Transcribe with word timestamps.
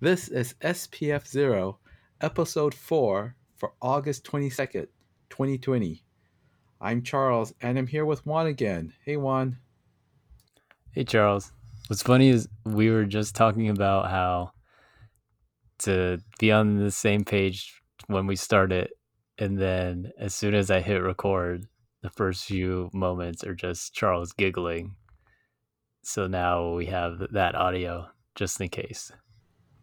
This 0.00 0.28
is 0.28 0.54
SPF 0.60 1.26
Zero, 1.26 1.80
episode 2.20 2.72
4 2.72 3.34
for 3.56 3.72
August 3.82 4.22
22nd, 4.22 4.86
2020. 5.28 6.04
I'm 6.80 7.02
Charles 7.02 7.52
and 7.60 7.76
I'm 7.76 7.88
here 7.88 8.04
with 8.04 8.24
Juan 8.24 8.46
again. 8.46 8.92
Hey, 9.04 9.16
Juan. 9.16 9.58
Hey, 10.92 11.02
Charles. 11.02 11.50
What's 11.88 12.04
funny 12.04 12.28
is 12.28 12.48
we 12.64 12.90
were 12.90 13.06
just 13.06 13.34
talking 13.34 13.70
about 13.70 14.08
how 14.08 14.52
to 15.80 16.20
be 16.38 16.52
on 16.52 16.76
the 16.76 16.92
same 16.92 17.24
page 17.24 17.82
when 18.06 18.28
we 18.28 18.36
start 18.36 18.70
it, 18.70 18.92
And 19.36 19.58
then 19.58 20.12
as 20.16 20.32
soon 20.32 20.54
as 20.54 20.70
I 20.70 20.80
hit 20.80 21.02
record, 21.02 21.66
the 22.02 22.10
first 22.10 22.44
few 22.44 22.88
moments 22.94 23.42
are 23.42 23.56
just 23.56 23.94
Charles 23.94 24.32
giggling. 24.32 24.94
So 26.04 26.28
now 26.28 26.74
we 26.74 26.86
have 26.86 27.18
that 27.32 27.56
audio 27.56 28.06
just 28.36 28.60
in 28.60 28.68
case. 28.68 29.10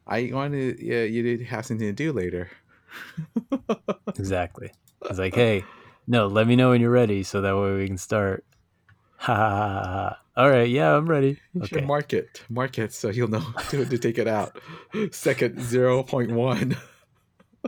I 0.08 0.30
wanted 0.34 0.80
yeah, 0.80 1.04
you 1.04 1.24
did 1.24 1.42
have 1.48 1.66
something 1.66 1.88
to 1.88 1.94
do 1.94 2.12
later. 2.12 2.50
exactly. 4.08 4.72
I 5.04 5.10
was 5.10 5.20
like, 5.20 5.36
hey, 5.36 5.64
no, 6.08 6.28
let 6.28 6.48
me 6.48 6.56
know 6.56 6.70
when 6.70 6.82
you're 6.82 6.92
ready 6.92 7.24
so 7.24 7.42
that 7.42 7.56
way 7.56 7.76
we 7.76 7.88
can 7.88 7.98
start. 7.98 8.46
Ha 9.18 9.36
ha 9.36 9.50
ha 9.50 9.84
ha. 9.84 10.20
All 10.38 10.50
right, 10.50 10.70
yeah, 10.70 10.96
I'm 10.96 11.08
ready. 11.08 11.40
You 11.54 11.62
okay. 11.62 11.78
should 11.78 11.88
mark 11.88 12.12
it. 12.12 12.44
Mark 12.50 12.78
it 12.78 12.94
so 12.94 13.10
you'll 13.10 13.30
know 13.30 13.44
to, 13.70 13.86
to 13.86 13.98
take 13.98 14.18
it 14.18 14.28
out. 14.28 14.60
Second 15.12 15.58
0.1. 15.58 16.78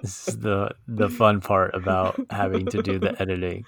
This 0.01 0.27
is 0.27 0.39
the 0.39 0.71
the 0.87 1.09
fun 1.09 1.41
part 1.41 1.73
about 1.73 2.19
having 2.29 2.65
to 2.67 2.81
do 2.81 2.99
the 2.99 3.19
editing. 3.21 3.65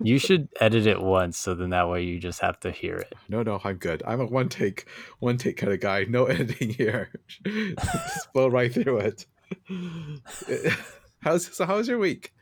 You 0.00 0.18
should 0.18 0.48
edit 0.60 0.86
it 0.86 1.00
once, 1.00 1.38
so 1.38 1.54
then 1.54 1.70
that 1.70 1.88
way 1.88 2.02
you 2.02 2.18
just 2.18 2.40
have 2.40 2.58
to 2.60 2.70
hear 2.70 2.96
it. 2.96 3.14
No, 3.28 3.42
no, 3.42 3.60
I'm 3.64 3.76
good. 3.76 4.02
I'm 4.06 4.20
a 4.20 4.26
one 4.26 4.48
take, 4.48 4.86
one 5.20 5.36
take 5.36 5.56
kind 5.56 5.72
of 5.72 5.80
guy. 5.80 6.04
No 6.08 6.24
editing 6.26 6.70
here. 6.70 7.10
just 7.44 8.32
blow 8.32 8.48
right 8.48 8.72
through 8.72 8.98
it. 8.98 9.26
How's 11.20 11.46
so? 11.54 11.66
How's 11.66 11.88
your 11.88 11.98
week? 11.98 12.32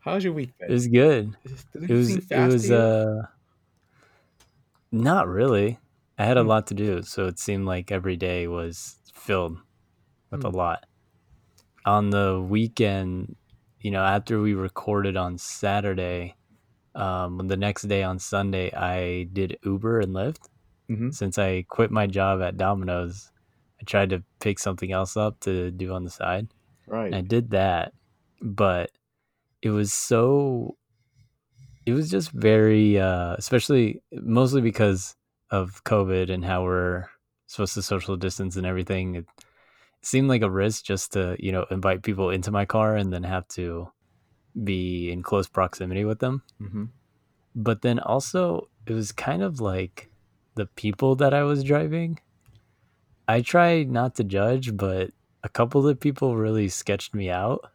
How's 0.00 0.24
your 0.24 0.32
week? 0.32 0.56
Been? 0.58 0.70
It 0.70 0.72
was 0.72 0.86
good. 0.88 1.36
It, 1.44 1.90
it 1.90 1.94
was. 1.94 2.16
It 2.16 2.30
was. 2.30 2.70
Uh, 2.70 3.22
not 4.90 5.28
really. 5.28 5.78
I 6.18 6.24
had 6.24 6.36
a 6.36 6.42
hmm. 6.42 6.48
lot 6.48 6.66
to 6.68 6.74
do, 6.74 7.02
so 7.02 7.26
it 7.26 7.38
seemed 7.38 7.66
like 7.66 7.90
every 7.90 8.16
day 8.16 8.46
was 8.46 8.96
filled 9.14 9.58
with 10.30 10.42
mm. 10.42 10.48
a 10.48 10.50
hmm. 10.50 10.56
lot 10.56 10.86
on 11.84 12.10
the 12.10 12.44
weekend, 12.46 13.36
you 13.80 13.90
know, 13.90 14.02
after 14.02 14.40
we 14.40 14.54
recorded 14.54 15.16
on 15.16 15.38
Saturday, 15.38 16.36
um, 16.94 17.48
the 17.48 17.56
next 17.56 17.82
day 17.82 18.02
on 18.02 18.18
Sunday, 18.18 18.72
I 18.72 19.24
did 19.32 19.58
Uber 19.64 20.00
and 20.00 20.14
Lyft. 20.14 20.48
Mm-hmm. 20.90 21.10
Since 21.10 21.38
I 21.38 21.64
quit 21.68 21.90
my 21.90 22.06
job 22.06 22.42
at 22.42 22.56
Domino's, 22.56 23.30
I 23.80 23.84
tried 23.84 24.10
to 24.10 24.22
pick 24.40 24.58
something 24.58 24.92
else 24.92 25.16
up 25.16 25.40
to 25.40 25.70
do 25.70 25.92
on 25.92 26.04
the 26.04 26.10
side. 26.10 26.48
Right. 26.86 27.06
And 27.06 27.14
I 27.14 27.20
did 27.22 27.50
that, 27.50 27.92
but 28.40 28.90
it 29.62 29.70
was 29.70 29.92
so. 29.92 30.76
It 31.84 31.92
was 31.92 32.10
just 32.10 32.30
very, 32.30 33.00
uh, 33.00 33.34
especially 33.38 34.02
mostly 34.12 34.60
because 34.60 35.16
of 35.50 35.82
COVID 35.82 36.30
and 36.30 36.44
how 36.44 36.62
we're 36.62 37.06
supposed 37.46 37.74
to 37.74 37.82
social 37.82 38.16
distance 38.16 38.56
and 38.56 38.66
everything. 38.66 39.16
It, 39.16 39.26
seemed 40.02 40.28
like 40.28 40.42
a 40.42 40.50
risk 40.50 40.84
just 40.84 41.12
to 41.12 41.36
you 41.38 41.52
know 41.52 41.64
invite 41.70 42.02
people 42.02 42.30
into 42.30 42.50
my 42.50 42.64
car 42.64 42.96
and 42.96 43.12
then 43.12 43.22
have 43.22 43.46
to 43.48 43.88
be 44.64 45.10
in 45.10 45.22
close 45.22 45.48
proximity 45.48 46.04
with 46.04 46.18
them. 46.18 46.42
Mm-hmm. 46.60 46.84
but 47.54 47.82
then 47.82 47.98
also 47.98 48.68
it 48.86 48.92
was 48.92 49.12
kind 49.12 49.42
of 49.42 49.60
like 49.60 50.10
the 50.54 50.66
people 50.66 51.14
that 51.16 51.32
i 51.32 51.42
was 51.42 51.64
driving. 51.64 52.18
I 53.28 53.40
try 53.40 53.84
not 53.84 54.16
to 54.16 54.24
judge 54.24 54.76
but 54.76 55.10
a 55.42 55.48
couple 55.48 55.86
of 55.88 55.98
people 56.00 56.36
really 56.36 56.68
sketched 56.68 57.14
me 57.14 57.30
out. 57.30 57.70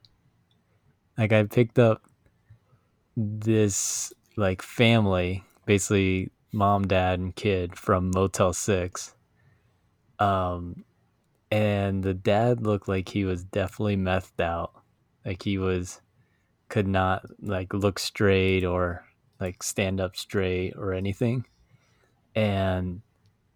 Like 1.18 1.34
i 1.34 1.44
picked 1.44 1.80
up 1.80 2.04
this 3.16 4.14
like 4.36 4.62
family 4.62 5.44
basically 5.66 6.32
mom 6.52 6.88
dad 6.88 7.20
and 7.20 7.36
kid 7.36 7.76
from 7.76 8.12
motel 8.14 8.54
6 8.54 9.16
um 10.20 10.86
and 11.52 12.04
the 12.04 12.14
dad 12.14 12.66
looked 12.66 12.88
like 12.88 13.10
he 13.10 13.26
was 13.26 13.44
definitely 13.44 13.98
methed 13.98 14.42
out. 14.42 14.74
Like 15.26 15.44
he 15.44 15.58
was 15.58 16.02
could 16.70 16.88
not 16.88 17.26
like 17.42 17.74
look 17.74 17.98
straight 17.98 18.66
or 18.66 19.06
like 19.40 19.64
stand 19.64 20.02
up 20.02 20.16
straight 20.16 20.74
or 20.78 20.94
anything. 20.94 21.46
And 22.36 23.02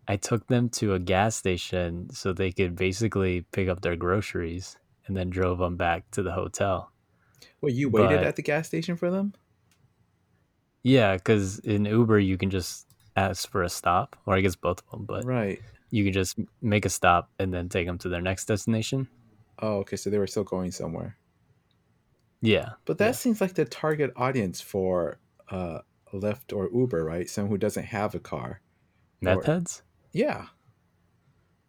i 0.07 0.15
took 0.17 0.47
them 0.47 0.67
to 0.67 0.93
a 0.93 0.99
gas 0.99 1.35
station 1.35 2.09
so 2.11 2.33
they 2.33 2.51
could 2.51 2.75
basically 2.75 3.45
pick 3.51 3.69
up 3.69 3.81
their 3.81 3.95
groceries 3.95 4.77
and 5.05 5.15
then 5.15 5.29
drove 5.29 5.59
them 5.59 5.77
back 5.77 6.09
to 6.11 6.23
the 6.23 6.31
hotel. 6.31 6.91
Well 7.61 7.71
you 7.71 7.89
waited 7.89 8.19
but, 8.19 8.25
at 8.25 8.35
the 8.35 8.41
gas 8.41 8.67
station 8.67 8.95
for 8.95 9.11
them? 9.11 9.33
Yeah 10.83 11.15
because 11.15 11.59
in 11.59 11.85
uber 11.85 12.19
you 12.19 12.37
can 12.37 12.49
just 12.49 12.87
ask 13.15 13.49
for 13.49 13.61
a 13.61 13.69
stop 13.69 14.15
or 14.25 14.35
i 14.35 14.41
guess 14.41 14.55
both 14.55 14.79
of 14.79 14.91
them 14.91 15.05
but 15.05 15.25
right 15.25 15.59
you 15.91 16.03
can 16.05 16.13
just 16.13 16.39
make 16.61 16.85
a 16.85 16.89
stop 16.89 17.29
and 17.37 17.53
then 17.53 17.69
take 17.69 17.85
them 17.85 17.97
to 17.99 18.09
their 18.09 18.21
next 18.21 18.45
destination. 18.45 19.07
Oh, 19.59 19.77
okay. 19.79 19.97
So 19.97 20.09
they 20.09 20.17
were 20.17 20.27
still 20.27 20.43
going 20.43 20.71
somewhere. 20.71 21.17
Yeah. 22.41 22.71
But 22.85 22.97
that 22.97 23.05
yeah. 23.07 23.11
seems 23.11 23.41
like 23.41 23.53
the 23.53 23.65
target 23.65 24.11
audience 24.15 24.59
for 24.61 25.19
uh, 25.51 25.79
Lyft 26.13 26.55
or 26.55 26.69
Uber, 26.73 27.03
right? 27.03 27.29
Someone 27.29 27.51
who 27.51 27.57
doesn't 27.57 27.83
have 27.83 28.15
a 28.15 28.19
car. 28.19 28.61
Meth 29.21 29.45
heads? 29.45 29.83
Yeah. 30.13 30.47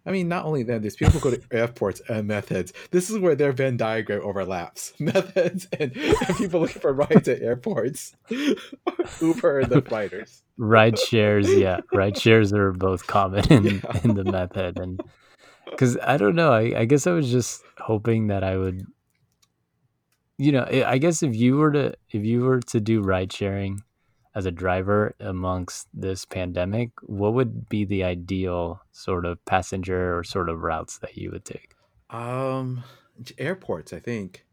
I 0.05 0.11
mean, 0.11 0.29
not 0.29 0.45
only 0.45 0.65
that, 0.65 0.83
there's 0.83 0.97
people 0.97 1.21
go 1.21 1.31
to 1.31 1.41
airports 1.53 2.03
and 2.09 2.27
meth 2.27 2.49
heads. 2.49 2.73
This 2.91 3.09
is 3.09 3.19
where 3.19 3.35
their 3.35 3.53
Venn 3.53 3.77
diagram 3.77 4.23
overlaps. 4.25 4.93
Meth 4.99 5.35
heads 5.35 5.69
and, 5.79 5.97
and 5.97 6.37
people 6.37 6.61
looking 6.61 6.81
for 6.81 6.93
rides 6.93 7.29
at 7.29 7.41
airports. 7.41 8.15
Uber 9.21 9.61
and 9.61 9.71
the 9.71 9.83
riders. 9.91 10.43
Ride 10.59 10.99
shares, 10.99 11.49
yeah. 11.53 11.81
Ride 11.93 12.19
shares 12.19 12.53
are 12.53 12.73
both 12.73 13.07
common 13.07 13.51
in, 13.53 13.65
yeah. 13.65 14.01
in 14.05 14.15
the 14.15 14.25
meth 14.25 14.55
head. 14.55 14.79
And 14.79 15.01
because 15.71 15.97
I 15.99 16.17
don't 16.17 16.35
know, 16.35 16.53
I, 16.53 16.81
I 16.81 16.85
guess 16.85 17.07
I 17.07 17.13
was 17.13 17.31
just 17.31 17.63
hoping 17.79 18.29
that 18.29 18.43
I 18.45 18.57
would, 18.57 18.85
you 20.39 20.53
know, 20.53 20.65
I 20.65 20.99
guess 20.99 21.23
if 21.23 21.35
you 21.35 21.57
were 21.57 21.73
to, 21.73 21.95
if 22.11 22.25
you 22.25 22.43
were 22.43 22.61
to 22.61 22.81
do 22.81 23.03
ride 23.03 23.33
sharing, 23.33 23.83
as 24.35 24.47
a 24.47 24.51
driver 24.51 25.15
amongst 25.21 25.89
this 25.93 26.25
pandemic, 26.25 26.91
what 27.03 27.35
would 27.35 27.69
be 27.69 27.85
the 27.85 28.05
ideal 28.05 28.81
sort 28.93 29.27
of 29.27 29.45
passenger 29.45 30.17
or 30.17 30.25
sort 30.25 30.49
of 30.49 30.63
routes 30.63 30.99
that 30.99 31.17
you 31.17 31.31
would 31.31 31.45
take? 31.45 31.75
Um, 32.11 32.85
airports, 33.39 33.93
I 33.93 34.01
think. 34.01 34.45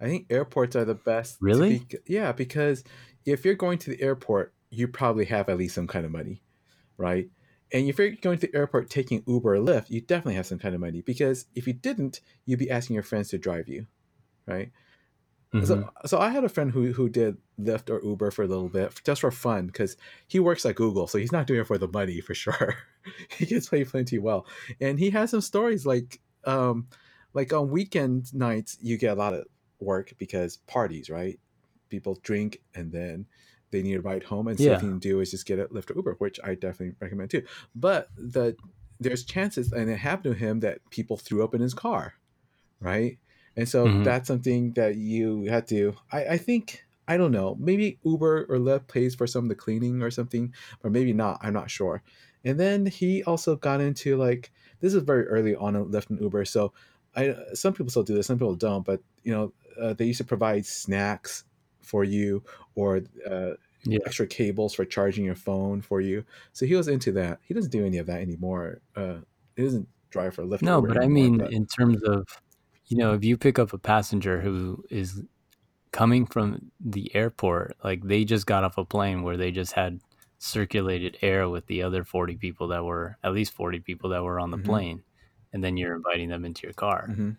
I 0.00 0.06
think 0.06 0.26
airports 0.30 0.76
are 0.76 0.84
the 0.84 0.94
best. 0.94 1.38
Really? 1.40 1.80
Be, 1.90 1.98
yeah, 2.06 2.32
because 2.32 2.84
if 3.24 3.44
you're 3.44 3.54
going 3.54 3.78
to 3.78 3.90
the 3.90 4.00
airport, 4.00 4.54
you 4.70 4.86
probably 4.86 5.24
have 5.26 5.48
at 5.48 5.58
least 5.58 5.74
some 5.74 5.88
kind 5.88 6.04
of 6.04 6.12
money, 6.12 6.42
right? 6.96 7.28
And 7.72 7.88
if 7.88 7.98
you're 7.98 8.10
going 8.10 8.38
to 8.38 8.46
the 8.46 8.56
airport 8.56 8.88
taking 8.88 9.24
Uber 9.26 9.54
or 9.54 9.58
Lyft, 9.58 9.90
you 9.90 10.00
definitely 10.00 10.34
have 10.34 10.46
some 10.46 10.58
kind 10.58 10.74
of 10.74 10.80
money 10.80 11.02
because 11.02 11.46
if 11.54 11.66
you 11.66 11.72
didn't, 11.72 12.20
you'd 12.46 12.58
be 12.58 12.70
asking 12.70 12.94
your 12.94 13.02
friends 13.02 13.28
to 13.30 13.38
drive 13.38 13.68
you, 13.68 13.86
right? 14.46 14.70
Mm-hmm. 15.54 15.64
So, 15.64 15.90
so 16.04 16.18
I 16.18 16.28
had 16.28 16.44
a 16.44 16.48
friend 16.48 16.70
who 16.70 16.92
who 16.92 17.08
did 17.08 17.38
Lyft 17.58 17.88
or 17.88 18.04
Uber 18.04 18.30
for 18.30 18.42
a 18.42 18.46
little 18.46 18.68
bit 18.68 19.00
just 19.04 19.22
for 19.22 19.30
fun 19.30 19.66
because 19.66 19.96
he 20.26 20.38
works 20.38 20.66
at 20.66 20.74
Google, 20.74 21.06
so 21.06 21.16
he's 21.16 21.32
not 21.32 21.46
doing 21.46 21.60
it 21.60 21.66
for 21.66 21.78
the 21.78 21.88
money 21.88 22.20
for 22.20 22.34
sure. 22.34 22.76
he 23.38 23.46
gets 23.46 23.68
paid 23.68 23.88
plenty 23.88 24.18
well, 24.18 24.46
and 24.80 24.98
he 24.98 25.10
has 25.10 25.30
some 25.30 25.40
stories 25.40 25.86
like 25.86 26.20
um 26.44 26.86
like 27.32 27.52
on 27.52 27.70
weekend 27.70 28.32
nights 28.34 28.76
you 28.82 28.98
get 28.98 29.16
a 29.16 29.20
lot 29.20 29.32
of 29.32 29.46
work 29.80 30.12
because 30.18 30.58
parties, 30.58 31.08
right? 31.08 31.38
People 31.88 32.18
drink 32.22 32.60
and 32.74 32.92
then 32.92 33.26
they 33.70 33.82
need 33.82 33.94
a 33.94 34.00
ride 34.02 34.24
home, 34.24 34.48
and 34.48 34.58
so 34.58 34.64
yeah. 34.64 34.78
thing 34.78 35.00
to 35.00 35.08
do 35.08 35.20
is 35.20 35.30
just 35.30 35.46
get 35.46 35.58
a 35.58 35.66
Lyft 35.66 35.90
or 35.90 35.94
Uber, 35.94 36.16
which 36.18 36.38
I 36.44 36.54
definitely 36.54 36.94
recommend 37.00 37.30
too. 37.30 37.44
But 37.74 38.08
the 38.16 38.54
there's 39.00 39.24
chances, 39.24 39.72
and 39.72 39.88
it 39.88 39.96
happened 39.96 40.34
to 40.34 40.38
him 40.38 40.60
that 40.60 40.80
people 40.90 41.16
threw 41.16 41.42
up 41.42 41.54
in 41.54 41.60
his 41.60 41.74
car, 41.74 42.14
right? 42.80 43.18
And 43.58 43.68
so 43.68 43.86
mm-hmm. 43.86 44.04
that's 44.04 44.28
something 44.28 44.72
that 44.74 44.94
you 44.94 45.46
had 45.46 45.66
to, 45.66 45.96
I, 46.12 46.24
I 46.24 46.38
think, 46.38 46.86
I 47.08 47.16
don't 47.16 47.32
know, 47.32 47.56
maybe 47.58 47.98
Uber 48.04 48.46
or 48.48 48.56
Lyft 48.56 48.86
pays 48.86 49.16
for 49.16 49.26
some 49.26 49.46
of 49.46 49.48
the 49.48 49.56
cleaning 49.56 50.00
or 50.00 50.12
something, 50.12 50.54
or 50.84 50.90
maybe 50.90 51.12
not. 51.12 51.40
I'm 51.42 51.54
not 51.54 51.68
sure. 51.68 52.04
And 52.44 52.60
then 52.60 52.86
he 52.86 53.24
also 53.24 53.56
got 53.56 53.80
into 53.80 54.16
like, 54.16 54.52
this 54.78 54.94
is 54.94 55.02
very 55.02 55.26
early 55.26 55.56
on 55.56 55.74
in 55.74 55.86
Lyft 55.86 56.10
and 56.10 56.20
Uber. 56.20 56.44
So 56.44 56.72
I, 57.16 57.34
some 57.52 57.72
people 57.72 57.90
still 57.90 58.04
do 58.04 58.14
this, 58.14 58.28
some 58.28 58.38
people 58.38 58.54
don't, 58.54 58.86
but 58.86 59.00
you 59.24 59.32
know, 59.32 59.52
uh, 59.76 59.92
they 59.92 60.04
used 60.04 60.18
to 60.18 60.24
provide 60.24 60.64
snacks 60.64 61.42
for 61.82 62.04
you 62.04 62.44
or 62.76 63.02
uh, 63.28 63.54
yeah. 63.82 63.98
extra 64.06 64.28
cables 64.28 64.72
for 64.72 64.84
charging 64.84 65.24
your 65.24 65.34
phone 65.34 65.82
for 65.82 66.00
you. 66.00 66.24
So 66.52 66.64
he 66.64 66.76
was 66.76 66.86
into 66.86 67.10
that. 67.12 67.40
He 67.42 67.54
doesn't 67.54 67.72
do 67.72 67.84
any 67.84 67.98
of 67.98 68.06
that 68.06 68.20
anymore. 68.20 68.82
Uh, 68.94 69.16
he 69.56 69.64
doesn't 69.64 69.88
drive 70.10 70.36
for 70.36 70.44
Lyft. 70.44 70.62
No, 70.62 70.80
but 70.80 70.96
anymore, 70.96 71.02
I 71.02 71.08
mean, 71.08 71.38
but... 71.38 71.52
in 71.52 71.66
terms 71.66 72.04
of 72.04 72.24
you 72.88 72.96
know, 72.96 73.12
if 73.12 73.24
you 73.24 73.36
pick 73.36 73.58
up 73.58 73.72
a 73.72 73.78
passenger 73.78 74.40
who 74.40 74.84
is 74.90 75.22
coming 75.92 76.26
from 76.26 76.70
the 76.80 77.14
airport, 77.14 77.76
like 77.84 78.02
they 78.02 78.24
just 78.24 78.46
got 78.46 78.64
off 78.64 78.78
a 78.78 78.84
plane 78.84 79.22
where 79.22 79.36
they 79.36 79.50
just 79.50 79.72
had 79.72 80.00
circulated 80.38 81.18
air 81.22 81.48
with 81.48 81.66
the 81.66 81.82
other 81.82 82.04
40 82.04 82.36
people 82.36 82.68
that 82.68 82.84
were 82.84 83.16
at 83.24 83.32
least 83.32 83.52
40 83.52 83.80
people 83.80 84.10
that 84.10 84.22
were 84.22 84.38
on 84.38 84.50
the 84.50 84.56
mm-hmm. 84.56 84.66
plane 84.66 85.02
and 85.52 85.62
then 85.62 85.76
you're 85.76 85.96
inviting 85.96 86.28
them 86.28 86.44
into 86.44 86.62
your 86.66 86.74
car. 86.74 87.06
hmm 87.08 87.30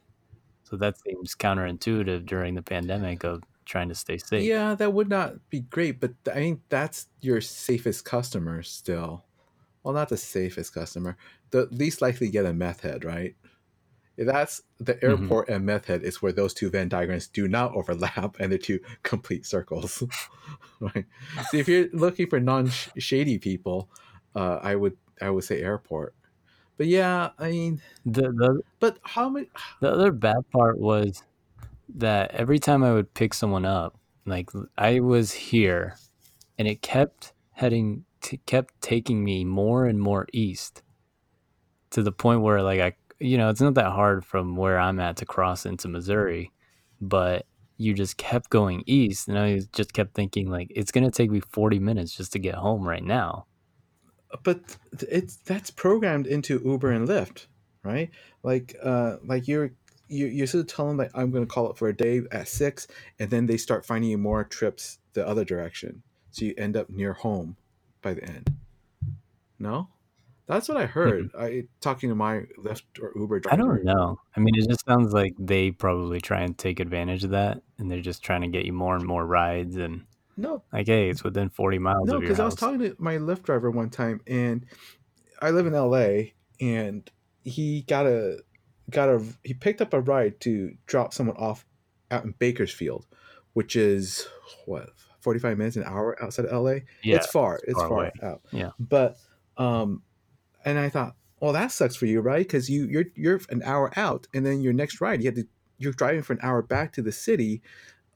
So 0.63 0.77
that 0.77 0.99
seems 0.99 1.35
counterintuitive 1.35 2.25
during 2.25 2.55
the 2.55 2.61
pandemic 2.61 3.23
of 3.23 3.43
trying 3.65 3.89
to 3.89 3.95
stay 3.95 4.17
safe. 4.17 4.43
Yeah, 4.43 4.75
that 4.75 4.93
would 4.93 5.09
not 5.09 5.49
be 5.49 5.61
great, 5.61 5.99
but 5.99 6.11
I 6.27 6.35
think 6.35 6.61
that's 6.69 7.07
your 7.21 7.39
safest 7.39 8.03
customer 8.03 8.63
still. 8.63 9.25
Well, 9.83 9.93
not 9.93 10.09
the 10.09 10.17
safest 10.17 10.73
customer. 10.73 11.17
The 11.51 11.67
least 11.71 12.01
likely 12.01 12.27
to 12.27 12.33
get 12.33 12.45
a 12.45 12.53
meth 12.53 12.81
head, 12.81 13.05
right? 13.05 13.35
That's 14.25 14.61
the 14.79 15.01
airport 15.03 15.47
and 15.49 15.65
meth 15.65 15.85
head 15.85 16.03
is 16.03 16.21
where 16.21 16.33
those 16.33 16.53
two 16.53 16.69
Venn 16.69 16.89
diagrams 16.89 17.27
do 17.27 17.47
not 17.47 17.73
overlap, 17.73 18.35
and 18.39 18.51
they're 18.51 18.59
two 18.59 18.79
complete 19.03 19.45
circles. 19.45 20.03
right. 20.79 21.05
So 21.49 21.57
if 21.57 21.67
you're 21.69 21.87
looking 21.93 22.27
for 22.27 22.39
non-shady 22.39 23.37
people, 23.39 23.89
uh, 24.35 24.59
I 24.61 24.75
would 24.75 24.97
I 25.21 25.29
would 25.29 25.43
say 25.45 25.61
airport. 25.61 26.15
But 26.77 26.87
yeah, 26.87 27.31
I 27.37 27.49
mean, 27.51 27.81
The, 28.05 28.23
the 28.23 28.61
but 28.79 28.99
how 29.03 29.29
many? 29.29 29.49
the 29.81 29.91
other 29.91 30.11
bad 30.11 30.49
part 30.51 30.79
was 30.79 31.23
that 31.95 32.31
every 32.31 32.59
time 32.59 32.83
I 32.83 32.93
would 32.93 33.13
pick 33.13 33.33
someone 33.33 33.65
up, 33.65 33.97
like 34.25 34.49
I 34.77 34.99
was 34.99 35.33
here, 35.33 35.95
and 36.57 36.67
it 36.67 36.81
kept 36.81 37.33
heading, 37.51 38.05
t- 38.21 38.39
kept 38.45 38.79
taking 38.81 39.23
me 39.23 39.43
more 39.43 39.85
and 39.85 39.99
more 39.99 40.27
east, 40.31 40.81
to 41.89 42.03
the 42.03 42.11
point 42.13 42.41
where 42.41 42.61
like 42.61 42.79
I, 42.79 42.93
you 43.19 43.37
know, 43.37 43.49
it's 43.49 43.61
not 43.61 43.73
that 43.75 43.91
hard 43.91 44.25
from 44.25 44.55
where 44.55 44.79
I'm 44.79 44.99
at 44.99 45.17
to 45.17 45.25
cross 45.25 45.65
into 45.65 45.87
Missouri, 45.87 46.51
but 47.01 47.45
you 47.77 47.93
just 47.93 48.17
kept 48.17 48.49
going 48.49 48.83
east, 48.85 49.27
and 49.27 49.37
I 49.39 49.61
just 49.73 49.93
kept 49.93 50.13
thinking 50.13 50.49
like 50.49 50.71
it's 50.75 50.91
gonna 50.91 51.11
take 51.11 51.31
me 51.31 51.39
40 51.39 51.79
minutes 51.79 52.15
just 52.15 52.33
to 52.33 52.39
get 52.39 52.55
home 52.55 52.87
right 52.87 53.03
now. 53.03 53.45
but 54.43 54.77
it's 55.09 55.37
that's 55.37 55.71
programmed 55.71 56.27
into 56.27 56.61
Uber 56.63 56.91
and 56.91 57.07
Lyft, 57.07 57.47
right? 57.83 58.09
Like 58.43 58.75
uh 58.83 59.17
like 59.25 59.47
you're 59.47 59.71
you 60.07 60.27
you're 60.27 60.47
sort 60.47 60.61
of 60.61 60.67
telling 60.67 60.97
them 60.97 61.05
like 61.05 61.11
I'm 61.15 61.31
gonna 61.31 61.45
call 61.45 61.69
it 61.71 61.77
for 61.77 61.87
a 61.87 61.95
day 61.95 62.21
at 62.31 62.47
six, 62.47 62.87
and 63.19 63.29
then 63.29 63.45
they 63.47 63.57
start 63.57 63.85
finding 63.85 64.09
you 64.11 64.17
more 64.17 64.43
trips 64.43 64.99
the 65.13 65.27
other 65.27 65.45
direction, 65.45 66.03
so 66.31 66.45
you 66.45 66.53
end 66.57 66.75
up 66.77 66.89
near 66.89 67.13
home 67.13 67.55
by 68.01 68.13
the 68.13 68.23
end. 68.23 68.55
No, 69.57 69.89
that's 70.49 70.67
what 70.67 70.77
I 70.77 70.87
heard. 70.87 71.29
I 71.37 71.65
talking 71.79 72.09
to 72.09 72.15
my 72.15 72.41
Lyft 72.57 72.81
or 72.99 73.13
Uber 73.15 73.39
driver. 73.41 73.53
I 73.53 73.57
don't 73.57 73.83
know. 73.83 74.19
I 74.35 74.39
mean, 74.39 74.55
it 74.55 74.67
just 74.67 74.83
sounds 74.83 75.13
like 75.13 75.35
they 75.37 75.69
probably 75.69 76.19
try 76.19 76.41
and 76.41 76.57
take 76.57 76.79
advantage 76.79 77.23
of 77.23 77.29
that, 77.29 77.61
and 77.77 77.89
they're 77.89 78.01
just 78.01 78.23
trying 78.23 78.41
to 78.41 78.47
get 78.47 78.65
you 78.65 78.73
more 78.73 78.95
and 78.95 79.05
more 79.05 79.23
rides, 79.23 79.77
and 79.77 80.05
No, 80.37 80.63
like, 80.73 80.87
hey, 80.87 81.07
it's 81.07 81.23
within 81.23 81.49
40 81.51 81.77
miles 81.77 82.09
no, 82.09 82.19
because 82.19 82.39
I 82.39 82.45
was 82.45 82.55
talking 82.55 82.79
to 82.79 82.95
my 82.97 83.17
Lyft 83.17 83.43
driver 83.43 83.69
one 83.69 83.91
time, 83.91 84.21
and 84.25 84.65
I 85.39 85.51
live 85.51 85.67
in 85.67 85.73
LA, 85.73 86.31
and 86.59 87.09
he 87.43 87.83
got 87.83 88.07
a 88.07 88.39
got 88.89 89.07
a 89.07 89.23
he 89.43 89.53
picked 89.53 89.81
up 89.81 89.93
a 89.93 90.01
ride 90.01 90.39
to 90.41 90.73
drop 90.87 91.13
someone 91.13 91.37
off 91.37 91.63
out 92.09 92.25
in 92.25 92.33
Bakersfield, 92.39 93.05
which 93.53 93.75
is 93.75 94.27
what 94.65 94.89
forty 95.21 95.39
five 95.39 95.59
minutes 95.59 95.75
an 95.75 95.83
hour 95.83 96.17
outside 96.23 96.45
of 96.45 96.63
LA. 96.63 96.79
yeah, 97.03 97.17
it's 97.17 97.27
far. 97.27 97.59
It's 97.67 97.79
far 97.79 97.87
far, 97.87 98.11
out. 98.23 98.41
Yeah. 98.51 98.71
but 98.79 99.17
um, 99.57 100.01
and 100.69 100.79
I 100.79 100.89
thought, 100.89 101.15
well, 101.39 101.53
that 101.53 101.71
sucks 101.71 101.95
for 101.95 102.05
you, 102.05 102.21
right? 102.21 102.45
Because 102.45 102.69
you 102.69 102.85
you're 102.85 103.05
you're 103.15 103.41
an 103.49 103.63
hour 103.63 103.91
out, 103.95 104.27
and 104.33 104.45
then 104.45 104.61
your 104.61 104.73
next 104.73 105.01
ride, 105.01 105.21
you 105.21 105.27
had 105.27 105.35
to 105.35 105.47
you're 105.77 105.93
driving 105.93 106.21
for 106.23 106.33
an 106.33 106.39
hour 106.41 106.61
back 106.61 106.91
to 106.93 107.01
the 107.01 107.11
city. 107.11 107.61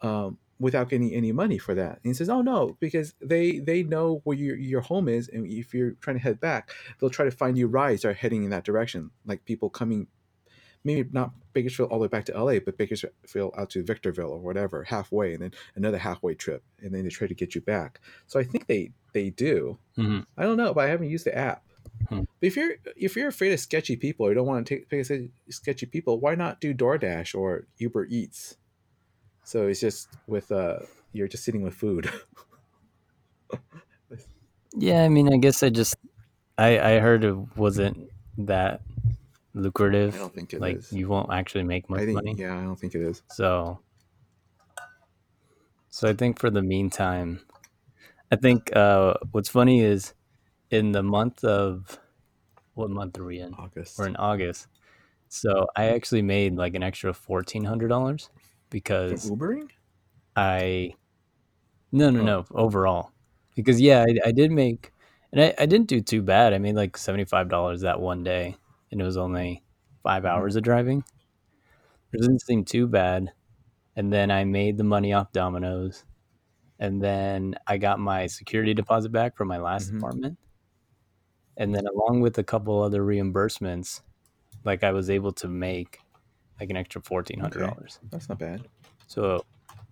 Um, 0.02 0.38
without 0.60 0.88
getting 0.88 1.14
any 1.14 1.32
money 1.32 1.58
for 1.58 1.74
that. 1.76 1.94
And 1.94 2.00
he 2.04 2.14
says, 2.14 2.30
"Oh 2.30 2.42
no, 2.42 2.78
because 2.80 3.14
they 3.22 3.60
they 3.60 3.84
know 3.84 4.22
where 4.24 4.38
your 4.38 4.56
your 4.56 4.82
home 4.82 5.08
is, 5.10 5.28
and 5.28 5.46
if 5.48 5.74
you're 5.74 5.92
trying 5.94 6.16
to 6.18 6.24
head 6.24 6.40
back, 6.40 6.72
they'll 7.00 7.10
try 7.10 7.26
to 7.26 7.32
find 7.32 7.58
you 7.58 7.68
rides 7.68 8.04
that 8.04 8.10
are 8.10 8.14
heading 8.14 8.44
in 8.44 8.50
that 8.52 8.64
direction, 8.64 9.12
like 9.26 9.46
people 9.46 9.70
coming, 9.70 10.08
maybe 10.84 11.10
not 11.12 11.32
Bakersfield 11.54 11.92
all 11.92 11.98
the 12.00 12.04
way 12.04 12.08
back 12.08 12.26
to 12.26 12.38
LA, 12.38 12.60
but 12.60 12.78
Bakersfield 12.78 13.54
out 13.58 13.70
to 13.72 13.84
Victorville 13.84 14.32
or 14.32 14.40
whatever, 14.40 14.84
halfway, 14.84 15.34
and 15.34 15.42
then 15.44 15.52
another 15.76 15.98
halfway 15.98 16.34
trip, 16.36 16.64
and 16.80 16.94
then 16.94 17.04
they 17.04 17.10
try 17.10 17.28
to 17.28 17.36
get 17.36 17.56
you 17.56 17.62
back. 17.62 18.00
So 18.28 18.40
I 18.40 18.44
think 18.44 18.68
they 18.68 18.92
they 19.14 19.30
do. 19.32 19.80
hmm 19.96 20.22
I 20.38 20.44
don't 20.44 20.58
know, 20.58 20.74
but 20.74 20.86
I 20.86 20.90
haven't 20.90 21.10
used 21.10 21.26
the 21.26 21.38
app. 21.38 21.64
Hmm. 22.10 22.22
But 22.40 22.48
if 22.48 22.56
you're 22.56 22.74
if 22.96 23.16
you're 23.16 23.28
afraid 23.30 23.54
of 23.54 23.60
sketchy 23.60 23.96
people 23.96 24.26
or 24.26 24.30
you 24.30 24.36
don't 24.36 24.48
want 24.48 24.66
to 24.66 24.76
take 24.76 24.90
pick 24.90 25.10
a 25.10 25.30
sketchy 25.50 25.86
people, 25.86 26.20
why 26.20 26.36
not 26.36 26.62
do 26.62 26.74
DoorDash 26.74 27.36
or 27.36 27.68
Uber 27.78 28.06
Eats? 28.06 28.58
So 29.44 29.68
it's 29.68 29.80
just 29.80 30.10
with 30.28 30.52
uh 30.52 30.80
you're 31.12 31.28
just 31.28 31.44
sitting 31.44 31.62
with 31.62 31.74
food. 31.74 32.10
Yeah, 34.76 35.04
I 35.04 35.10
mean, 35.10 35.32
I 35.32 35.38
guess 35.38 35.62
I 35.64 35.70
just 35.70 35.96
I 36.58 36.80
I 36.80 37.00
heard 37.00 37.24
it 37.24 37.36
wasn't 37.56 38.10
that 38.40 38.82
lucrative. 39.54 40.16
I 40.16 40.18
don't 40.18 40.34
think 40.34 40.54
it 40.54 40.58
is. 40.58 40.62
like 40.62 40.92
you 40.92 41.08
won't 41.08 41.32
actually 41.32 41.64
make 41.64 41.90
much 41.90 42.02
I 42.02 42.06
think 42.06 42.16
money. 42.16 42.36
yeah, 42.38 42.58
I 42.58 42.64
don't 42.64 42.80
think 42.80 42.96
it 42.96 43.02
is. 43.02 43.22
So, 43.32 43.80
so 45.90 46.10
I 46.10 46.14
think 46.14 46.40
for 46.40 46.50
the 46.50 46.62
meantime, 46.62 47.42
I 48.32 48.36
think 48.36 48.76
uh, 48.76 49.14
what's 49.32 49.50
funny 49.50 49.82
is 49.82 50.14
in 50.74 50.92
the 50.92 51.04
month 51.04 51.44
of 51.44 52.00
what 52.74 52.90
month 52.90 53.20
are 53.20 53.25
we 53.25 53.40
in? 53.40 53.54
August. 53.54 53.98
We're 54.00 54.08
in 54.08 54.16
August. 54.16 54.68
So 55.30 55.68
I 55.75 55.86
actually 55.90 56.22
made 56.24 56.56
like 56.56 56.74
an 56.75 56.84
extra 56.84 57.14
fourteen 57.14 57.64
hundred 57.64 57.90
dollars 57.90 58.30
because 58.70 59.30
Ubering? 59.30 59.70
I 60.36 60.96
no 61.92 62.10
no 62.10 62.22
Oh. 62.22 62.24
no 62.24 62.46
overall 62.52 63.12
because 63.56 63.80
yeah 63.80 64.04
I, 64.08 64.30
I 64.30 64.31
did 64.31 64.52
make 64.52 64.92
and 65.31 65.42
I, 65.42 65.54
I 65.60 65.66
didn't 65.68 65.88
do 65.88 66.02
too 66.02 66.22
bad. 66.22 66.54
I 66.54 66.58
made 66.58 66.76
like 66.76 66.98
seventy 66.98 67.26
five 67.26 67.50
dollars 67.50 67.81
that 67.81 68.00
one 68.00 68.24
day, 68.24 68.56
and 68.92 69.00
it 69.02 69.04
was 69.04 69.18
only 69.18 69.64
5 70.04 70.24
Mhm. 70.24 70.28
hours 70.30 70.56
of 70.56 70.64
driving. 70.64 71.04
It 72.14 72.22
didn't 72.22 72.42
seem 72.42 72.66
too 72.66 72.88
bad. 72.88 73.31
And 73.96 74.12
then 74.12 74.30
I 74.31 74.44
made 74.44 74.78
the 74.78 74.84
money 74.84 75.14
off 75.14 75.31
Domino's, 75.31 76.04
and 76.80 77.02
then 77.02 77.56
I 77.68 77.78
got 77.78 78.00
my 78.00 78.28
security 78.28 78.74
deposit 78.74 79.12
back 79.12 79.36
from 79.38 79.48
my 79.48 79.58
last 79.58 79.92
Mhm. 79.92 79.98
apartment, 79.98 80.38
and 81.58 81.74
then 81.74 81.86
along 81.88 82.22
with 82.22 82.38
a 82.38 82.44
couple 82.44 82.82
other 82.82 83.02
reimbursements, 83.02 84.02
like 84.64 84.84
I 84.84 84.92
was 84.92 85.10
able 85.10 85.32
to 85.34 85.48
make 85.48 86.00
like 86.60 86.70
an 86.70 86.78
extra 86.78 87.02
fourteen 87.02 87.40
hundred 87.40 87.62
dollars. 87.62 88.00
That's 88.12 88.30
not 88.30 88.40
bad. 88.40 88.68
So 89.08 89.46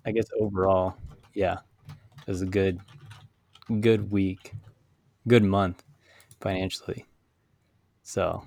I 0.06 0.12
guess 0.12 0.28
overall, 0.40 0.96
yeah, 1.34 1.58
it 1.88 2.28
was 2.28 2.42
a 2.42 2.46
good, 2.46 2.80
good 3.80 4.12
week, 4.12 4.54
good 5.28 5.44
month 5.44 5.84
financially. 6.40 7.06
So, 8.04 8.44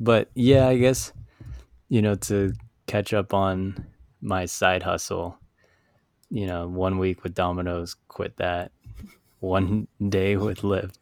but 0.00 0.30
yeah, 0.34 0.68
I 0.68 0.76
guess, 0.76 1.12
you 1.88 2.02
know, 2.02 2.14
to 2.14 2.52
catch 2.86 3.12
up 3.12 3.32
on 3.32 3.86
my 4.20 4.44
side 4.44 4.82
hustle, 4.82 5.38
you 6.30 6.46
know, 6.46 6.68
one 6.68 6.98
week 6.98 7.22
with 7.22 7.34
Domino's, 7.34 7.96
quit 8.08 8.36
that. 8.36 8.72
One 9.40 9.86
day 10.08 10.36
with 10.36 10.62
Lyft. 10.62 10.96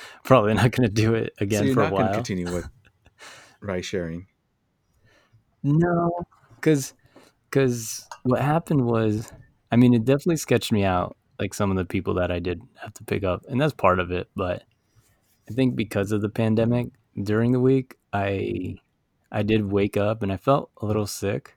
Probably 0.24 0.54
not 0.54 0.70
going 0.72 0.88
to 0.88 0.92
do 0.94 1.14
it 1.14 1.32
so 1.50 1.64
again 1.64 1.64
you're 1.64 1.74
for 1.74 1.82
a 1.82 1.86
not 1.86 1.94
going 1.94 2.06
to 2.06 2.10
while. 2.10 2.14
continue 2.14 2.50
with 2.50 2.68
ride 3.60 3.84
sharing. 3.84 4.26
No, 5.62 6.10
because 6.60 6.94
because 7.50 8.08
what 8.24 8.40
happened 8.42 8.86
was, 8.86 9.32
I 9.72 9.76
mean, 9.76 9.94
it 9.94 10.04
definitely 10.04 10.36
sketched 10.36 10.72
me 10.72 10.84
out, 10.84 11.16
like 11.40 11.54
some 11.54 11.70
of 11.70 11.76
the 11.76 11.84
people 11.84 12.14
that 12.14 12.30
I 12.30 12.38
did 12.38 12.62
have 12.82 12.94
to 12.94 13.04
pick 13.04 13.24
up, 13.24 13.44
and 13.48 13.60
that's 13.60 13.74
part 13.74 14.00
of 14.00 14.10
it. 14.12 14.28
But 14.36 14.64
I 15.50 15.54
think 15.54 15.76
because 15.76 16.12
of 16.12 16.22
the 16.22 16.28
pandemic 16.30 16.88
during 17.22 17.52
the 17.52 17.60
week, 17.60 17.96
I 18.12 18.76
I 19.32 19.42
did 19.42 19.72
wake 19.72 19.96
up 19.96 20.22
and 20.22 20.32
I 20.32 20.36
felt 20.36 20.70
a 20.78 20.86
little 20.86 21.06
sick. 21.08 21.56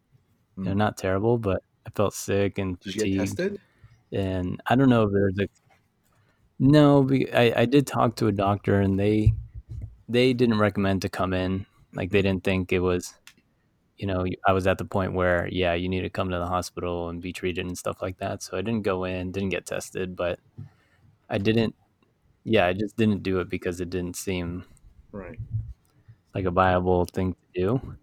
You 0.63 0.71
know, 0.71 0.73
Mm. 0.73 0.77
not 0.77 0.97
terrible, 0.97 1.37
but 1.39 1.63
I 1.87 1.91
felt 1.91 2.13
sick 2.13 2.57
and 2.59 2.79
Did 2.83 2.95
you 2.95 3.01
get 3.01 3.03
fatigued. 3.03 3.15
tested? 3.15 3.61
And 4.13 4.61
I 4.67 4.75
don't 4.75 4.89
know 4.89 5.03
if 5.05 5.11
there's 5.13 5.39
a 5.39 5.47
no. 6.61 7.03
be- 7.03 7.33
I 7.33 7.61
I 7.63 7.65
did 7.65 7.87
talk 7.87 8.15
to 8.17 8.27
a 8.27 8.31
doctor, 8.31 8.79
and 8.81 8.99
they 8.99 9.33
they 10.09 10.33
didn't 10.33 10.59
recommend 10.59 11.01
to 11.03 11.09
come 11.09 11.33
in. 11.33 11.65
Like 11.93 12.11
they 12.11 12.21
didn't 12.23 12.43
think 12.45 12.73
it 12.73 12.79
was 12.81 13.15
you 13.97 14.07
know, 14.07 14.25
I 14.47 14.53
was 14.53 14.67
at 14.67 14.79
the 14.79 14.85
point 14.85 15.13
where, 15.13 15.47
yeah, 15.51 15.73
you 15.75 15.89
need 15.89 16.01
to 16.01 16.09
come 16.09 16.29
to 16.31 16.39
the 16.39 16.47
hospital 16.47 17.09
and 17.09 17.21
be 17.21 17.33
treated 17.33 17.65
and 17.67 17.77
stuff 17.77 18.01
like 18.01 18.17
that. 18.19 18.43
So 18.43 18.57
I 18.57 18.61
didn't 18.61 18.83
go 18.83 19.05
in, 19.05 19.31
didn't 19.31 19.49
get 19.51 19.67
tested, 19.67 20.15
but 20.15 20.39
I 21.29 21.37
didn't, 21.39 21.75
yeah, 22.45 22.67
I 22.67 22.73
just 22.73 22.97
didn't 22.97 23.23
do 23.23 23.39
it 23.41 23.49
because 23.49 23.81
it 23.81 23.89
didn't 23.91 24.15
seem 24.17 24.65
Right. 25.11 25.39
like 26.33 26.45
a 26.45 26.51
viable 26.51 27.05
thing 27.05 27.33
to 27.33 27.59
do. 27.61 27.97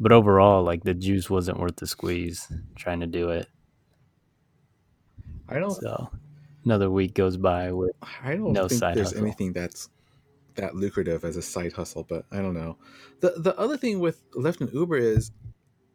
But 0.00 0.12
overall, 0.12 0.62
like 0.64 0.84
the 0.84 0.94
juice 0.94 1.30
wasn't 1.30 1.60
worth 1.60 1.76
the 1.76 1.86
squeeze 1.86 2.52
trying 2.76 3.00
to 3.00 3.06
do 3.06 3.30
it. 3.30 3.48
I 5.48 5.58
don't 5.58 5.82
So 5.82 6.10
another 6.66 6.90
week 6.90 7.14
goes 7.14 7.38
by 7.38 7.72
with, 7.72 7.92
I 8.22 8.36
don't 8.36 8.52
No 8.52 8.68
think 8.68 8.88
there's 8.92 9.12
hustle. 9.12 9.24
anything 9.24 9.54
that's 9.54 9.88
that 10.56 10.74
lucrative 10.76 11.24
as 11.24 11.36
a 11.36 11.42
side 11.42 11.74
hustle, 11.74 12.04
but 12.04 12.26
I 12.32 12.38
don't 12.38 12.54
know. 12.54 12.78
The 13.20 13.32
the 13.38 13.58
other 13.58 13.78
thing 13.78 14.00
with 14.00 14.28
Lyft 14.32 14.60
and 14.62 14.72
Uber 14.72 14.98
is 14.98 15.32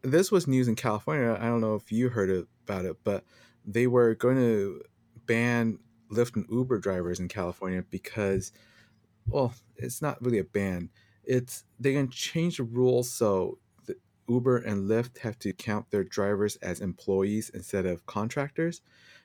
this 0.04 0.32
was 0.32 0.48
news 0.48 0.68
in 0.68 0.76
California. 0.76 1.38
I 1.40 1.46
don't 1.48 1.62
know 1.62 1.76
if 1.76 1.92
you 1.92 2.10
heard 2.10 2.48
about 2.66 2.86
it, 2.86 2.98
but 3.04 3.26
they 3.66 3.88
were 3.88 4.16
going 4.16 4.38
to 4.38 4.82
ban 5.28 5.80
Lyft 6.12 6.36
and 6.36 6.46
Uber 6.50 6.80
drivers 6.80 7.20
in 7.20 7.28
California 7.28 7.84
because 7.90 8.52
well, 9.28 9.54
it's 9.78 10.02
not 10.02 10.22
really 10.24 10.40
a 10.40 10.44
ban. 10.44 10.90
it's 11.24 11.64
they're 11.80 11.94
gonna 11.94 12.08
change 12.08 12.58
the 12.58 12.64
rules 12.64 13.12
so 13.12 13.60
Uber 14.30 14.58
and 14.58 14.90
Lyft 14.90 15.20
have 15.20 15.38
to 15.40 15.54
count 15.54 15.92
their 15.92 16.04
drivers 16.04 16.56
as 16.58 16.80
employees 16.82 17.50
instead 17.50 17.86
of 17.86 18.06
contractors. 18.06 18.82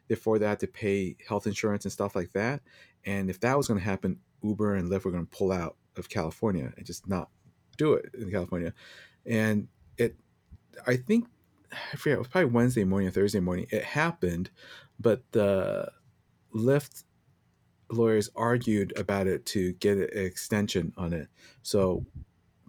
Therefore, 0.09 0.39
they 0.39 0.47
have 0.47 0.59
to 0.59 0.67
pay 0.67 1.17
health 1.27 1.47
insurance 1.47 1.85
and 1.85 1.93
stuff 1.93 2.15
like 2.15 2.33
that. 2.33 2.63
And 3.05 3.31
if 3.31 3.41
that 3.41 3.57
was 3.57 3.69
going 3.69 3.81
to 3.81 3.85
happen, 3.85 4.19
Uber 4.43 4.75
and 4.75 4.91
Lyft 4.91 5.05
were 5.05 5.11
going 5.11 5.27
to 5.27 5.37
pull 5.37 5.53
out 5.53 5.77
of 5.97 6.09
California 6.09 6.73
and 6.77 6.87
just 6.87 7.09
not 7.09 7.31
do 7.77 7.95
it 7.95 8.11
in 8.19 8.31
California. 8.31 8.73
And 9.25 9.69
it, 9.97 10.17
I 10.87 10.97
think, 10.97 11.29
I 11.73 11.97
forget, 11.97 12.17
it 12.17 12.19
was 12.19 12.29
probably 12.29 12.51
Wednesday 12.51 12.85
morning 12.85 13.09
or 13.09 13.13
Thursday 13.13 13.41
morning. 13.41 13.67
It 13.71 13.83
happened, 13.83 14.51
but 15.01 15.23
the 15.33 15.91
Lyft 16.55 17.05
lawyers 17.91 18.31
argued 18.35 18.93
about 18.97 19.27
it 19.27 19.47
to 19.47 19.73
get 19.75 19.99
an 19.99 20.09
extension 20.13 20.93
on 20.97 21.13
it. 21.13 21.29
So 21.63 22.05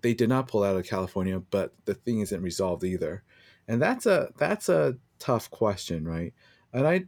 they 0.02 0.14
did 0.14 0.30
not 0.30 0.48
pull 0.48 0.64
out 0.64 0.76
of 0.76 0.86
California, 0.86 1.40
but 1.40 1.74
the 1.86 1.94
thing 1.94 2.20
isn't 2.20 2.42
resolved 2.42 2.84
either. 2.84 3.24
And 3.68 3.82
that's 3.82 4.06
a 4.06 4.30
that's 4.38 4.70
a 4.70 4.98
tough 5.20 5.50
question, 5.50 6.08
right? 6.08 6.34
And 6.72 6.88
I 6.88 7.06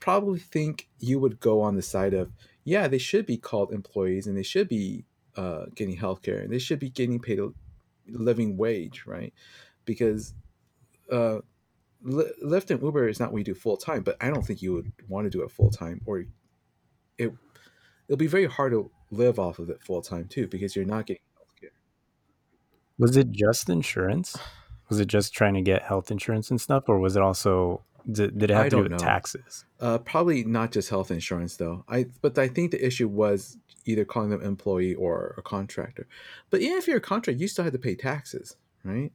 probably 0.00 0.38
think 0.38 0.88
you 0.98 1.18
would 1.18 1.40
go 1.40 1.60
on 1.60 1.76
the 1.76 1.82
side 1.82 2.14
of 2.14 2.32
yeah, 2.64 2.88
they 2.88 2.98
should 2.98 3.26
be 3.26 3.36
called 3.36 3.72
employees 3.72 4.26
and 4.26 4.36
they 4.36 4.42
should 4.42 4.68
be 4.68 5.04
uh, 5.36 5.66
getting 5.74 5.96
health 5.96 6.22
care 6.22 6.38
and 6.38 6.52
they 6.52 6.58
should 6.58 6.78
be 6.78 6.90
getting 6.90 7.20
paid 7.20 7.38
a 7.38 7.50
living 8.08 8.56
wage, 8.56 9.04
right? 9.06 9.32
Because 9.84 10.34
uh, 11.10 11.38
Lyft 12.04 12.70
and 12.70 12.82
Uber 12.82 13.08
is 13.08 13.20
not 13.20 13.32
what 13.32 13.38
you 13.38 13.44
do 13.44 13.54
full 13.54 13.76
time, 13.76 14.02
but 14.02 14.16
I 14.20 14.30
don't 14.30 14.44
think 14.44 14.62
you 14.62 14.72
would 14.74 14.92
want 15.08 15.24
to 15.24 15.30
do 15.30 15.42
it 15.42 15.50
full 15.50 15.70
time, 15.70 16.00
or 16.06 16.20
it 17.18 17.32
it'll 18.08 18.16
be 18.16 18.26
very 18.26 18.46
hard 18.46 18.72
to 18.72 18.90
live 19.10 19.38
off 19.38 19.58
of 19.58 19.70
it 19.70 19.82
full 19.82 20.02
time 20.02 20.26
too, 20.28 20.46
because 20.46 20.76
you're 20.76 20.84
not 20.84 21.06
getting 21.06 21.22
health 21.36 21.54
care. 21.60 21.70
Was 22.98 23.16
it 23.16 23.30
just 23.30 23.68
insurance? 23.68 24.36
Was 24.88 25.00
it 25.00 25.08
just 25.08 25.32
trying 25.32 25.54
to 25.54 25.62
get 25.62 25.82
health 25.82 26.10
insurance 26.10 26.50
and 26.50 26.60
stuff, 26.60 26.84
or 26.88 26.98
was 26.98 27.16
it 27.16 27.22
also 27.22 27.82
did, 28.10 28.38
did 28.38 28.50
it 28.50 28.54
have 28.54 28.66
I 28.66 28.68
to 28.68 28.76
do 28.76 28.82
with 28.82 28.90
know. 28.90 28.98
taxes? 28.98 29.64
Uh, 29.80 29.98
probably 29.98 30.44
not 30.44 30.72
just 30.72 30.90
health 30.90 31.10
insurance 31.10 31.56
though. 31.56 31.84
I 31.88 32.06
but 32.22 32.38
I 32.38 32.48
think 32.48 32.70
the 32.72 32.84
issue 32.86 33.08
was 33.08 33.58
either 33.86 34.04
calling 34.04 34.30
them 34.30 34.42
employee 34.42 34.94
or 34.94 35.34
a 35.38 35.42
contractor. 35.42 36.08
But 36.50 36.60
even 36.62 36.78
if 36.78 36.86
you're 36.88 36.98
a 36.98 37.00
contractor, 37.00 37.40
you 37.40 37.48
still 37.48 37.64
have 37.64 37.72
to 37.74 37.78
pay 37.78 37.94
taxes, 37.96 38.56
right? 38.84 39.12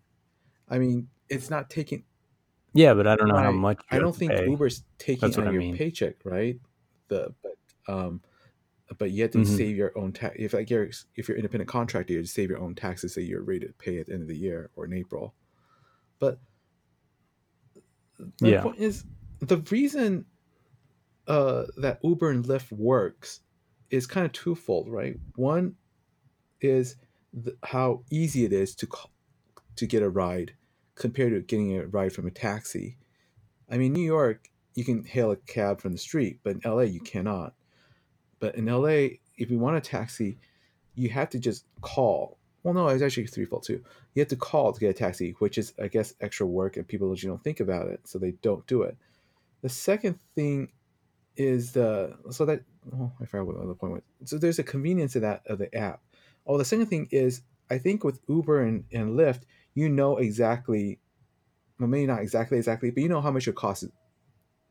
I 0.69 0.79
mean, 0.79 1.10
it's 1.29 1.50
not 1.50 1.69
taking. 1.69 2.05
Yeah, 2.74 2.93
but 2.93 3.07
I 3.07 3.15
don't 3.15 3.27
know 3.27 3.38
how 3.38 3.51
Right. 3.51 3.55
much. 3.60 3.81
I 3.91 4.00
don't 4.00 4.15
think 4.15 4.31
pay. 4.31 4.45
Uber's 4.45 4.83
taking 4.98 5.21
That's 5.21 5.38
out 5.38 5.48
I 5.48 5.51
your 5.51 5.62
mean. 5.62 5.75
paycheck, 5.75 6.15
right? 6.25 6.60
The 7.10 7.33
but 7.43 7.57
um, 7.93 8.21
but 8.98 9.12
you 9.12 9.24
have 9.24 9.31
to 9.31 9.39
Mhm. 9.39 9.45
save 9.45 9.77
your 9.77 9.98
own 9.98 10.13
tax. 10.13 10.36
If 10.39 10.53
like 10.53 10.69
you're 10.69 10.89
if 11.15 11.27
you're 11.29 11.38
independent 11.38 11.69
contractor, 11.69 12.13
you 12.13 12.25
save 12.25 12.50
your 12.50 12.60
own 12.60 12.75
taxes 12.75 13.15
that 13.15 13.24
you're 13.24 13.43
ready 13.43 13.67
to 13.67 13.74
pay 13.74 14.00
at 14.00 14.07
the 14.07 14.13
end 14.13 14.24
of 14.24 14.27
the 14.29 14.38
year 14.38 14.71
or 14.75 14.86
in 14.86 14.93
April. 14.93 15.36
But 16.19 16.39
my 18.41 18.49
Yeah. 18.49 18.61
point 18.61 18.77
is 18.77 19.05
the 19.39 19.57
reason 19.57 20.25
uh, 21.27 21.65
that 21.77 21.99
Uber 22.03 22.29
and 22.29 22.45
Lyft 22.45 22.71
works 22.71 23.41
is 23.89 24.07
kind 24.07 24.25
of 24.25 24.31
twofold, 24.31 24.89
right? 24.89 25.19
One 25.35 25.75
is 26.61 26.95
the, 27.33 27.55
how 27.63 28.03
easy 28.09 28.45
it 28.45 28.53
is 28.53 28.75
to 28.75 28.87
call, 28.87 29.11
to 29.75 29.85
get 29.85 30.03
a 30.03 30.09
ride 30.09 30.53
compared 30.95 31.33
to 31.33 31.41
getting 31.41 31.77
a 31.77 31.85
ride 31.87 32.13
from 32.13 32.27
a 32.27 32.31
taxi. 32.31 32.97
I 33.69 33.77
mean, 33.77 33.93
New 33.93 34.03
York, 34.03 34.49
you 34.75 34.83
can 34.83 35.03
hail 35.03 35.31
a 35.31 35.35
cab 35.37 35.81
from 35.81 35.91
the 35.91 35.97
street, 35.97 36.39
but 36.43 36.55
in 36.55 36.61
LA, 36.65 36.81
you 36.81 36.99
cannot. 36.99 37.53
But 38.39 38.55
in 38.55 38.65
LA, 38.65 39.17
if 39.37 39.49
you 39.49 39.59
want 39.59 39.77
a 39.77 39.81
taxi, 39.81 40.37
you 40.95 41.09
have 41.09 41.29
to 41.31 41.39
just 41.39 41.65
call. 41.81 42.37
Well, 42.63 42.73
no, 42.73 42.87
it's 42.87 43.01
actually 43.01 43.27
threefold 43.27 43.63
too. 43.63 43.83
You 44.13 44.19
have 44.19 44.27
to 44.29 44.35
call 44.35 44.71
to 44.71 44.79
get 44.79 44.89
a 44.89 44.93
taxi, 44.93 45.35
which 45.39 45.57
is, 45.57 45.73
I 45.81 45.87
guess, 45.87 46.13
extra 46.21 46.45
work, 46.45 46.77
and 46.77 46.87
people 46.87 47.09
usually 47.09 47.31
don't 47.31 47.43
think 47.43 47.59
about 47.59 47.87
it, 47.87 48.01
so 48.03 48.19
they 48.19 48.31
don't 48.43 48.65
do 48.67 48.83
it. 48.83 48.95
The 49.61 49.69
second 49.69 50.19
thing 50.35 50.71
is 51.37 51.71
the 51.71 52.17
so 52.29 52.45
that 52.45 52.61
oh, 52.93 53.11
I 53.21 53.25
forgot 53.25 53.47
what 53.47 53.55
the 53.55 53.63
other 53.63 53.73
point 53.73 53.93
was. 53.93 54.29
So 54.29 54.37
there's 54.37 54.59
a 54.59 54.63
convenience 54.63 55.15
of 55.15 55.23
that 55.23 55.41
of 55.47 55.57
the 55.57 55.73
app. 55.75 56.01
Oh, 56.45 56.57
the 56.57 56.65
second 56.65 56.87
thing 56.87 57.07
is 57.11 57.41
I 57.69 57.77
think 57.77 58.03
with 58.03 58.19
Uber 58.27 58.63
and, 58.63 58.83
and 58.91 59.17
Lyft, 59.17 59.43
you 59.73 59.87
know 59.87 60.17
exactly, 60.17 60.99
well, 61.79 61.87
maybe 61.87 62.05
not 62.05 62.21
exactly 62.21 62.57
exactly, 62.57 62.91
but 62.91 63.01
you 63.01 63.09
know 63.09 63.21
how 63.21 63.31
much 63.31 63.47
it 63.47 63.55
costs. 63.55 63.85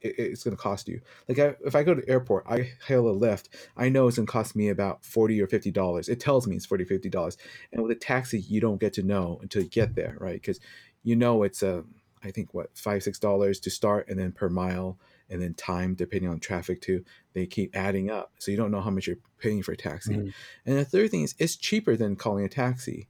It, 0.01 0.15
it's 0.19 0.45
going 0.45 0.57
to 0.57 0.63
cost 0.63 0.89
you. 0.89 1.01
Like 1.29 1.39
I, 1.39 1.55
if 1.65 1.75
I 1.75 1.83
go 1.83 1.95
to 1.95 2.01
the 2.01 2.09
airport, 2.09 2.47
I 2.49 2.73
hail 2.87 3.09
a 3.09 3.15
Lyft. 3.15 3.49
I 3.77 3.89
know 3.89 4.09
it's 4.09 4.17
going 4.17 4.27
to 4.27 4.33
cost 4.33 4.57
me 4.57 4.69
about 4.69 5.05
forty 5.05 5.41
or 5.41 5.47
fifty 5.47 5.71
dollars. 5.71 6.09
It 6.09 6.21
tells 6.21 6.47
me 6.47 6.57
it's 6.57 6.67
40 6.67 6.85
50 6.85 7.09
dollars. 7.09 7.37
And 7.73 7.83
with 7.83 7.93
a 7.93 7.97
taxi, 7.97 8.41
you 8.41 8.61
don't 8.61 8.81
get 8.81 8.93
to 8.95 9.03
know 9.03 9.39
until 9.43 9.63
you 9.63 9.69
get 9.69 9.95
there, 9.95 10.17
right? 10.19 10.35
Because 10.41 10.61
you 11.03 11.17
know 11.17 11.43
it's 11.43 11.63
a, 11.63 11.85
I 12.23 12.31
think 12.31 12.53
what 12.53 12.77
five 12.77 13.03
six 13.03 13.19
dollars 13.19 13.61
to 13.61 13.71
start, 13.71 14.09
and 14.09 14.19
then 14.19 14.33
per 14.33 14.49
mile, 14.49 14.99
and 15.29 15.41
then 15.41 15.55
time 15.55 15.95
depending 15.95 16.29
on 16.29 16.41
traffic 16.41 16.81
too. 16.81 17.05
They 17.33 17.47
keep 17.47 17.75
adding 17.77 18.11
up, 18.11 18.33
so 18.39 18.51
you 18.51 18.57
don't 18.57 18.71
know 18.71 18.81
how 18.81 18.91
much 18.91 19.07
you're 19.07 19.17
paying 19.39 19.63
for 19.63 19.73
a 19.73 19.77
taxi. 19.77 20.15
Mhm. 20.15 20.33
And 20.67 20.77
the 20.79 20.85
third 20.85 21.11
thing 21.11 21.23
is 21.23 21.35
it's 21.39 21.57
cheaper 21.57 21.97
than 21.97 22.17
calling 22.17 22.45
a 22.45 22.49
taxi, 22.49 23.09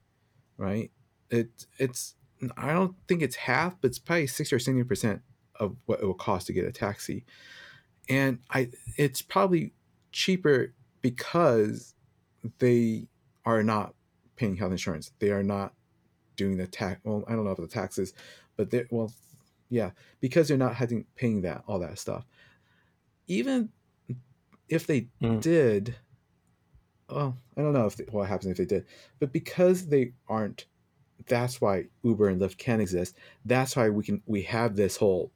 right? 0.56 0.90
It 1.30 1.66
it's 1.78 2.14
I 2.56 2.72
don't 2.72 2.94
think 3.08 3.22
it's 3.22 3.36
half, 3.36 3.80
but 3.80 3.88
it's 3.88 3.98
probably 3.98 4.26
sixty 4.26 4.54
or 4.54 4.58
seventy 4.58 4.84
percent 4.84 5.22
of 5.60 5.76
what 5.86 6.00
it 6.00 6.06
will 6.06 6.14
cost 6.14 6.48
to 6.48 6.52
get 6.52 6.64
a 6.64 6.72
taxi. 6.72 7.24
And 8.08 8.40
I 8.50 8.70
it's 8.96 9.22
probably 9.22 9.72
cheaper 10.10 10.74
because 11.02 11.94
they 12.58 13.06
are 13.44 13.62
not 13.62 13.94
paying 14.36 14.56
health 14.56 14.72
insurance. 14.72 15.12
They 15.20 15.30
are 15.30 15.44
not 15.44 15.74
doing 16.36 16.56
the 16.56 16.66
tax 16.66 17.00
well, 17.04 17.24
I 17.28 17.32
don't 17.32 17.44
know 17.44 17.52
about 17.52 17.68
the 17.68 17.72
taxes, 17.72 18.14
but 18.56 18.70
they 18.70 18.86
well 18.90 19.12
yeah, 19.68 19.90
because 20.20 20.48
they're 20.48 20.56
not 20.56 20.74
having 20.74 21.06
paying 21.14 21.42
that 21.42 21.62
all 21.68 21.78
that 21.78 21.98
stuff. 21.98 22.26
Even 23.28 23.70
if 24.68 24.86
they 24.86 25.08
Mm. 25.22 25.40
did 25.40 25.96
well, 27.08 27.36
I 27.56 27.62
don't 27.62 27.72
know 27.72 27.86
if 27.86 27.96
they, 27.96 28.04
what 28.04 28.28
happens 28.28 28.52
if 28.52 28.56
they 28.56 28.64
did, 28.64 28.86
but 29.18 29.32
because 29.32 29.88
they 29.88 30.12
aren't, 30.28 30.66
that's 31.26 31.60
why 31.60 31.86
Uber 32.02 32.28
and 32.28 32.40
Lyft 32.40 32.56
can 32.58 32.80
exist. 32.80 33.16
That's 33.44 33.76
why 33.76 33.90
we 33.90 34.04
can 34.04 34.22
we 34.26 34.42
have 34.42 34.76
this 34.76 34.96
whole, 34.96 35.32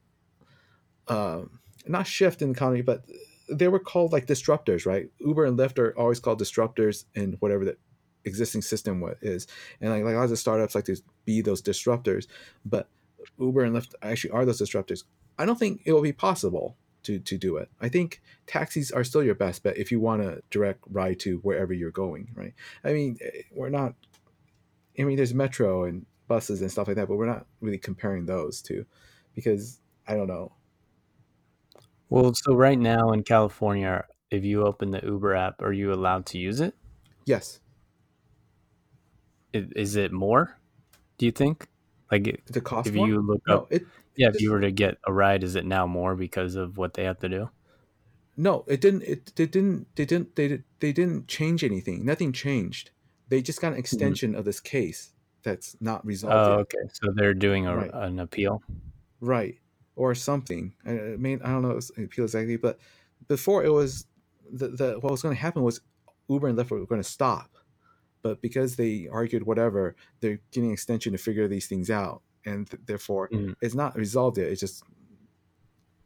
um, 1.07 1.59
not 1.87 2.07
shift 2.07 2.41
in 2.41 2.49
the 2.49 2.53
economy, 2.53 2.81
but 2.81 3.05
they 3.49 3.67
were 3.67 3.79
called 3.79 4.11
like 4.11 4.25
disruptors, 4.25 4.85
right? 4.85 5.09
Uber 5.19 5.45
and 5.45 5.57
Lyft 5.57 5.77
are 5.79 5.97
always 5.97 6.19
called 6.19 6.39
disruptors 6.39 7.05
in 7.13 7.33
whatever 7.39 7.65
the 7.65 7.77
existing 8.23 8.61
system 8.61 9.03
is, 9.21 9.47
and 9.81 9.91
like 9.91 10.03
like 10.03 10.15
lots 10.15 10.31
of 10.31 10.39
startups 10.39 10.75
like 10.75 10.85
to 10.85 10.97
be 11.25 11.41
those 11.41 11.61
disruptors, 11.61 12.27
but 12.65 12.89
Uber 13.39 13.63
and 13.63 13.75
Lyft 13.75 13.93
actually 14.01 14.31
are 14.31 14.45
those 14.45 14.61
disruptors. 14.61 15.03
I 15.37 15.45
don't 15.45 15.59
think 15.59 15.81
it 15.85 15.93
will 15.93 16.01
be 16.01 16.13
possible 16.13 16.75
to 17.03 17.19
to 17.19 17.37
do 17.37 17.57
it. 17.57 17.69
I 17.79 17.89
think 17.89 18.21
taxis 18.47 18.91
are 18.91 19.03
still 19.03 19.23
your 19.23 19.35
best 19.35 19.63
bet 19.63 19.77
if 19.77 19.91
you 19.91 19.99
want 19.99 20.21
a 20.21 20.41
direct 20.49 20.83
ride 20.89 21.19
to 21.21 21.37
wherever 21.37 21.73
you're 21.73 21.91
going, 21.91 22.29
right? 22.35 22.53
I 22.83 22.93
mean, 22.93 23.17
eh, 23.21 23.43
we're 23.53 23.69
not. 23.69 23.93
I 24.99 25.03
mean, 25.03 25.17
there's 25.17 25.33
metro 25.33 25.83
and 25.83 26.05
buses 26.27 26.61
and 26.61 26.71
stuff 26.71 26.87
like 26.87 26.95
that, 26.95 27.07
but 27.07 27.17
we're 27.17 27.25
not 27.25 27.45
really 27.61 27.77
comparing 27.77 28.25
those 28.25 28.61
two, 28.61 28.85
because 29.35 29.79
I 30.07 30.15
don't 30.15 30.27
know. 30.27 30.53
Well, 32.09 32.33
so 32.33 32.53
right 32.55 32.77
now 32.77 33.11
in 33.11 33.23
California, 33.23 34.05
if 34.31 34.43
you 34.43 34.63
open 34.65 34.91
the 34.91 35.01
Uber 35.03 35.35
app, 35.35 35.61
are 35.61 35.73
you 35.73 35.91
allowed 35.93 36.25
to 36.27 36.37
use 36.37 36.61
it? 36.61 36.75
Yes, 37.25 37.59
I- 39.53 39.67
Is 39.75 39.95
it 39.95 40.11
more? 40.11 40.57
Do 41.17 41.25
you 41.25 41.31
think? 41.31 41.67
Like, 42.11 42.27
i- 42.27 42.37
the 42.47 42.61
cost. 42.61 42.87
if 42.87 42.93
more? 42.93 43.07
you 43.07 43.21
look 43.21 43.41
no, 43.47 43.55
up, 43.59 43.71
it 43.71 43.85
yeah, 44.15 44.29
if 44.29 44.39
you 44.41 44.51
were 44.51 44.61
to 44.61 44.71
get 44.71 44.97
a 45.05 45.11
ride, 45.13 45.43
is 45.43 45.55
it 45.55 45.65
now 45.65 45.87
more 45.87 46.15
because 46.15 46.55
of 46.55 46.77
what 46.77 46.93
they 46.93 47.03
have 47.05 47.19
to 47.19 47.29
do? 47.29 47.49
no, 48.37 48.65
it 48.67 48.81
didn't. 48.81 49.03
It 49.03 49.33
they 49.35 49.45
didn't. 49.47 49.87
They 49.95 50.05
didn't. 50.05 50.35
They 50.35 50.47
did- 50.49 50.63
they 50.79 50.91
didn't 50.93 51.27
change 51.27 51.63
anything. 51.63 52.05
Nothing 52.05 52.31
changed. 52.33 52.91
They 53.29 53.41
just 53.41 53.59
got 53.61 53.67
an 53.69 53.73
mm-hmm. 53.73 53.79
extension 53.79 54.35
of 54.35 54.45
this 54.45 54.59
case 54.59 55.13
that's 55.41 55.75
not 55.81 56.05
resolved 56.05 56.35
Oh, 56.35 56.51
yet. 56.51 56.59
okay. 56.61 56.89
So 56.93 57.11
they're 57.15 57.33
doing 57.33 57.65
a, 57.65 57.75
Right. 57.75 57.91
an 57.93 58.19
appeal. 58.19 58.61
right 59.21 59.57
or 59.95 60.13
something. 60.15 60.73
I 60.85 60.91
mean 61.17 61.39
i 61.43 61.49
don't 61.49 61.61
know 61.61 61.79
appeal 62.03 62.25
exactly 62.25 62.57
but 62.57 62.77
before 63.27 63.63
it 63.63 63.71
was 63.71 64.05
the, 64.51 64.67
the 64.67 64.87
what 64.99 65.11
was 65.11 65.21
going 65.21 65.35
to 65.35 65.41
happen 65.41 65.63
was 65.63 65.81
uber 66.27 66.47
and 66.47 66.57
lyft 66.57 66.69
were 66.71 66.85
going 66.85 67.01
to 67.01 67.09
stop. 67.09 67.49
But 68.21 68.41
because 68.41 68.75
they 68.75 69.07
argued 69.11 69.43
whatever 69.43 69.95
they're 70.19 70.39
getting 70.51 70.71
extension 70.71 71.11
to 71.13 71.17
figure 71.17 71.47
these 71.47 71.67
things 71.67 71.89
out. 71.89 72.21
And 72.45 72.69
th- 72.69 72.81
therefore 72.85 73.29
Mhm. 73.29 73.55
it's 73.61 73.75
not 73.75 73.95
resolved 73.95 74.37
yet. 74.37 74.47
It's 74.47 74.61
just 74.61 74.83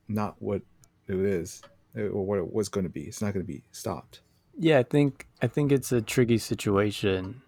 not 0.07 0.35
what 0.39 0.61
it 1.07 1.15
is 1.15 1.61
uh, 1.97 2.01
or 2.03 2.25
what 2.25 2.39
it 2.39 2.51
was 2.53 2.69
going 2.69 2.83
to 2.85 2.89
be. 2.89 3.03
It's 3.03 3.21
not 3.21 3.33
going 3.33 3.45
to 3.45 3.51
be 3.51 3.63
stopped. 3.71 4.21
Yeah, 4.57 4.79
I 4.79 4.83
think 4.83 5.27
I 5.41 5.47
think 5.47 5.71
it's 5.71 5.91
a 5.91 6.01
tricky 6.01 6.37
situation. 6.37 7.41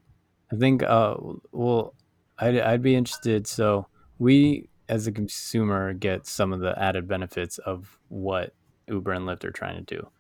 I 0.52 0.56
think 0.56 0.84
uh 0.84 1.16
well 1.52 1.94
I'd 2.38 2.58
I'd 2.58 2.82
be 2.82 2.96
interested. 2.96 3.48
So 3.48 3.88
we 4.20 4.70
as 4.92 5.08
a 5.08 5.12
consumer 5.12 5.94
get 5.94 6.28
some 6.28 6.52
of 6.52 6.60
the 6.60 6.78
added 6.78 7.08
benefits 7.08 7.58
of 7.60 7.98
what 8.10 8.54
Uber 8.90 9.14
and 9.14 9.26
Lyft 9.26 9.46
are 9.46 9.52
trying 9.52 9.84
to 9.84 9.96
do. 9.96 10.12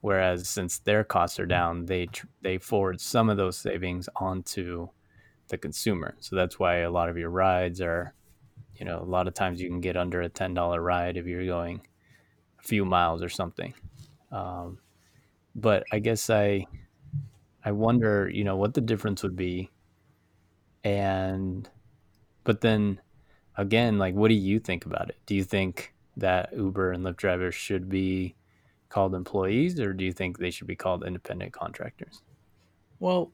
Whereas 0.00 0.48
since 0.48 0.80
their 0.80 1.04
costs 1.04 1.38
are 1.38 1.46
down, 1.46 1.86
they 1.86 2.06
tr- 2.06 2.26
they 2.42 2.58
forward 2.58 3.00
some 3.00 3.30
of 3.30 3.36
those 3.36 3.56
savings 3.56 4.08
onto 4.16 4.88
the 5.48 5.56
consumer. 5.56 6.16
So 6.18 6.34
that's 6.34 6.58
why 6.58 6.78
a 6.78 6.90
lot 6.90 7.08
of 7.08 7.16
your 7.16 7.30
rides 7.30 7.80
are, 7.80 8.14
you 8.74 8.84
know, 8.84 9.00
a 9.00 9.04
lot 9.04 9.28
of 9.28 9.34
times 9.34 9.62
you 9.62 9.68
can 9.68 9.80
get 9.80 9.96
under 9.96 10.20
a 10.20 10.28
ten 10.28 10.54
dollar 10.54 10.82
ride 10.82 11.16
if 11.16 11.26
you're 11.26 11.46
going 11.46 11.86
a 12.58 12.62
few 12.62 12.84
miles 12.84 13.22
or 13.22 13.28
something. 13.28 13.74
Um, 14.32 14.80
but 15.54 15.84
I 15.92 16.00
guess 16.00 16.30
I 16.30 16.66
I 17.64 17.70
wonder, 17.70 18.28
you 18.28 18.42
know, 18.42 18.56
what 18.56 18.74
the 18.74 18.80
difference 18.80 19.22
would 19.22 19.36
be. 19.36 19.70
And 20.82 21.68
but 22.42 22.60
then 22.60 23.00
again, 23.56 23.98
like 23.98 24.14
what 24.14 24.28
do 24.28 24.34
you 24.34 24.58
think 24.58 24.86
about 24.86 25.08
it? 25.08 25.16
Do 25.26 25.34
you 25.34 25.44
think 25.44 25.94
that 26.16 26.52
Uber 26.56 26.92
and 26.92 27.04
Lyft 27.04 27.16
drivers 27.16 27.54
should 27.54 27.88
be 27.88 28.34
called 28.88 29.14
employees 29.14 29.78
or 29.80 29.92
do 29.92 30.04
you 30.04 30.12
think 30.12 30.38
they 30.38 30.50
should 30.50 30.66
be 30.66 30.76
called 30.76 31.04
independent 31.04 31.52
contractors? 31.52 32.22
Well, 32.98 33.32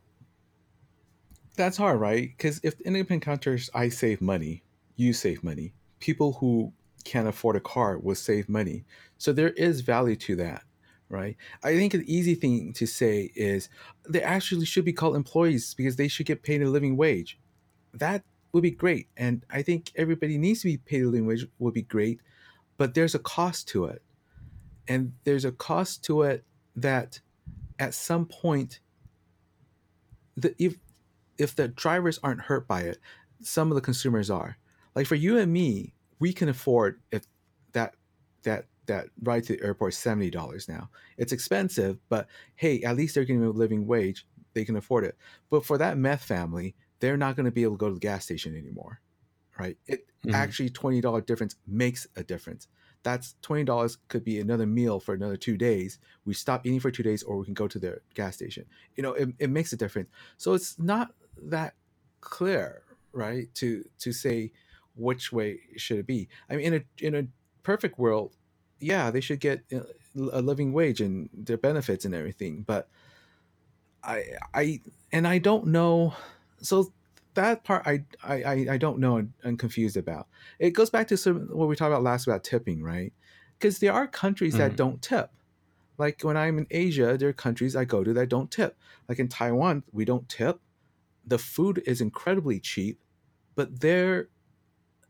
that's 1.57 1.77
hard, 1.77 2.01
right? 2.01 2.31
Because 2.37 2.61
if 2.63 2.81
independent 2.81 3.23
contractors, 3.23 3.71
I 3.75 3.89
save 3.89 4.21
money, 4.21 4.63
you 4.97 5.13
save 5.13 5.45
money. 5.45 5.75
People 6.01 6.33
who 6.35 6.73
can't 7.05 7.29
afford 7.29 7.57
a 7.57 7.61
car 7.61 7.99
will 7.99 8.15
save 8.15 8.49
money. 8.49 8.85
So 9.19 9.33
there 9.33 9.51
is 9.51 9.83
value 9.83 10.17
to 10.17 10.37
that, 10.37 10.63
right? 11.09 11.37
I 11.63 11.77
think 11.77 11.93
the 11.93 12.13
easy 12.13 12.35
thing 12.35 12.73
to 12.75 12.87
say 12.87 13.31
is 13.35 13.69
they 14.09 14.23
actually 14.23 14.65
should 14.67 14.85
be 14.85 14.93
called 14.93 15.15
employees 15.15 15.75
because 15.75 15.97
they 15.97 16.09
should 16.09 16.27
get 16.27 16.43
paid 16.43 16.63
a 16.63 16.69
living 16.69 16.97
wage. 16.97 17.39
That 17.93 18.25
would 18.53 18.63
be 18.63 18.71
great. 18.71 19.09
And 19.17 19.45
I 19.51 19.63
think 19.63 19.93
everybody 19.97 20.39
needs 20.39 20.61
to 20.61 20.69
be 20.69 20.77
paid 20.77 21.03
a 21.03 21.07
living 21.07 21.27
wage 21.27 21.47
would 21.59 21.75
be 21.75 21.83
great, 21.83 22.21
but 22.77 22.95
there's 22.95 23.15
a 23.15 23.19
cost 23.19 23.69
to 23.69 23.87
it. 23.87 24.03
And 24.89 25.13
there's 25.25 25.45
a 25.45 25.53
cost 25.53 26.05
to 26.05 26.23
it 26.23 26.45
that 26.77 27.21
at 27.79 27.95
some 27.95 28.27
point 28.27 28.81
the 30.37 30.55
if 30.59 30.77
if 31.39 31.55
the 31.55 31.69
drivers 31.69 32.21
aren't 32.23 32.43
hurt 32.43 32.69
by 32.69 32.83
it, 32.83 32.99
some 33.41 33.71
of 33.71 33.75
the 33.75 33.81
consumers 33.81 34.31
are. 34.31 34.57
Like 34.95 35.07
for 35.07 35.15
you 35.15 35.39
and 35.39 35.53
me, 35.53 35.95
we 36.19 36.33
can 36.33 36.49
afford 36.49 37.01
if 37.11 37.23
that 37.73 37.95
that 38.43 38.67
that 38.87 39.07
ride 39.23 39.45
to 39.45 39.57
the 39.57 39.65
airport 39.65 39.93
is 39.93 39.99
seventy 39.99 40.31
dollars 40.31 40.69
now. 40.69 40.91
It's 41.17 41.33
expensive, 41.33 41.99
but 42.09 42.27
hey, 42.57 42.83
at 42.83 42.97
least 42.97 43.15
they're 43.15 43.25
getting 43.25 43.45
a 43.45 43.51
living 43.51 43.87
wage. 43.87 44.27
They 44.55 44.65
can 44.65 44.77
afford 44.77 45.05
it. 45.05 45.17
But 45.51 45.65
for 45.65 45.79
that 45.79 45.97
meth 45.97 46.25
family, 46.25 46.75
they're 47.03 47.17
not 47.17 47.35
going 47.35 47.47
to 47.47 47.51
be 47.51 47.65
able 47.65 47.75
to 47.75 47.79
go 47.79 47.89
to 47.89 47.95
the 47.95 48.01
gas 48.01 48.25
station 48.25 48.57
anymore, 48.57 49.01
right? 49.59 49.77
It 49.89 50.07
mm-hmm. 50.25 50.37
actually 50.37 50.71
twenty 50.71 51.01
dollar 51.01 51.21
difference 51.21 51.57
makes 51.67 52.07
a 52.15 52.23
difference. 52.23 52.69
That's 53.03 53.35
twenty 53.43 53.65
dollars 53.65 53.99
could 54.07 54.23
be 54.23 54.39
another 54.39 54.67
meal 54.67 55.01
for 55.01 55.13
another 55.13 55.37
two 55.37 55.57
days. 55.57 55.99
We 56.25 56.33
stop 56.33 56.65
eating 56.65 56.79
for 56.79 56.93
two 56.93 57.03
days, 57.03 57.25
or 57.25 57.37
we 57.37 57.45
can 57.45 57.55
go 57.55 57.67
to 57.67 57.79
the 57.81 57.99
gas 58.15 58.37
station. 58.37 58.67
You 58.95 59.03
know, 59.03 59.15
it, 59.15 59.31
it 59.41 59.51
makes 59.51 59.73
a 59.73 59.77
difference. 59.77 60.11
So 60.37 60.55
it's 60.55 60.79
not 60.79 61.13
that 61.43 61.75
clear, 62.21 62.83
right? 63.13 63.53
To 63.57 63.85
to 63.99 64.13
say 64.13 64.53
which 64.95 65.33
way 65.33 65.59
should 65.77 65.99
it 65.99 66.07
be. 66.07 66.29
I 66.49 66.55
mean, 66.55 66.67
in 66.67 66.75
a 66.75 67.05
in 67.05 67.15
a 67.17 67.27
perfect 67.65 67.99
world, 67.99 68.37
yeah, 68.79 69.11
they 69.11 69.21
should 69.21 69.41
get 69.41 69.65
uh, 69.75 69.81
a 70.31 70.41
living 70.41 70.73
wage 70.73 71.01
and 71.01 71.29
their 71.35 71.59
benefits 71.59 72.05
and 72.05 72.15
everything. 72.15 72.63
But 72.65 72.89
I 74.05 74.25
I 74.55 74.81
and 75.11 75.27
I 75.27 75.39
don't 75.39 75.67
know. 75.67 76.15
So 76.63 76.93
that 77.35 77.65
part 77.65 77.87
I 77.87 78.05
I 78.23 78.67
I 78.71 78.77
don't 78.77 78.99
know 78.99 79.17
and 79.17 79.33
I'm 79.45 79.57
confused 79.57 79.97
about. 79.97 80.29
It 80.59 80.71
goes 80.71 80.91
back 80.91 81.09
to 81.09 81.17
some 81.17 81.49
what 81.51 81.69
we 81.69 81.77
talked 81.77 81.91
about 81.91 82.03
last 82.03 82.27
about 82.27 82.45
tipping, 82.45 82.83
right? 82.83 83.13
Because 83.59 83.79
there 83.79 83.93
are 83.93 84.07
countries 84.07 84.55
mm-hmm. 84.55 84.63
that 84.63 84.77
don't 84.77 85.01
tip. 85.01 85.31
Like 85.99 86.23
when 86.23 86.37
I'm 86.37 86.59
in 86.59 86.67
Asia, 86.71 87.17
there 87.17 87.29
are 87.29 87.35
countries 87.35 87.77
I 87.77 87.85
go 87.85 88.03
to 88.03 88.13
that 88.15 88.29
don't 88.29 88.51
tip. 88.51 88.77
Like 89.09 89.19
in 89.19 89.29
Taiwan, 89.29 89.85
we 89.93 90.05
don't 90.05 90.29
tip. 90.29 90.61
The 91.27 91.39
food 91.39 91.83
is 91.87 92.01
incredibly 92.01 92.59
cheap, 92.59 92.99
but 93.55 93.81
there 93.81 94.29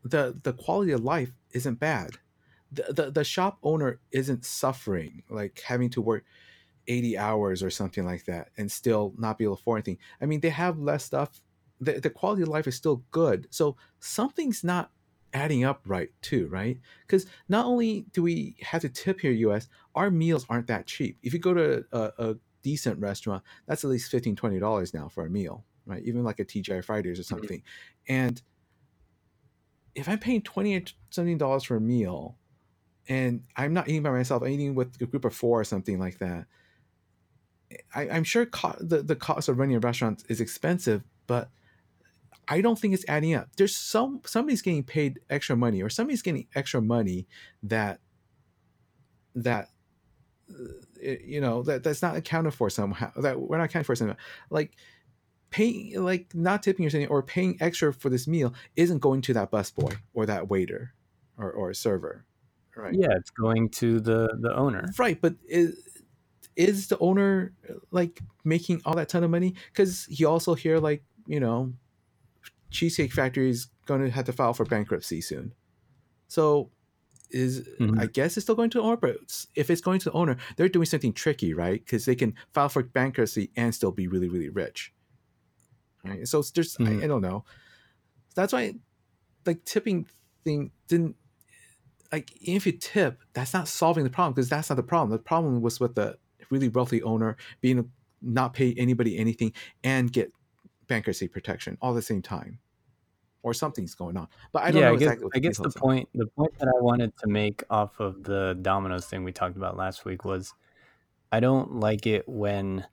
the 0.03 0.39
the 0.43 0.53
quality 0.53 0.91
of 0.91 1.03
life 1.03 1.31
isn't 1.51 1.79
bad. 1.79 2.17
The, 2.71 2.93
the 2.93 3.11
the 3.11 3.23
shop 3.23 3.59
owner 3.63 3.99
isn't 4.11 4.45
suffering 4.45 5.23
like 5.29 5.61
having 5.65 5.89
to 5.91 6.01
work 6.01 6.25
80 6.87 7.17
hours 7.17 7.63
or 7.63 7.69
something 7.69 8.05
like 8.05 8.25
that 8.25 8.49
and 8.57 8.71
still 8.71 9.13
not 9.17 9.37
be 9.37 9.45
able 9.45 9.55
to 9.55 9.61
afford 9.61 9.79
anything. 9.79 9.99
I 10.21 10.25
mean, 10.25 10.41
they 10.41 10.49
have 10.49 10.79
less 10.79 11.05
stuff 11.05 11.41
the, 11.83 11.99
the 11.99 12.09
quality 12.09 12.41
of 12.41 12.47
life 12.47 12.67
is 12.67 12.75
still 12.75 13.03
good. 13.11 13.47
So 13.49 13.75
something's 13.99 14.63
not 14.63 14.91
adding 15.33 15.63
up 15.63 15.81
right 15.85 16.09
too, 16.21 16.47
right? 16.47 16.79
Because 17.05 17.25
not 17.49 17.65
only 17.65 18.05
do 18.13 18.21
we 18.21 18.55
have 18.61 18.81
to 18.81 18.89
tip 18.89 19.19
here, 19.21 19.31
US, 19.31 19.67
our 19.95 20.11
meals 20.11 20.45
aren't 20.49 20.67
that 20.67 20.85
cheap. 20.85 21.17
If 21.23 21.33
you 21.33 21.39
go 21.39 21.53
to 21.53 21.85
a, 21.91 22.11
a 22.19 22.35
decent 22.61 22.99
restaurant, 22.99 23.43
that's 23.65 23.83
at 23.83 23.89
least 23.89 24.11
$15, 24.11 24.35
$20 24.35 24.93
now 24.93 25.09
for 25.09 25.25
a 25.25 25.29
meal, 25.29 25.65
right? 25.85 26.03
Even 26.03 26.23
like 26.23 26.39
a 26.39 26.45
TGI 26.45 26.83
Fridays 26.83 27.19
or 27.19 27.23
mm-hmm. 27.23 27.35
something. 27.35 27.59
Mm-hmm. 27.59 28.13
And 28.13 28.41
if 29.95 30.07
I'm 30.07 30.19
paying 30.19 30.41
20 30.41 30.85
something 31.09 31.37
dollars 31.37 31.63
for 31.63 31.75
a 31.75 31.81
meal 31.81 32.37
and 33.07 33.43
I'm 33.55 33.73
not 33.73 33.89
eating 33.89 34.03
by 34.03 34.11
myself, 34.11 34.43
I'm 34.43 34.49
eating 34.49 34.75
with 34.75 34.99
a 35.01 35.05
group 35.05 35.25
of 35.25 35.35
four 35.35 35.59
or 35.59 35.63
something 35.63 35.99
like 35.99 36.19
that. 36.19 36.45
I, 37.93 38.05
am 38.05 38.23
sure 38.23 38.45
co- 38.45 38.77
the, 38.79 39.01
the 39.01 39.15
cost 39.15 39.49
of 39.49 39.57
running 39.57 39.75
a 39.75 39.79
restaurant 39.79 40.23
is 40.29 40.39
expensive, 40.39 41.03
but 41.25 41.49
I 42.47 42.61
don't 42.61 42.77
think 42.77 42.93
it's 42.93 43.05
adding 43.07 43.33
up. 43.33 43.49
There's 43.57 43.75
some 43.75 44.21
somebody's 44.25 44.61
getting 44.61 44.83
paid 44.83 45.19
extra 45.29 45.55
money, 45.55 45.81
or 45.81 45.89
somebody's 45.89 46.21
getting 46.21 46.47
extra 46.55 46.81
money 46.81 47.27
that 47.63 47.99
that 49.35 49.69
uh, 50.51 51.11
you 51.23 51.41
know 51.41 51.63
that 51.63 51.83
that's 51.83 52.01
not 52.01 52.15
accounted 52.15 52.53
for 52.53 52.69
somehow. 52.69 53.11
That 53.17 53.39
we're 53.39 53.57
not 53.57 53.65
accounting 53.65 53.85
for 53.85 53.95
somehow. 53.95 54.15
Like 54.49 54.75
paying, 55.49 56.03
like 56.03 56.33
not 56.33 56.63
tipping 56.63 56.85
or 56.85 56.89
something, 56.89 57.09
or 57.09 57.23
paying 57.23 57.57
extra 57.61 57.93
for 57.93 58.09
this 58.09 58.27
meal 58.27 58.53
isn't 58.75 58.99
going 58.99 59.21
to 59.21 59.33
that 59.33 59.51
busboy 59.51 59.95
or 60.13 60.25
that 60.25 60.49
waiter 60.49 60.93
or 61.37 61.51
or 61.51 61.73
server, 61.73 62.25
right? 62.75 62.93
Yeah, 62.93 63.15
it's 63.15 63.29
going 63.29 63.69
to 63.69 63.99
the 63.99 64.37
the 64.41 64.53
owner, 64.55 64.89
right? 64.97 65.19
But 65.19 65.35
is 65.47 66.01
is 66.55 66.87
the 66.87 66.97
owner 66.99 67.53
like 67.91 68.21
making 68.43 68.81
all 68.85 68.95
that 68.95 69.09
ton 69.09 69.23
of 69.23 69.31
money? 69.31 69.55
Because 69.71 70.05
he 70.05 70.25
also 70.25 70.53
hear 70.53 70.79
like 70.79 71.03
you 71.25 71.39
know 71.39 71.73
Cheesecake 72.73 73.13
Factory 73.13 73.49
is 73.49 73.67
going 73.85 74.01
to 74.01 74.09
have 74.09 74.25
to 74.25 74.33
file 74.33 74.53
for 74.53 74.65
bankruptcy 74.65 75.21
soon. 75.21 75.53
So 76.27 76.71
is 77.29 77.67
mm-hmm. 77.79 77.99
I 77.99 78.07
guess 78.07 78.37
it's 78.37 78.45
still 78.45 78.55
going 78.55 78.69
to 78.71 78.79
the 78.79 78.83
owner, 78.83 78.97
but 78.97 79.45
if 79.55 79.69
it's 79.69 79.81
going 79.81 79.99
to 79.99 80.09
the 80.09 80.15
owner, 80.15 80.37
they're 80.55 80.69
doing 80.69 80.85
something 80.85 81.13
tricky, 81.13 81.53
right? 81.53 81.83
Because 81.83 82.05
they 82.05 82.15
can 82.15 82.33
file 82.53 82.69
for 82.69 82.83
bankruptcy 82.83 83.51
and 83.55 83.73
still 83.73 83.91
be 83.91 84.07
really, 84.07 84.29
really 84.29 84.49
rich. 84.49 84.93
Right. 86.03 86.27
So 86.27 86.43
there's 86.53 86.75
mm-hmm. 86.75 87.01
I, 87.01 87.05
I, 87.05 87.07
don't 87.07 87.21
know. 87.21 87.45
That's 88.35 88.51
why 88.51 88.75
like 89.45 89.63
tipping 89.63 90.05
thing 90.43 90.71
didn't 90.87 91.15
like 92.11 92.31
if 92.41 92.65
you 92.65 92.73
tip, 92.73 93.21
that's 93.33 93.53
not 93.53 93.67
solving 93.67 94.03
the 94.03 94.09
problem 94.09 94.33
because 94.33 94.49
that's 94.49 94.69
not 94.69 94.75
the 94.75 94.83
problem. 94.83 95.11
The 95.11 95.17
problem 95.17 95.61
was 95.61 95.79
with 95.79 95.95
the 95.95 96.17
really 96.49 96.67
wealthy 96.67 97.01
owner 97.03 97.37
being 97.61 97.89
not 98.21 98.53
pay 98.53 98.73
anybody 98.77 99.17
anything 99.17 99.53
and 99.83 100.11
get 100.11 100.31
bankruptcy 100.87 101.27
protection 101.27 101.77
all 101.81 101.91
at 101.91 101.95
the 101.95 102.01
same 102.01 102.21
time 102.21 102.59
or 103.43 103.53
something's 103.53 103.93
going 103.93 104.17
on. 104.17 104.27
But 104.51 104.63
I 104.63 104.71
don't 104.71 104.81
yeah, 104.81 104.87
know 104.87 104.95
I 104.95 104.97
guess, 104.97 105.11
exactly 105.11 105.29
I 105.35 105.39
guess 105.39 105.57
the 105.57 105.69
point 105.69 106.09
the 106.15 106.27
point 106.27 106.57
that 106.59 106.67
I 106.67 106.81
wanted 106.81 107.15
to 107.17 107.27
make 107.27 107.63
off 107.69 107.99
of 107.99 108.23
the 108.23 108.57
Domino's 108.61 109.05
thing 109.05 109.23
we 109.23 109.33
talked 109.33 109.57
about 109.57 109.77
last 109.77 110.05
week 110.05 110.25
was 110.25 110.53
I 111.31 111.39
don't 111.39 111.79
like 111.79 112.07
it 112.07 112.27
when 112.27 112.87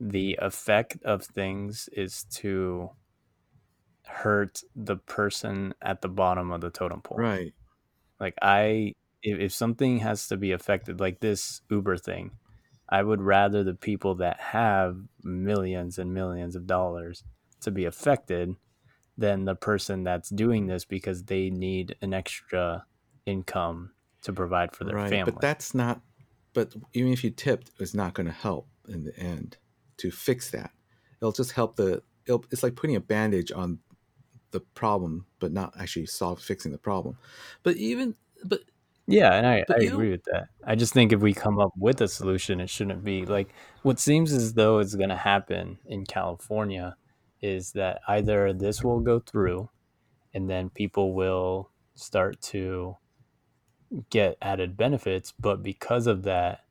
the 0.00 0.38
effect 0.42 0.98
of 1.04 1.22
things 1.24 1.88
is 1.92 2.24
to 2.24 2.90
hurt 4.04 4.62
the 4.74 4.96
person 4.96 5.74
at 5.80 6.02
the 6.02 6.08
bottom 6.08 6.50
of 6.50 6.60
the 6.60 6.70
totem 6.70 7.00
pole. 7.00 7.18
Right. 7.18 7.54
Like 8.18 8.34
I 8.42 8.94
if, 9.22 9.38
if 9.38 9.52
something 9.52 10.00
has 10.00 10.26
to 10.28 10.36
be 10.36 10.52
affected 10.52 10.98
like 10.98 11.20
this 11.20 11.62
Uber 11.70 11.96
thing, 11.96 12.32
I 12.88 13.02
would 13.02 13.22
rather 13.22 13.62
the 13.62 13.74
people 13.74 14.16
that 14.16 14.40
have 14.40 14.96
millions 15.22 15.98
and 15.98 16.12
millions 16.12 16.56
of 16.56 16.66
dollars 16.66 17.22
to 17.60 17.70
be 17.70 17.84
affected 17.84 18.56
than 19.18 19.44
the 19.44 19.54
person 19.54 20.04
that's 20.04 20.30
doing 20.30 20.66
this 20.66 20.84
because 20.84 21.24
they 21.24 21.50
need 21.50 21.96
an 22.00 22.14
extra 22.14 22.84
income 23.26 23.90
to 24.22 24.32
provide 24.32 24.74
for 24.74 24.84
their 24.84 24.96
right, 24.96 25.10
family. 25.10 25.32
But 25.32 25.40
that's 25.40 25.74
not. 25.74 26.00
But 26.54 26.74
even 26.92 27.12
if 27.12 27.24
you 27.24 27.30
tipped, 27.30 27.70
it's 27.78 27.94
not 27.94 28.14
going 28.14 28.26
to 28.26 28.32
help 28.32 28.68
in 28.88 29.04
the 29.04 29.16
end 29.18 29.56
to 29.98 30.10
fix 30.10 30.50
that. 30.50 30.70
It'll 31.20 31.32
just 31.32 31.52
help 31.52 31.76
the. 31.76 32.02
it's 32.26 32.62
like 32.62 32.76
putting 32.76 32.96
a 32.96 33.00
bandage 33.00 33.52
on 33.52 33.78
the 34.50 34.60
problem, 34.60 35.26
but 35.40 35.52
not 35.52 35.74
actually 35.78 36.06
solve 36.06 36.40
fixing 36.40 36.72
the 36.72 36.78
problem. 36.78 37.16
But 37.62 37.76
even 37.76 38.14
but 38.44 38.60
yeah, 39.06 39.34
and 39.34 39.46
I, 39.46 39.64
I 39.68 39.82
agree 39.82 40.10
with 40.10 40.24
that. 40.24 40.48
I 40.64 40.74
just 40.74 40.92
think 40.92 41.12
if 41.12 41.20
we 41.20 41.34
come 41.34 41.58
up 41.58 41.72
with 41.76 42.00
a 42.00 42.08
solution, 42.08 42.60
it 42.60 42.70
shouldn't 42.70 43.02
be 43.02 43.24
like 43.24 43.48
what 43.82 43.98
seems 43.98 44.32
as 44.32 44.54
though 44.54 44.78
it's 44.78 44.94
going 44.94 45.08
to 45.08 45.16
happen 45.16 45.78
in 45.86 46.04
California 46.06 46.96
is 47.42 47.72
that 47.72 48.00
either 48.06 48.52
this 48.52 48.82
will 48.82 49.00
go 49.00 49.18
through 49.18 49.68
and 50.32 50.48
then 50.48 50.70
people 50.70 51.12
will 51.12 51.70
start 51.94 52.40
to 52.40 52.96
get 54.08 54.38
added 54.40 54.76
benefits, 54.76 55.32
but 55.38 55.62
because 55.62 56.06
of 56.06 56.22
that, 56.22 56.64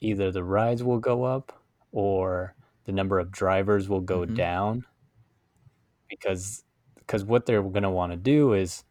either 0.00 0.32
the 0.32 0.42
rides 0.42 0.82
will 0.82 0.98
go 0.98 1.24
up 1.24 1.62
or 1.92 2.54
the 2.84 2.92
number 2.92 3.18
of 3.18 3.30
drivers 3.30 3.88
will 3.88 4.00
go 4.00 4.20
mm-hmm. 4.20 4.34
down. 4.34 4.84
because 6.08 6.64
because 6.96 7.24
what 7.24 7.46
they're 7.46 7.62
going 7.62 7.82
to 7.82 7.90
want 7.90 8.12
to 8.12 8.18
do 8.18 8.52
is 8.52 8.84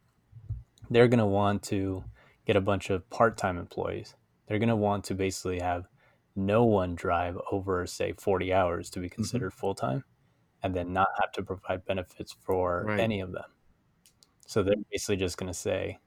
they're 0.90 1.08
going 1.08 1.20
to 1.20 1.26
want 1.26 1.62
to 1.62 2.04
get 2.48 2.56
a 2.56 2.62
bunch 2.62 2.90
of 2.90 3.08
part-time 3.12 3.60
employees. 3.60 4.16
They're 4.48 4.58
going 4.58 4.70
to 4.70 4.76
want 4.76 5.04
to 5.06 5.14
basically 5.14 5.60
have 5.60 5.88
no 6.36 6.64
one 6.64 6.96
drive 6.96 7.38
over 7.52 7.86
say 7.86 8.14
40 8.14 8.54
hours 8.54 8.90
to 8.92 9.00
be 9.00 9.10
considered 9.10 9.52
mm-hmm. 9.52 9.60
full-time 9.60 10.04
and 10.64 10.76
then 10.76 10.94
not 10.94 11.08
have 11.20 11.32
to 11.34 11.44
provide 11.44 11.86
benefits 11.86 12.36
for 12.42 12.84
right. 12.88 13.00
any 13.00 13.20
of 13.20 13.32
them. 13.32 13.46
So 14.46 14.64
they're 14.64 14.76
basically 14.92 15.18
just 15.18 15.38
going 15.38 15.52
to 15.52 15.58
say, 15.58 16.00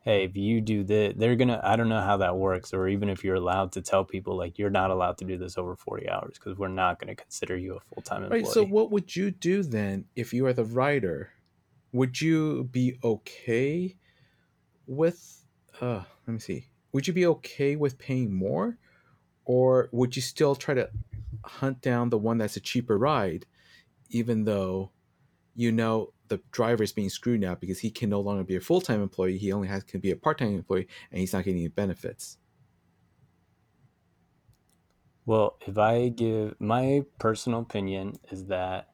hey, 0.00 0.24
if 0.24 0.36
you 0.36 0.60
do 0.60 0.84
this, 0.84 1.14
they're 1.16 1.34
going 1.34 1.48
to, 1.48 1.60
I 1.66 1.76
don't 1.76 1.88
know 1.88 2.02
how 2.02 2.18
that 2.18 2.36
works, 2.36 2.74
or 2.74 2.88
even 2.88 3.08
if 3.08 3.24
you're 3.24 3.36
allowed 3.36 3.72
to 3.72 3.80
tell 3.80 4.04
people, 4.04 4.36
like, 4.36 4.58
you're 4.58 4.70
not 4.70 4.90
allowed 4.90 5.16
to 5.18 5.24
do 5.24 5.38
this 5.38 5.56
over 5.56 5.74
40 5.74 6.10
hours 6.10 6.34
because 6.38 6.58
we're 6.58 6.68
not 6.68 6.98
going 7.00 7.08
to 7.08 7.20
consider 7.20 7.56
you 7.56 7.76
a 7.76 7.80
full 7.80 8.02
time 8.02 8.22
employee. 8.22 8.42
Right. 8.42 8.52
So, 8.52 8.64
what 8.64 8.90
would 8.90 9.16
you 9.16 9.30
do 9.30 9.62
then 9.62 10.04
if 10.14 10.34
you 10.34 10.46
are 10.46 10.52
the 10.52 10.64
writer? 10.64 11.30
Would 11.92 12.20
you 12.20 12.64
be 12.64 12.98
okay 13.02 13.96
with, 14.86 15.46
uh, 15.80 16.02
let 16.26 16.34
me 16.34 16.38
see, 16.38 16.66
would 16.92 17.06
you 17.06 17.14
be 17.14 17.26
okay 17.26 17.76
with 17.76 17.98
paying 17.98 18.34
more? 18.34 18.78
Or 19.46 19.88
would 19.92 20.16
you 20.16 20.22
still 20.22 20.54
try 20.54 20.74
to 20.74 20.90
hunt 21.44 21.80
down 21.80 22.10
the 22.10 22.18
one 22.18 22.38
that's 22.38 22.56
a 22.56 22.60
cheaper 22.60 22.98
ride, 22.98 23.46
even 24.10 24.44
though 24.44 24.90
you 25.54 25.72
know 25.72 26.12
the 26.28 26.40
driver 26.50 26.82
is 26.82 26.92
being 26.92 27.10
screwed 27.10 27.40
now 27.40 27.54
because 27.54 27.78
he 27.78 27.90
can 27.90 28.10
no 28.10 28.20
longer 28.20 28.44
be 28.44 28.56
a 28.56 28.60
full 28.60 28.80
time 28.80 29.02
employee. 29.02 29.38
He 29.38 29.52
only 29.52 29.68
has 29.68 29.82
can 29.84 30.00
be 30.00 30.10
a 30.10 30.16
part 30.16 30.38
time 30.38 30.54
employee, 30.54 30.88
and 31.10 31.20
he's 31.20 31.32
not 31.32 31.44
getting 31.44 31.60
any 31.60 31.68
benefits. 31.68 32.38
Well, 35.26 35.56
if 35.66 35.78
I 35.78 36.08
give 36.08 36.54
my 36.60 37.04
personal 37.18 37.60
opinion 37.60 38.18
is 38.30 38.46
that 38.46 38.88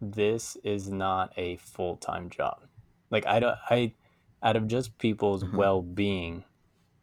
this 0.00 0.56
is 0.62 0.88
not 0.88 1.32
a 1.36 1.56
full 1.56 1.96
time 1.96 2.30
job. 2.30 2.62
Like 3.10 3.26
I 3.26 3.40
don't, 3.40 3.56
I 3.68 3.94
out 4.42 4.56
of 4.56 4.66
just 4.68 4.96
people's 4.98 5.44
mm-hmm. 5.44 5.56
well 5.56 5.82
being, 5.82 6.44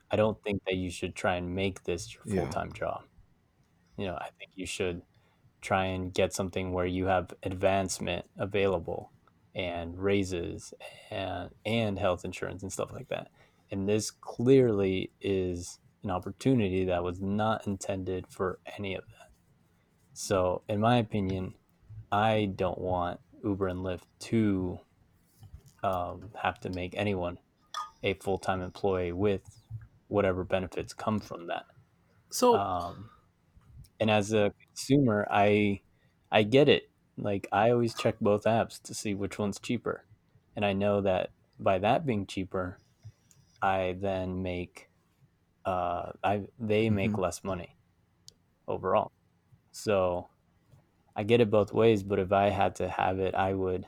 I 0.09 0.15
don't 0.15 0.41
think 0.43 0.61
that 0.65 0.75
you 0.75 0.89
should 0.89 1.15
try 1.15 1.35
and 1.35 1.53
make 1.53 1.83
this 1.83 2.13
your 2.13 2.23
full 2.23 2.51
time 2.51 2.69
yeah. 2.73 2.79
job. 2.79 3.03
You 3.97 4.07
know, 4.07 4.15
I 4.15 4.29
think 4.37 4.51
you 4.55 4.65
should 4.65 5.01
try 5.67 5.83
and 5.87 6.13
get 6.13 6.33
something 6.33 6.71
where 6.71 6.85
you 6.85 7.07
have 7.07 7.33
advancement 7.43 8.25
available 8.37 9.11
and 9.53 9.99
raises 9.99 10.73
and 11.11 11.49
and 11.65 11.99
health 11.99 12.23
insurance 12.23 12.63
and 12.63 12.71
stuff 12.71 12.93
like 12.93 13.09
that. 13.09 13.27
And 13.69 13.87
this 13.87 14.09
clearly 14.09 15.11
is 15.19 15.79
an 16.05 16.11
opportunity 16.11 16.85
that 16.85 17.03
was 17.03 17.19
not 17.19 17.67
intended 17.67 18.27
for 18.29 18.59
any 18.77 18.95
of 18.95 19.03
that. 19.07 19.29
So, 20.13 20.61
in 20.69 20.79
my 20.79 20.97
opinion, 20.99 21.53
I 22.13 22.53
don't 22.55 22.79
want 22.79 23.19
Uber 23.43 23.67
and 23.67 23.79
Lyft 23.79 24.07
to 24.19 24.79
um, 25.83 26.29
have 26.41 26.61
to 26.61 26.69
make 26.69 26.93
anyone 26.95 27.39
a 28.03 28.13
full 28.13 28.37
time 28.37 28.61
employee 28.61 29.11
with 29.11 29.41
whatever 30.07 30.45
benefits 30.45 30.93
come 30.93 31.19
from 31.19 31.47
that. 31.47 31.65
So, 32.29 32.55
um, 32.55 33.09
and 33.99 34.09
as 34.11 34.33
a 34.33 34.53
consumer, 34.67 35.27
I 35.29 35.81
I 36.31 36.43
get 36.43 36.69
it 36.69 36.89
like 37.17 37.47
I 37.51 37.71
always 37.71 37.93
check 37.93 38.15
both 38.21 38.43
apps 38.43 38.81
to 38.83 38.93
see 38.93 39.13
which 39.13 39.39
one's 39.39 39.59
cheaper. 39.59 40.03
And 40.55 40.65
I 40.65 40.73
know 40.73 41.01
that 41.01 41.31
by 41.59 41.79
that 41.79 42.05
being 42.05 42.25
cheaper, 42.25 42.77
I 43.61 43.95
then 43.99 44.43
make 44.43 44.89
uh 45.65 46.11
I 46.23 46.43
they 46.59 46.89
make 46.89 47.11
mm-hmm. 47.11 47.21
less 47.21 47.43
money 47.43 47.75
overall. 48.67 49.11
So 49.71 50.27
I 51.15 51.23
get 51.23 51.41
it 51.41 51.49
both 51.49 51.73
ways, 51.73 52.03
but 52.03 52.19
if 52.19 52.31
I 52.31 52.49
had 52.49 52.75
to 52.75 52.87
have 52.87 53.19
it, 53.19 53.33
I 53.35 53.53
would 53.53 53.85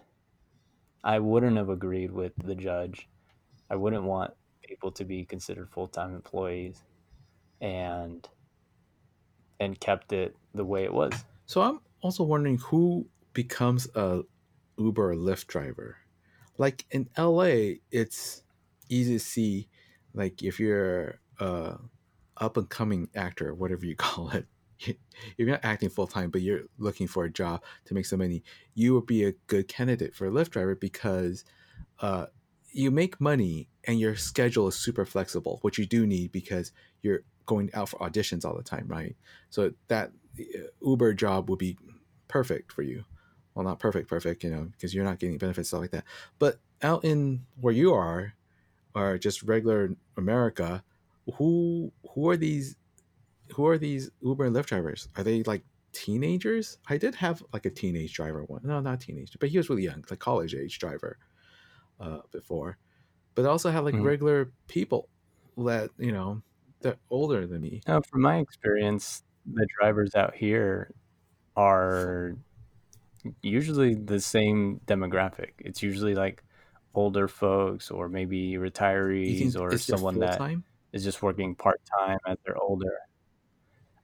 I 1.03 1.19
wouldn't 1.19 1.57
have 1.57 1.69
agreed 1.69 2.11
with 2.11 2.33
the 2.43 2.55
judge. 2.55 3.07
I 3.69 3.75
wouldn't 3.75 4.03
want 4.03 4.33
people 4.63 4.91
to 4.93 5.05
be 5.05 5.25
considered 5.25 5.69
full-time 5.69 6.13
employees 6.15 6.83
and 7.61 8.27
and 9.59 9.79
kept 9.79 10.13
it 10.13 10.35
the 10.53 10.65
way 10.65 10.83
it 10.83 10.93
was. 10.93 11.13
So 11.45 11.61
I'm 11.61 11.79
also 12.01 12.23
wondering 12.23 12.57
who 12.57 13.07
becomes 13.33 13.87
a 13.95 14.21
Uber 14.77 15.11
or 15.11 15.15
Lyft 15.15 15.47
driver. 15.47 15.97
Like 16.57 16.85
in 16.91 17.09
LA, 17.17 17.75
it's 17.91 18.43
easy 18.89 19.13
to 19.13 19.19
see, 19.19 19.67
like 20.13 20.43
if 20.43 20.59
you're 20.59 21.19
a 21.39 21.77
up 22.37 22.57
and 22.57 22.69
coming 22.69 23.09
actor, 23.15 23.53
whatever 23.53 23.85
you 23.85 23.95
call 24.07 24.29
it, 24.29 24.47
if 24.79 24.95
you're 25.37 25.49
not 25.49 25.59
acting 25.63 25.89
full 25.89 26.07
time, 26.07 26.29
but 26.29 26.41
you're 26.41 26.61
looking 26.77 27.07
for 27.07 27.25
a 27.25 27.29
job 27.29 27.61
to 27.85 27.93
make 27.93 28.05
some 28.05 28.19
money, 28.19 28.43
you 28.75 28.93
would 28.93 29.05
be 29.05 29.25
a 29.25 29.33
good 29.47 29.67
candidate 29.67 30.15
for 30.15 30.27
a 30.27 30.31
Lyft 30.31 30.51
driver 30.51 30.75
because 30.75 31.43
uh, 31.99 32.27
you 32.71 32.89
make 32.89 33.19
money 33.19 33.67
and 33.85 33.99
your 33.99 34.15
schedule 34.15 34.67
is 34.67 34.75
super 34.75 35.05
flexible, 35.05 35.59
which 35.63 35.77
you 35.77 35.85
do 35.85 36.07
need 36.07 36.31
because 36.31 36.71
you're 37.01 37.23
going 37.49 37.71
out 37.73 37.89
for 37.89 37.97
auditions 37.97 38.45
all 38.45 38.55
the 38.55 38.63
time, 38.63 38.87
right? 38.87 39.15
So 39.49 39.73
that 39.87 40.11
uh, 40.39 40.67
Uber 40.81 41.15
job 41.15 41.49
would 41.49 41.59
be 41.59 41.77
perfect 42.27 42.71
for 42.71 42.83
you. 42.83 43.03
Well 43.55 43.65
not 43.65 43.79
perfect 43.79 44.07
perfect 44.07 44.43
you 44.43 44.51
know 44.51 44.69
because 44.71 44.93
you're 44.93 45.03
not 45.03 45.19
getting 45.19 45.37
benefits 45.37 45.69
stuff 45.69 45.81
like 45.81 45.91
that. 45.91 46.05
But 46.37 46.59
out 46.81 47.03
in 47.03 47.45
where 47.59 47.73
you 47.73 47.93
are 47.93 48.33
or 48.95 49.17
just 49.17 49.43
regular 49.43 49.95
america 50.17 50.83
who 51.35 51.91
who 52.13 52.29
are 52.29 52.37
these 52.37 52.77
who 53.55 53.67
are 53.67 53.77
these 53.77 54.11
uber 54.21 54.45
and 54.45 54.55
lyft 54.55 54.67
drivers? 54.67 55.09
Are 55.17 55.23
they 55.23 55.43
like 55.43 55.63
teenagers? 55.91 56.77
I 56.87 56.97
did 56.97 57.15
have 57.15 57.43
like 57.51 57.65
a 57.65 57.69
teenage 57.69 58.13
driver 58.13 58.43
one 58.43 58.61
no 58.63 58.79
not 58.79 59.01
teenage 59.01 59.35
but 59.39 59.49
he 59.49 59.57
was 59.57 59.69
really 59.69 59.83
young 59.83 60.05
like 60.09 60.19
college 60.19 60.55
age 60.55 60.79
driver 60.79 61.17
uh, 61.99 62.19
before. 62.31 62.77
But 63.35 63.45
I 63.45 63.49
also 63.49 63.71
have 63.71 63.83
like 63.83 63.95
mm-hmm. 63.95 64.03
regular 64.03 64.51
people 64.67 65.09
that 65.57 65.89
you 65.97 66.11
know 66.11 66.41
that 66.81 66.97
older 67.09 67.45
than 67.45 67.61
me 67.61 67.81
no, 67.87 68.01
from 68.09 68.21
my 68.21 68.37
experience 68.37 69.23
the 69.45 69.67
drivers 69.79 70.15
out 70.15 70.35
here 70.35 70.93
are 71.55 72.35
usually 73.41 73.95
the 73.95 74.19
same 74.19 74.79
demographic. 74.85 75.51
It's 75.59 75.83
usually 75.83 76.15
like 76.15 76.43
older 76.93 77.27
folks 77.27 77.91
or 77.91 78.09
maybe 78.09 78.53
retirees 78.53 79.59
or 79.59 79.77
someone 79.77 80.19
that 80.19 80.41
is 80.91 81.03
just 81.03 81.21
working 81.21 81.55
part 81.55 81.81
time 81.99 82.17
as 82.27 82.37
they're 82.45 82.57
older. 82.57 82.97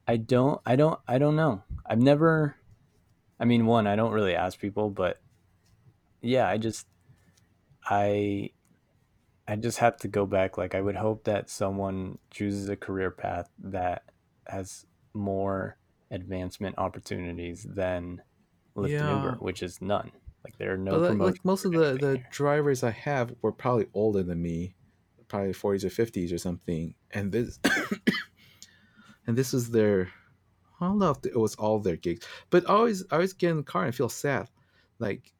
I 0.08 0.18
don't 0.18 0.62
I 0.66 0.76
don't 0.76 1.00
I 1.08 1.18
don't 1.18 1.36
know. 1.36 1.64
I've 1.86 2.02
never 2.02 2.56
I 3.40 3.46
mean 3.46 3.66
one, 3.66 3.88
I 3.88 3.96
don't 3.96 4.12
really 4.12 4.36
ask 4.36 4.60
people, 4.60 4.90
but 4.90 5.20
yeah, 6.22 6.48
I 6.48 6.58
just 6.58 6.88
I 7.84 8.52
I 9.47 9.55
just 9.55 9.77
have 9.77 9.97
to 9.97 10.08
go 10.08 10.25
back 10.25 10.58
like 10.58 10.73
I 10.73 10.81
would 10.81 10.95
hope 10.95 11.25
that 11.25 11.49
someone 11.49 12.17
chooses 12.31 12.67
a 12.69 12.75
career 12.75 13.12
path 13.12 13.49
that 13.60 14.03
has 14.47 14.86
more 15.13 15.77
advancement 16.12 16.77
opportunities 16.77 17.63
than 17.63 18.21
Lyft 18.75 18.89
yeah. 18.89 19.08
and 19.08 19.23
Uber, 19.23 19.38
which 19.39 19.62
is 19.62 19.81
none. 19.81 20.12
Like 20.43 20.58
there 20.58 20.73
are 20.73 20.77
no 20.77 20.99
but 20.99 21.17
like 21.17 21.43
most 21.43 21.65
of 21.65 21.71
the 21.71 21.93
the 21.93 22.21
drivers 22.31 22.84
I 22.84 22.91
have 22.91 23.34
were 23.41 23.51
probably 23.51 23.88
older 23.93 24.21
than 24.21 24.41
me, 24.41 24.75
probably 25.27 25.53
forties 25.53 25.86
or 25.86 25.89
fifties 25.89 26.31
or 26.31 26.38
something, 26.38 26.93
and 27.12 27.31
this 27.31 27.60
and 29.27 29.38
this 29.38 29.53
is 29.53 29.71
their. 29.71 30.10
I 30.79 30.88
don't 30.88 30.99
know 30.99 31.12
if 31.12 31.25
it 31.25 31.39
was 31.39 31.55
all 31.55 31.79
their 31.79 31.95
gigs, 31.95 32.27
but 32.49 32.69
I 32.69 32.73
always 32.73 33.03
I 33.10 33.15
always 33.15 33.34
get 33.34 33.51
in 33.51 33.58
the 33.58 33.63
car 33.63 33.86
and 33.86 33.95
feel 33.95 34.10
sad, 34.10 34.49
like 34.99 35.34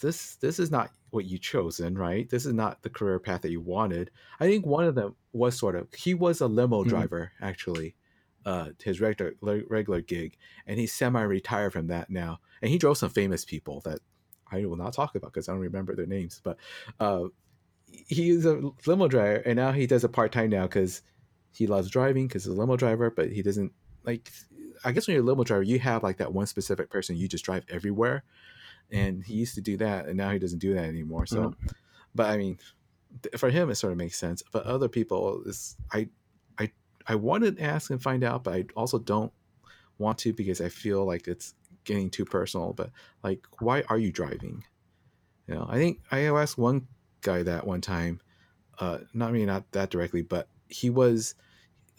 this 0.00 0.36
this 0.36 0.58
is 0.58 0.70
not 0.70 0.90
what 1.10 1.24
you 1.24 1.38
chosen, 1.38 1.96
right? 1.96 2.28
This 2.28 2.46
is 2.46 2.52
not 2.52 2.82
the 2.82 2.90
career 2.90 3.18
path 3.18 3.42
that 3.42 3.50
you 3.50 3.60
wanted. 3.60 4.10
I 4.38 4.46
think 4.46 4.66
one 4.66 4.84
of 4.84 4.94
them 4.94 5.16
was 5.32 5.58
sort 5.58 5.76
of 5.76 5.92
he 5.94 6.14
was 6.14 6.40
a 6.40 6.46
limo 6.46 6.80
mm-hmm. 6.80 6.90
driver 6.90 7.32
actually, 7.40 7.94
uh, 8.46 8.70
his 8.82 9.00
regular 9.00 9.34
regular 9.68 10.00
gig, 10.00 10.36
and 10.66 10.78
he's 10.78 10.92
semi-retired 10.92 11.72
from 11.72 11.88
that 11.88 12.10
now. 12.10 12.40
And 12.62 12.70
he 12.70 12.78
drove 12.78 12.98
some 12.98 13.10
famous 13.10 13.44
people 13.44 13.80
that 13.84 14.00
I 14.50 14.64
will 14.64 14.76
not 14.76 14.92
talk 14.92 15.14
about 15.14 15.32
because 15.32 15.48
I 15.48 15.52
don't 15.52 15.60
remember 15.60 15.94
their 15.94 16.06
names. 16.06 16.40
But 16.42 16.56
uh, 16.98 17.24
he 17.86 18.30
is 18.30 18.46
a 18.46 18.70
limo 18.86 19.08
driver, 19.08 19.42
and 19.46 19.56
now 19.56 19.72
he 19.72 19.86
does 19.86 20.04
a 20.04 20.08
part 20.08 20.32
time 20.32 20.50
now 20.50 20.62
because 20.62 21.02
he 21.52 21.66
loves 21.66 21.90
driving 21.90 22.26
because 22.26 22.44
he's 22.44 22.52
a 22.52 22.56
limo 22.56 22.76
driver. 22.76 23.10
But 23.10 23.30
he 23.30 23.42
doesn't 23.42 23.72
like. 24.04 24.30
I 24.82 24.92
guess 24.92 25.06
when 25.06 25.14
you're 25.14 25.22
a 25.22 25.26
limo 25.26 25.44
driver, 25.44 25.62
you 25.62 25.78
have 25.80 26.02
like 26.02 26.16
that 26.18 26.32
one 26.32 26.46
specific 26.46 26.88
person 26.88 27.16
you 27.16 27.28
just 27.28 27.44
drive 27.44 27.64
everywhere, 27.68 28.24
and 28.92 29.22
he 29.24 29.34
used 29.34 29.54
to 29.54 29.60
do 29.60 29.76
that, 29.78 30.06
and 30.06 30.16
now 30.16 30.30
he 30.30 30.38
doesn't 30.38 30.58
do 30.58 30.74
that 30.74 30.84
anymore. 30.84 31.26
So, 31.26 31.50
mm-hmm. 31.50 31.66
but 32.14 32.30
I 32.30 32.36
mean, 32.36 32.58
for 33.36 33.50
him, 33.50 33.70
it 33.70 33.76
sort 33.76 33.92
of 33.92 33.98
makes 33.98 34.18
sense. 34.18 34.42
But 34.52 34.64
other 34.64 34.88
people, 34.88 35.42
is 35.46 35.76
I 35.92 36.08
I 36.58 36.70
i 37.06 37.14
wanted 37.14 37.56
to 37.56 37.62
ask 37.62 37.90
and 37.90 38.02
find 38.02 38.24
out, 38.24 38.44
but 38.44 38.54
I 38.54 38.64
also 38.76 38.98
don't 38.98 39.32
want 39.98 40.18
to 40.18 40.32
because 40.32 40.60
I 40.60 40.68
feel 40.68 41.04
like 41.04 41.28
it's 41.28 41.54
getting 41.84 42.10
too 42.10 42.24
personal. 42.24 42.72
But 42.72 42.90
like, 43.22 43.46
why 43.60 43.82
are 43.88 43.98
you 43.98 44.12
driving? 44.12 44.64
You 45.46 45.54
know, 45.54 45.66
I 45.68 45.76
think 45.76 46.00
I 46.10 46.20
asked 46.26 46.58
one 46.58 46.86
guy 47.22 47.42
that 47.42 47.66
one 47.66 47.80
time. 47.80 48.20
Uh, 48.78 48.98
not 49.12 49.32
me, 49.32 49.44
not 49.44 49.70
that 49.72 49.90
directly, 49.90 50.22
but 50.22 50.48
he 50.68 50.88
was, 50.88 51.34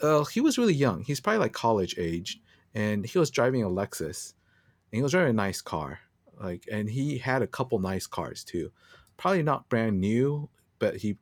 uh, 0.02 0.24
he 0.24 0.42
was 0.42 0.58
really 0.58 0.74
young. 0.74 1.04
He's 1.04 1.20
probably 1.20 1.40
like 1.40 1.54
college 1.54 1.96
age, 2.00 2.42
and 2.74 3.06
he 3.06 3.20
was 3.20 3.30
driving 3.30 3.62
a 3.62 3.70
Lexus, 3.70 4.34
and 4.92 4.98
he 4.98 5.04
was 5.04 5.12
driving 5.12 5.30
a 5.30 5.34
nice 5.34 5.62
car, 5.62 6.00
Like, 6.42 6.66
and 6.72 6.90
he 6.90 7.18
had 7.18 7.42
a 7.42 7.48
couple 7.48 7.80
nice 7.80 8.08
cars 8.08 8.44
too. 8.44 8.72
Probably 9.18 9.44
not 9.44 9.70
brand 9.70 10.00
new, 10.00 10.50
but 10.80 10.98
he, 10.98 11.18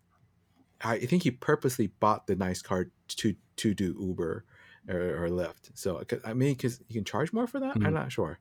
I 0.82 0.99
think 0.99 1.23
he 1.23 1.32
purposely 1.32 1.88
bought 1.88 2.27
the 2.27 2.36
nice 2.36 2.62
car 2.62 2.88
to 3.08 3.36
to 3.58 3.73
do 3.73 3.95
Uber 3.99 4.45
or, 4.88 5.25
or 5.25 5.29
Lyft. 5.29 5.71
So 5.73 6.01
I 6.23 6.34
mean, 6.34 6.53
because 6.53 6.79
you 6.88 6.95
can 6.95 7.03
charge 7.03 7.34
more 7.34 7.47
for 7.47 7.60
that. 7.60 7.75
Mhm. 7.75 7.88
I'm 7.88 7.93
not 7.93 8.12
sure, 8.12 8.39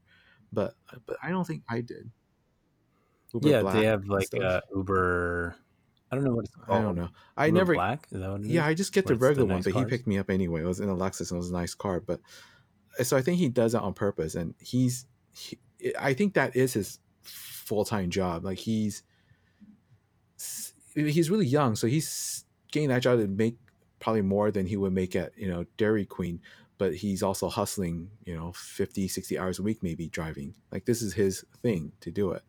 but 0.52 0.74
but 1.06 1.16
I 1.22 1.30
don't 1.30 1.46
think 1.46 1.64
I 1.68 1.80
did. 1.80 2.10
Uber 3.34 3.48
yeah, 3.48 3.60
Black 3.62 3.74
they 3.74 3.84
have 3.86 4.06
like 4.06 4.28
uh, 4.40 4.60
Uber. 4.74 5.56
I 6.10 6.14
don't 6.14 6.24
know 6.24 6.34
what 6.34 6.44
it's 6.44 6.54
called. 6.54 6.78
I 6.78 6.82
don't 6.82 6.94
know. 6.94 7.08
I 7.36 7.46
Uber 7.46 7.58
never. 7.58 7.74
Black. 7.74 8.06
Is 8.12 8.20
that 8.20 8.30
what 8.30 8.40
is? 8.42 8.48
Yeah, 8.48 8.64
I 8.64 8.74
just 8.74 8.92
get 8.92 9.06
Where 9.06 9.08
the 9.08 9.14
it's 9.14 9.20
the 9.20 9.26
regular 9.26 9.46
one, 9.46 9.56
nice 9.56 9.64
but 9.64 9.74
he 9.74 9.84
picked 9.84 10.06
me 10.06 10.18
up 10.18 10.30
anyway. 10.30 10.62
It 10.62 10.66
was 10.66 10.80
in 10.80 10.88
a 10.88 10.96
Lexus 10.96 11.30
and 11.30 11.36
it 11.36 11.38
was 11.38 11.50
a 11.50 11.54
nice 11.54 11.74
car, 11.74 12.00
but 12.00 12.20
so 13.02 13.16
I 13.16 13.22
think 13.22 13.38
he 13.38 13.48
does 13.48 13.72
that 13.72 13.82
on 13.82 13.94
purpose, 13.94 14.34
and 14.36 14.54
he's. 14.60 15.06
He, 15.32 15.58
I 15.98 16.14
think 16.14 16.34
that 16.34 16.56
is 16.56 16.72
his 16.74 16.98
full 17.22 17.84
time 17.84 18.10
job. 18.10 18.44
Like 18.44 18.58
he's 18.58 19.02
he's 20.94 21.30
really 21.30 21.46
young, 21.46 21.76
so 21.76 21.86
he's 21.86 22.44
getting 22.72 22.88
that 22.88 23.02
job 23.02 23.18
to 23.18 23.26
make 23.28 23.58
probably 24.00 24.22
more 24.22 24.50
than 24.50 24.66
he 24.66 24.76
would 24.76 24.92
make 24.92 25.16
at 25.16 25.36
you 25.36 25.48
know 25.48 25.64
Dairy 25.76 26.04
Queen. 26.06 26.40
But 26.78 26.94
he's 26.94 27.24
also 27.24 27.48
hustling, 27.48 28.08
you 28.24 28.36
know, 28.36 28.52
50, 28.52 29.08
60 29.08 29.36
hours 29.36 29.58
a 29.58 29.64
week, 29.64 29.82
maybe 29.82 30.08
driving. 30.08 30.54
Like 30.70 30.84
this 30.84 31.02
is 31.02 31.12
his 31.14 31.44
thing 31.60 31.92
to 32.00 32.12
do 32.12 32.30
it. 32.30 32.42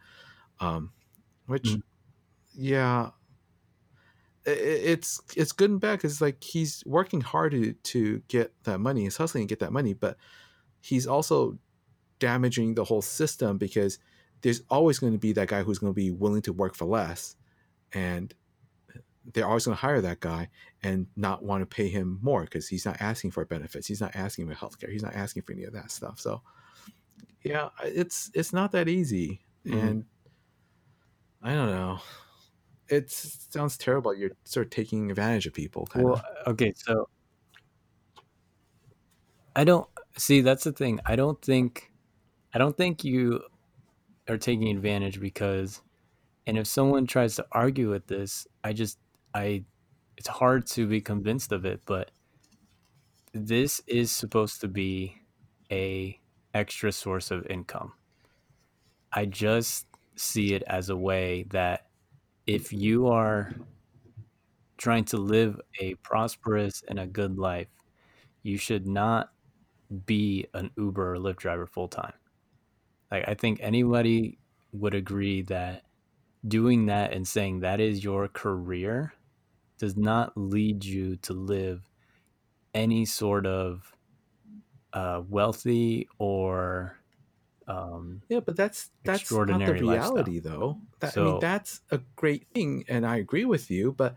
Um, 0.60 0.94
which, 1.48 1.78
Mhm. 1.78 1.82
yeah, 2.54 3.12
i- 4.46 4.50
i- 4.52 4.54
it's 4.94 5.22
it's 5.36 5.52
good 5.52 5.70
and 5.70 5.80
bad 5.82 5.98
because 5.98 6.22
like 6.22 6.44
he's 6.44 6.84
working 6.86 7.22
hard 7.22 7.52
to, 7.52 7.74
to 7.74 8.20
get 8.28 8.54
that 8.64 8.80
money 8.80 9.02
he's 9.04 9.18
hustling 9.18 9.48
to 9.48 9.52
get 9.52 9.60
that 9.60 9.74
money 9.74 9.94
but 9.94 10.18
he's 10.82 11.08
also 11.08 11.58
damaging 12.20 12.76
the 12.76 12.84
whole 12.84 13.02
system 13.02 13.58
because 13.58 14.00
there's 14.42 14.62
always 14.70 15.00
going 15.00 15.14
to 15.14 15.20
be 15.20 15.34
that 15.34 15.48
guy 15.50 15.64
who's 15.64 15.80
going 15.80 15.92
to 15.94 15.96
be 15.96 16.12
willing 16.12 16.42
to 16.44 16.54
work 16.54 16.76
for 16.76 16.86
less 16.86 17.36
and 17.94 18.34
they're 19.34 19.48
always 19.48 19.66
going 19.66 19.76
to 19.76 19.82
hire 19.82 20.02
that 20.02 20.20
guy 20.22 20.50
and 20.82 21.08
not 21.16 21.44
want 21.44 21.62
to 21.62 21.66
pay 21.66 21.88
him 21.90 22.20
more 22.22 22.44
because 22.44 22.68
he's 22.68 22.86
not 22.86 23.00
asking 23.02 23.32
for 23.32 23.46
benefits 23.46 23.88
he's 23.88 24.02
not 24.02 24.16
asking 24.16 24.48
for 24.48 24.56
healthcare 24.56 24.92
he's 24.92 25.04
not 25.04 25.14
asking 25.16 25.44
for 25.44 25.54
any 25.54 25.64
of 25.64 25.74
that 25.74 25.92
stuff 25.92 26.20
so 26.20 26.42
yeah 27.44 27.70
it's 27.84 28.30
it's 28.34 28.54
not 28.54 28.72
that 28.72 28.88
easy 28.88 29.42
Mhm. 29.66 29.80
and 29.82 30.06
i 31.42 31.54
don't 31.54 31.70
know 31.70 32.00
it 32.90 33.12
sounds 33.12 33.78
terrible 33.78 34.14
you're 34.16 34.32
sort 34.46 34.68
of 34.68 34.72
taking 34.72 35.10
advantage 35.12 35.48
of 35.48 35.54
people 35.54 35.86
kind 35.88 36.06
Well, 36.06 36.22
of 36.46 36.48
okay, 36.48 36.74
so 36.76 37.08
I 39.56 39.64
don't 39.64 39.88
see 40.18 40.42
that's 40.42 40.64
the 40.64 40.72
thing. 40.72 41.00
I 41.06 41.16
don't 41.16 41.42
think 41.42 41.89
I 42.54 42.58
don't 42.58 42.76
think 42.76 43.04
you 43.04 43.42
are 44.28 44.38
taking 44.38 44.70
advantage 44.70 45.20
because 45.20 45.82
and 46.48 46.58
if 46.58 46.68
someone 46.68 47.06
tries 47.08 47.36
to 47.36 47.46
argue 47.52 47.90
with 47.90 48.08
this, 48.08 48.48
I 48.64 48.74
just 48.74 49.00
I 49.34 49.66
it's 50.18 50.28
hard 50.28 50.66
to 50.68 50.88
be 50.88 51.02
convinced 51.02 51.52
of 51.52 51.66
it, 51.66 51.82
but 51.86 52.12
this 53.34 53.82
is 53.88 54.12
supposed 54.12 54.62
to 54.62 54.68
be 54.68 55.16
a 55.72 56.20
extra 56.54 56.92
source 56.92 57.32
of 57.32 57.46
income. 57.48 57.94
I 59.14 59.26
just 59.26 59.88
see 60.16 60.54
it 60.54 60.64
as 60.68 60.90
a 60.90 60.98
way 60.98 61.44
that 61.50 61.88
if 62.48 62.74
you 62.74 63.08
are 63.08 63.54
trying 64.78 65.06
to 65.06 65.18
live 65.18 65.60
a 65.80 65.96
prosperous 65.96 66.84
and 66.88 67.00
a 67.00 67.06
good 67.06 67.38
life, 67.38 67.68
you 68.44 68.58
should 68.58 68.88
not 68.88 69.32
be 70.06 70.46
an 70.54 70.72
Uber 70.78 71.16
or 71.16 71.18
Lyft 71.18 71.38
driver 71.38 71.68
full 71.68 71.88
time. 71.88 72.14
Like 73.12 73.26
I 73.28 73.34
think 73.34 73.60
anybody 73.62 74.38
would 74.72 74.94
agree 74.94 75.42
that 75.44 75.84
doing 76.48 76.86
that 76.88 77.12
and 77.14 77.28
saying 77.28 77.60
that 77.62 77.80
is 77.80 78.04
your 78.04 78.28
career 78.28 79.14
does 79.78 79.98
not 79.98 80.34
lead 80.38 80.84
you 80.86 81.16
to 81.18 81.34
live 81.34 81.90
any 82.74 83.06
sort 83.06 83.46
of 83.46 83.94
uh, 84.94 85.22
wealthy 85.28 86.08
or 86.18 86.96
um, 87.68 88.22
Yeah, 88.30 88.40
but 88.40 88.56
that's 88.56 88.90
that's 89.04 89.06
not 89.06 89.14
the 89.14 89.22
extraordinary 89.22 89.82
lifestyle. 89.82 90.12
reality, 90.14 90.40
though. 90.40 90.80
That, 91.00 91.18
I 91.18 91.22
mean, 91.22 91.34
So- 91.36 91.40
that's 91.40 91.82
a 91.92 92.00
great 92.16 92.48
thing, 92.54 92.84
and 92.88 93.06
I 93.06 93.18
agree 93.18 93.46
with 93.46 93.70
you. 93.70 93.92
But 93.92 94.16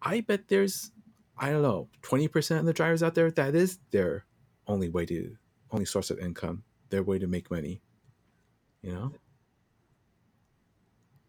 I 0.00 0.20
bet 0.20 0.46
there's, 0.48 0.92
I 1.36 1.50
don't 1.50 1.62
know, 1.62 1.88
twenty 2.02 2.28
percent 2.28 2.60
of 2.60 2.66
the 2.66 2.72
drivers 2.72 3.02
out 3.02 3.14
there 3.14 3.30
that 3.32 3.54
is 3.56 3.78
their 3.90 4.24
only 4.68 4.88
way 4.88 5.06
to, 5.06 5.36
only 5.72 5.84
source 5.86 6.10
of 6.10 6.18
income, 6.20 6.62
their 6.90 7.02
way 7.02 7.18
to 7.18 7.26
make 7.26 7.50
money. 7.50 7.80
You 8.88 8.94
know? 8.94 9.12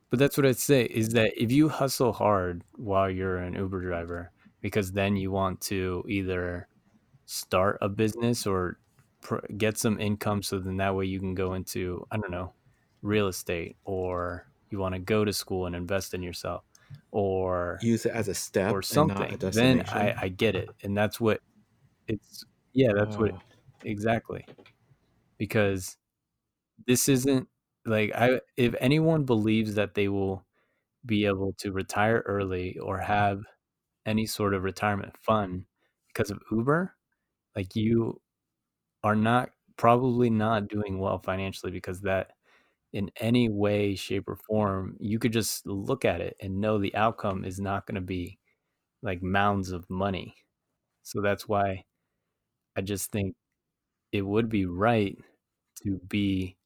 But 0.10 0.20
that's 0.20 0.38
what 0.38 0.46
I'd 0.46 0.58
say 0.58 0.84
is 0.86 1.10
that 1.10 1.34
if 1.36 1.52
you 1.52 1.68
hustle 1.68 2.14
hard 2.14 2.64
while 2.78 3.10
you're 3.10 3.38
an 3.38 3.54
Uber 3.54 3.82
driver, 3.82 4.32
because 4.62 4.94
then 4.94 5.18
you 5.18 5.30
want 5.30 5.60
to 5.62 6.06
either 6.08 6.70
start 7.26 7.78
a 7.82 7.90
business 7.90 8.48
or 8.48 8.80
pr- 9.22 9.46
get 9.58 9.78
some 9.78 10.00
income, 10.00 10.42
so 10.42 10.58
then 10.60 10.78
that 10.78 10.96
way 10.96 11.06
you 11.06 11.20
can 11.20 11.36
go 11.36 11.54
into, 11.54 12.08
I 12.10 12.18
don't 12.18 12.32
know, 12.32 12.54
real 13.02 13.28
estate, 13.28 13.76
or 13.84 14.48
you 14.70 14.80
want 14.80 14.96
to 14.96 15.00
go 15.00 15.26
to 15.26 15.34
school 15.34 15.66
and 15.66 15.76
invest 15.76 16.14
in 16.14 16.24
yourself, 16.24 16.64
or 17.12 17.78
Use 17.82 18.06
it 18.06 18.14
as 18.14 18.30
a 18.30 18.34
step 18.34 18.72
or 18.72 18.78
and 18.78 19.08
not 19.10 19.34
a 19.34 19.38
something, 19.38 19.52
then. 19.52 19.82
I, 19.90 20.16
I 20.18 20.28
get 20.30 20.56
it. 20.56 20.70
And 20.82 20.98
that's 20.98 21.20
what 21.20 21.42
it's, 22.08 22.46
yeah, 22.72 22.94
that's 22.96 23.18
what 23.18 23.32
Oh, 23.34 23.42
exactly. 23.84 24.46
Because 25.38 25.98
this 26.90 27.10
isn't 27.10 27.50
like 27.88 28.14
I 28.16 28.42
if 28.58 28.76
anyone 28.82 29.26
believes 29.26 29.76
that 29.76 29.96
they 29.96 30.10
will 30.10 30.46
be 31.06 31.26
able 31.28 31.54
to 31.60 31.72
retire 31.74 32.24
early 32.28 32.78
or 32.80 33.00
have 33.00 33.44
any 34.06 34.26
sort 34.28 34.54
of 34.56 34.64
retirement 34.64 35.16
fund 35.24 35.66
because 36.10 36.32
of 36.32 36.42
Uber, 36.52 36.96
like 37.56 37.76
you 37.76 38.22
are 39.04 39.16
not 39.16 39.52
probably 39.78 40.30
not 40.30 40.68
doing 40.68 41.00
well 41.00 41.20
financially 41.20 41.72
because 41.72 42.02
that 42.02 42.32
in 42.94 43.12
any 43.20 43.50
way 43.50 43.96
shape 43.96 44.28
or 44.30 44.36
form 44.36 44.98
you 45.00 45.20
could 45.20 45.34
just 45.34 45.68
look 45.68 46.06
at 46.06 46.22
it 46.22 46.38
and 46.42 46.62
know 46.62 46.80
the 46.80 46.96
outcome 46.96 47.46
is 47.46 47.60
not 47.60 47.86
going 47.88 47.96
to 47.96 48.02
be 48.02 48.40
like 49.04 49.24
mounds 49.24 49.72
of 49.72 49.90
money. 49.90 50.36
So 51.04 51.22
that's 51.22 51.48
why 51.48 51.86
I 52.76 52.82
just 52.82 53.12
think 53.12 53.36
it 54.14 54.24
would 54.24 54.50
be 54.50 54.66
right 54.68 55.18
to 55.84 56.00
be 56.10 56.58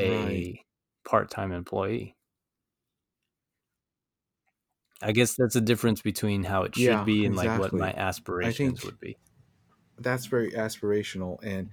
a 0.00 0.42
Right. 0.44 0.64
part-time 1.04 1.52
employee. 1.52 2.16
I 5.02 5.10
guess 5.12 5.34
that's 5.36 5.54
the 5.54 5.60
difference 5.60 6.02
between 6.02 6.44
how 6.44 6.62
it 6.62 6.74
should 6.76 7.02
Yeah, 7.02 7.04
be 7.04 7.24
and 7.24 7.34
like 7.36 7.56
what 7.56 7.74
my 7.74 7.92
aspirations 7.92 8.82
would 8.82 8.98
be. 9.00 9.18
that's 9.98 10.26
very 10.26 10.52
aspirational 10.52 11.38
and 11.42 11.70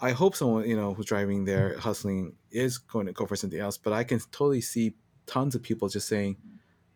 i 0.00 0.10
hope 0.10 0.34
someone 0.34 0.68
you 0.68 0.76
know 0.76 0.94
who's 0.94 1.06
driving 1.06 1.44
there 1.44 1.78
hustling 1.78 2.36
is 2.50 2.78
going 2.78 3.06
to 3.06 3.12
go 3.12 3.26
for 3.26 3.36
something 3.36 3.58
else 3.60 3.76
but 3.78 3.92
i 3.92 4.04
can 4.04 4.18
totally 4.30 4.60
see 4.60 4.94
tons 5.26 5.54
of 5.54 5.62
people 5.62 5.88
just 5.88 6.08
saying 6.08 6.36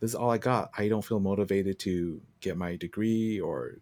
this 0.01 0.11
is 0.11 0.15
all 0.15 0.31
i 0.31 0.39
got 0.39 0.71
i 0.79 0.89
don't 0.89 1.05
feel 1.05 1.21
motivated 1.21 1.79
to 1.79 2.23
get 2.41 2.57
my 2.57 2.77
degree 2.77 3.41
or 3.41 3.79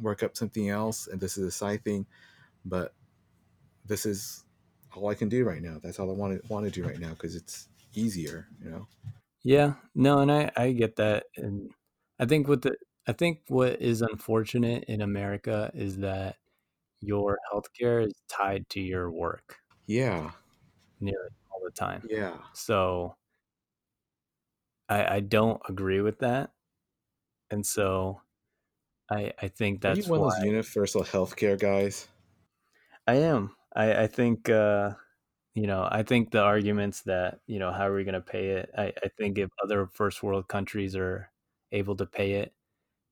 work 0.00 0.22
up 0.22 0.36
something 0.36 0.68
else 0.68 1.06
and 1.06 1.20
this 1.20 1.36
is 1.36 1.44
a 1.44 1.50
side 1.50 1.84
thing 1.84 2.06
but 2.64 2.94
this 3.86 4.06
is 4.06 4.44
all 4.96 5.08
i 5.08 5.14
can 5.14 5.28
do 5.28 5.44
right 5.44 5.62
now. 5.62 5.78
That's 5.82 5.98
all 5.98 6.10
i 6.10 6.14
want 6.14 6.40
to 6.40 6.52
want 6.52 6.64
to 6.66 6.70
do 6.70 6.86
right 6.86 6.98
now 6.98 7.10
because 7.10 7.34
it's 7.36 7.68
easier 7.94 8.48
you 8.62 8.70
know? 8.70 8.86
Yeah, 9.44 9.74
no, 9.94 10.20
and 10.20 10.30
I 10.30 10.50
I 10.56 10.72
get 10.72 10.96
that, 10.96 11.24
and 11.36 11.70
I 12.18 12.26
think 12.26 12.48
what 12.48 12.62
the 12.62 12.76
I 13.06 13.12
think 13.12 13.40
what 13.48 13.82
is 13.82 14.00
unfortunate 14.02 14.84
in 14.84 15.02
America 15.02 15.70
is 15.74 15.98
that 15.98 16.36
your 17.00 17.38
healthcare 17.52 18.06
is 18.06 18.14
tied 18.28 18.68
to 18.70 18.80
your 18.80 19.10
work. 19.10 19.56
Yeah. 19.86 20.30
Nearly 21.00 21.30
all 21.50 21.60
the 21.64 21.72
time. 21.72 22.02
yeah. 22.08 22.36
So 22.54 23.16
I 24.88 25.16
I 25.16 25.20
don't 25.20 25.60
agree 25.68 26.00
with 26.00 26.20
that, 26.20 26.52
and 27.50 27.66
so 27.66 28.20
I 29.10 29.32
I 29.42 29.48
think 29.48 29.84
are 29.84 29.88
you 29.90 29.96
that's 29.96 30.08
one 30.08 30.20
of 30.20 30.26
why 30.26 30.36
those 30.38 30.46
universal 30.46 31.02
healthcare 31.02 31.58
guys? 31.58 32.06
I 33.06 33.14
am. 33.14 33.56
I 33.74 34.02
I 34.04 34.06
think 34.06 34.48
uh, 34.48 34.94
you 35.54 35.66
know 35.66 35.88
I 35.90 36.02
think 36.02 36.30
the 36.30 36.42
arguments 36.42 37.02
that 37.02 37.40
you 37.46 37.58
know 37.58 37.72
how 37.72 37.88
are 37.88 37.94
we 37.94 38.04
going 38.04 38.14
to 38.14 38.20
pay 38.20 38.50
it? 38.50 38.70
I 38.76 38.92
I 39.04 39.08
think 39.18 39.38
if 39.38 39.50
other 39.62 39.86
first 39.86 40.22
world 40.22 40.48
countries 40.48 40.96
are 40.96 41.30
able 41.72 41.96
to 41.96 42.06
pay 42.06 42.34
it, 42.34 42.54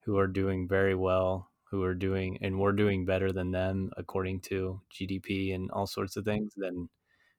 who 0.05 0.18
are 0.18 0.29
doing 0.29 0.68
very 0.68 0.94
well, 0.94 1.51
who 1.70 1.83
are 1.85 1.94
doing 1.94 2.38
and 2.42 2.61
we're 2.61 2.73
doing 2.73 3.07
better 3.07 3.33
than 3.33 3.51
them 3.53 3.92
according 3.96 4.40
to 4.42 4.83
GDP 4.90 5.53
and 5.55 5.70
all 5.73 5.87
sorts 5.87 6.16
of 6.16 6.25
things, 6.25 6.55
then 6.57 6.88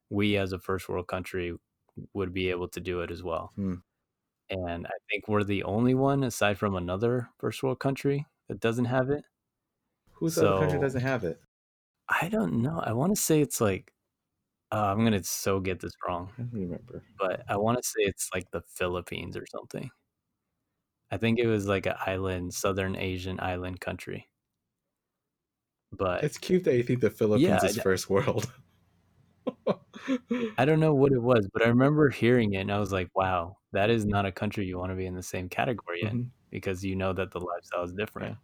we 0.09 0.37
as 0.37 0.53
a 0.53 0.59
first 0.59 0.89
world 0.89 1.07
country 1.09 1.55
would 2.13 2.33
be 2.33 2.49
able 2.51 2.69
to 2.69 2.81
do 2.81 3.01
it 3.01 3.11
as 3.11 3.23
well. 3.23 3.53
Hmm. 3.55 3.75
And 4.49 4.85
I 4.87 4.91
think 5.09 5.27
we're 5.27 5.43
the 5.43 5.63
only 5.63 5.93
one 5.95 6.23
aside 6.23 6.57
from 6.59 6.75
another 6.75 7.29
first 7.39 7.63
world 7.63 7.79
country 7.79 8.25
that 8.47 8.59
doesn't 8.59 8.85
have 8.85 9.09
it. 9.09 9.25
whose 10.13 10.37
other 10.37 10.53
country 10.53 10.79
So- 10.79 10.81
doesn't 10.81 11.01
have 11.01 11.23
it 11.25 11.41
I 12.11 12.29
don't 12.29 12.61
know. 12.61 12.79
I 12.79 12.93
want 12.93 13.15
to 13.15 13.21
say 13.21 13.41
it's 13.41 13.59
like 13.61 13.91
Uh, 14.71 14.85
I'm 14.91 15.03
gonna 15.05 15.23
so 15.23 15.59
get 15.61 15.79
this 15.81 15.93
wrong. 16.07 16.31
I 16.39 16.43
don't 16.43 16.53
remember. 16.53 17.03
But 17.19 17.43
I 17.49 17.57
want 17.57 17.77
to 17.79 17.83
say 17.83 18.01
it's 18.03 18.29
like 18.33 18.51
the 18.51 18.61
Philippines 18.61 19.37
or 19.37 19.45
something. 19.47 19.91
I 21.11 21.17
think 21.17 21.37
it 21.37 21.45
was 21.45 21.67
like 21.67 21.85
an 21.85 21.93
island, 22.07 22.53
Southern 22.55 22.95
Asian 22.95 23.39
island 23.39 23.79
country. 23.81 24.29
But 25.93 26.23
it's 26.23 26.37
cute 26.37 26.63
that 26.65 26.75
you 26.75 26.83
think 26.83 26.99
the 27.01 27.09
Philippines 27.09 27.63
yeah, 27.63 27.69
is 27.69 27.77
first 27.77 28.09
world. 28.09 28.51
I 30.57 30.65
don't 30.65 30.79
know 30.79 30.93
what 30.93 31.11
it 31.11 31.21
was, 31.21 31.47
but 31.53 31.63
I 31.63 31.67
remember 31.67 32.09
hearing 32.09 32.53
it 32.53 32.59
and 32.61 32.71
I 32.71 32.79
was 32.79 32.91
like, 32.91 33.09
wow, 33.15 33.57
that 33.73 33.89
is 33.89 34.05
not 34.05 34.25
a 34.25 34.31
country 34.31 34.65
you 34.65 34.77
want 34.77 34.91
to 34.91 34.95
be 34.95 35.05
in 35.05 35.15
the 35.15 35.23
same 35.23 35.49
category 35.49 36.03
mm-hmm. 36.03 36.15
in 36.17 36.31
because 36.49 36.83
you 36.83 36.95
know 36.95 37.13
that 37.13 37.31
the 37.31 37.39
lifestyle 37.39 37.83
is 37.83 37.93
different. 37.93 38.29
Yeah. 38.29 38.35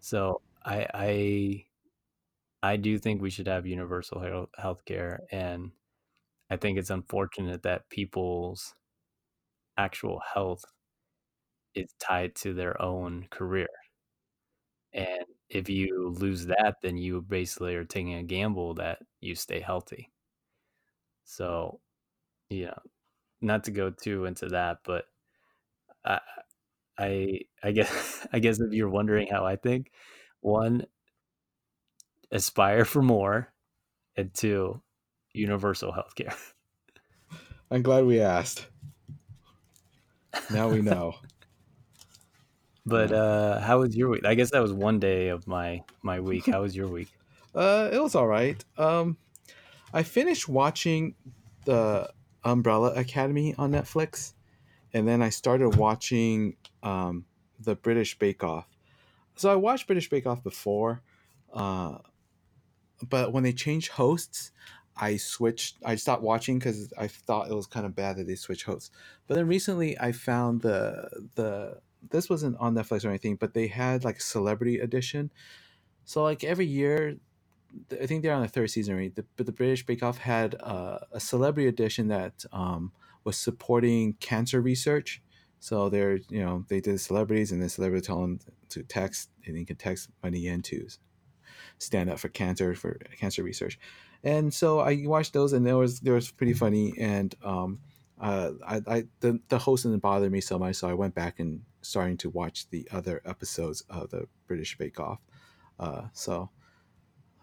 So 0.00 0.40
I 0.64 0.86
I 0.94 1.64
I 2.66 2.76
do 2.76 2.98
think 2.98 3.22
we 3.22 3.30
should 3.30 3.46
have 3.46 3.66
universal 3.66 4.20
health 4.58 4.84
care 4.84 5.20
and 5.30 5.72
I 6.50 6.56
think 6.56 6.78
it's 6.78 6.90
unfortunate 6.90 7.62
that 7.64 7.90
people's 7.90 8.74
actual 9.78 10.20
health 10.34 10.66
is 11.76 11.92
tied 12.00 12.34
to 12.34 12.52
their 12.52 12.80
own 12.82 13.28
career. 13.30 13.68
And 14.92 15.24
if 15.48 15.68
you 15.68 16.08
lose 16.08 16.46
that, 16.46 16.78
then 16.82 16.96
you 16.98 17.20
basically 17.22 17.76
are 17.76 17.84
taking 17.84 18.14
a 18.14 18.22
gamble 18.24 18.74
that 18.74 18.98
you 19.20 19.34
stay 19.36 19.60
healthy. 19.60 20.10
So, 21.24 21.80
you 22.50 22.66
know, 22.66 22.78
not 23.42 23.64
to 23.64 23.70
go 23.72 23.90
too 23.90 24.26
into 24.26 24.48
that, 24.50 24.78
but 24.84 25.06
I, 26.04 26.20
I, 26.98 27.40
I 27.62 27.72
guess, 27.72 28.26
I 28.34 28.38
guess 28.40 28.60
if 28.60 28.72
you're 28.72 28.90
wondering 28.90 29.28
how 29.30 29.46
I 29.46 29.56
think, 29.56 29.92
one, 30.40 30.86
aspire 32.30 32.84
for 32.84 33.02
more, 33.02 33.52
and 34.16 34.32
two, 34.32 34.80
universal 35.32 35.92
healthcare. 35.92 36.34
I'm 37.70 37.82
glad 37.82 38.04
we 38.04 38.20
asked. 38.20 38.66
Now 40.50 40.68
we 40.68 40.82
know. 40.82 41.14
but 42.86 43.12
uh, 43.12 43.60
how 43.60 43.80
was 43.80 43.96
your 43.96 44.08
week? 44.08 44.24
I 44.24 44.34
guess 44.34 44.50
that 44.52 44.60
was 44.60 44.72
one 44.72 45.00
day 45.00 45.28
of 45.28 45.46
my 45.46 45.82
my 46.02 46.20
week. 46.20 46.46
How 46.46 46.62
was 46.62 46.76
your 46.76 46.88
week? 46.88 47.08
Uh, 47.54 47.88
it 47.90 48.02
was 48.02 48.14
all 48.14 48.26
right. 48.26 48.62
Um, 48.76 49.16
I 49.90 50.02
finished 50.02 50.46
watching 50.46 51.14
the 51.64 52.10
Umbrella 52.44 52.92
Academy 52.92 53.54
on 53.56 53.72
Netflix, 53.72 54.34
and 54.92 55.08
then 55.08 55.22
I 55.22 55.30
started 55.30 55.74
watching 55.74 56.56
um, 56.82 57.24
the 57.58 57.74
British 57.74 58.18
Bake 58.18 58.44
Off. 58.44 58.68
So 59.36 59.50
I 59.50 59.54
watched 59.54 59.86
British 59.86 60.10
Bake 60.10 60.26
Off 60.26 60.42
before, 60.42 61.00
uh, 61.54 61.96
but 63.08 63.32
when 63.32 63.42
they 63.42 63.52
changed 63.52 63.92
hosts, 63.92 64.52
I 64.96 65.16
switched. 65.16 65.76
I 65.84 65.96
stopped 65.96 66.22
watching 66.22 66.58
because 66.58 66.92
I 66.98 67.08
thought 67.08 67.50
it 67.50 67.54
was 67.54 67.66
kind 67.66 67.84
of 67.84 67.94
bad 67.94 68.16
that 68.16 68.26
they 68.26 68.34
switched 68.34 68.64
hosts. 68.64 68.90
But 69.26 69.34
then 69.34 69.46
recently, 69.46 69.98
I 69.98 70.12
found 70.12 70.62
the 70.62 71.28
the 71.34 71.80
this 72.10 72.30
wasn't 72.30 72.56
on 72.58 72.74
Netflix 72.74 73.04
or 73.04 73.08
anything, 73.08 73.36
but 73.36 73.52
they 73.52 73.66
had 73.66 74.04
like 74.04 74.18
a 74.18 74.22
celebrity 74.22 74.78
edition. 74.78 75.30
So 76.04 76.22
like 76.22 76.44
every 76.44 76.66
year, 76.66 77.16
I 78.00 78.06
think 78.06 78.22
they're 78.22 78.32
on 78.32 78.42
the 78.42 78.48
third 78.48 78.70
season, 78.70 78.96
right? 78.96 79.14
The, 79.14 79.24
but 79.36 79.46
the 79.46 79.52
British 79.52 79.84
Bake 79.84 80.02
Off 80.02 80.18
had 80.18 80.54
uh, 80.60 80.98
a 81.12 81.20
celebrity 81.20 81.68
edition 81.68 82.08
that 82.08 82.44
um, 82.52 82.92
was 83.24 83.36
supporting 83.36 84.14
cancer 84.14 84.60
research. 84.60 85.20
So 85.58 85.88
they're 85.88 86.18
you 86.30 86.40
know 86.40 86.64
they 86.68 86.80
did 86.80 87.00
celebrities 87.00 87.52
and 87.52 87.62
the 87.62 87.68
celebrity 87.68 88.06
told 88.06 88.22
them 88.22 88.40
to 88.70 88.82
text 88.82 89.30
and 89.44 89.56
they 89.56 89.64
can 89.64 89.76
text 89.76 90.08
money 90.22 90.46
in 90.46 90.62
to 90.62 90.88
stand 91.78 92.10
up 92.10 92.18
for 92.18 92.28
cancer 92.28 92.74
for 92.74 92.98
cancer 93.18 93.42
research 93.42 93.78
and 94.26 94.52
so 94.52 94.80
I 94.80 95.04
watched 95.06 95.32
those, 95.32 95.52
and 95.52 95.64
there 95.64 95.76
was 95.76 96.00
there 96.00 96.14
was 96.14 96.32
pretty 96.32 96.52
funny, 96.52 96.92
and 96.98 97.32
um, 97.44 97.78
uh, 98.20 98.50
I, 98.66 98.80
I 98.86 99.04
the 99.20 99.40
the 99.48 99.58
host 99.58 99.84
didn't 99.84 100.00
bother 100.00 100.28
me 100.28 100.40
so 100.40 100.58
much, 100.58 100.74
so 100.74 100.88
I 100.88 100.94
went 100.94 101.14
back 101.14 101.38
and 101.38 101.62
starting 101.82 102.16
to 102.18 102.30
watch 102.30 102.68
the 102.70 102.88
other 102.90 103.22
episodes 103.24 103.82
of 103.88 104.10
the 104.10 104.26
British 104.48 104.76
Bake 104.78 104.98
Off. 104.98 105.20
Uh, 105.78 106.02
so 106.12 106.50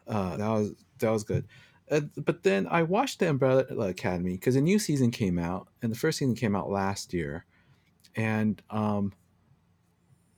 uh, 0.07 0.35
that 0.35 0.49
was 0.49 0.73
that 0.99 1.09
was 1.09 1.23
good. 1.23 1.47
Uh, 1.89 2.01
but 2.17 2.43
then 2.43 2.67
I 2.69 2.83
watched 2.83 3.19
the 3.19 3.29
Umbrella 3.29 3.63
Academy 3.87 4.33
because 4.33 4.57
a 4.57 4.61
new 4.61 4.77
season 4.77 5.09
came 5.09 5.39
out, 5.39 5.69
and 5.81 5.89
the 5.89 5.97
first 5.97 6.17
season 6.17 6.35
came 6.35 6.53
out 6.53 6.69
last 6.69 7.13
year, 7.13 7.45
and 8.15 8.61
um, 8.69 9.13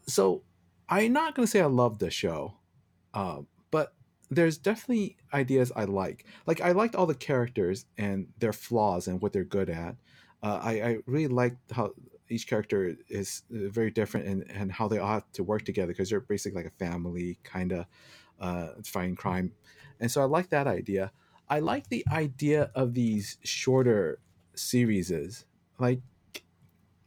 so 0.07 0.43
I'm 0.87 1.11
not 1.11 1.33
gonna 1.33 1.47
say 1.47 1.61
I 1.61 1.65
love 1.65 1.97
the 1.97 2.11
show, 2.11 2.53
uh, 3.15 3.39
but 3.71 3.93
there's 4.29 4.57
definitely 4.57 5.17
ideas 5.33 5.71
I 5.75 5.85
like. 5.85 6.25
Like 6.45 6.61
I 6.61 6.71
liked 6.71 6.95
all 6.95 7.05
the 7.05 7.15
characters 7.15 7.85
and 7.97 8.27
their 8.39 8.53
flaws 8.53 9.07
and 9.07 9.21
what 9.21 9.33
they're 9.33 9.43
good 9.43 9.69
at. 9.69 9.95
Uh, 10.41 10.59
I, 10.61 10.71
I 10.81 10.97
really 11.05 11.27
liked 11.27 11.71
how 11.71 11.91
each 12.29 12.47
character 12.47 12.95
is 13.07 13.43
uh, 13.51 13.69
very 13.69 13.91
different 13.91 14.27
and, 14.27 14.49
and 14.49 14.71
how 14.71 14.87
they 14.87 14.97
have 14.97 15.31
to 15.33 15.43
work 15.43 15.63
together 15.63 15.87
because 15.87 16.09
they're 16.09 16.19
basically 16.19 16.63
like 16.63 16.71
a 16.71 16.85
family 16.85 17.37
kind 17.43 17.71
of 17.71 17.85
uh, 18.39 18.69
fighting 18.83 19.15
crime. 19.15 19.53
And 19.99 20.11
so 20.11 20.21
I 20.21 20.25
like 20.25 20.49
that 20.49 20.67
idea. 20.67 21.11
I 21.47 21.59
like 21.59 21.89
the 21.89 22.03
idea 22.11 22.71
of 22.73 22.93
these 22.93 23.37
shorter 23.43 24.19
series. 24.55 25.45
Like 25.77 26.01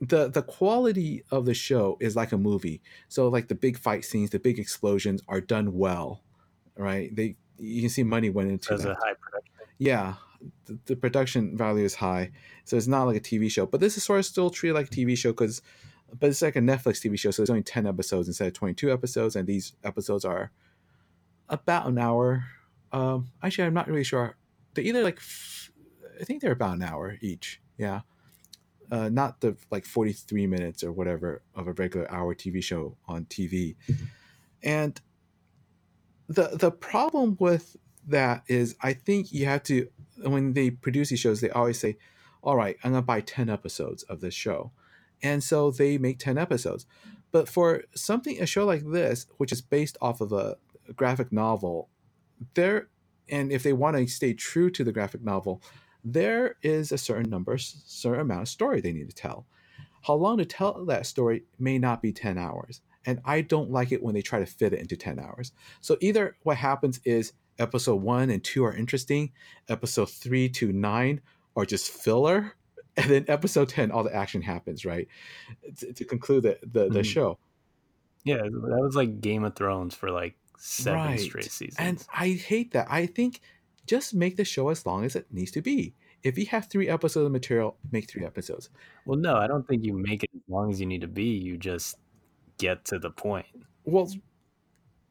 the 0.01 0.29
the 0.29 0.43
quality 0.43 1.25
of 1.31 1.45
the 1.45 1.55
show 1.55 1.97
is 2.01 2.15
like 2.15 2.31
a 2.31 2.39
movie. 2.39 2.81
So 3.09 3.29
like 3.29 3.49
the 3.49 3.57
big 3.57 3.77
fight 3.77 4.05
scenes, 4.05 4.31
the 4.31 4.39
big 4.39 4.59
explosions 4.59 5.23
are 5.27 5.41
done 5.41 5.77
well 5.77 6.23
right? 6.79 7.15
They 7.15 7.37
you 7.59 7.81
can 7.81 7.91
see 7.91 8.05
money 8.05 8.31
went 8.31 8.51
into 8.51 8.73
As 8.73 8.85
a 8.85 8.95
high 8.95 9.15
production. 9.21 9.55
Yeah, 9.79 10.15
the, 10.67 10.79
the, 10.87 10.97
production 10.97 11.57
value 11.57 11.85
is 11.85 11.95
high, 11.95 12.31
so 12.65 12.77
it's 12.77 12.87
not 12.87 13.05
like 13.05 13.17
a 13.17 13.21
TV 13.21 13.51
show. 13.51 13.67
But 13.67 13.81
this 13.81 13.97
is 13.97 14.05
sort 14.05 14.21
of 14.21 14.27
still 14.27 14.51
treated 14.51 14.75
like 14.75 14.87
a 14.87 14.91
TV 14.91 15.17
show 15.17 15.33
because, 15.33 15.61
but 16.19 16.31
it's 16.31 16.41
like 16.41 16.57
a 16.57 16.61
Netflix 16.61 17.05
TV 17.05 17.19
show, 17.19 17.31
so 17.31 17.43
it's 17.43 17.51
only 17.51 17.63
ten 17.63 17.87
episodes 17.87 18.29
instead 18.29 18.49
of 18.49 18.55
twenty 18.55 18.75
two 18.75 18.93
episodes, 18.93 19.37
and 19.37 19.47
these 19.47 19.75
episodes 19.85 20.25
are 20.25 20.53
about 21.49 21.87
an 21.87 21.99
hour. 21.99 22.45
Um, 22.93 23.29
actually, 23.43 23.65
I'm 23.65 23.75
not 23.75 23.89
really 23.89 24.05
sure. 24.05 24.37
They're 24.75 24.85
either 24.85 25.03
like, 25.03 25.21
I 26.21 26.25
think 26.25 26.41
they're 26.41 26.53
about 26.53 26.77
an 26.77 26.83
hour 26.83 27.17
each. 27.21 27.61
Yeah. 27.77 28.03
Uh, 28.91 29.11
not 29.11 29.43
the 29.43 29.55
like 29.71 29.85
43 29.85 30.47
minutes 30.47 30.83
or 30.83 30.93
whatever 30.93 31.43
of 31.55 31.69
a 31.69 31.73
regular 31.73 32.11
hour 32.11 32.35
TV 32.35 32.63
show 32.63 32.97
on 33.07 33.27
TV. 33.27 33.77
And 34.63 34.99
the 36.29 36.51
the 36.59 36.71
problem 36.71 37.37
with 37.41 37.77
that 38.07 38.43
is 38.47 38.77
I 38.81 38.93
think 38.93 39.33
you 39.33 39.47
have 39.47 39.63
to 39.65 39.89
when 40.23 40.53
they 40.53 40.71
produce 40.71 41.11
these 41.11 41.21
shows 41.21 41.41
they 41.41 41.51
always 41.51 41.79
say, 41.79 41.97
"All 42.43 42.57
right, 42.57 42.77
I'm 42.85 42.93
gonna 42.93 43.03
buy 43.03 43.21
ten 43.21 43.49
episodes 43.49 44.03
of 44.05 44.21
this 44.21 44.35
show," 44.35 44.73
and 45.23 45.43
so 45.43 45.71
they 45.71 45.99
make 45.99 46.19
ten 46.19 46.39
episodes. 46.39 46.87
But 47.33 47.49
for 47.49 47.85
something 47.95 48.41
a 48.41 48.47
show 48.47 48.65
like 48.65 48.85
this, 48.91 49.27
which 49.37 49.53
is 49.53 49.61
based 49.61 49.99
off 50.01 50.21
of 50.21 50.33
a, 50.33 50.57
graphic 50.97 51.31
novel, 51.33 51.91
there 52.55 52.89
and 53.29 53.53
if 53.53 53.63
they 53.63 53.75
want 53.75 53.97
to 53.97 54.07
stay 54.07 54.33
true 54.33 54.71
to 54.71 54.85
the 54.85 54.93
graphic 54.93 55.23
novel, 55.23 55.63
there 56.03 56.57
is 56.63 56.93
a 56.93 56.99
certain 56.99 57.29
number, 57.31 57.59
certain 57.59 58.21
amount 58.21 58.43
of 58.43 58.49
story 58.49 58.81
they 58.81 58.93
need 58.93 59.09
to 59.11 59.15
tell. 59.15 59.47
How 60.03 60.15
long 60.15 60.39
to 60.39 60.47
tell 60.47 60.85
that 60.87 61.07
story 61.07 61.45
may 61.59 61.79
not 61.79 62.01
be 62.03 62.13
ten 62.13 62.39
hours 62.39 62.81
and 63.07 63.21
I 63.25 63.41
don't 63.41 63.71
like 63.71 63.93
it 63.93 64.03
when 64.03 64.15
they 64.15 64.23
try 64.23 64.39
to 64.39 64.47
fit 64.47 64.73
it 64.73 64.81
into 64.81 64.97
10 64.97 65.19
hours. 65.19 65.53
So 65.81 65.97
either 66.01 66.37
what 66.43 66.57
happens 66.57 67.01
is 67.05 67.33
episode 67.59 68.03
1 68.03 68.31
and 68.31 68.43
2 68.43 68.65
are 68.65 68.75
interesting, 68.75 69.33
episode 69.69 70.11
3 70.11 70.49
to 70.51 70.73
9 70.73 71.21
are 71.57 71.65
just 71.65 71.91
filler, 71.91 72.55
and 72.97 73.11
then 73.11 73.25
episode 73.29 73.69
10 73.69 73.91
all 73.91 74.05
the 74.05 74.15
action 74.15 74.43
happens, 74.43 74.85
right? 74.85 75.09
To, 75.79 75.93
to 75.93 76.05
conclude 76.05 76.43
the 76.45 76.59
the, 76.63 76.89
mm-hmm. 76.89 77.03
show. 77.03 77.39
Yeah, 78.25 78.39
that 78.39 78.51
was 78.53 78.97
like 78.97 79.21
Game 79.21 79.45
of 79.45 79.55
Thrones 79.55 79.95
for 79.95 80.11
like 80.11 80.37
seven 80.59 81.01
right. 81.01 81.21
straight 81.21 81.51
seasons. 81.51 81.77
And 81.79 82.05
I 82.13 82.31
hate 82.31 82.73
that. 82.73 82.89
I 82.91 83.07
think 83.07 83.41
just 83.87 84.15
make 84.15 84.37
the 84.37 84.45
show 84.45 84.69
as 84.69 84.85
long 84.85 85.05
as 85.05 85.17
it 85.17 85.27
needs 85.31 85.51
to 85.53 85.63
be. 85.63 85.95
If 86.23 86.37
you 86.37 86.47
have 86.47 86.67
three 86.67 86.89
episodes 86.89 87.27
of 87.27 87.33
material, 87.33 87.77
make 87.93 88.11
three 88.11 88.25
episodes. 88.25 88.71
Well, 89.07 89.19
no, 89.19 89.37
I 89.37 89.47
don't 89.47 89.67
think 89.67 89.85
you 89.85 89.97
make 89.97 90.25
it 90.25 90.31
as 90.35 90.43
long 90.49 90.71
as 90.71 90.81
you 90.81 90.87
need 90.87 91.01
to 91.03 91.09
be. 91.09 91.25
You 91.25 91.57
just 91.57 91.97
get 92.59 92.85
to 92.87 92.99
the 92.99 93.11
point. 93.11 93.47
Well, 93.85 94.11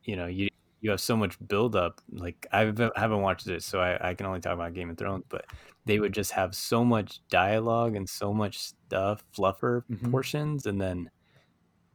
you 0.04 0.16
know, 0.16 0.28
you 0.28 0.50
you 0.82 0.92
have 0.92 1.02
so 1.02 1.18
much 1.18 1.38
buildup. 1.48 2.02
Like 2.12 2.46
I've, 2.52 2.80
I 2.80 2.92
haven't 2.96 3.22
watched 3.22 3.48
it, 3.48 3.64
so 3.64 3.80
I, 3.80 4.10
I 4.10 4.14
can 4.14 4.26
only 4.26 4.40
talk 4.40 4.54
about 4.54 4.74
Game 4.74 4.90
of 4.90 4.98
Thrones. 4.98 5.24
But 5.30 5.46
they 5.86 6.00
would 6.00 6.14
just 6.14 6.32
have 6.32 6.56
so 6.56 6.84
much 6.84 7.22
dialogue 7.30 7.96
and 7.96 8.08
so 8.08 8.34
much 8.34 8.60
stuff, 8.60 9.24
fluffer 9.36 9.84
mm-hmm. 9.90 10.12
portions, 10.12 10.66
and 10.66 10.80
then 10.80 11.10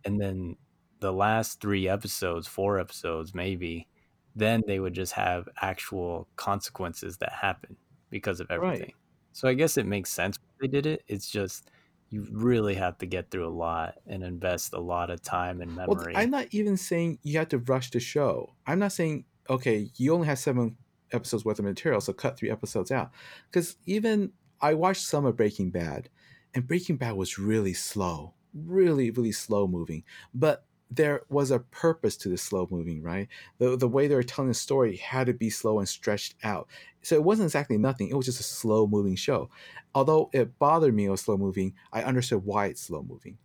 and 0.04 0.20
then 0.20 0.56
the 1.00 1.12
last 1.12 1.60
three 1.60 1.88
episodes, 1.88 2.46
four 2.46 2.78
episodes, 2.78 3.34
maybe, 3.34 3.88
then 4.36 4.62
they 4.66 4.78
would 4.78 4.94
just 4.94 5.12
have 5.12 5.48
actual 5.60 6.28
consequences 6.36 7.16
that 7.18 7.32
happen 7.32 7.76
because 8.10 8.40
of 8.40 8.50
everything. 8.50 8.80
Right. 8.80 8.94
So 9.32 9.48
I 9.48 9.54
guess 9.54 9.76
it 9.76 9.86
makes 9.86 10.10
sense 10.10 10.38
they 10.62 10.68
did 10.68 10.86
it. 10.86 11.02
It's 11.08 11.28
just 11.28 11.70
you 12.12 12.26
really 12.30 12.74
have 12.74 12.98
to 12.98 13.06
get 13.06 13.30
through 13.30 13.48
a 13.48 13.50
lot 13.50 13.94
and 14.06 14.22
invest 14.22 14.74
a 14.74 14.78
lot 14.78 15.08
of 15.08 15.22
time 15.22 15.62
and 15.62 15.74
memory. 15.74 16.12
Well, 16.12 16.22
I'm 16.22 16.30
not 16.30 16.46
even 16.50 16.76
saying 16.76 17.18
you 17.22 17.38
have 17.38 17.48
to 17.48 17.58
rush 17.58 17.90
the 17.90 18.00
show. 18.00 18.54
I'm 18.66 18.78
not 18.78 18.92
saying 18.92 19.24
okay, 19.48 19.90
you 19.96 20.14
only 20.14 20.26
have 20.26 20.38
seven 20.38 20.76
episodes 21.12 21.44
worth 21.44 21.58
of 21.58 21.64
material, 21.64 22.00
so 22.00 22.12
cut 22.12 22.38
three 22.38 22.50
episodes 22.50 22.90
out. 22.90 23.10
Because 23.50 23.76
even 23.86 24.32
I 24.60 24.74
watched 24.74 25.04
some 25.04 25.24
of 25.24 25.36
Breaking 25.36 25.70
Bad, 25.70 26.10
and 26.54 26.66
Breaking 26.66 26.96
Bad 26.96 27.16
was 27.16 27.38
really 27.38 27.72
slow, 27.72 28.34
really, 28.54 29.10
really 29.10 29.32
slow 29.32 29.66
moving. 29.66 30.04
But 30.34 30.64
there 30.94 31.22
was 31.30 31.50
a 31.50 31.58
purpose 31.58 32.16
to 32.18 32.28
the 32.28 32.36
slow 32.36 32.68
moving, 32.70 33.02
right? 33.02 33.28
The 33.58 33.76
the 33.76 33.88
way 33.88 34.08
they 34.08 34.14
were 34.14 34.22
telling 34.22 34.48
the 34.48 34.54
story 34.54 34.96
had 34.96 35.26
to 35.26 35.32
be 35.32 35.48
slow 35.48 35.78
and 35.78 35.88
stretched 35.88 36.34
out. 36.44 36.68
So 37.00 37.14
it 37.14 37.24
wasn't 37.24 37.46
exactly 37.46 37.78
nothing. 37.78 38.08
It 38.08 38.14
was 38.14 38.26
just 38.26 38.40
a 38.40 38.44
slow 38.44 38.86
moving 38.86 39.16
show. 39.16 39.48
Although 39.94 40.28
it 40.32 40.58
bothered 40.58 40.94
me 40.94 41.06
it 41.06 41.10
was 41.10 41.22
slow 41.22 41.36
moving, 41.38 41.74
I 41.92 42.02
understood 42.02 42.44
why 42.44 42.66
it's 42.66 42.82
slow 42.82 43.02
moving. 43.02 43.38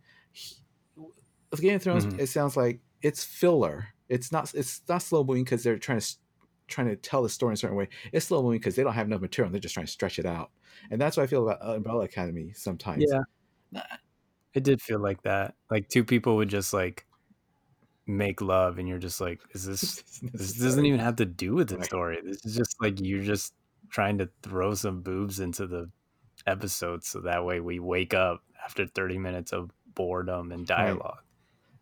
With 1.50 1.62
Game 1.62 1.76
of 1.76 1.82
Thrones, 1.82 2.06
mm-hmm. 2.06 2.20
it 2.20 2.28
sounds 2.28 2.56
like 2.56 2.80
it's 3.00 3.24
filler. 3.24 3.88
It's 4.10 4.30
not 4.30 4.52
it's 4.54 4.82
not 4.88 5.02
slow 5.02 5.24
moving 5.24 5.44
because 5.44 5.62
they're 5.62 5.78
trying 5.78 6.00
to 6.00 6.14
trying 6.66 6.88
to 6.88 6.96
tell 6.96 7.22
the 7.22 7.30
story 7.30 7.52
in 7.52 7.54
a 7.54 7.56
certain 7.56 7.76
way. 7.76 7.88
It's 8.12 8.26
slow 8.26 8.42
moving 8.42 8.58
because 8.58 8.76
they 8.76 8.82
don't 8.82 8.92
have 8.92 9.06
enough 9.06 9.22
material. 9.22 9.50
They're 9.50 9.60
just 9.60 9.74
trying 9.74 9.86
to 9.86 9.92
stretch 9.92 10.18
it 10.18 10.26
out, 10.26 10.50
and 10.90 11.00
that's 11.00 11.16
what 11.16 11.22
I 11.22 11.26
feel 11.26 11.48
about 11.48 11.76
Umbrella 11.76 12.04
Academy 12.04 12.52
sometimes. 12.54 13.06
Yeah, 13.08 13.82
it 14.52 14.64
did 14.64 14.82
feel 14.82 15.00
like 15.00 15.22
that. 15.22 15.54
Like 15.70 15.88
two 15.88 16.04
people 16.04 16.36
would 16.36 16.50
just 16.50 16.74
like 16.74 17.06
make 18.08 18.40
love 18.40 18.78
and 18.78 18.88
you're 18.88 18.98
just 18.98 19.20
like 19.20 19.40
is 19.52 19.64
this 19.66 20.02
this 20.32 20.54
doesn't 20.54 20.86
even 20.86 20.98
have 20.98 21.16
to 21.16 21.26
do 21.26 21.54
with 21.54 21.68
the 21.68 21.84
story 21.84 22.18
this 22.24 22.44
is 22.44 22.56
just 22.56 22.80
like 22.80 22.98
you're 23.00 23.22
just 23.22 23.54
trying 23.90 24.18
to 24.18 24.28
throw 24.42 24.74
some 24.74 25.02
boobs 25.02 25.40
into 25.40 25.66
the 25.66 25.90
episode 26.46 27.04
so 27.04 27.20
that 27.20 27.44
way 27.44 27.60
we 27.60 27.78
wake 27.78 28.14
up 28.14 28.42
after 28.64 28.86
30 28.86 29.18
minutes 29.18 29.52
of 29.52 29.70
boredom 29.94 30.52
and 30.52 30.66
dialogue 30.66 31.16
right. 31.16 31.24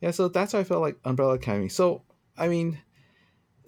yeah 0.00 0.10
so 0.10 0.28
that's 0.28 0.52
why 0.52 0.60
i 0.60 0.64
felt 0.64 0.82
like 0.82 0.98
umbrella 1.04 1.34
academy 1.34 1.68
so 1.68 2.02
i 2.36 2.48
mean 2.48 2.78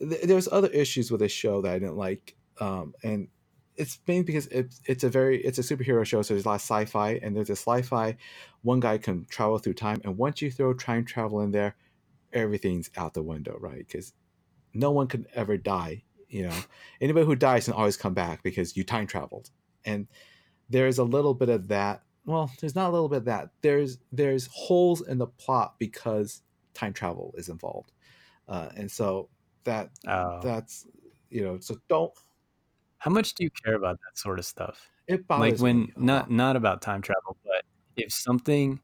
th- 0.01 0.23
there's 0.23 0.49
other 0.51 0.69
issues 0.69 1.11
with 1.11 1.21
this 1.21 1.33
show 1.33 1.63
that 1.63 1.73
i 1.73 1.79
didn't 1.79 1.97
like 1.97 2.35
um, 2.61 2.93
and 3.05 3.29
it's 3.79 4.01
mainly 4.09 4.25
because 4.25 4.49
it's 4.49 4.81
it's 4.87 5.05
a 5.05 5.09
very 5.09 5.41
it's 5.43 5.59
a 5.59 5.63
superhero 5.63 6.05
show, 6.05 6.21
so 6.21 6.35
there's 6.35 6.45
a 6.45 6.49
lot 6.49 6.57
of 6.57 6.61
sci-fi, 6.61 7.13
and 7.23 7.35
there's 7.35 7.49
a 7.49 7.53
sci-fi. 7.53 8.17
One 8.63 8.81
guy 8.81 8.99
can 8.99 9.25
travel 9.27 9.59
through 9.59 9.75
time, 9.75 10.01
and 10.05 10.19
once 10.19 10.43
you 10.43 10.51
throw 10.51 10.75
time 10.75 11.05
travel 11.05 11.41
in 11.41 11.53
there, 11.53 11.77
everything's 12.33 12.91
out 12.97 13.15
the 13.15 13.23
window, 13.23 13.57
right? 13.59 13.87
Because 13.87 14.13
no 14.75 14.91
one 14.91 15.07
can 15.07 15.27
ever 15.35 15.57
die. 15.57 16.05
You 16.29 16.49
know, 16.49 16.57
anybody 17.01 17.27
who 17.27 17.35
dies 17.35 17.65
can 17.65 17.75
always 17.75 17.97
come 17.97 18.15
back 18.15 18.43
because 18.43 18.77
you 18.77 18.85
time 18.85 19.07
traveled, 19.07 19.51
and 19.85 20.07
there's 20.69 20.99
a 20.99 21.05
little 21.05 21.35
bit 21.35 21.49
of 21.49 21.69
that. 21.69 22.03
Well, 22.27 22.51
there's 22.61 22.75
not 22.75 22.91
a 22.91 22.93
little 22.93 23.09
bit 23.09 23.19
of 23.19 23.25
that. 23.27 23.51
There's 23.63 23.99
there's 24.13 24.49
holes 24.53 25.07
in 25.07 25.19
the 25.19 25.27
plot 25.27 25.77
because 25.79 26.43
time 26.75 26.93
travel 26.93 27.35
is 27.39 27.49
involved, 27.49 27.93
uh, 28.49 28.69
and 28.77 28.91
so 28.91 29.31
that 29.65 29.91
oh. 30.07 30.41
that's 30.43 30.87
you 31.31 31.43
know 31.43 31.59
so 31.61 31.77
don't. 31.89 32.13
How 32.99 33.11
much 33.11 33.35
do 33.35 33.45
you 33.45 33.51
care 33.65 33.75
about 33.75 33.99
that 34.05 34.19
sort 34.19 34.39
of 34.39 34.45
stuff? 34.45 34.91
It 35.07 35.27
bothers 35.27 35.53
like 35.53 35.61
when 35.61 35.93
not 35.97 36.31
not 36.31 36.57
about 36.57 36.83
time 36.83 37.01
travel, 37.01 37.39
but 37.43 37.63
if 37.97 38.13
something, 38.13 38.81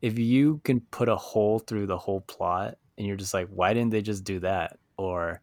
if 0.00 0.16
you 0.18 0.60
can 0.62 0.80
put 0.80 1.08
a 1.08 1.16
hole 1.16 1.58
through 1.58 1.86
the 1.86 1.98
whole 1.98 2.20
plot 2.20 2.78
and 2.96 3.06
you're 3.06 3.16
just 3.16 3.34
like, 3.34 3.48
why 3.48 3.74
didn't 3.74 3.90
they 3.90 4.02
just 4.02 4.24
do 4.24 4.40
that? 4.40 4.78
Or, 4.96 5.40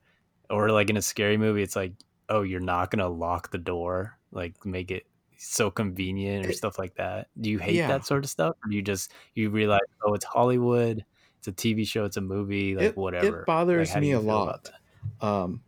or 0.50 0.72
like 0.72 0.90
in 0.90 0.98
a 0.98 1.02
scary 1.02 1.38
movie, 1.38 1.64
it's 1.64 1.76
like, 1.76 1.94
oh, 2.30 2.42
you're 2.42 2.60
not 2.60 2.92
gonna 2.92 3.10
lock 3.10 3.52
the 3.52 3.58
door, 3.58 4.18
like 4.32 4.66
make 4.66 4.92
it 4.92 5.06
so 5.38 5.72
convenient 5.72 6.46
or 6.46 6.54
stuff 6.54 6.78
like 6.80 6.96
that. 6.96 7.28
Do 7.40 7.50
you 7.50 7.60
hate 7.60 7.76
yeah. 7.76 7.88
that 7.88 8.06
sort 8.06 8.24
of 8.24 8.30
stuff, 8.30 8.56
or 8.64 8.70
do 8.70 8.76
you 8.76 8.82
just 8.82 9.12
you 9.36 9.50
realize, 9.50 9.82
oh, 10.06 10.14
it's 10.14 10.26
Hollywood, 10.26 11.04
it's 11.40 11.48
a 11.48 11.52
TV 11.52 11.88
show, 11.88 12.06
it's 12.06 12.18
a 12.18 12.22
movie, 12.22 12.76
like 12.76 12.86
it, 12.86 12.98
whatever. 12.98 13.42
It 13.42 13.46
bothers 13.46 13.94
like, 13.94 14.02
me 14.02 14.12
a 14.12 14.20
lot. 14.20 14.72
Um, 15.20 15.62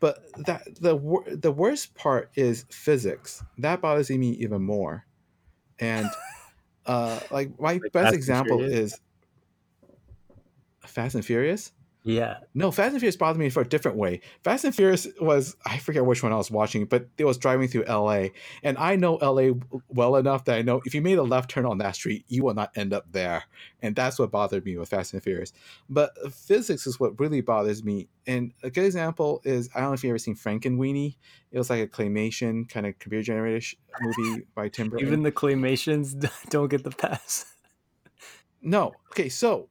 but 0.00 0.24
that 0.46 0.62
the 0.80 1.38
the 1.40 1.50
worst 1.50 1.94
part 1.94 2.30
is 2.34 2.64
physics. 2.70 3.42
That 3.58 3.80
bothers 3.80 4.10
me 4.10 4.30
even 4.30 4.62
more. 4.62 5.04
And 5.78 6.08
uh, 6.86 7.18
like 7.30 7.58
my 7.58 7.72
like 7.82 7.92
best 7.92 8.14
example 8.14 8.62
is 8.62 8.98
Fast 10.88 11.14
and 11.14 11.24
Furious. 11.24 11.72
Yeah. 12.06 12.38
No, 12.54 12.70
Fast 12.70 12.92
and 12.92 13.00
Furious 13.00 13.16
bothered 13.16 13.40
me 13.40 13.50
for 13.50 13.62
a 13.62 13.68
different 13.68 13.96
way. 13.96 14.20
Fast 14.44 14.64
and 14.64 14.72
Furious 14.72 15.08
was 15.20 15.56
I 15.66 15.78
forget 15.78 16.06
which 16.06 16.22
one 16.22 16.32
I 16.32 16.36
was 16.36 16.52
watching, 16.52 16.84
but 16.84 17.08
it 17.18 17.24
was 17.24 17.36
driving 17.36 17.66
through 17.66 17.82
LA. 17.82 18.26
And 18.62 18.78
I 18.78 18.94
know 18.94 19.14
LA 19.16 19.54
well 19.88 20.14
enough 20.14 20.44
that 20.44 20.56
I 20.56 20.62
know 20.62 20.80
if 20.84 20.94
you 20.94 21.02
made 21.02 21.18
a 21.18 21.24
left 21.24 21.50
turn 21.50 21.66
on 21.66 21.78
that 21.78 21.96
street, 21.96 22.24
you 22.28 22.44
will 22.44 22.54
not 22.54 22.70
end 22.76 22.92
up 22.92 23.10
there. 23.10 23.42
And 23.82 23.96
that's 23.96 24.20
what 24.20 24.30
bothered 24.30 24.64
me 24.64 24.76
with 24.76 24.88
Fast 24.88 25.14
and 25.14 25.22
Furious. 25.22 25.52
But 25.90 26.12
physics 26.32 26.86
is 26.86 27.00
what 27.00 27.18
really 27.18 27.40
bothers 27.40 27.82
me. 27.82 28.06
And 28.24 28.52
a 28.62 28.70
good 28.70 28.84
example 28.84 29.40
is 29.42 29.68
I 29.74 29.80
don't 29.80 29.88
know 29.88 29.94
if 29.94 30.04
you've 30.04 30.10
ever 30.10 30.18
seen 30.18 30.36
Frankenweenie. 30.36 31.16
It 31.50 31.58
was 31.58 31.70
like 31.70 31.82
a 31.82 31.88
claymation 31.88 32.68
kind 32.68 32.86
of 32.86 32.96
computer 33.00 33.24
generated 33.24 33.64
movie 34.00 34.44
by 34.54 34.68
Tim 34.68 34.90
Burton. 34.90 35.04
Even 35.04 35.22
the 35.24 35.32
claymations 35.32 36.30
don't 36.50 36.68
get 36.68 36.84
the 36.84 36.90
pass. 36.90 37.52
no. 38.62 38.92
Okay, 39.10 39.28
so 39.28 39.70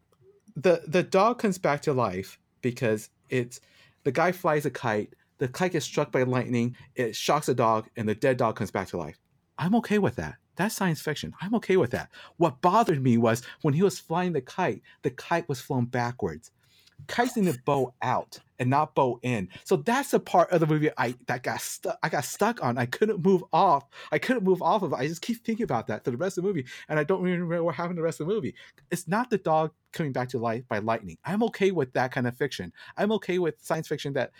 the 0.55 0.83
the 0.87 1.03
dog 1.03 1.39
comes 1.39 1.57
back 1.57 1.81
to 1.83 1.93
life 1.93 2.39
because 2.61 3.09
it's 3.29 3.59
the 4.03 4.11
guy 4.11 4.31
flies 4.31 4.65
a 4.65 4.71
kite. 4.71 5.13
The 5.37 5.47
kite 5.47 5.73
gets 5.73 5.85
struck 5.85 6.11
by 6.11 6.23
lightning. 6.23 6.75
It 6.95 7.15
shocks 7.15 7.47
the 7.47 7.55
dog, 7.55 7.87
and 7.97 8.07
the 8.07 8.15
dead 8.15 8.37
dog 8.37 8.55
comes 8.55 8.71
back 8.71 8.87
to 8.89 8.97
life. 8.97 9.19
I'm 9.57 9.75
okay 9.75 9.99
with 9.99 10.15
that. 10.15 10.35
That's 10.55 10.75
science 10.75 11.01
fiction. 11.01 11.33
I'm 11.41 11.53
okay 11.55 11.75
with 11.75 11.91
that. 11.91 12.09
What 12.37 12.61
bothered 12.61 13.03
me 13.03 13.17
was 13.17 13.43
when 13.61 13.73
he 13.73 13.83
was 13.83 13.99
flying 13.99 14.31
the 14.31 14.41
kite, 14.41 14.81
the 15.01 15.09
kite 15.09 15.49
was 15.49 15.59
flown 15.59 15.85
backwards 15.85 16.51
kiting 17.07 17.45
the 17.45 17.57
bow 17.65 17.93
out 18.01 18.39
and 18.59 18.69
not 18.69 18.95
bow 18.95 19.19
in. 19.21 19.49
So 19.63 19.77
that's 19.77 20.11
the 20.11 20.19
part 20.19 20.51
of 20.51 20.59
the 20.59 20.67
movie 20.67 20.89
I 20.97 21.15
that 21.27 21.43
got 21.43 21.61
stuck. 21.61 21.97
I 22.03 22.09
got 22.09 22.25
stuck 22.25 22.63
on. 22.63 22.77
I 22.77 22.85
couldn't 22.85 23.23
move 23.23 23.43
off. 23.53 23.85
I 24.11 24.17
couldn't 24.17 24.43
move 24.43 24.61
off 24.61 24.81
of 24.81 24.93
it. 24.93 24.95
I 24.95 25.07
just 25.07 25.21
keep 25.21 25.43
thinking 25.43 25.63
about 25.63 25.87
that 25.87 26.03
for 26.03 26.11
the 26.11 26.17
rest 26.17 26.37
of 26.37 26.43
the 26.43 26.47
movie, 26.47 26.65
and 26.89 26.99
I 26.99 27.03
don't 27.03 27.21
really 27.21 27.37
remember 27.37 27.63
what 27.63 27.75
happened 27.75 27.97
the 27.97 28.03
rest 28.03 28.19
of 28.19 28.27
the 28.27 28.33
movie. 28.33 28.55
It's 28.91 29.07
not 29.07 29.29
the 29.29 29.37
dog 29.37 29.71
coming 29.91 30.11
back 30.11 30.29
to 30.29 30.37
life 30.37 30.63
by 30.67 30.79
lightning. 30.79 31.17
I'm 31.25 31.43
okay 31.43 31.71
with 31.71 31.93
that 31.93 32.11
kind 32.11 32.27
of 32.27 32.35
fiction. 32.37 32.71
I'm 32.97 33.11
okay 33.13 33.39
with 33.39 33.55
science 33.61 33.87
fiction 33.87 34.13
that 34.13 34.31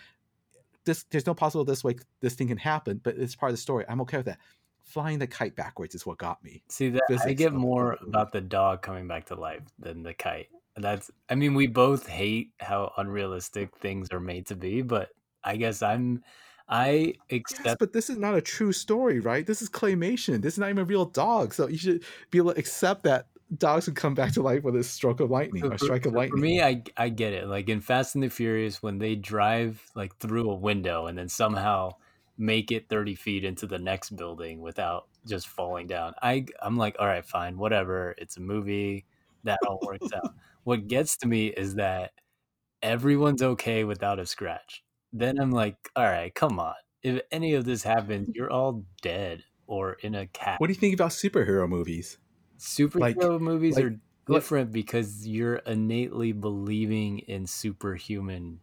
this 0.84 1.04
there's 1.10 1.26
no 1.26 1.34
possible 1.34 1.64
this 1.64 1.84
way 1.84 1.96
this 2.20 2.34
thing 2.34 2.48
can 2.48 2.58
happen, 2.58 3.00
but 3.02 3.16
it's 3.16 3.34
part 3.34 3.50
of 3.50 3.56
the 3.56 3.62
story. 3.62 3.84
I'm 3.88 4.00
okay 4.02 4.18
with 4.18 4.26
that. 4.26 4.38
Flying 4.84 5.18
the 5.18 5.26
kite 5.26 5.56
backwards 5.56 5.96
is 5.96 6.06
what 6.06 6.16
got 6.16 6.42
me. 6.44 6.62
See 6.68 6.90
that 6.90 7.02
I 7.24 7.32
get 7.32 7.52
more 7.52 7.98
about 8.06 8.32
the 8.32 8.40
dog 8.40 8.82
coming 8.82 9.08
back 9.08 9.26
to 9.26 9.34
life 9.34 9.62
than 9.80 10.04
the 10.04 10.14
kite. 10.14 10.48
That's 10.76 11.10
I 11.28 11.34
mean, 11.34 11.54
we 11.54 11.66
both 11.66 12.06
hate 12.06 12.52
how 12.60 12.92
unrealistic 12.96 13.76
things 13.76 14.08
are 14.12 14.20
made 14.20 14.46
to 14.46 14.56
be, 14.56 14.82
but 14.82 15.10
I 15.42 15.56
guess 15.56 15.82
I'm 15.82 16.22
I 16.68 17.14
accept 17.30 17.64
yes, 17.64 17.76
but 17.78 17.92
this 17.92 18.10
is 18.10 18.18
not 18.18 18.34
a 18.34 18.40
true 18.40 18.72
story, 18.72 19.20
right? 19.20 19.46
This 19.46 19.62
is 19.62 19.70
claymation. 19.70 20.42
This 20.42 20.54
is 20.54 20.58
not 20.58 20.68
even 20.68 20.82
a 20.82 20.84
real 20.84 21.04
dog. 21.04 21.54
So 21.54 21.68
you 21.68 21.78
should 21.78 22.04
be 22.30 22.38
able 22.38 22.52
to 22.52 22.58
accept 22.58 23.04
that 23.04 23.26
dogs 23.56 23.86
would 23.86 23.96
come 23.96 24.14
back 24.14 24.32
to 24.32 24.42
life 24.42 24.64
with 24.64 24.76
a 24.76 24.82
stroke 24.82 25.20
of 25.20 25.30
lightning 25.30 25.62
so 25.62 25.70
or 25.70 25.78
strike 25.78 26.06
of 26.06 26.12
lightning. 26.12 26.40
For 26.40 26.44
me, 26.44 26.62
I 26.62 26.82
I 26.96 27.08
get 27.08 27.32
it. 27.32 27.46
Like 27.46 27.68
in 27.68 27.80
Fast 27.80 28.14
and 28.14 28.24
the 28.24 28.28
Furious, 28.28 28.82
when 28.82 28.98
they 28.98 29.14
drive 29.14 29.82
like 29.94 30.16
through 30.18 30.50
a 30.50 30.54
window 30.54 31.06
and 31.06 31.16
then 31.16 31.28
somehow 31.28 31.92
make 32.38 32.70
it 32.70 32.88
30 32.88 33.14
feet 33.14 33.44
into 33.44 33.66
the 33.66 33.78
next 33.78 34.10
building 34.10 34.60
without 34.60 35.06
just 35.26 35.46
falling 35.48 35.86
down. 35.86 36.14
I 36.20 36.46
I'm 36.60 36.76
like, 36.76 36.96
all 36.98 37.06
right, 37.06 37.24
fine, 37.24 37.56
whatever. 37.56 38.14
It's 38.18 38.36
a 38.36 38.40
movie. 38.40 39.06
That 39.46 39.58
all 39.66 39.80
works 39.82 40.12
out 40.12 40.34
what 40.66 40.88
gets 40.88 41.16
to 41.18 41.28
me 41.28 41.46
is 41.46 41.76
that 41.76 42.10
everyone's 42.82 43.40
okay 43.40 43.84
without 43.84 44.18
a 44.18 44.26
scratch. 44.26 44.82
Then 45.12 45.38
I'm 45.38 45.52
like, 45.52 45.76
all 45.94 46.04
right, 46.04 46.34
come 46.34 46.58
on. 46.58 46.74
If 47.04 47.22
any 47.30 47.54
of 47.54 47.64
this 47.64 47.84
happens, 47.84 48.28
you're 48.34 48.50
all 48.50 48.84
dead 49.00 49.44
or 49.68 49.92
in 49.92 50.16
a 50.16 50.26
cat. 50.26 50.58
What 50.58 50.66
do 50.66 50.72
you 50.72 50.80
think 50.80 50.94
about 50.94 51.10
superhero 51.10 51.68
movies? 51.68 52.18
Superhero 52.58 53.00
like, 53.00 53.40
movies 53.40 53.76
like, 53.76 53.84
are 53.84 53.96
different 54.28 54.70
like, 54.70 54.72
because 54.72 55.24
you're 55.24 55.56
innately 55.56 56.32
believing 56.32 57.20
in 57.20 57.46
superhuman 57.46 58.58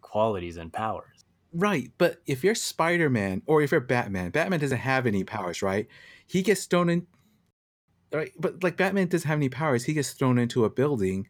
qualities 0.00 0.56
and 0.56 0.72
powers. 0.72 1.24
Right, 1.54 1.92
but 1.98 2.16
if 2.26 2.42
you're 2.42 2.56
Spider-Man 2.56 3.42
or 3.46 3.62
if 3.62 3.70
you're 3.70 3.80
Batman, 3.80 4.30
Batman 4.30 4.58
doesn't 4.58 4.78
have 4.78 5.06
any 5.06 5.22
powers, 5.22 5.62
right? 5.62 5.86
He 6.26 6.42
gets 6.42 6.64
thrown 6.64 6.88
in 6.88 7.06
right? 8.12 8.32
But 8.38 8.62
like 8.62 8.76
Batman 8.76 9.08
doesn't 9.08 9.28
have 9.28 9.38
any 9.38 9.48
powers. 9.48 9.84
He 9.84 9.92
gets 9.92 10.12
thrown 10.12 10.38
into 10.38 10.64
a 10.64 10.70
building. 10.70 11.28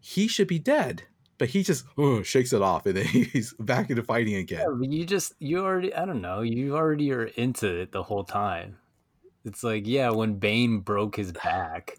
He 0.00 0.28
should 0.28 0.48
be 0.48 0.58
dead, 0.58 1.04
but 1.38 1.50
he 1.50 1.62
just 1.62 1.84
oh, 1.98 2.22
shakes 2.22 2.52
it 2.52 2.62
off, 2.62 2.86
and 2.86 2.96
then 2.96 3.04
he's 3.06 3.54
back 3.54 3.90
into 3.90 4.02
fighting 4.02 4.36
again. 4.36 4.64
Yeah, 4.80 4.88
you 4.88 5.04
just 5.04 5.34
you 5.38 5.60
already 5.60 5.94
I 5.94 6.04
don't 6.04 6.22
know. 6.22 6.42
You 6.42 6.76
already 6.76 7.12
are 7.12 7.24
into 7.24 7.68
it 7.68 7.92
the 7.92 8.02
whole 8.02 8.24
time. 8.24 8.78
It's 9.44 9.64
like 9.64 9.86
yeah, 9.86 10.10
when 10.10 10.34
Bane 10.34 10.80
broke 10.80 11.16
his 11.16 11.32
back, 11.44 11.96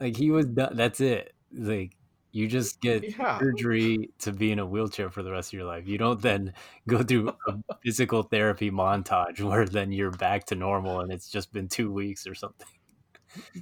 like 0.00 0.16
he 0.16 0.30
was 0.30 0.46
done. 0.46 0.76
That's 0.76 1.00
it. 1.00 1.34
Like 1.52 1.96
you 2.36 2.46
just 2.46 2.82
get 2.82 3.18
yeah. 3.18 3.38
surgery 3.38 4.10
to 4.18 4.30
be 4.30 4.52
in 4.52 4.58
a 4.58 4.66
wheelchair 4.66 5.08
for 5.08 5.22
the 5.22 5.30
rest 5.30 5.48
of 5.48 5.52
your 5.54 5.66
life. 5.66 5.88
You 5.88 5.96
don't 5.96 6.20
then 6.20 6.52
go 6.86 7.02
through 7.02 7.32
a 7.48 7.54
physical 7.82 8.24
therapy 8.24 8.70
montage 8.70 9.40
where 9.40 9.64
then 9.64 9.90
you're 9.90 10.10
back 10.10 10.44
to 10.46 10.54
normal 10.54 11.00
and 11.00 11.10
it's 11.10 11.30
just 11.30 11.50
been 11.50 11.66
two 11.66 11.90
weeks 11.90 12.26
or 12.26 12.34
something. 12.34 12.68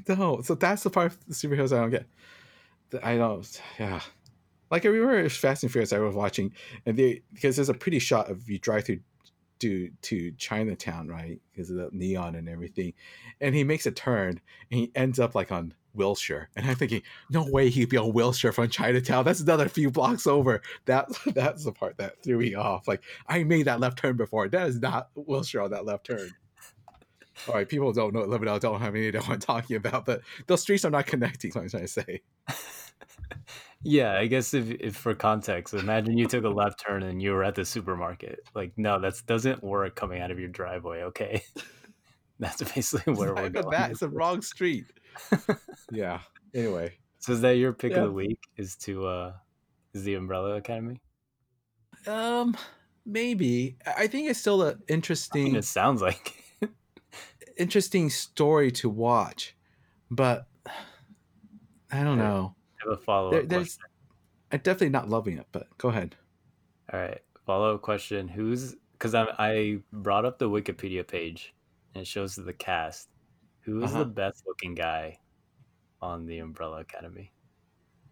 No, 0.08 0.40
so 0.42 0.54
that's 0.54 0.82
the 0.82 0.90
part 0.90 1.12
of 1.12 1.26
the 1.26 1.34
superheroes 1.34 1.76
I 1.76 1.80
don't 1.80 1.90
get. 1.90 2.06
I 3.02 3.16
don't, 3.16 3.62
yeah. 3.78 4.00
Like 4.70 4.84
I 4.84 4.88
remember 4.88 5.28
Fast 5.28 5.62
and 5.62 5.70
Furious 5.70 5.92
I 5.92 5.98
was 5.98 6.14
watching, 6.14 6.52
and 6.86 6.96
they 6.96 7.22
because 7.32 7.56
there's 7.56 7.68
a 7.68 7.74
pretty 7.74 7.98
shot 7.98 8.30
of 8.30 8.48
you 8.48 8.58
drive 8.58 8.84
through 8.84 9.00
to 9.60 9.90
to 10.02 10.32
Chinatown, 10.32 11.08
right? 11.08 11.40
Because 11.52 11.70
of 11.70 11.76
the 11.76 11.90
neon 11.92 12.34
and 12.34 12.48
everything, 12.48 12.92
and 13.40 13.54
he 13.54 13.64
makes 13.64 13.86
a 13.86 13.90
turn 13.90 14.40
and 14.70 14.80
he 14.80 14.90
ends 14.94 15.18
up 15.18 15.34
like 15.34 15.52
on 15.52 15.74
Wilshire, 15.94 16.50
and 16.56 16.66
I'm 16.66 16.74
thinking, 16.74 17.02
no 17.30 17.46
way 17.48 17.70
he'd 17.70 17.88
be 17.88 17.96
on 17.96 18.12
Wilshire 18.12 18.52
from 18.52 18.68
Chinatown. 18.68 19.24
That's 19.24 19.40
another 19.40 19.68
few 19.68 19.90
blocks 19.90 20.26
over. 20.26 20.60
That 20.86 21.08
that's 21.26 21.64
the 21.64 21.72
part 21.72 21.96
that 21.98 22.22
threw 22.22 22.38
me 22.38 22.54
off. 22.54 22.88
Like 22.88 23.02
I 23.28 23.44
made 23.44 23.66
that 23.66 23.80
left 23.80 23.98
turn 23.98 24.16
before. 24.16 24.48
That 24.48 24.68
is 24.68 24.80
not 24.80 25.10
Wilshire 25.14 25.62
on 25.62 25.70
that 25.70 25.84
left 25.84 26.06
turn. 26.06 26.30
All 27.48 27.54
right, 27.54 27.68
people 27.68 27.92
don't 27.92 28.14
know 28.14 28.22
live 28.22 28.46
out 28.46 28.60
don't 28.60 28.80
have 28.80 28.94
any 28.94 29.08
idea 29.08 29.20
what 29.22 29.30
I'm 29.30 29.38
talking 29.40 29.76
about, 29.76 30.06
but 30.06 30.20
those 30.46 30.62
streets 30.62 30.84
are 30.84 30.90
not 30.90 31.06
connecting. 31.06 31.50
What 31.52 31.62
I'm 31.62 31.68
trying 31.68 31.82
to 31.84 31.88
say. 31.88 32.22
yeah, 33.82 34.14
I 34.18 34.26
guess 34.26 34.54
if, 34.54 34.70
if 34.70 34.96
for 34.96 35.14
context, 35.14 35.74
imagine 35.74 36.16
you 36.16 36.26
took 36.26 36.44
a 36.44 36.48
left 36.48 36.82
turn 36.84 37.02
and 37.02 37.20
you 37.20 37.32
were 37.32 37.44
at 37.44 37.54
the 37.54 37.64
supermarket. 37.64 38.40
Like, 38.54 38.72
no, 38.76 38.98
that 39.00 39.14
doesn't 39.26 39.62
work 39.62 39.94
coming 39.96 40.20
out 40.22 40.30
of 40.30 40.38
your 40.38 40.48
driveway. 40.48 41.02
Okay, 41.02 41.42
that's 42.38 42.62
basically 42.74 43.12
where 43.14 43.28
It's 43.28 43.34
we're 43.34 43.34
not 43.34 43.46
even 43.46 43.62
going. 43.62 43.70
that. 43.70 43.90
It's 43.90 44.00
the 44.00 44.08
wrong 44.08 44.40
street. 44.42 44.86
yeah. 45.90 46.20
Anyway, 46.54 46.98
So 47.18 47.32
is 47.32 47.40
that 47.42 47.52
your 47.56 47.72
pick 47.72 47.92
Yeah. 47.92 47.98
of 47.98 48.04
the 48.04 48.12
week? 48.12 48.38
Is 48.56 48.76
to 48.78 49.06
uh, 49.06 49.32
is 49.92 50.04
the 50.04 50.14
Umbrella 50.14 50.54
Academy? 50.56 51.00
um, 52.06 52.56
maybe 53.06 53.76
I 53.86 54.04
I 54.04 54.06
think 54.06 54.28
it's 54.30 54.40
still 54.40 54.62
an 54.62 54.82
I 55.34 55.36
mean, 55.38 55.54
interesting 55.54 55.54
it 55.56 55.64
sounds 55.64 56.00
like. 56.02 56.43
Interesting 57.56 58.10
story 58.10 58.70
to 58.72 58.88
watch, 58.88 59.56
but 60.10 60.48
I 61.90 62.04
don't 62.04 62.18
Okay. 62.18 62.18
know. 62.18 62.56
I 62.82 62.90
have 62.90 62.98
a 62.98 63.02
follow 63.02 63.38
up. 63.38 63.48
question. 63.48 63.86
I'm 64.50 64.60
definitely 64.60 64.88
not 64.90 65.08
loving 65.10 65.38
it, 65.38 65.48
but 65.52 65.76
go 65.78 65.90
ahead. 65.90 66.16
All 66.92 67.00
right, 67.00 67.20
follow 67.46 67.74
up 67.74 67.82
question. 67.82 68.28
Who's 68.28 68.76
because 68.92 69.14
I 69.14 69.26
I 69.38 69.82
brought 69.92 70.24
up 70.24 70.38
the 70.38 70.48
Wikipedia 70.50 71.06
page 71.06 71.54
and 71.94 72.02
it 72.02 72.06
shows 72.06 72.36
the 72.36 72.52
cast. 72.54 73.08
Who 73.60 73.80
is 73.80 73.92
Uh-huh. 73.92 73.96
the 73.96 74.06
best 74.06 74.44
looking 74.46 74.74
guy 74.74 75.20
on 76.02 76.26
the 76.26 76.38
Umbrella 76.40 76.80
Academy? 76.80 77.34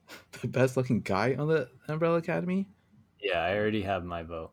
The 0.43 0.49
best 0.49 0.76
looking 0.76 1.01
guy 1.01 1.34
on 1.34 1.49
the 1.49 1.70
Umbrella 1.88 2.18
Academy. 2.18 2.68
Yeah, 3.18 3.38
I 3.43 3.57
already 3.57 3.82
have 3.82 4.05
my 4.05 4.22
vote. 4.22 4.53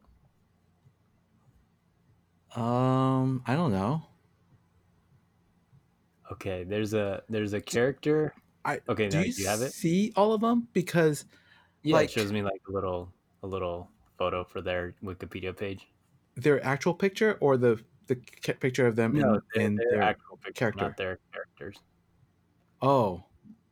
Um, 2.55 3.43
I 3.47 3.55
don't 3.55 3.71
know. 3.71 4.03
Okay, 6.31 6.63
there's 6.63 6.93
a 6.93 7.23
there's 7.29 7.53
a 7.53 7.61
character. 7.61 8.33
I 8.65 8.79
Okay, 8.87 9.09
do 9.09 9.17
now 9.17 9.23
you, 9.23 9.33
do 9.33 9.41
you 9.41 9.47
have 9.47 9.61
it? 9.61 9.71
see 9.71 10.11
all 10.15 10.33
of 10.33 10.41
them? 10.41 10.67
Because 10.73 11.25
Yeah, 11.83 11.95
like- 11.97 12.09
it 12.09 12.11
shows 12.11 12.31
me 12.31 12.41
like 12.43 12.61
a 12.67 12.71
little 12.71 13.13
a 13.43 13.47
little 13.47 13.89
photo 14.17 14.43
for 14.43 14.61
their 14.61 14.95
Wikipedia 15.03 15.55
page. 15.55 15.87
their 16.35 16.63
actual 16.63 16.93
picture 16.93 17.37
or 17.41 17.57
the 17.57 17.83
the 18.07 18.15
picture 18.59 18.85
of 18.87 18.95
them 18.95 19.15
No, 19.15 19.35
in, 19.35 19.41
their, 19.55 19.65
in 19.65 19.75
their 19.75 19.87
their 19.91 20.01
actual 20.03 20.37
picture, 20.37 20.53
character. 20.59 20.83
not 20.85 20.97
their 20.97 21.19
characters. 21.33 21.77
oh 22.81 23.23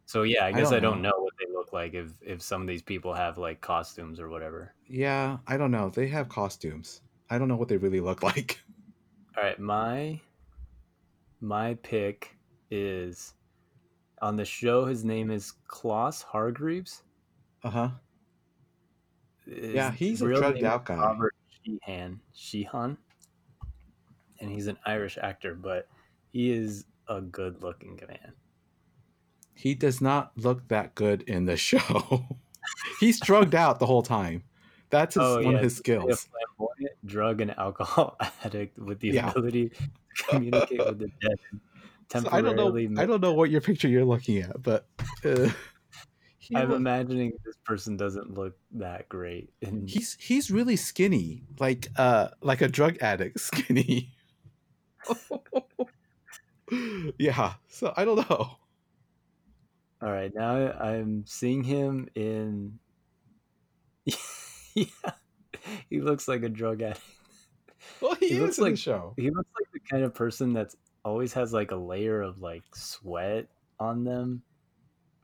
So 0.06 0.24
yeah, 0.24 0.46
I 0.46 0.48
I 0.50 0.52
guess 0.54 0.70
don't 0.70 0.78
I 0.78 0.80
don't 0.80 1.02
know. 1.02 1.10
know 1.10 1.20
what 1.22 1.34
they 1.40 1.52
look 1.52 1.74
like 1.74 1.94
if 1.94 2.12
if 2.22 2.42
some 2.42 2.62
of 2.62 2.68
these 2.68 2.82
people 2.82 3.14
have 3.14 3.38
like 3.38 3.62
costumes 3.62 4.20
or 4.20 4.30
whatever. 4.30 4.74
yeah 4.88 5.38
i 5.48 5.58
don't 5.58 5.72
know 5.72 5.90
they 5.90 6.08
have 6.08 6.30
costumes 6.30 7.02
i 7.30 7.38
don't 7.38 7.50
know 7.50 7.58
what 7.58 7.68
they 7.68 7.76
really 7.78 8.00
look 8.00 8.24
like 8.32 8.62
All 9.36 9.44
right, 9.44 9.60
my 9.60 10.20
my 11.42 11.74
pick 11.84 12.37
is 12.72 13.34
on 14.22 14.36
the 14.36 14.46
show. 14.46 14.86
His 14.86 15.04
name 15.06 15.32
is 15.32 15.54
Klaus 15.68 16.22
Hargreeves. 16.22 17.04
uh-huh 17.64 17.90
Yeah, 19.46 19.92
His 19.92 20.00
he's 20.00 20.22
a 20.22 20.26
drugged 20.28 20.64
out 20.64 20.86
guy. 20.86 20.96
Robert 20.98 21.34
Sheehan, 21.64 22.20
Sheehan, 22.34 22.98
and 24.40 24.52
he's 24.52 24.68
an 24.68 24.78
Irish 24.86 25.18
actor, 25.22 25.56
but 25.56 25.88
he 26.32 26.52
is 26.52 26.86
a 27.08 27.22
good-looking 27.22 28.00
man. 28.08 28.34
he 29.56 29.74
does 29.74 30.02
not 30.02 30.32
look 30.38 30.68
that 30.68 30.94
good 30.96 31.22
in 31.24 31.46
the 31.46 31.56
show 31.70 32.26
he's 33.00 33.20
drugged 33.20 33.56
out 33.56 33.80
the 33.80 33.86
whole 33.86 34.04
time 34.04 34.44
that's 34.90 35.16
his, 35.16 35.24
Oh, 35.24 35.36
one 35.42 35.54
yeah, 35.54 35.58
of 35.58 35.64
his 35.64 35.76
skills 35.78 36.28
drug 37.06 37.40
and 37.42 37.58
alcohol 37.58 38.18
addict 38.44 38.78
with 38.78 39.00
the 39.00 39.08
Yeah. 39.10 39.30
ability 39.32 39.70
to 39.70 40.24
communicate 40.28 40.80
with 40.80 41.00
the 41.00 41.08
dead. 41.22 41.38
And 42.14 42.24
So 42.24 42.30
I 42.32 42.42
don't 42.42 42.56
know. 42.56 42.76
I 43.02 43.06
don't 43.06 43.22
know 43.22 43.34
what 43.34 43.50
your 43.50 43.62
picture 43.62 43.88
you're 43.88 44.06
looking 44.06 44.38
at, 44.40 44.62
but 44.62 44.88
uh, 45.26 45.50
I'm 46.56 46.72
imagining 46.72 47.34
this 47.46 47.56
person 47.66 47.98
doesn't 47.98 48.34
look 48.34 48.56
that 48.74 49.10
great. 49.10 49.50
And 49.62 49.90
he's 49.90 50.16
he's 50.20 50.50
really 50.52 50.76
skinny, 50.78 51.44
like 51.60 51.88
uh 51.98 52.30
like 52.42 52.62
a 52.62 52.68
drug 52.68 52.98
addict 53.02 53.40
skinny. 53.42 54.14
yeah. 57.18 57.54
So 57.68 57.94
I 57.96 58.06
don't 58.06 58.30
know. 58.30 58.58
all 60.02 60.12
right, 60.12 60.34
now 60.34 60.72
I'm 60.72 61.26
seeing 61.26 61.64
him 61.64 62.08
in. 62.16 62.80
yeah, 64.76 64.86
he 65.90 66.02
looks 66.02 66.28
like 66.28 66.44
a 66.44 66.50
drug 66.50 66.82
addict. 66.82 67.02
Well, 68.02 68.16
he, 68.16 68.30
He 68.30 68.40
looks 68.40 68.60
like- 68.60 68.78
show. 68.78 69.14
He 69.18 69.30
looks 69.32 69.50
like 69.60 69.72
the 69.74 69.80
kind 69.90 70.04
of 70.04 70.14
person 70.14 70.54
that's 70.54 70.76
always 71.08 71.34
has 71.34 71.54
like 71.54 71.72
a 71.72 71.76
layer 71.78 72.22
of 72.22 72.40
like 72.40 72.76
sweat 72.76 73.50
on 73.80 74.04
them 74.04 74.44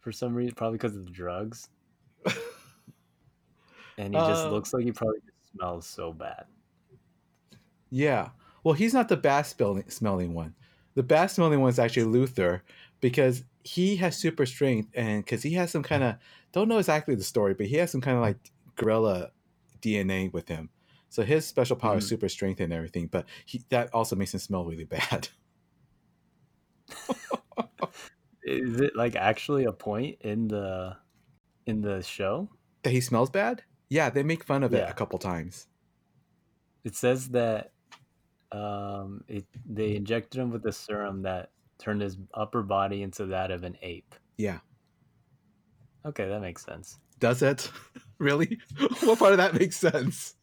for 0.02 0.12
some 0.14 0.36
reason, 0.36 0.56
probably 0.56 0.78
because 0.78 0.98
of 0.98 1.06
the 1.06 1.12
drugs. 1.12 1.70
And 3.98 4.14
he 4.14 4.22
just 4.22 4.46
Uh, 4.46 4.46
looks 4.46 4.74
like 4.74 4.84
he 4.86 4.92
probably 4.92 5.20
just 5.22 5.52
smells 5.52 5.88
so 5.88 6.14
bad. 6.14 6.48
Yeah. 7.90 8.32
Well, 8.64 8.74
he's 8.76 8.94
not 8.94 9.10
the 9.10 9.18
bad 9.18 9.44
smelling, 9.44 9.90
smelling 9.90 10.34
one. 10.34 10.56
The 10.96 11.04
bad 11.04 11.28
smelling 11.28 11.60
one 11.60 11.70
is 11.70 11.80
actually 11.80 12.06
Luther 12.06 12.64
because 13.02 13.44
he 13.64 13.96
has 13.98 14.18
super 14.18 14.46
strength 14.46 14.90
and 14.94 15.24
because 15.24 15.44
he 15.44 15.54
has 15.54 15.72
some 15.72 15.84
kind 15.84 16.04
of 16.04 16.16
don't 16.52 16.68
know 16.68 16.78
exactly 16.78 17.16
the 17.16 17.24
story, 17.24 17.54
but 17.54 17.66
he 17.68 17.76
has 17.78 17.92
some 17.92 18.02
kind 18.02 18.18
of 18.18 18.22
like 18.24 18.52
gorilla 18.76 19.32
DNA 19.82 20.30
with 20.30 20.48
him. 20.48 20.70
So 21.10 21.24
his 21.24 21.46
special 21.46 21.76
power 21.76 21.98
is 21.98 22.06
Mhm. 22.06 22.08
super 22.08 22.30
strength 22.30 22.60
and 22.60 22.74
everything, 22.74 23.08
but 23.08 23.28
he 23.46 23.64
that 23.70 23.94
also 23.94 24.16
makes 24.16 24.34
him 24.34 24.40
smell 24.40 24.66
really 24.66 24.84
bad. 24.86 25.30
Is 28.44 28.82
it 28.82 28.96
like 28.96 29.16
actually 29.16 29.64
a 29.66 29.72
point 29.72 30.18
in 30.22 30.48
the 30.48 30.98
in 31.66 31.82
the 31.82 32.02
show? 32.04 32.50
that 32.84 32.90
he 32.92 33.00
smells 33.00 33.30
bad? 33.30 33.64
Yeah, 33.90 34.10
they 34.10 34.24
make 34.24 34.44
fun 34.44 34.64
of 34.64 34.74
it 34.74 34.80
Yeah. 34.80 34.90
a 34.90 34.94
couple 34.94 35.18
times. 35.20 35.68
It 36.84 36.96
says 36.96 37.30
that 37.30 37.72
um, 38.52 39.24
it 39.28 39.46
they 39.66 39.96
injected 39.96 40.42
him 40.42 40.52
with 40.52 40.66
a 40.66 40.74
serum 40.74 41.22
that 41.22 41.52
turned 41.80 42.02
his 42.02 42.18
upper 42.34 42.62
body 42.62 43.02
into 43.02 43.28
that 43.28 43.52
of 43.52 43.64
an 43.64 43.78
ape. 43.82 44.14
Yeah. 44.38 44.60
Okay, 46.06 46.28
that 46.28 46.42
makes 46.42 46.66
sense. 46.66 47.00
Does 47.20 47.42
it? 47.42 47.72
really? 48.20 48.60
what 49.04 49.20
part 49.20 49.32
of 49.32 49.38
that 49.38 49.54
makes 49.54 49.78
sense? 49.78 50.36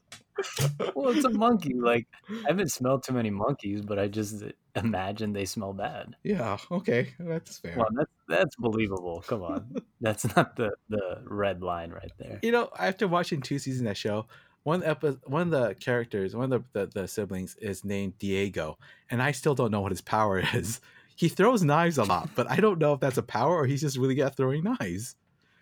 Well, 0.95 1.11
it's 1.11 1.25
a 1.25 1.31
monkey. 1.31 1.75
Like 1.75 2.07
I 2.29 2.49
haven't 2.49 2.71
smelled 2.71 3.05
too 3.05 3.13
many 3.13 3.31
monkeys, 3.31 3.83
but 3.83 3.99
I 3.99 4.09
just 4.09 4.43
imagine 4.75 5.33
they 5.33 5.45
smell 5.45 5.73
bad. 5.73 6.17
Yeah, 6.23 6.57
okay. 6.71 7.15
That's 7.19 7.59
fair. 7.59 7.77
Well, 7.77 7.89
that's 7.95 8.11
that's 8.29 8.57
believable. 8.57 9.23
Come 9.27 9.43
on, 9.43 9.77
that's 10.01 10.35
not 10.37 10.57
the 10.57 10.73
the 10.89 11.23
red 11.25 11.63
line 11.63 11.91
right 11.91 12.13
there. 12.19 12.39
You 12.43 12.53
know, 12.53 12.71
after 12.79 13.07
watching 13.09 13.41
two 13.41 13.59
seasons 13.59 13.83
of 13.83 13.87
that 13.89 13.97
show, 13.97 14.27
one 14.63 14.83
epi- 14.83 15.19
one 15.25 15.43
of 15.43 15.51
the 15.51 15.75
characters, 15.75 16.35
one 16.35 16.53
of 16.53 16.65
the, 16.73 16.87
the, 16.87 17.01
the 17.03 17.09
siblings 17.09 17.57
is 17.57 17.85
named 17.85 18.19
Diego, 18.19 18.79
and 19.11 19.23
I 19.23 19.33
still 19.33 19.55
don't 19.55 19.71
know 19.71 19.81
what 19.81 19.93
his 19.93 20.01
power 20.01 20.43
is. 20.55 20.81
He 21.17 21.29
throws 21.29 21.63
knives 21.63 21.99
a 21.99 22.05
lot, 22.05 22.31
but 22.35 22.51
I 22.51 22.57
don't 22.57 22.79
know 22.79 22.95
if 22.95 23.01
that's 23.01 23.19
a 23.19 23.23
power 23.23 23.55
or 23.57 23.67
he's 23.67 23.83
just 23.83 23.99
really 23.99 24.15
good 24.15 24.25
at 24.27 24.37
throwing 24.37 24.65
knives. 24.65 25.17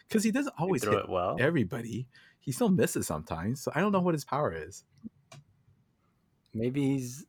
Because 0.09 0.25
he 0.25 0.31
doesn't 0.31 0.55
always 0.57 0.83
throw 0.83 0.93
hit 0.93 1.01
it 1.05 1.09
well. 1.11 1.37
everybody. 1.39 2.07
He 2.49 2.53
still 2.53 2.71
misses 2.71 3.07
sometimes, 3.07 3.61
so 3.61 3.71
I 3.75 3.81
don't 3.83 3.93
know 3.93 4.01
what 4.01 4.15
his 4.15 4.25
power 4.25 4.55
is. 4.57 4.83
Maybe 6.55 6.81
he's 6.95 7.27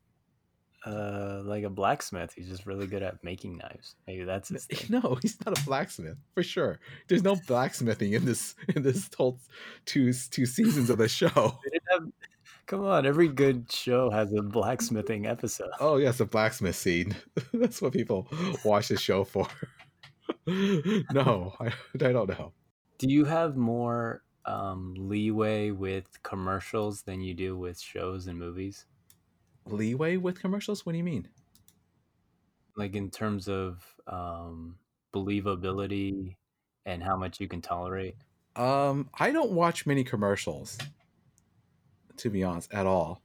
uh 0.86 1.41
like 1.43 1.65
a 1.65 1.70
blacksmith. 1.70 2.32
He's 2.34 2.47
just 2.47 2.65
really 2.65 2.88
good 2.88 3.03
at 3.03 3.22
making 3.22 3.57
knives. 3.57 3.97
Maybe 4.07 4.24
that's 4.24 4.47
his 4.47 4.63
thing. 4.72 4.88
No, 5.01 5.17
he's 5.22 5.38
not 5.45 5.59
a 5.59 5.65
blacksmith 5.65 6.15
for 6.34 6.41
sure. 6.41 6.80
There's 7.09 7.22
no 7.22 7.36
blacksmithing 7.47 8.13
in 8.13 8.24
this 8.24 8.55
in 8.74 8.82
this 8.82 9.09
whole 9.17 9.41
two 9.84 10.13
two 10.13 10.45
seasons 10.45 10.89
of 10.89 10.99
the 10.99 11.09
show. 11.20 11.28
Have- 11.91 12.13
Come 12.65 12.86
on, 12.86 13.05
every 13.05 13.28
good 13.28 13.70
show 13.70 14.09
has 14.11 14.32
a 14.32 14.41
blacksmithing 14.41 15.26
episode. 15.26 15.72
Oh 15.82 15.97
yes, 15.97 16.22
a 16.22 16.26
blacksmith 16.26 16.78
scene. 16.78 17.13
That's 17.51 17.82
what 17.82 17.91
people 17.91 18.30
watch 18.63 18.88
the 18.88 18.95
show 18.95 19.26
for. 19.26 19.47
no, 20.47 21.53
I, 21.59 21.74
I 21.95 21.97
don't 22.13 22.30
know. 22.30 22.53
Do 22.99 23.09
you 23.09 23.26
have 23.26 23.57
more 23.57 24.22
um, 24.46 24.96
leeway 24.98 25.72
with 25.72 26.22
commercials 26.24 27.04
than 27.04 27.22
you 27.22 27.34
do 27.34 27.58
with 27.58 27.80
shows 27.80 28.28
and 28.28 28.38
movies? 28.38 28.86
Leeway 29.66 30.18
with 30.18 30.42
commercials? 30.42 30.86
What 30.86 30.94
do 30.94 30.98
you 30.98 31.04
mean? 31.04 31.28
Like 32.76 32.96
in 32.96 33.10
terms 33.10 33.48
of 33.48 33.84
um, 34.08 34.78
believability 35.14 36.36
and 36.86 37.04
how 37.04 37.16
much 37.16 37.40
you 37.40 37.48
can 37.48 37.62
tolerate? 37.62 38.16
Um, 38.56 39.10
I 39.14 39.32
don't 39.32 39.52
watch 39.52 39.86
many 39.86 40.04
commercials, 40.04 40.78
to 42.18 42.30
be 42.30 42.44
honest, 42.44 42.74
at 42.74 42.86
all. 42.86 43.22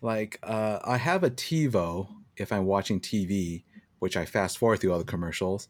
Like 0.00 0.38
uh, 0.42 0.78
I 0.84 0.96
have 0.96 1.24
a 1.24 1.30
TiVo 1.30 2.08
if 2.36 2.52
I'm 2.52 2.66
watching 2.66 3.00
TV, 3.00 3.64
which 3.98 4.16
I 4.16 4.24
fast 4.24 4.58
forward 4.58 4.80
through 4.80 4.92
all 4.92 4.98
the 4.98 5.04
commercials, 5.04 5.68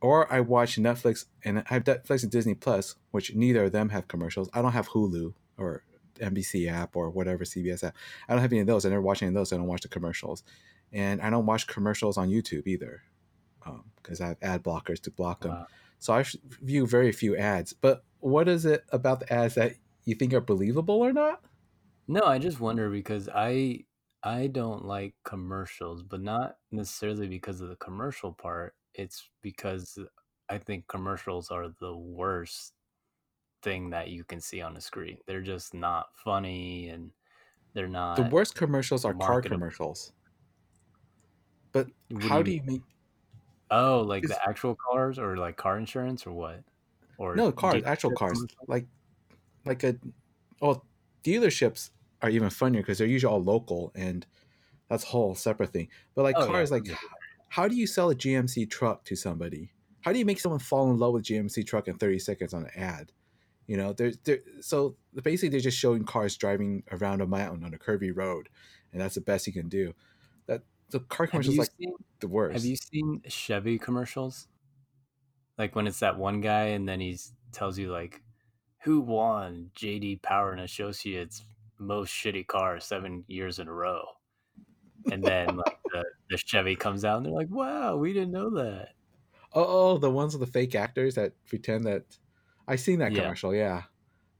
or 0.00 0.32
I 0.32 0.40
watch 0.40 0.76
Netflix 0.76 1.26
and 1.44 1.60
I 1.60 1.74
have 1.74 1.84
Netflix 1.84 2.22
and 2.22 2.32
Disney 2.32 2.54
Plus, 2.54 2.96
which 3.10 3.34
neither 3.34 3.64
of 3.64 3.72
them 3.72 3.90
have 3.90 4.08
commercials. 4.08 4.48
I 4.52 4.62
don't 4.62 4.72
have 4.72 4.88
Hulu 4.88 5.34
or 5.58 5.84
NBC 6.20 6.70
app 6.70 6.96
or 6.96 7.10
whatever 7.10 7.44
CBS 7.44 7.84
app. 7.84 7.96
I 8.28 8.32
don't 8.32 8.42
have 8.42 8.52
any 8.52 8.60
of 8.60 8.66
those. 8.66 8.84
I 8.84 8.90
never 8.90 9.02
watch 9.02 9.22
any 9.22 9.28
of 9.28 9.34
those. 9.34 9.52
I 9.52 9.56
don't 9.56 9.66
watch 9.66 9.82
the 9.82 9.88
commercials, 9.88 10.42
and 10.92 11.20
I 11.20 11.30
don't 11.30 11.46
watch 11.46 11.66
commercials 11.66 12.16
on 12.16 12.28
YouTube 12.28 12.66
either, 12.66 13.02
because 14.02 14.20
um, 14.20 14.26
I 14.26 14.28
have 14.28 14.38
ad 14.42 14.62
blockers 14.62 15.00
to 15.02 15.10
block 15.10 15.42
them. 15.42 15.52
Wow. 15.52 15.66
So 15.98 16.14
I 16.14 16.24
view 16.62 16.86
very 16.86 17.12
few 17.12 17.36
ads. 17.36 17.72
But 17.72 18.04
what 18.20 18.48
is 18.48 18.64
it 18.64 18.84
about 18.90 19.20
the 19.20 19.32
ads 19.32 19.54
that 19.56 19.74
you 20.04 20.14
think 20.14 20.32
are 20.32 20.40
believable 20.40 20.96
or 20.96 21.12
not? 21.12 21.42
No, 22.08 22.22
I 22.24 22.38
just 22.38 22.58
wonder 22.58 22.90
because 22.90 23.28
I 23.28 23.84
I 24.22 24.48
don't 24.48 24.84
like 24.84 25.14
commercials, 25.24 26.02
but 26.02 26.20
not 26.20 26.56
necessarily 26.70 27.28
because 27.28 27.60
of 27.60 27.68
the 27.68 27.76
commercial 27.76 28.32
part. 28.32 28.74
It's 28.94 29.28
because 29.42 29.98
I 30.48 30.58
think 30.58 30.86
commercials 30.88 31.50
are 31.50 31.68
the 31.80 31.96
worst 31.96 32.72
thing 33.62 33.90
that 33.90 34.08
you 34.08 34.24
can 34.24 34.40
see 34.40 34.60
on 34.60 34.74
the 34.74 34.80
screen. 34.80 35.18
They're 35.26 35.42
just 35.42 35.74
not 35.74 36.08
funny 36.24 36.88
and 36.88 37.10
they're 37.74 37.88
not 37.88 38.16
The 38.16 38.22
worst 38.24 38.54
commercials 38.54 39.04
are 39.04 39.14
car 39.14 39.40
commercials. 39.42 40.12
But 41.72 41.88
what 42.10 42.24
how 42.24 42.42
do 42.42 42.50
you, 42.50 42.60
do 42.60 42.66
you 42.66 42.72
make 42.72 42.82
Oh, 43.70 44.00
like 44.00 44.26
the 44.26 44.36
actual 44.48 44.74
cars 44.74 45.18
or 45.18 45.36
like 45.36 45.56
car 45.56 45.78
insurance 45.78 46.26
or 46.26 46.32
what? 46.32 46.62
Or 47.18 47.36
No, 47.36 47.52
cars, 47.52 47.84
actual 47.84 48.10
cars. 48.12 48.44
Like 48.66 48.86
like 49.64 49.84
a 49.84 49.96
well, 50.60 50.84
dealerships 51.22 51.90
are 52.22 52.30
even 52.30 52.50
funnier 52.50 52.82
because 52.82 52.98
they're 52.98 53.06
usually 53.06 53.32
all 53.32 53.42
local 53.42 53.92
and 53.94 54.26
that's 54.88 55.04
a 55.04 55.06
whole 55.06 55.36
separate 55.36 55.70
thing. 55.70 55.88
But 56.16 56.22
like 56.22 56.36
oh, 56.36 56.46
cars, 56.46 56.70
yeah. 56.70 56.74
like 56.76 56.98
how 57.50 57.66
do 57.66 57.74
you 57.74 57.86
sell 57.86 58.10
a 58.10 58.14
GMC 58.14 58.70
truck 58.70 59.04
to 59.04 59.16
somebody? 59.16 59.72
How 60.02 60.12
do 60.12 60.18
you 60.18 60.24
make 60.24 60.40
someone 60.40 60.60
fall 60.60 60.88
in 60.90 60.98
love 60.98 61.14
with 61.14 61.24
GMC 61.24 61.66
truck 61.66 61.88
in 61.88 61.98
30 61.98 62.20
seconds 62.20 62.54
on 62.54 62.62
an 62.62 62.70
ad? 62.76 63.12
You 63.66 63.76
know, 63.76 63.92
there's 63.92 64.16
there 64.24 64.38
so 64.60 64.96
basically 65.22 65.48
they're 65.48 65.60
just 65.60 65.78
showing 65.78 66.04
cars 66.04 66.36
driving 66.36 66.84
around 66.92 67.20
a 67.20 67.26
mountain 67.26 67.64
on 67.64 67.74
a 67.74 67.78
curvy 67.78 68.12
road, 68.14 68.48
and 68.92 69.02
that's 69.02 69.16
the 69.16 69.20
best 69.20 69.46
you 69.46 69.52
can 69.52 69.68
do. 69.68 69.94
That 70.46 70.62
the 70.90 71.00
car 71.00 71.26
commercials 71.26 71.58
like 71.58 71.68
seen, 71.78 71.92
the 72.20 72.28
worst. 72.28 72.54
Have 72.54 72.64
you 72.64 72.76
seen 72.76 73.22
Chevy 73.28 73.78
commercials? 73.78 74.46
Like 75.58 75.74
when 75.74 75.86
it's 75.86 76.00
that 76.00 76.18
one 76.18 76.40
guy 76.40 76.66
and 76.66 76.88
then 76.88 77.00
he 77.00 77.18
tells 77.52 77.78
you 77.78 77.90
like 77.90 78.22
who 78.82 79.00
won 79.00 79.70
JD 79.76 80.22
Power 80.22 80.52
and 80.52 80.60
Associates 80.60 81.42
most 81.78 82.12
shitty 82.12 82.46
car 82.46 82.78
seven 82.78 83.24
years 83.26 83.58
in 83.58 83.66
a 83.68 83.72
row. 83.72 84.04
And 85.10 85.22
then 85.22 85.56
like 85.56 85.79
the, 86.30 86.38
Chevy 86.38 86.76
comes 86.76 87.04
out 87.04 87.18
and 87.18 87.26
they're 87.26 87.32
like, 87.32 87.50
wow, 87.50 87.96
we 87.96 88.12
didn't 88.12 88.32
know 88.32 88.50
that. 88.50 88.90
Oh, 89.52 89.66
oh, 89.66 89.98
the 89.98 90.10
ones 90.10 90.36
with 90.36 90.46
the 90.46 90.52
fake 90.52 90.74
actors 90.74 91.16
that 91.16 91.32
pretend 91.46 91.84
that 91.84 92.04
I 92.68 92.76
seen 92.76 93.00
that 93.00 93.14
commercial. 93.14 93.54
Yeah. 93.54 93.60
yeah. 93.60 93.82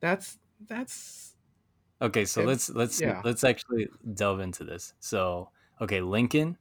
That's 0.01 0.39
that's 0.67 1.35
Okay, 2.03 2.25
so 2.25 2.43
it, 2.43 2.47
let's 2.47 2.71
let's 2.71 3.01
yeah. 3.01 3.21
let's 3.25 3.45
actually 3.45 3.89
delve 4.15 4.41
into 4.41 4.65
this. 4.65 4.95
So, 5.01 5.51
okay, 5.81 6.01
Lincoln, 6.01 6.57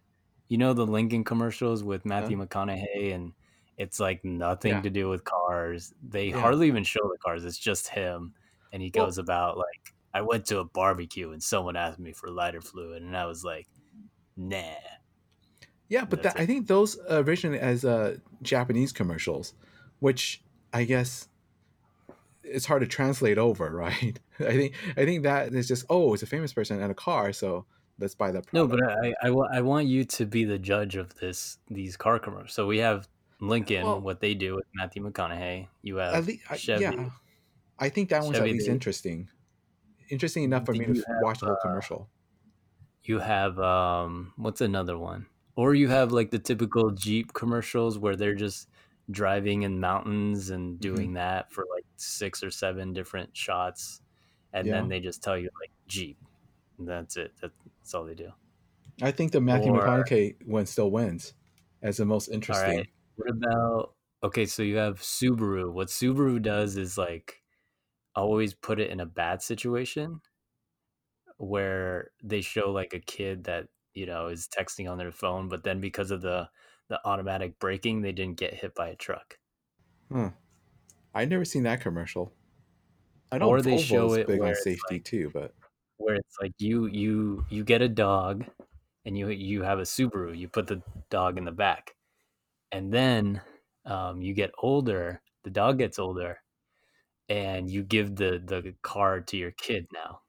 you 0.48 0.58
know 0.58 0.74
the 0.74 0.86
Lincoln 0.86 1.24
commercials 1.24 1.84
with 1.84 2.02
uh-huh. 2.02 2.22
Matthew 2.22 2.38
McConaughey 2.38 3.14
and 3.14 3.34
it's 3.78 4.00
like 4.00 4.26
nothing 4.26 4.74
yeah. 4.74 4.82
to 4.82 4.90
do 4.90 5.08
with 5.08 5.24
cars. 5.24 5.94
They 6.06 6.30
hardly 6.32 6.68
even 6.68 6.84
show 6.84 7.04
the 7.04 7.18
cars. 7.24 7.46
It's 7.46 7.58
just 7.58 7.88
him 7.88 8.34
and 8.74 8.82
he 8.82 8.90
goes 8.90 9.18
well, 9.18 9.24
about 9.24 9.58
like 9.58 9.94
I 10.14 10.22
went 10.22 10.46
to 10.48 10.60
a 10.60 10.66
barbecue 10.66 11.32
and 11.32 11.42
someone 11.42 11.76
asked 11.76 12.00
me 12.00 12.14
for 12.14 12.30
lighter 12.30 12.62
fluid, 12.62 13.04
and 13.04 13.16
I 13.16 13.26
was 13.26 13.44
like, 13.44 13.68
nah. 14.36 14.74
Yeah, 15.90 16.06
but 16.06 16.24
that, 16.24 16.40
I 16.40 16.46
think 16.46 16.68
those 16.68 16.98
originally 17.10 17.60
as 17.60 17.84
uh, 17.84 18.18
Japanese 18.42 18.92
commercials, 18.94 19.54
which 20.00 20.42
I 20.72 20.84
guess 20.84 21.28
it's 22.44 22.66
hard 22.66 22.82
to 22.82 22.88
translate 22.88 23.38
over, 23.38 23.70
right? 23.76 24.20
I 24.40 24.54
think 24.54 24.76
I 24.96 25.06
think 25.06 25.24
that 25.24 25.54
is 25.54 25.68
just 25.68 25.86
oh, 25.90 26.14
it's 26.14 26.24
a 26.24 26.28
famous 26.28 26.54
person 26.54 26.82
and 26.82 26.92
a 26.92 26.96
car, 26.96 27.34
so 27.34 27.66
let's 28.00 28.16
buy 28.16 28.32
that. 28.32 28.48
Product. 28.48 28.54
No, 28.54 28.68
but 28.68 28.82
I, 28.84 29.14
I, 29.28 29.58
I 29.58 29.62
want 29.62 29.88
you 29.88 30.06
to 30.06 30.26
be 30.26 30.46
the 30.46 30.60
judge 30.60 30.96
of 30.96 31.16
this 31.16 31.58
these 31.70 31.98
car 31.98 32.20
commercials. 32.20 32.54
So 32.54 32.68
we 32.68 32.78
have 32.78 33.08
Lincoln, 33.42 33.84
well, 33.84 34.00
what 34.00 34.22
they 34.22 34.36
do 34.36 34.56
with 34.56 34.66
Matthew 34.76 35.04
McConaughey. 35.04 35.68
You 35.82 35.98
have 35.98 36.28
least, 36.28 36.44
Chevy. 36.56 36.84
Yeah, 36.84 37.10
I 37.80 37.90
think 37.90 38.10
that 38.10 38.24
one's 38.24 38.38
Chevy 38.38 38.52
at 38.52 38.54
least 38.54 38.68
interesting 38.68 39.30
interesting 40.10 40.44
enough 40.44 40.66
for 40.66 40.74
me 40.74 40.86
to 40.86 40.94
have, 40.94 41.18
watch 41.22 41.40
the 41.40 41.48
whole 41.48 41.56
uh, 41.56 41.62
commercial. 41.62 42.10
You 43.04 43.20
have 43.20 43.60
um, 43.60 44.34
what's 44.36 44.62
another 44.62 44.98
one? 44.98 45.28
Or 45.60 45.76
you 45.76 45.90
have 45.90 46.14
like 46.14 46.32
the 46.32 46.40
typical 46.40 46.90
Jeep 46.92 47.34
commercials 47.34 48.00
where 48.00 48.16
they're 48.16 48.34
just 48.34 48.70
driving 49.12 49.64
in 49.64 49.78
mountains 49.78 50.52
and 50.52 50.76
mm-hmm. 50.76 50.80
doing 50.80 51.08
mm-hmm. 51.08 51.16
that 51.16 51.52
for 51.52 51.66
like 51.76 51.84
six 51.98 52.42
or 52.42 52.50
seven 52.50 52.94
different 52.94 53.36
shots, 53.36 54.00
and 54.54 54.66
yeah. 54.66 54.76
then 54.76 54.88
they 54.88 55.02
just 55.02 55.22
tell 55.22 55.38
you 55.38 55.50
like 55.62 55.72
Jeep. 55.86 56.18
And 56.78 56.88
that's 56.88 57.18
it. 57.18 57.34
That's 57.42 57.94
all 57.94 58.06
they 58.06 58.16
do. 58.16 58.30
I 59.02 59.12
think 59.12 59.34
the 59.34 59.42
Matthew 59.42 59.74
or, 59.74 59.82
McConaughey 59.82 60.48
one 60.48 60.66
still 60.66 60.92
wins 60.92 61.34
as 61.82 61.98
the 61.98 62.06
most 62.06 62.30
interesting. 62.30 62.88
What 63.18 63.30
about 63.30 63.96
okay? 64.24 64.46
So 64.46 64.64
you 64.64 64.78
have 64.78 65.02
Subaru. 65.02 65.74
What 65.74 65.90
Subaru 65.90 66.42
does 66.42 66.78
is 66.78 66.98
like 66.98 67.42
always 68.16 68.54
put 68.54 68.80
it 68.80 68.92
in 68.92 69.02
a 69.02 69.06
bad 69.06 69.42
situation 69.42 70.22
where 71.36 72.12
they 72.24 72.40
show 72.40 72.72
like 72.72 72.94
a 72.94 73.00
kid 73.00 73.44
that 73.44 73.68
you 73.94 74.06
know 74.06 74.28
is 74.28 74.48
texting 74.48 74.90
on 74.90 74.98
their 74.98 75.12
phone 75.12 75.50
but 75.50 75.64
then 75.64 75.80
because 75.80 76.12
of 76.12 76.22
the 76.22 76.48
the 76.90 77.00
automatic 77.06 77.58
braking 77.60 78.02
they 78.02 78.12
didn't 78.12 78.38
get 78.38 78.54
hit 78.54 78.76
by 78.76 78.90
a 78.90 78.96
truck. 78.96 79.38
Hmm. 80.12 80.30
I 81.14 81.26
never 81.26 81.46
seen 81.46 81.64
that 81.64 81.82
commercial. 81.82 82.34
I 83.32 83.38
know 83.38 83.48
or 83.48 83.62
they 83.62 83.76
Volvo's 83.76 83.84
show 83.84 84.14
it 84.14 84.28
big 84.28 84.42
on 84.42 84.56
safety 84.56 84.96
like, 84.96 85.04
too 85.04 85.30
but 85.34 85.54
where 85.98 86.16
it's 86.16 86.38
like 86.42 86.54
you 86.58 86.88
you 86.88 87.46
you 87.50 87.64
get 87.64 87.82
a 87.82 87.88
dog 87.88 88.46
and 89.06 89.18
you 89.18 89.30
you 89.30 89.62
have 89.62 89.80
a 89.80 89.84
subaru 89.84 90.36
you 90.36 90.48
put 90.48 90.68
the 90.68 90.82
dog 91.10 91.38
in 91.38 91.46
the 91.46 91.52
back. 91.52 91.96
And 92.72 92.92
then 92.92 93.42
um, 93.86 94.22
you 94.22 94.34
get 94.34 94.52
older 94.62 95.22
the 95.44 95.50
dog 95.50 95.78
gets 95.78 96.00
older 96.00 96.40
and 97.30 97.70
you 97.70 97.84
give 97.84 98.16
the 98.16 98.42
the 98.44 98.74
car 98.82 99.22
to 99.22 99.38
your 99.38 99.52
kid 99.52 99.88
now. 99.94 100.22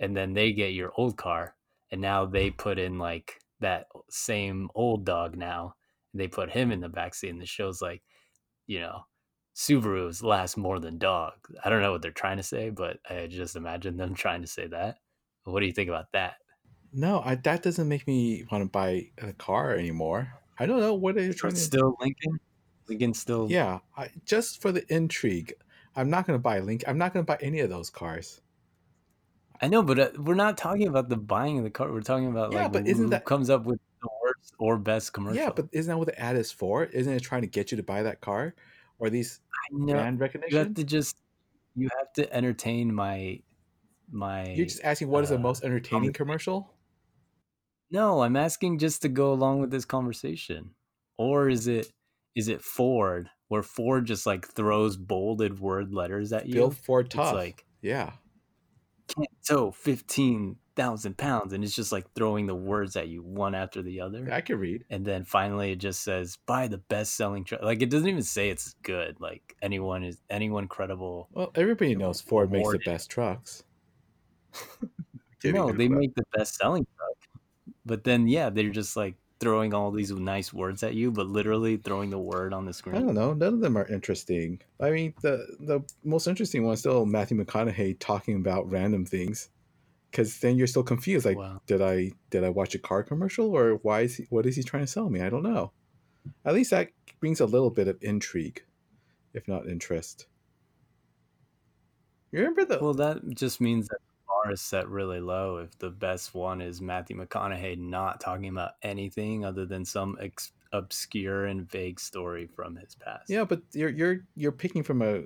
And 0.00 0.16
then 0.16 0.32
they 0.32 0.52
get 0.52 0.72
your 0.72 0.92
old 0.96 1.16
car 1.16 1.54
and 1.90 2.00
now 2.00 2.26
they 2.26 2.50
put 2.50 2.78
in 2.78 2.98
like 2.98 3.40
that 3.60 3.86
same 4.08 4.68
old 4.74 5.04
dog 5.04 5.36
now 5.36 5.74
and 6.12 6.20
they 6.20 6.28
put 6.28 6.50
him 6.50 6.72
in 6.72 6.80
the 6.80 6.88
backseat 6.88 7.30
and 7.30 7.40
the 7.40 7.46
show's 7.46 7.82
like 7.82 8.02
you 8.66 8.80
know 8.80 9.00
subarus 9.54 10.22
last 10.22 10.56
more 10.56 10.78
than 10.78 10.96
dog. 10.96 11.32
I 11.64 11.68
don't 11.68 11.82
know 11.82 11.92
what 11.92 12.02
they're 12.02 12.10
trying 12.12 12.38
to 12.38 12.42
say 12.42 12.70
but 12.70 12.98
i 13.08 13.26
just 13.26 13.56
imagine 13.56 13.96
them 13.96 14.14
trying 14.14 14.42
to 14.42 14.48
say 14.48 14.66
that. 14.68 14.98
What 15.44 15.60
do 15.60 15.66
you 15.66 15.72
think 15.72 15.88
about 15.88 16.12
that? 16.12 16.36
No 16.92 17.20
I, 17.24 17.34
that 17.36 17.62
doesn't 17.62 17.88
make 17.88 18.06
me 18.06 18.44
want 18.50 18.64
to 18.64 18.70
buy 18.70 19.08
a 19.18 19.32
car 19.32 19.74
anymore. 19.74 20.32
I 20.58 20.66
don't 20.66 20.80
know 20.80 20.94
what 20.94 21.16
are 21.16 21.32
trying 21.32 21.54
to 21.54 21.58
still 21.58 21.96
lincoln? 22.00 22.40
Lincoln 22.88 23.14
still 23.14 23.50
yeah 23.50 23.78
I, 23.96 24.10
just 24.24 24.62
for 24.62 24.72
the 24.72 24.84
intrigue 24.92 25.54
I'm 25.96 26.10
not 26.10 26.26
going 26.26 26.38
to 26.38 26.42
buy 26.42 26.60
Link. 26.60 26.84
I'm 26.86 26.98
not 26.98 27.12
going 27.12 27.24
to 27.24 27.30
buy 27.30 27.38
any 27.40 27.60
of 27.60 27.70
those 27.70 27.90
cars. 27.90 28.40
I 29.62 29.68
know, 29.68 29.82
but 29.82 29.98
uh, 29.98 30.10
we're 30.16 30.34
not 30.34 30.56
talking 30.56 30.88
about 30.88 31.08
the 31.08 31.16
buying 31.16 31.58
of 31.58 31.64
the 31.64 31.70
car. 31.70 31.92
We're 31.92 32.00
talking 32.00 32.28
about 32.28 32.52
yeah, 32.52 32.62
like 32.62 32.72
but 32.72 32.86
isn't 32.86 33.10
that 33.10 33.24
comes 33.26 33.50
up 33.50 33.64
with 33.64 33.78
the 34.00 34.08
worst 34.22 34.54
or 34.58 34.78
best 34.78 35.12
commercial? 35.12 35.42
Yeah, 35.42 35.50
but 35.50 35.68
isn't 35.72 35.90
that 35.90 35.98
what 35.98 36.06
the 36.06 36.18
ad 36.18 36.36
is 36.36 36.50
for? 36.50 36.84
Isn't 36.84 37.12
it 37.12 37.20
trying 37.20 37.42
to 37.42 37.48
get 37.48 37.70
you 37.70 37.76
to 37.76 37.82
buy 37.82 38.02
that 38.02 38.20
car 38.20 38.54
or 38.98 39.10
these 39.10 39.40
brand 39.70 40.18
recognition? 40.18 40.56
You 40.56 40.64
have 40.64 40.74
to 40.74 40.84
just 40.84 41.16
you 41.76 41.88
have 41.98 42.12
to 42.14 42.32
entertain 42.32 42.94
my 42.94 43.40
my. 44.10 44.48
You're 44.48 44.66
just 44.66 44.82
asking 44.82 45.08
what 45.08 45.20
uh, 45.20 45.22
is 45.24 45.28
the 45.28 45.36
uh, 45.36 45.40
most 45.40 45.62
entertaining 45.62 46.12
commercial? 46.14 46.72
No, 47.90 48.22
I'm 48.22 48.36
asking 48.36 48.78
just 48.78 49.02
to 49.02 49.08
go 49.08 49.32
along 49.32 49.60
with 49.60 49.70
this 49.70 49.84
conversation, 49.84 50.70
or 51.18 51.50
is 51.50 51.66
it 51.66 51.92
is 52.34 52.48
it 52.48 52.62
Ford 52.62 53.28
where 53.48 53.64
Ford 53.64 54.06
just 54.06 54.26
like 54.26 54.46
throws 54.46 54.96
bolded 54.96 55.58
word 55.58 55.92
letters 55.92 56.32
at 56.32 56.46
you. 56.46 56.54
Build 56.54 56.76
Ford 56.76 57.10
tough. 57.10 57.26
It's 57.26 57.34
like 57.34 57.66
yeah, 57.82 58.12
can't 59.14 59.28
tow 59.46 59.70
fifteen 59.70 60.56
thousand 60.76 61.18
pounds, 61.18 61.52
and 61.52 61.62
it's 61.62 61.74
just 61.74 61.92
like 61.92 62.06
throwing 62.14 62.46
the 62.46 62.54
words 62.54 62.96
at 62.96 63.08
you 63.08 63.22
one 63.22 63.54
after 63.54 63.82
the 63.82 64.00
other. 64.00 64.28
I 64.32 64.40
can 64.40 64.58
read. 64.58 64.84
And 64.90 65.04
then 65.04 65.24
finally, 65.24 65.72
it 65.72 65.76
just 65.76 66.02
says 66.02 66.38
buy 66.46 66.68
the 66.68 66.78
best 66.78 67.16
selling 67.16 67.44
truck. 67.44 67.62
Like 67.62 67.82
it 67.82 67.90
doesn't 67.90 68.08
even 68.08 68.22
say 68.22 68.50
it's 68.50 68.74
good. 68.82 69.20
Like 69.20 69.56
anyone 69.60 70.04
is 70.04 70.20
anyone 70.30 70.68
credible. 70.68 71.28
Well, 71.32 71.50
everybody 71.54 71.94
knows 71.94 72.20
Ford 72.20 72.50
makes 72.50 72.70
the 72.70 72.78
best 72.78 73.10
trucks. 73.10 73.62
no, 75.44 75.72
they 75.72 75.88
make 75.88 76.14
the 76.14 76.24
best 76.36 76.56
selling 76.56 76.86
truck. 76.96 77.44
But 77.84 78.04
then 78.04 78.26
yeah, 78.26 78.50
they're 78.50 78.70
just 78.70 78.96
like 78.96 79.16
throwing 79.40 79.74
all 79.74 79.90
these 79.90 80.10
nice 80.12 80.52
words 80.52 80.82
at 80.82 80.94
you, 80.94 81.10
but 81.10 81.26
literally 81.26 81.76
throwing 81.78 82.10
the 82.10 82.18
word 82.18 82.52
on 82.52 82.66
the 82.66 82.72
screen. 82.72 82.96
I 82.96 83.00
don't 83.00 83.14
know. 83.14 83.32
None 83.32 83.54
of 83.54 83.60
them 83.60 83.76
are 83.76 83.86
interesting. 83.86 84.60
I 84.80 84.90
mean, 84.90 85.14
the 85.22 85.56
the 85.60 85.80
most 86.04 86.26
interesting 86.26 86.64
one 86.64 86.74
is 86.74 86.80
still 86.80 87.06
Matthew 87.06 87.36
McConaughey 87.42 87.98
talking 88.00 88.36
about 88.36 88.70
random 88.70 89.04
things, 89.06 89.50
because 90.10 90.40
then 90.40 90.56
you're 90.56 90.66
still 90.66 90.82
confused. 90.84 91.26
Like, 91.26 91.36
Wow. 91.38 91.62
did 91.66 91.82
I 91.82 92.12
did 92.30 92.44
I 92.44 92.50
watch 92.50 92.74
a 92.74 92.78
car 92.78 93.02
commercial 93.04 93.50
or 93.56 93.76
why 93.76 94.02
is 94.02 94.16
he? 94.16 94.26
What 94.30 94.46
is 94.46 94.56
he 94.56 94.62
trying 94.62 94.84
to 94.84 94.92
sell 94.92 95.10
me? 95.10 95.20
I 95.22 95.30
don't 95.30 95.42
know. 95.44 95.72
At 96.44 96.54
least 96.54 96.70
that 96.72 96.90
brings 97.20 97.40
a 97.40 97.46
little 97.46 97.70
bit 97.70 97.88
of 97.88 97.98
intrigue, 98.02 98.64
if 99.34 99.48
not 99.48 99.68
interest. 99.68 100.28
You 102.32 102.40
remember 102.40 102.64
the? 102.64 102.78
Well, 102.80 102.94
that 102.94 103.20
just 103.34 103.60
means 103.60 103.88
that 103.88 103.98
bar 104.42 104.52
is 104.52 104.60
set 104.60 104.88
really 104.88 105.20
low. 105.20 105.58
If 105.58 105.78
the 105.78 105.90
best 105.90 106.34
one 106.34 106.60
is 106.60 106.80
Matthew 106.80 107.16
McConaughey 107.16 107.78
not 107.78 108.20
talking 108.20 108.48
about 108.48 108.72
anything 108.82 109.44
other 109.44 109.66
than 109.66 109.84
some 109.84 110.16
ex- 110.20 110.52
obscure 110.72 111.46
and 111.46 111.70
vague 111.70 111.98
story 111.98 112.46
from 112.46 112.76
his 112.76 112.94
past. 112.94 113.28
yeah, 113.28 113.44
but 113.44 113.62
you're 113.72 113.90
you're 113.90 114.20
you're 114.36 114.52
picking 114.52 114.82
from 114.82 115.02
a 115.02 115.22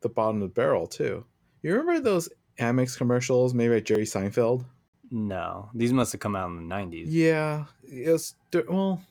the 0.00 0.08
bottom 0.08 0.36
of 0.36 0.48
the 0.48 0.54
barrel 0.54 0.86
too. 0.86 1.24
You 1.62 1.72
remember 1.74 2.00
those 2.00 2.28
Amex 2.58 2.96
commercials 2.96 3.54
made 3.54 3.68
by 3.68 3.80
Jerry 3.80 4.04
Seinfeld? 4.04 4.64
No, 5.10 5.68
these 5.74 5.92
must 5.92 6.12
have 6.12 6.20
come 6.20 6.36
out 6.36 6.48
in 6.50 6.56
the 6.56 6.62
nineties. 6.62 7.12
Yeah, 7.14 7.66
it 7.82 8.10
was 8.10 8.34
well, 8.68 9.02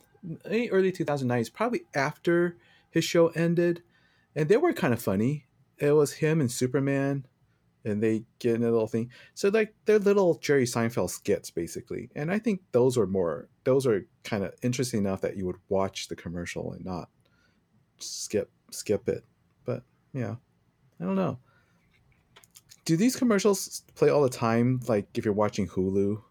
early 0.45 0.91
2009s, 0.91 1.53
probably 1.53 1.81
after 1.93 2.57
his 2.89 3.03
show 3.03 3.27
ended, 3.29 3.83
and 4.35 4.49
they 4.49 4.57
were 4.57 4.73
kind 4.73 4.93
of 4.93 5.01
funny. 5.01 5.45
It 5.77 5.91
was 5.91 6.13
him 6.13 6.41
and 6.41 6.51
Superman, 6.51 7.25
and 7.89 8.01
they 8.01 8.23
get 8.39 8.55
in 8.55 8.63
a 8.63 8.71
little 8.71 8.87
thing. 8.87 9.09
So 9.33 9.49
like 9.49 9.73
they're 9.85 9.99
little 9.99 10.35
Jerry 10.35 10.65
Seinfeld 10.65 11.09
skits 11.09 11.51
basically, 11.51 12.09
and 12.15 12.31
I 12.31 12.39
think 12.39 12.61
those 12.71 12.97
were 12.97 13.07
more 13.07 13.49
those 13.63 13.85
are 13.85 14.05
kind 14.23 14.43
of 14.43 14.53
interesting 14.61 14.99
enough 14.99 15.21
that 15.21 15.37
you 15.37 15.45
would 15.45 15.57
watch 15.69 16.07
the 16.07 16.15
commercial 16.15 16.73
and 16.73 16.85
not 16.85 17.09
skip 17.97 18.51
skip 18.71 19.07
it. 19.09 19.23
But 19.65 19.83
yeah, 20.13 20.35
I 20.99 21.03
don't 21.03 21.15
know. 21.15 21.39
Do 22.85 22.97
these 22.97 23.15
commercials 23.15 23.83
play 23.95 24.09
all 24.09 24.23
the 24.23 24.29
time? 24.29 24.81
Like 24.87 25.07
if 25.17 25.25
you're 25.25 25.33
watching 25.33 25.67
Hulu 25.67 26.21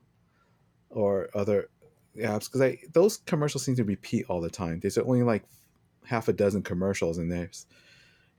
or 0.91 1.29
other 1.35 1.69
apps, 2.17 2.47
because 2.47 2.61
I 2.61 2.79
those 2.93 3.19
commercials 3.19 3.65
seem 3.65 3.77
to 3.77 3.85
repeat 3.85 4.27
all 4.29 4.41
the 4.41 4.51
time. 4.51 4.81
There's 4.81 4.99
only 4.99 5.23
like 5.23 5.45
half 6.05 6.29
a 6.29 6.33
dozen 6.33 6.63
commercials, 6.63 7.19
and 7.19 7.31
there's 7.31 7.67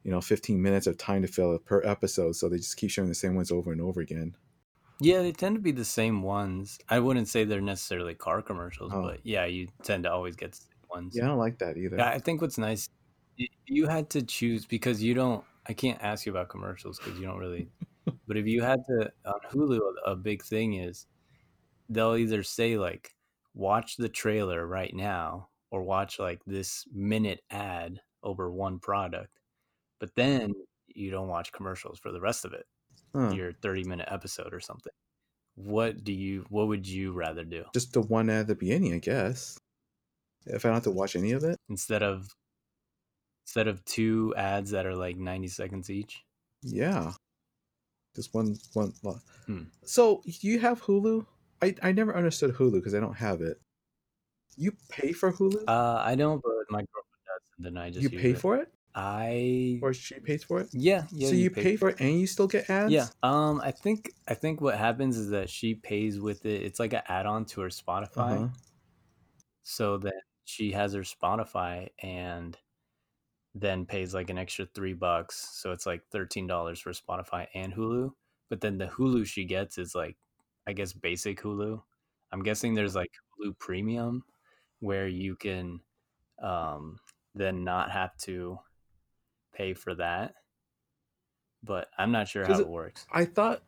you 0.04 0.12
know 0.12 0.22
15 0.22 0.62
minutes 0.62 0.88
of 0.88 0.97
time 0.97 1.22
to 1.22 1.28
fill 1.28 1.58
per 1.60 1.82
episode, 1.84 2.36
so 2.36 2.50
they 2.50 2.58
just 2.58 2.78
keep 2.78 2.89
showing 2.91 3.10
the 3.10 3.16
same 3.16 3.36
ones 3.36 3.52
over 3.52 3.72
and 3.72 3.82
over 3.82 4.02
again. 4.02 4.36
Yeah, 5.02 5.22
they 5.22 5.32
tend 5.32 5.56
to 5.56 5.62
be 5.62 5.72
the 5.72 5.86
same 5.86 6.22
ones. 6.24 6.78
I 6.89 7.00
wouldn't 7.00 7.30
say 7.30 7.45
they're 7.45 7.62
necessarily 7.62 8.16
car 8.16 8.41
commercials, 8.41 8.91
Oh. 8.93 9.02
but 9.04 9.20
yeah, 9.24 9.45
you 9.45 9.70
tend 9.84 10.04
to 10.04 10.12
always 10.12 10.36
get 10.36 10.52
the 10.52 10.58
same 10.58 10.89
ones. 10.89 11.16
Yeah, 11.16 11.26
I 11.26 11.28
don't 11.28 11.38
like 11.38 11.60
that 11.60 11.78
either. 11.78 12.00
I 12.02 12.20
think 12.20 12.41
what's 12.41 12.58
nice, 12.58 12.89
you 13.66 13.88
had 13.88 14.10
to 14.12 14.22
choose 14.22 14.66
because 14.66 15.02
you 15.02 15.14
don't. 15.14 15.43
I 15.68 15.74
can't 15.74 16.02
ask 16.02 16.26
you 16.26 16.32
about 16.32 16.50
commercials 16.50 16.97
because 17.00 17.20
you 17.20 17.26
don't 17.26 17.38
really. 17.38 17.70
but 18.28 18.38
if 18.38 18.45
you 18.47 18.62
had 18.62 18.84
to 18.88 19.12
on 19.26 19.39
Hulu, 19.52 19.80
a 20.06 20.16
big 20.16 20.43
thing 20.43 20.74
is 20.74 21.06
they'll 21.89 22.16
either 22.18 22.43
say 22.43 22.78
like, 22.78 23.16
"Watch 23.54 23.95
the 23.97 24.10
trailer 24.10 24.66
right 24.68 24.93
now," 24.93 25.50
or 25.72 25.84
"Watch 25.84 26.20
like 26.20 26.41
this 26.45 26.86
minute 26.93 27.41
ad 27.52 28.02
over 28.24 28.52
one 28.52 28.80
product," 28.80 29.39
but 30.00 30.16
then 30.16 30.54
you 30.88 31.12
don't 31.12 31.28
watch 31.28 31.52
commercials 31.52 32.00
for 32.00 32.12
the 32.12 32.22
rest 32.22 32.45
of 32.45 32.54
it. 32.54 32.66
Your 33.14 33.54
thirty 33.54 33.84
minute 33.84 34.08
episode 34.12 34.54
or 34.54 34.60
something. 34.60 34.93
What 35.56 36.04
do 36.04 36.14
you? 36.14 36.45
What 36.50 36.68
would 36.68 36.88
you 36.88 37.12
rather 37.12 37.43
do 37.43 37.66
Just 37.74 37.93
the 37.93 38.02
one 38.02 38.30
ad 38.30 38.41
at 38.41 38.47
the 38.47 38.56
beginning, 38.56 38.93
I 38.93 39.00
guess. 39.00 39.58
If 40.45 40.64
I 40.64 40.70
don't 40.70 40.76
have 40.76 40.84
to 40.84 40.91
watch 40.91 41.16
any 41.16 41.32
of 41.32 41.43
it, 41.43 41.58
instead 41.70 42.04
of 42.04 42.30
instead 43.45 43.68
of 43.68 43.84
two 43.86 44.34
ads 44.38 44.72
that 44.72 44.86
are 44.86 44.95
like 44.95 45.18
ninety 45.18 45.47
seconds 45.47 45.89
each? 45.89 46.24
yeah, 46.62 47.12
just 48.16 48.34
one 48.34 48.56
one. 48.74 48.93
Hmm. 49.47 49.64
So 49.86 50.22
you 50.26 50.60
have 50.60 50.82
Hulu? 50.84 51.26
I 51.62 51.76
I 51.82 51.91
never 51.91 52.16
understood 52.16 52.54
Hulu 52.56 52.74
because 52.74 52.93
I 52.95 53.00
don't 53.00 53.18
have 53.18 53.41
it. 53.41 53.60
You 54.56 54.74
pay 54.89 55.12
for 55.14 55.32
Hulu? 55.32 55.64
Uh, 55.68 56.02
I 56.06 56.16
don't, 56.16 56.41
but 56.41 56.52
my 56.70 56.80
girlfriend 56.80 57.24
does, 57.26 57.50
and 57.58 57.66
then 57.66 57.78
I 57.78 57.89
just 57.89 58.04
you 58.04 58.10
pay 58.10 58.32
it. 58.32 58.39
for 58.39 58.56
it, 58.58 58.72
I 58.96 59.80
or 59.82 59.94
she 59.94 60.16
pays 60.20 60.44
for 60.44 60.60
it? 60.62 60.70
yeah 60.74 61.06
yeah. 61.12 61.30
so 61.30 61.36
you, 61.36 61.50
pay, 61.52 61.76
for 61.76 61.90
it 61.90 62.00
and 62.00 62.20
you 62.20 62.28
still 62.28 62.48
get 62.48 62.70
ads? 62.70 62.92
Yeah. 62.92 63.08
Um, 63.22 63.62
I 63.64 63.72
think 63.72 64.12
I 64.28 64.34
think 64.34 64.62
what 64.62 64.78
happens 64.78 65.18
is 65.18 65.30
that 65.30 65.50
she 65.50 65.76
pays 65.76 66.20
with 66.20 66.46
it. 66.46 66.64
It's 66.64 66.80
like 66.80 66.94
an 66.94 67.02
add-on 67.08 67.46
to 67.46 67.62
her 67.62 67.70
Spotify. 67.70 68.36
Uh-huh. 68.36 68.48
So 69.64 69.98
that 70.00 70.24
she 70.46 70.72
has 70.72 70.94
her 70.94 71.02
Spotify 71.02 71.90
and 72.02 72.58
then 73.54 73.86
pays 73.86 74.14
like 74.14 74.30
an 74.30 74.38
extra 74.38 74.66
three 74.74 74.94
bucks. 74.94 75.50
So 75.54 75.72
it's 75.72 75.86
like 75.86 76.02
thirteen 76.12 76.48
dollars 76.48 76.80
for 76.80 76.92
Spotify 76.92 77.48
and 77.54 77.74
Hulu. 77.74 78.12
But 78.50 78.62
then 78.62 78.78
the 78.78 78.88
Hulu 78.88 79.26
she 79.28 79.46
gets 79.46 79.78
is 79.78 79.94
like, 79.94 80.18
I 80.66 80.74
guess 80.74 80.94
basic 80.94 81.42
Hulu. 81.42 81.82
I'm 82.32 82.44
guessing 82.44 82.74
there's 82.74 82.96
like 82.96 83.12
Hulu 83.40 83.58
Premium, 83.60 84.24
where 84.80 85.08
you 85.08 85.36
can 85.36 85.82
um, 86.42 86.98
then 87.36 87.64
not 87.64 87.92
have 87.92 88.16
to 88.18 88.60
pay 89.60 89.74
for 89.74 89.93
that. 89.95 90.34
But 91.62 91.89
I'm 91.97 92.12
not 92.12 92.28
sure 92.30 92.45
how 92.45 92.60
it 92.60 92.68
works. 92.68 93.05
I 93.12 93.26
thought 93.26 93.62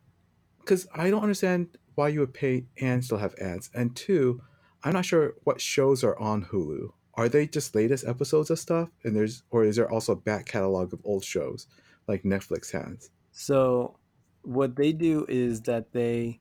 because 0.60 0.86
I 0.94 1.10
don't 1.10 1.22
understand 1.22 1.76
why 1.94 2.08
you 2.08 2.20
would 2.20 2.32
pay 2.34 2.66
and 2.80 3.04
still 3.04 3.18
have 3.18 3.34
ads. 3.34 3.70
And 3.74 3.94
two, 3.94 4.40
I'm 4.82 4.94
not 4.94 5.04
sure 5.04 5.34
what 5.44 5.60
shows 5.60 6.02
are 6.02 6.18
on 6.18 6.46
Hulu. 6.46 6.92
Are 7.14 7.28
they 7.28 7.46
just 7.46 7.74
latest 7.74 8.06
episodes 8.06 8.50
of 8.50 8.58
stuff? 8.58 8.88
And 9.04 9.14
there's 9.14 9.42
or 9.50 9.64
is 9.64 9.76
there 9.76 9.90
also 9.90 10.12
a 10.12 10.16
back 10.16 10.46
catalog 10.46 10.92
of 10.94 11.00
old 11.04 11.24
shows 11.24 11.66
like 12.08 12.22
Netflix 12.22 12.72
has? 12.72 13.10
So 13.32 13.98
what 14.42 14.76
they 14.76 14.92
do 14.92 15.26
is 15.28 15.60
that 15.62 15.92
they 15.92 16.40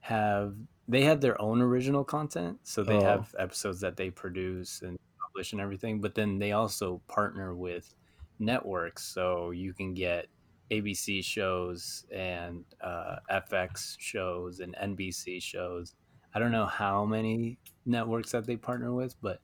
have 0.00 0.56
they 0.88 1.02
have 1.02 1.20
their 1.20 1.40
own 1.40 1.60
original 1.62 2.02
content. 2.04 2.58
So 2.64 2.82
they 2.82 2.96
Oh. 2.96 3.04
have 3.04 3.34
episodes 3.38 3.80
that 3.82 3.96
they 3.96 4.10
produce 4.10 4.82
and 4.82 4.98
publish 5.20 5.52
and 5.52 5.60
everything, 5.60 6.00
but 6.00 6.16
then 6.16 6.38
they 6.40 6.52
also 6.52 7.02
partner 7.06 7.54
with 7.54 7.94
networks. 8.38 9.04
So 9.04 9.50
you 9.50 9.72
can 9.72 9.94
get 9.94 10.26
ABC 10.70 11.24
shows 11.24 12.04
and 12.12 12.64
uh, 12.80 13.16
FX 13.30 13.96
shows 13.98 14.60
and 14.60 14.74
NBC 14.76 15.42
shows. 15.42 15.94
I 16.34 16.38
don't 16.38 16.52
know 16.52 16.66
how 16.66 17.04
many 17.04 17.58
networks 17.86 18.32
that 18.32 18.46
they 18.46 18.56
partner 18.56 18.92
with, 18.92 19.16
but 19.22 19.40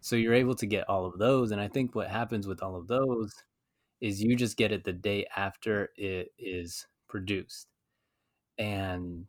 so 0.00 0.16
you're 0.16 0.34
able 0.34 0.54
to 0.56 0.66
get 0.66 0.88
all 0.88 1.04
of 1.04 1.18
those. 1.18 1.50
And 1.50 1.60
I 1.60 1.68
think 1.68 1.94
what 1.94 2.08
happens 2.08 2.46
with 2.46 2.62
all 2.62 2.76
of 2.76 2.86
those 2.86 3.34
is 4.00 4.22
you 4.22 4.36
just 4.36 4.56
get 4.56 4.72
it 4.72 4.84
the 4.84 4.92
day 4.92 5.26
after 5.36 5.90
it 5.96 6.32
is 6.38 6.86
produced. 7.08 7.66
And 8.56 9.26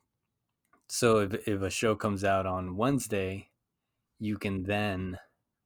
so 0.87 1.19
if, 1.19 1.47
if 1.47 1.61
a 1.61 1.69
show 1.69 1.95
comes 1.95 2.23
out 2.23 2.45
on 2.45 2.77
Wednesday, 2.77 3.49
you 4.19 4.37
can 4.37 4.63
then 4.63 5.17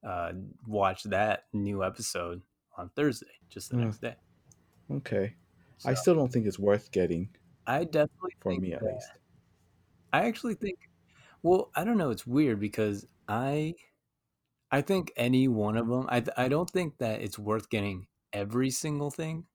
uh, 0.07 0.31
watch 0.67 1.03
that 1.03 1.43
new 1.51 1.83
episode 1.83 2.41
on 2.77 2.89
Thursday, 2.91 3.39
just 3.49 3.69
the 3.69 3.75
Hmm. 3.75 3.83
next 3.83 3.99
day. 3.99 4.17
Okay. 4.89 5.35
I 5.85 5.93
still 5.95 6.15
don't 6.15 6.31
think 6.31 6.45
it's 6.47 6.59
worth 6.59 6.91
getting 6.91 7.35
I 7.67 7.83
definitely 7.83 8.35
for 8.39 8.55
me 8.55 8.73
at 8.73 8.83
least. 8.83 9.19
I 10.11 10.25
actually 10.27 10.55
think 10.55 10.79
well, 11.43 11.71
I 11.75 11.83
don't 11.83 11.97
know, 11.97 12.11
it's 12.11 12.27
weird 12.27 12.59
because 12.59 13.07
I 13.27 13.75
I 14.71 14.81
think 14.81 15.11
any 15.17 15.47
one 15.49 15.77
of 15.77 15.87
them 15.89 16.07
I 16.09 16.23
I 16.37 16.49
don't 16.49 16.69
think 16.69 16.99
that 16.99 17.21
it's 17.21 17.39
worth 17.39 17.69
getting 17.69 18.07
every 18.33 18.71
single 18.71 19.11
thing, 19.11 19.47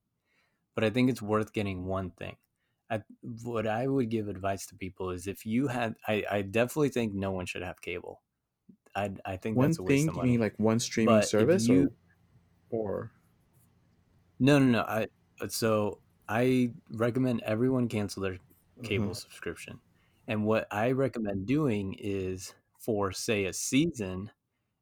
but 0.75 0.85
I 0.85 0.91
think 0.91 1.11
it's 1.11 1.23
worth 1.23 1.53
getting 1.55 1.87
one 1.87 2.13
thing. 2.13 2.39
I, 2.91 3.03
what 3.45 3.67
I 3.67 3.89
would 3.89 4.11
give 4.11 4.29
advice 4.29 4.67
to 4.69 4.77
people 4.77 5.11
is 5.11 5.27
if 5.29 5.47
you 5.47 5.69
had 5.69 5.97
I, 6.09 6.25
I 6.31 6.43
definitely 6.43 6.91
think 6.91 7.15
no 7.15 7.33
one 7.33 7.47
should 7.47 7.63
have 7.63 7.81
cable. 7.83 8.23
I 8.97 9.17
I 9.27 9.37
think 9.39 9.61
One 9.61 9.61
that's 9.61 9.79
a 9.81 9.85
waste 9.85 10.09
thing, 10.09 10.11
of 10.11 10.17
you 10.17 10.23
mean 10.23 10.41
like 10.41 10.59
one 10.59 10.81
streaming 10.81 11.21
But 11.21 11.23
service 11.23 11.69
you- 11.69 11.91
or 12.71 13.13
No, 14.39 14.59
no, 14.59 14.67
no. 14.67 14.83
I 14.83 15.09
so 15.49 16.01
I 16.29 16.75
recommend 16.91 17.43
everyone 17.43 17.89
cancel 17.89 18.23
their 18.23 18.39
cable 18.83 19.15
Mhm. 19.15 19.15
subscription. 19.15 19.81
And 20.27 20.45
what 20.45 20.67
I 20.73 20.93
recommend 20.93 21.47
doing 21.47 21.95
is 21.95 22.55
for 22.79 23.13
say 23.13 23.47
a 23.47 23.53
season, 23.53 24.31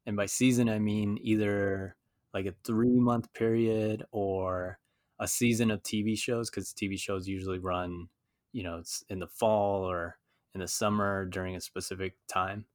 and 0.05 0.17
by 0.17 0.25
season 0.27 0.69
I 0.69 0.79
mean 0.79 1.17
either 1.21 1.97
like 2.33 2.45
a 2.47 2.55
3 2.63 2.99
month 2.99 3.33
period 3.33 4.05
or 4.11 4.79
a 5.19 5.27
season 5.27 5.71
of 5.71 5.83
TV 5.83 6.15
shows 6.17 6.49
cuz 6.49 6.73
TV 6.73 6.97
shows 6.97 7.27
usually 7.27 7.59
run, 7.59 8.09
you 8.53 8.63
know, 8.63 8.79
it's 8.79 9.03
in 9.09 9.19
the 9.19 9.27
fall 9.27 9.83
or 9.83 10.19
in 10.53 10.61
the 10.61 10.67
summer 10.67 11.25
during 11.25 11.55
a 11.55 11.61
specific 11.61 12.17
time. 12.27 12.67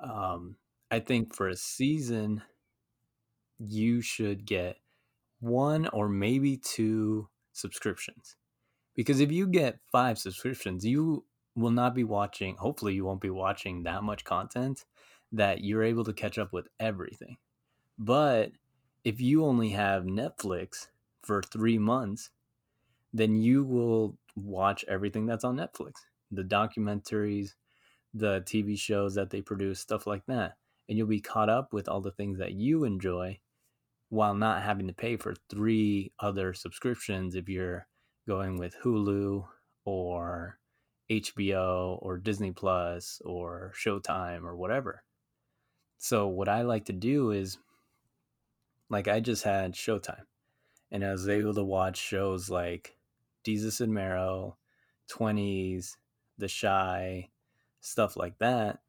Um 0.00 0.58
I 0.90 1.00
think 1.00 1.34
for 1.34 1.48
a 1.48 1.56
season 1.56 2.42
you 3.70 4.00
should 4.00 4.46
get 4.46 4.78
one 5.40 5.88
or 5.88 6.08
maybe 6.08 6.56
two 6.56 7.28
subscriptions. 7.52 8.36
Because 8.94 9.20
if 9.20 9.32
you 9.32 9.46
get 9.46 9.80
five 9.90 10.18
subscriptions, 10.18 10.84
you 10.84 11.24
will 11.56 11.70
not 11.70 11.94
be 11.94 12.04
watching, 12.04 12.56
hopefully, 12.56 12.94
you 12.94 13.04
won't 13.04 13.20
be 13.20 13.30
watching 13.30 13.82
that 13.82 14.02
much 14.02 14.24
content 14.24 14.84
that 15.32 15.62
you're 15.64 15.82
able 15.82 16.04
to 16.04 16.12
catch 16.12 16.38
up 16.38 16.52
with 16.52 16.68
everything. 16.78 17.36
But 17.98 18.52
if 19.04 19.20
you 19.20 19.44
only 19.44 19.70
have 19.70 20.04
Netflix 20.04 20.88
for 21.22 21.42
three 21.42 21.78
months, 21.78 22.30
then 23.12 23.34
you 23.36 23.64
will 23.64 24.16
watch 24.36 24.84
everything 24.88 25.26
that's 25.26 25.44
on 25.44 25.56
Netflix. 25.56 25.92
the 26.30 26.42
documentaries, 26.42 27.50
the 28.12 28.40
TV 28.42 28.76
shows 28.78 29.14
that 29.14 29.30
they 29.30 29.40
produce, 29.42 29.80
stuff 29.80 30.06
like 30.06 30.26
that. 30.26 30.56
And 30.88 30.98
you'll 30.98 31.06
be 31.06 31.20
caught 31.20 31.48
up 31.48 31.72
with 31.72 31.88
all 31.88 32.00
the 32.00 32.10
things 32.10 32.38
that 32.38 32.52
you 32.52 32.84
enjoy 32.84 33.38
while 34.08 34.34
not 34.34 34.62
having 34.62 34.86
to 34.86 34.92
pay 34.92 35.16
for 35.16 35.34
three 35.48 36.12
other 36.20 36.54
subscriptions 36.54 37.34
if 37.34 37.48
you're 37.48 37.86
going 38.28 38.58
with 38.58 38.76
Hulu 38.82 39.44
or 39.84 40.58
HBO 41.10 41.98
or 42.00 42.18
Disney 42.18 42.52
Plus 42.52 43.20
or 43.24 43.72
Showtime 43.74 44.44
or 44.44 44.56
whatever. 44.56 45.02
So 45.98 46.28
what 46.28 46.48
I 46.48 46.62
like 46.62 46.86
to 46.86 46.92
do 46.92 47.30
is 47.30 47.58
like 48.90 49.08
I 49.08 49.20
just 49.20 49.44
had 49.44 49.74
Showtime 49.74 50.24
and 50.90 51.04
I 51.04 51.10
was 51.12 51.28
able 51.28 51.54
to 51.54 51.64
watch 51.64 51.96
shows 51.96 52.50
like 52.50 52.96
Desus 53.44 53.80
and 53.80 53.92
Mero, 53.92 54.56
20s, 55.10 55.96
The 56.38 56.48
Chi, 56.48 57.30
stuff 57.80 58.16
like 58.16 58.38
that. 58.38 58.80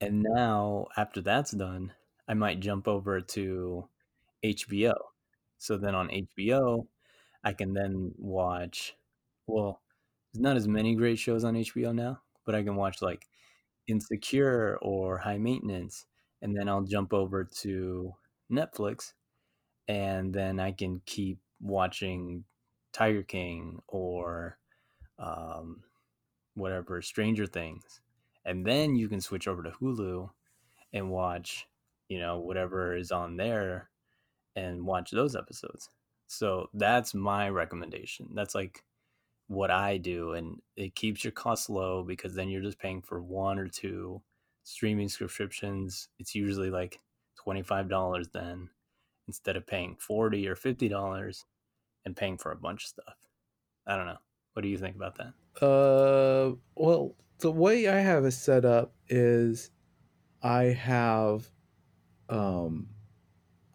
And 0.00 0.22
now 0.22 0.86
after 0.96 1.20
that's 1.20 1.50
done, 1.50 1.92
I 2.28 2.34
might 2.34 2.60
jump 2.60 2.86
over 2.86 3.20
to 3.20 3.88
HBO. 4.44 4.96
So 5.58 5.76
then 5.76 5.94
on 5.94 6.08
HBO, 6.10 6.86
I 7.44 7.52
can 7.52 7.72
then 7.74 8.12
watch 8.18 8.94
well, 9.46 9.80
there's 10.32 10.42
not 10.42 10.56
as 10.56 10.68
many 10.68 10.94
great 10.94 11.18
shows 11.18 11.44
on 11.44 11.54
HBO 11.54 11.94
now, 11.94 12.20
but 12.44 12.54
I 12.54 12.62
can 12.62 12.76
watch 12.76 13.00
like 13.02 13.26
Insecure 13.88 14.78
or 14.82 15.18
High 15.18 15.38
Maintenance 15.38 16.06
and 16.42 16.56
then 16.56 16.68
I'll 16.68 16.82
jump 16.82 17.12
over 17.14 17.44
to 17.62 18.14
Netflix 18.52 19.14
and 19.88 20.34
then 20.34 20.60
I 20.60 20.72
can 20.72 21.00
keep 21.06 21.38
watching 21.60 22.44
Tiger 22.92 23.22
King 23.22 23.80
or 23.88 24.58
um, 25.18 25.82
whatever 26.54 27.02
Stranger 27.02 27.46
Things, 27.46 28.00
and 28.44 28.66
then 28.66 28.96
you 28.96 29.08
can 29.08 29.20
switch 29.20 29.48
over 29.48 29.62
to 29.62 29.70
Hulu 29.70 30.30
and 30.92 31.10
watch, 31.10 31.66
you 32.08 32.18
know, 32.18 32.38
whatever 32.38 32.96
is 32.96 33.12
on 33.12 33.36
there, 33.36 33.90
and 34.56 34.84
watch 34.84 35.10
those 35.10 35.36
episodes. 35.36 35.90
So 36.26 36.68
that's 36.74 37.14
my 37.14 37.48
recommendation. 37.48 38.28
That's 38.34 38.54
like 38.54 38.84
what 39.46 39.70
I 39.70 39.96
do, 39.96 40.32
and 40.32 40.60
it 40.76 40.94
keeps 40.94 41.24
your 41.24 41.32
costs 41.32 41.70
low 41.70 42.02
because 42.02 42.34
then 42.34 42.48
you're 42.48 42.62
just 42.62 42.78
paying 42.78 43.02
for 43.02 43.22
one 43.22 43.58
or 43.58 43.68
two 43.68 44.22
streaming 44.64 45.08
subscriptions. 45.08 46.08
It's 46.18 46.34
usually 46.34 46.70
like 46.70 47.00
twenty 47.36 47.62
five 47.62 47.88
dollars 47.88 48.28
then 48.28 48.70
instead 49.28 49.56
of 49.56 49.66
paying 49.66 49.94
40 50.00 50.48
or 50.48 50.56
50 50.56 50.88
dollars 50.88 51.44
and 52.04 52.16
paying 52.16 52.38
for 52.38 52.50
a 52.50 52.56
bunch 52.56 52.84
of 52.84 52.88
stuff 52.88 53.14
i 53.86 53.94
don't 53.94 54.06
know 54.06 54.16
what 54.54 54.62
do 54.62 54.68
you 54.68 54.78
think 54.78 54.96
about 54.96 55.16
that 55.18 55.64
uh 55.64 56.54
well 56.74 57.14
the 57.40 57.52
way 57.52 57.86
i 57.86 58.00
have 58.00 58.24
it 58.24 58.32
set 58.32 58.64
up 58.64 58.94
is 59.08 59.70
i 60.42 60.64
have 60.64 61.48
um 62.28 62.88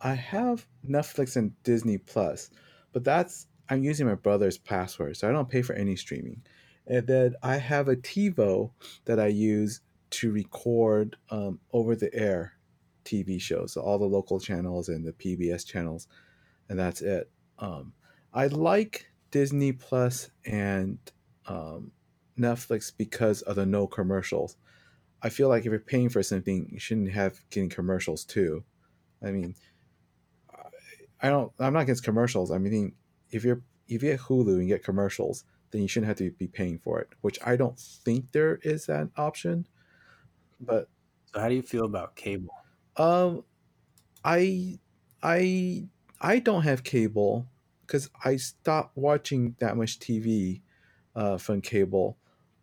i 0.04 0.14
have 0.14 0.66
netflix 0.88 1.36
and 1.36 1.52
disney 1.64 1.98
plus 1.98 2.50
but 2.92 3.04
that's 3.04 3.48
i'm 3.70 3.84
using 3.84 4.08
my 4.08 4.16
brother's 4.16 4.58
password 4.58 5.18
so 5.18 5.28
i 5.28 5.32
don't 5.32 5.50
pay 5.50 5.62
for 5.62 5.74
any 5.74 5.96
streaming 5.96 6.42
and 6.88 7.08
then 7.08 7.34
i 7.42 7.56
have 7.56 7.88
a 7.88 7.96
tivo 7.96 8.72
that 9.06 9.20
i 9.20 9.28
use 9.28 9.82
to 10.10 10.32
record 10.32 11.18
um, 11.32 11.60
over 11.72 11.96
the 11.96 12.14
air 12.14 12.54
TV 13.04 13.40
shows, 13.40 13.74
so 13.74 13.82
all 13.82 13.98
the 13.98 14.06
local 14.06 14.40
channels 14.40 14.90
and 14.90 15.06
the 15.06 15.14
PBS 15.14 15.66
channels, 15.66 16.08
and 16.70 16.80
that's 16.80 17.02
it. 17.02 17.30
Um, 17.60 17.94
I 18.34 18.48
like 18.48 19.12
Disney 19.32 19.72
Plus 19.72 20.30
and 20.46 20.98
um, 21.48 21.92
Netflix 22.40 22.92
because 22.96 23.42
of 23.42 23.56
the 23.56 23.66
no 23.66 23.88
commercials. 23.88 24.58
I 25.22 25.30
feel 25.30 25.50
like 25.50 25.66
if 25.66 25.72
you're 25.72 25.80
paying 25.80 26.10
for 26.10 26.24
something, 26.24 26.70
you 26.72 26.80
shouldn't 26.80 27.12
have 27.12 27.42
getting 27.50 27.70
commercials 27.70 28.26
too. 28.26 28.64
I 29.24 29.32
mean, 29.32 29.56
I 31.24 31.30
don't. 31.30 31.52
I'm 31.58 31.74
not 31.74 31.84
against 31.84 32.04
commercials. 32.04 32.52
I 32.52 32.58
mean, 32.58 32.94
if 33.32 33.44
you're 33.44 33.62
if 33.88 34.04
you 34.04 34.12
get 34.12 34.20
Hulu 34.20 34.60
and 34.60 34.68
get 34.68 34.84
commercials, 34.84 35.46
then 35.72 35.82
you 35.82 35.88
shouldn't 35.88 36.08
have 36.08 36.18
to 36.18 36.32
be 36.32 36.48
paying 36.48 36.78
for 36.78 37.00
it. 37.00 37.08
Which 37.22 37.40
I 37.46 37.56
don't 37.56 37.80
think 37.80 38.32
there 38.34 38.60
is 38.62 38.86
that 38.88 39.10
option. 39.18 39.66
But 40.60 40.90
so, 41.34 41.40
how 41.40 41.48
do 41.48 41.56
you 41.56 41.62
feel 41.62 41.86
about 41.86 42.18
cable? 42.18 42.54
Um, 42.98 43.44
I 44.24 44.80
I 45.24 45.88
I 46.20 46.40
don't 46.40 46.64
have 46.64 46.84
cable 46.84 47.48
because 47.82 48.10
I 48.24 48.36
stopped 48.36 48.98
watching 48.98 49.56
that 49.60 49.78
much 49.78 50.00
TV 50.00 50.62
uh, 51.16 51.38
from 51.38 51.62
cable. 51.62 52.18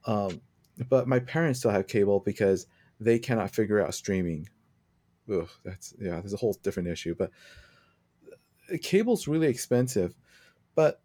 Um, 0.06 0.40
but 0.88 1.08
my 1.08 1.18
parents 1.18 1.60
still 1.60 1.70
have 1.70 1.86
cable 1.86 2.20
because 2.20 2.66
they 3.00 3.18
cannot 3.18 3.54
figure 3.54 3.84
out 3.84 3.94
streaming. 3.94 4.48
Ugh, 5.32 5.48
that's 5.64 5.94
yeah, 5.98 6.20
there's 6.20 6.34
a 6.34 6.38
whole 6.38 6.54
different 6.62 6.88
issue. 6.88 7.14
But 7.14 7.30
cable's 8.78 9.28
really 9.28 9.48
expensive. 9.48 10.14
But 10.74 11.00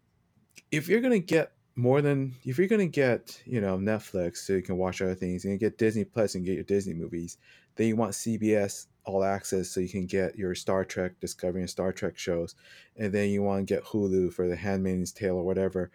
if 0.70 0.88
you're 0.88 1.00
gonna 1.00 1.18
get 1.18 1.52
more 1.74 2.00
than 2.00 2.34
if 2.44 2.58
you're 2.58 2.68
gonna 2.68 2.86
get 2.86 3.40
you 3.44 3.60
know 3.60 3.76
Netflix 3.76 4.38
so 4.38 4.54
you 4.54 4.62
can 4.62 4.78
watch 4.78 5.02
other 5.02 5.14
things 5.14 5.44
you 5.44 5.56
get 5.58 5.78
Disney 5.78 6.04
Plus 6.04 6.34
and 6.34 6.44
get 6.44 6.54
your 6.54 6.64
Disney 6.64 6.94
movies, 6.94 7.38
then 7.76 7.88
you 7.88 7.96
want 7.96 8.12
CBS 8.12 8.86
All 9.04 9.24
Access 9.24 9.70
so 9.70 9.80
you 9.80 9.88
can 9.88 10.06
get 10.06 10.36
your 10.36 10.54
Star 10.54 10.84
Trek 10.84 11.20
Discovery 11.20 11.60
and 11.60 11.70
Star 11.70 11.92
Trek 11.92 12.18
shows, 12.18 12.54
and 12.96 13.12
then 13.12 13.30
you 13.30 13.42
want 13.42 13.66
to 13.66 13.74
get 13.74 13.84
Hulu 13.84 14.32
for 14.32 14.48
The 14.48 14.56
Handmaid's 14.56 15.12
Tale 15.12 15.36
or 15.36 15.44
whatever. 15.44 15.90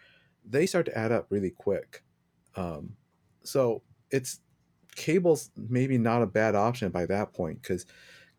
They 0.48 0.66
start 0.66 0.86
to 0.88 0.98
add 0.98 1.12
up 1.12 1.28
really 1.30 1.52
quick. 1.52 2.04
Um, 2.56 2.94
so 3.44 3.82
it's 4.10 4.40
cable's 4.96 5.52
maybe 5.56 5.98
not 5.98 6.22
a 6.22 6.28
bad 6.28 6.56
option 6.56 6.92
by 6.92 7.06
that 7.06 7.34
point 7.34 7.62
because 7.62 7.86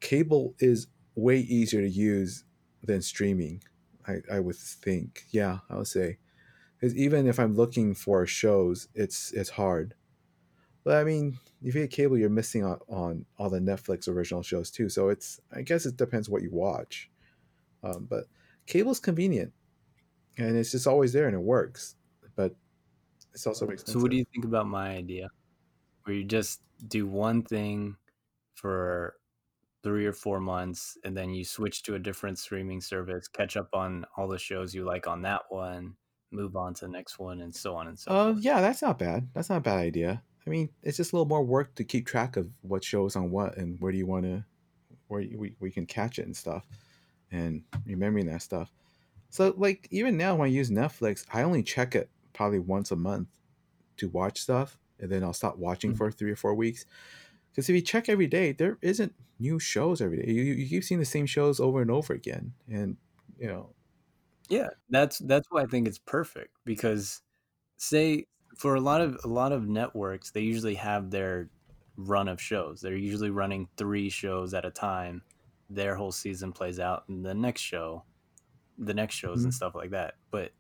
cable 0.01 0.55
is 0.59 0.87
way 1.15 1.39
easier 1.39 1.81
to 1.81 1.89
use 1.89 2.45
than 2.83 3.03
streaming. 3.03 3.63
I, 4.07 4.17
I 4.31 4.41
would 4.41 4.57
think. 4.57 5.25
Yeah, 5.31 5.59
I 5.71 5.77
would 5.77 5.87
say 5.87 6.19
because 6.83 6.97
even 6.97 7.29
if 7.29 7.39
I'm 7.39 7.55
looking 7.55 7.95
for 7.95 8.27
shows, 8.27 8.89
it's 8.95 9.33
it's 9.33 9.51
hard. 9.51 9.95
But 10.85 10.97
I 10.97 11.05
mean, 11.05 11.39
if 11.63 11.77
you 11.77 11.83
get 11.83 11.93
cable, 11.93 12.19
you're 12.19 12.29
missing 12.29 12.65
out 12.65 12.83
on 12.89 13.25
all 13.39 13.49
the 13.49 13.61
Netflix 13.61 14.09
original 14.09 14.43
shows 14.43 14.71
too. 14.71 14.89
So 14.89 15.09
it's 15.09 15.41
I 15.55 15.63
guess 15.63 15.87
it 15.87 15.97
depends 15.97 16.29
what 16.29 16.43
you 16.43 16.51
watch. 16.51 17.09
Um, 17.85 18.07
but 18.11 18.25
cable's 18.67 18.99
convenient, 18.99 19.53
and 20.37 20.57
it's 20.57 20.73
just 20.73 20.89
always 20.89 21.13
there 21.13 21.27
and 21.27 21.37
it 21.37 21.41
works. 21.41 21.95
But 22.35 22.57
it's 23.33 23.47
also 23.47 23.69
expensive. 23.69 23.93
So 23.93 24.01
what 24.01 24.11
do 24.11 24.17
you 24.17 24.25
think 24.33 24.45
about 24.45 24.67
my 24.67 24.89
idea, 24.89 25.29
where 26.03 26.17
you 26.17 26.25
just 26.25 26.63
do 26.89 27.07
one 27.07 27.43
thing 27.43 27.97
for 28.55 29.15
three 29.83 30.07
or 30.07 30.13
four 30.13 30.41
months, 30.41 30.97
and 31.05 31.17
then 31.17 31.31
you 31.31 31.45
switch 31.45 31.83
to 31.85 31.95
a 31.95 31.99
different 31.99 32.39
streaming 32.39 32.81
service, 32.81 33.29
catch 33.29 33.57
up 33.57 33.71
on 33.75 34.07
all 34.17 34.29
the 34.29 34.39
shows 34.39 34.75
you 34.75 34.85
like 34.85 35.07
on 35.07 35.23
that 35.23 35.43
one, 35.51 35.97
move 36.31 36.57
on 36.57 36.75
to 36.75 36.87
the 36.87 36.93
next 36.93 37.19
one, 37.19 37.41
and 37.41 37.55
so 37.55 37.75
on 37.77 37.89
and 37.89 37.99
so 37.99 38.17
Uh, 38.17 38.35
forth. 38.35 38.39
yeah, 38.39 38.61
that's 38.61 38.83
not 38.83 38.99
bad. 38.99 39.29
That's 39.33 39.49
not 39.49 39.59
a 39.59 39.61
bad 39.61 39.79
idea. 39.79 40.23
I 40.47 40.51
mean, 40.51 40.71
it's 40.83 40.97
just 40.97 41.13
a 41.13 41.17
little 41.17 41.29
more 41.29 41.45
work 41.45 41.75
to 41.77 41.85
keep 41.85 42.07
track 42.07 42.37
of 42.37 42.51
what 42.63 42.83
shows 42.85 43.15
on 43.15 43.31
what 43.31 43.57
and 43.57 43.81
where 43.81 43.93
do 43.93 43.99
you 43.99 44.07
want 44.07 44.25
to, 44.25 44.45
where 45.09 45.21
you- 45.23 45.39
we, 45.39 45.57
we 45.61 45.71
can 45.71 45.87
catch 45.87 46.19
it 46.19 46.27
and 46.27 46.37
stuff, 46.37 46.67
and 47.31 47.65
remembering 47.87 48.27
that 48.27 48.43
stuff. 48.43 48.73
So, 49.31 49.55
like, 49.57 49.89
even 49.91 50.17
now 50.17 50.37
when 50.37 50.49
I 50.49 50.53
use 50.53 50.71
Netflix, 50.71 51.27
I 51.33 51.43
only 51.43 51.63
check 51.63 51.95
it 51.97 52.11
probably 52.35 52.61
once 52.61 52.91
a 52.93 52.97
month 52.97 53.29
to 53.99 54.09
watch 54.11 54.41
stuff, 54.41 54.79
and 55.01 55.11
then 55.11 55.25
I'll 55.25 55.33
stop 55.35 55.59
watching 55.59 55.93
Mhm. 55.93 55.95
for 55.95 56.11
three 56.13 56.33
or 56.33 56.37
four 56.37 56.55
weeks. 56.55 56.87
Because 57.53 57.69
if 57.71 57.77
you 57.77 57.83
check 57.83 58.09
every 58.09 58.27
day, 58.27 58.53
there 58.53 58.79
isn't 58.83 59.15
new 59.39 59.59
shows 59.61 60.01
every 60.01 60.19
day. 60.23 60.33
You, 60.33 60.43
you 60.43 60.69
keep 60.69 60.85
seeing 60.85 61.01
the 61.01 61.07
same 61.07 61.27
shows 61.27 61.61
over 61.61 61.83
and 61.83 61.91
over 61.91 62.15
again, 62.15 62.55
and 62.69 62.99
you 63.39 63.47
know, 63.49 63.75
Yeah, 64.49 64.69
that's 64.89 65.19
that's 65.19 65.47
why 65.51 65.63
I 65.63 65.67
think 65.67 65.87
it's 65.89 65.99
perfect 65.99 66.57
because 66.65 67.23
say 67.79 68.27
for 68.59 68.75
a 68.77 68.81
lot 68.81 69.01
of 69.03 69.19
a 69.25 69.29
lot 69.29 69.53
of 69.53 69.69
networks 69.69 70.33
they 70.33 70.43
usually 70.43 70.77
have 70.77 71.11
their 71.11 71.51
run 71.97 72.29
of 72.29 72.41
shows. 72.41 72.81
They're 72.81 72.97
usually 72.97 73.31
running 73.31 73.69
3 73.77 74.11
shows 74.11 74.55
at 74.55 74.65
a 74.67 74.71
time. 74.71 75.25
Their 75.71 75.97
whole 75.97 76.13
season 76.13 76.53
plays 76.53 76.81
out 76.81 77.09
and 77.09 77.25
the 77.27 77.35
next 77.35 77.63
show, 77.63 78.07
the 78.79 78.95
next 78.95 79.17
shows 79.17 79.45
and 79.45 79.53
Mhm. 79.53 79.55
stuff 79.55 79.75
like 79.77 79.91
that. 79.93 80.17
But 80.31 80.53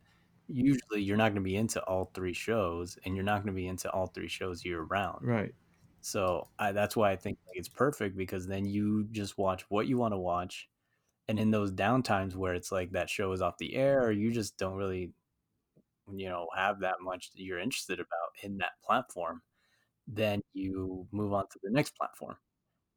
usually 0.48 1.02
you're 1.02 1.16
not 1.18 1.30
going 1.30 1.36
to 1.36 1.40
be 1.42 1.56
into 1.56 1.82
all 1.84 2.06
3 2.14 2.34
shows 2.34 2.98
and 3.04 3.16
you're 3.16 3.24
not 3.24 3.38
going 3.44 3.54
to 3.54 3.60
be 3.60 3.68
into 3.68 3.90
all 3.92 4.08
3 4.08 4.28
shows 4.28 4.64
year 4.64 4.82
round. 4.82 5.22
right? 5.22 5.54
So 6.02 6.48
I, 6.58 6.72
that's 6.72 6.96
why 6.96 7.12
I 7.12 7.16
think 7.16 7.38
it's 7.54 7.68
perfect 7.68 8.16
because 8.16 8.46
then 8.46 8.66
you 8.66 9.04
just 9.12 9.38
watch 9.38 9.64
what 9.70 9.86
you 9.88 9.98
want 9.98 10.12
to 10.14 10.18
watch, 10.18 10.68
and 11.28 11.38
in 11.40 11.50
those 11.52 11.72
downtimes 11.72 12.36
where 12.36 12.54
it's 12.54 12.72
like 12.72 12.92
that 12.92 13.10
show 13.10 13.32
is 13.32 13.42
off 13.42 13.58
the 13.58 13.74
air, 13.76 14.04
or 14.04 14.12
you 14.12 14.32
just 14.32 14.58
don't 14.58 14.76
really, 14.76 15.12
you 16.12 16.28
know, 16.28 16.48
have 16.56 16.80
that 16.80 16.96
much 17.00 17.30
that 17.32 17.42
you're 17.42 17.58
interested 17.58 18.00
about 18.00 18.30
in 18.42 18.58
that 18.58 18.72
platform, 18.84 19.42
then 20.08 20.40
you 20.54 21.06
move 21.12 21.32
on 21.34 21.44
to 21.52 21.60
the 21.62 21.70
next 21.72 21.96
platform. 21.96 22.36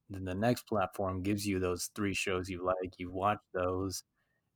Then 0.09 0.25
the 0.25 0.35
next 0.35 0.63
platform 0.67 1.23
gives 1.23 1.47
you 1.47 1.59
those 1.59 1.89
three 1.95 2.13
shows 2.15 2.49
you 2.49 2.63
like, 2.65 2.95
you 2.99 3.11
watch 3.11 3.39
those, 3.53 4.03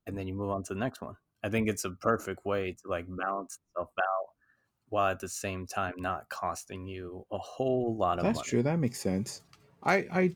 and 0.08 0.18
then 0.18 0.28
you 0.28 0.36
move 0.36 0.52
on 0.52 0.64
to 0.66 0.74
the 0.76 0.80
next 0.82 1.02
one. 1.02 1.16
I 1.44 1.50
think 1.50 1.70
it's 1.70 1.86
a 1.86 1.92
perfect 1.92 2.46
way 2.46 2.74
to 2.84 2.90
like 2.90 3.06
balance 3.10 3.60
itself 3.72 3.92
out 4.00 4.29
while 4.90 5.12
at 5.12 5.20
the 5.20 5.30
same 5.30 5.68
time 5.68 5.94
not 5.98 6.30
costing 6.30 6.88
you 6.88 7.26
a 7.32 7.38
whole 7.40 7.96
lot 7.98 8.20
of 8.20 8.28
That's 8.28 8.40
money. 8.40 8.42
true. 8.42 8.64
That 8.64 8.80
makes 8.80 9.00
sense. 9.00 9.42
I 9.84 9.96
I 10.12 10.36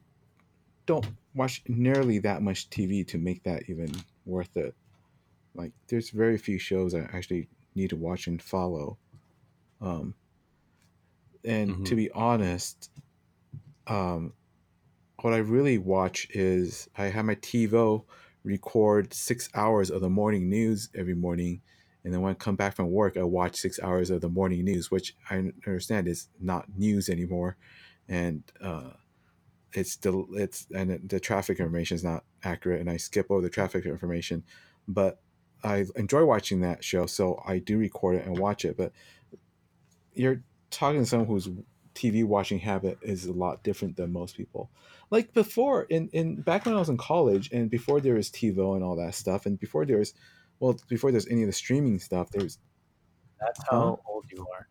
don't 0.87 1.17
watch 1.35 1.63
nearly 1.67 2.19
that 2.19 2.41
much 2.43 2.69
TV 2.69 3.05
to 3.05 3.19
make 3.19 3.43
that 3.43 3.69
even 3.69 4.05
worth 4.25 4.57
it. 4.57 4.75
Like, 5.55 5.73
there's 5.89 6.11
very 6.11 6.37
few 6.37 6.59
shows 6.59 6.95
I 6.95 7.01
actually 7.01 7.49
need 7.75 7.91
to 7.91 7.97
watch 7.97 8.27
and 8.27 8.41
follow. 8.41 8.99
Um, 9.81 10.15
and 11.43 11.83
to 11.85 11.95
Mhm. 11.95 11.95
be 11.95 12.09
honest, 12.11 12.89
um, 13.87 14.33
what 15.21 15.33
I 15.33 15.39
really 15.39 15.77
watch 15.79 16.27
is 16.31 16.89
I 16.97 17.05
have 17.05 17.25
my 17.25 17.35
TiVo 17.35 18.05
record 18.43 19.13
six 19.13 19.49
hours 19.55 19.91
of 19.91 20.01
the 20.01 20.09
morning 20.09 20.49
news 20.49 20.89
every 20.95 21.15
morning, 21.15 21.63
and 22.03 22.13
then 22.13 22.21
when 22.21 22.31
I 22.31 22.35
come 22.35 22.55
back 22.55 22.75
from 22.75 22.91
work, 22.91 23.15
I 23.17 23.23
watch 23.23 23.55
six 23.55 23.79
hours 23.81 24.09
of 24.09 24.21
the 24.21 24.29
morning 24.29 24.63
news, 24.65 24.91
which 24.91 25.15
I 25.29 25.51
understand 25.65 26.07
is 26.07 26.27
not 26.39 26.65
news 26.77 27.09
anymore, 27.09 27.57
and 28.09 28.43
uh, 28.61 28.91
it's 29.71 29.95
the 29.97 30.25
it's 30.33 30.67
and 30.75 30.99
the 31.07 31.19
traffic 31.19 31.59
information 31.59 31.95
is 31.95 32.03
not 32.03 32.25
accurate, 32.43 32.81
and 32.81 32.89
I 32.89 32.97
skip 32.97 33.27
over 33.29 33.41
the 33.41 33.49
traffic 33.49 33.85
information, 33.85 34.43
but 34.87 35.19
I 35.63 35.85
enjoy 35.95 36.25
watching 36.25 36.61
that 36.61 36.83
show, 36.83 37.05
so 37.05 37.41
I 37.45 37.59
do 37.59 37.77
record 37.77 38.17
it 38.17 38.25
and 38.25 38.37
watch 38.37 38.65
it. 38.65 38.75
But 38.75 38.91
you're 40.13 40.43
talking 40.69 40.99
to 40.99 41.05
someone 41.05 41.27
whose 41.27 41.49
TV 41.95 42.25
watching 42.25 42.59
habit 42.59 42.97
is 43.01 43.25
a 43.25 43.33
lot 43.33 43.63
different 43.63 43.95
than 43.95 44.11
most 44.11 44.35
people. 44.35 44.69
Like 45.09 45.33
before, 45.33 45.83
in 45.83 46.09
in 46.09 46.41
back 46.41 46.65
when 46.65 46.75
I 46.75 46.79
was 46.79 46.89
in 46.89 46.97
college, 46.97 47.49
and 47.51 47.69
before 47.69 48.01
there 48.01 48.15
was 48.15 48.29
TiVo 48.29 48.75
and 48.75 48.83
all 48.83 48.97
that 48.97 49.15
stuff, 49.15 49.45
and 49.45 49.57
before 49.57 49.85
there 49.85 49.99
was, 49.99 50.13
well, 50.59 50.77
before 50.87 51.11
there's 51.11 51.27
any 51.27 51.41
of 51.43 51.47
the 51.47 51.53
streaming 51.53 51.99
stuff, 51.99 52.29
there's 52.31 52.57
That's 53.39 53.61
how 53.69 53.99
old 54.07 54.25
you 54.31 54.45
are. 54.55 54.67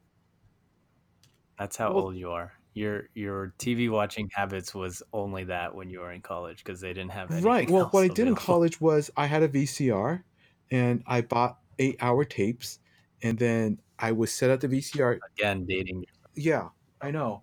That's 1.58 1.76
how 1.76 1.92
Well- 1.94 2.04
old 2.04 2.16
you 2.16 2.30
are. 2.30 2.52
Your 2.74 3.10
your 3.14 3.52
TV 3.58 3.90
watching 3.90 4.30
habits 4.32 4.74
was 4.74 5.02
only 5.12 5.44
that 5.44 5.74
when 5.74 5.90
you 5.90 6.00
were 6.00 6.10
in 6.10 6.22
college 6.22 6.64
because 6.64 6.80
they 6.80 6.94
didn't 6.94 7.10
have 7.12 7.30
anything 7.30 7.46
right. 7.46 7.68
Well, 7.70 7.88
what 7.90 8.02
I 8.04 8.08
did 8.08 8.26
in 8.28 8.34
college 8.34 8.80
was 8.80 9.10
I 9.14 9.26
had 9.26 9.42
a 9.42 9.48
VCR, 9.48 10.24
and 10.70 11.02
I 11.06 11.20
bought 11.20 11.58
eight 11.78 11.96
hour 12.00 12.24
tapes, 12.24 12.78
and 13.22 13.38
then 13.38 13.78
I 13.98 14.10
would 14.12 14.30
set 14.30 14.48
up 14.48 14.60
the 14.60 14.68
VCR 14.68 15.18
Again, 15.36 15.66
dating. 15.66 16.06
Yeah, 16.34 16.70
I 17.02 17.10
know. 17.10 17.42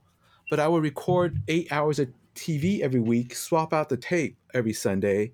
But 0.49 0.59
I 0.59 0.67
would 0.67 0.81
record 0.81 1.43
eight 1.47 1.71
hours 1.71 1.99
of 1.99 2.11
TV 2.33 2.81
every 2.81 2.99
week, 2.99 3.35
swap 3.35 3.71
out 3.71 3.89
the 3.89 3.97
tape 3.97 4.35
every 4.55 4.73
Sunday, 4.73 5.33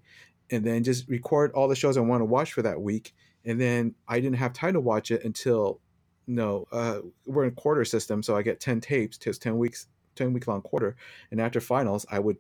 and 0.52 0.64
then 0.64 0.84
just 0.84 1.08
record 1.08 1.52
all 1.54 1.68
the 1.68 1.76
shows 1.76 1.98
I 1.98 2.02
want 2.02 2.22
to 2.22 2.26
watch 2.26 2.54
for 2.54 2.62
that 2.62 2.82
week. 2.82 3.14
And 3.46 3.60
then 3.60 3.96
I 4.08 4.20
didn't 4.20 4.38
have 4.38 4.54
time 4.54 4.74
to 4.74 4.80
watch 4.80 5.12
it 5.12 5.24
until 5.24 5.80
no, 6.28 6.68
uh, 6.72 7.00
we're 7.26 7.46
in 7.46 7.52
quarter 7.52 7.86
system, 7.86 8.24
so 8.24 8.36
I 8.36 8.42
get 8.42 8.60
ten 8.60 8.82
tapes, 8.82 9.18
just 9.18 9.42
ten 9.42 9.58
weeks, 9.58 9.88
ten 10.16 10.34
week 10.34 10.48
long 10.48 10.62
quarter. 10.62 10.96
And 11.32 11.40
after 11.40 11.62
finals, 11.62 12.06
I 12.10 12.20
would 12.20 12.38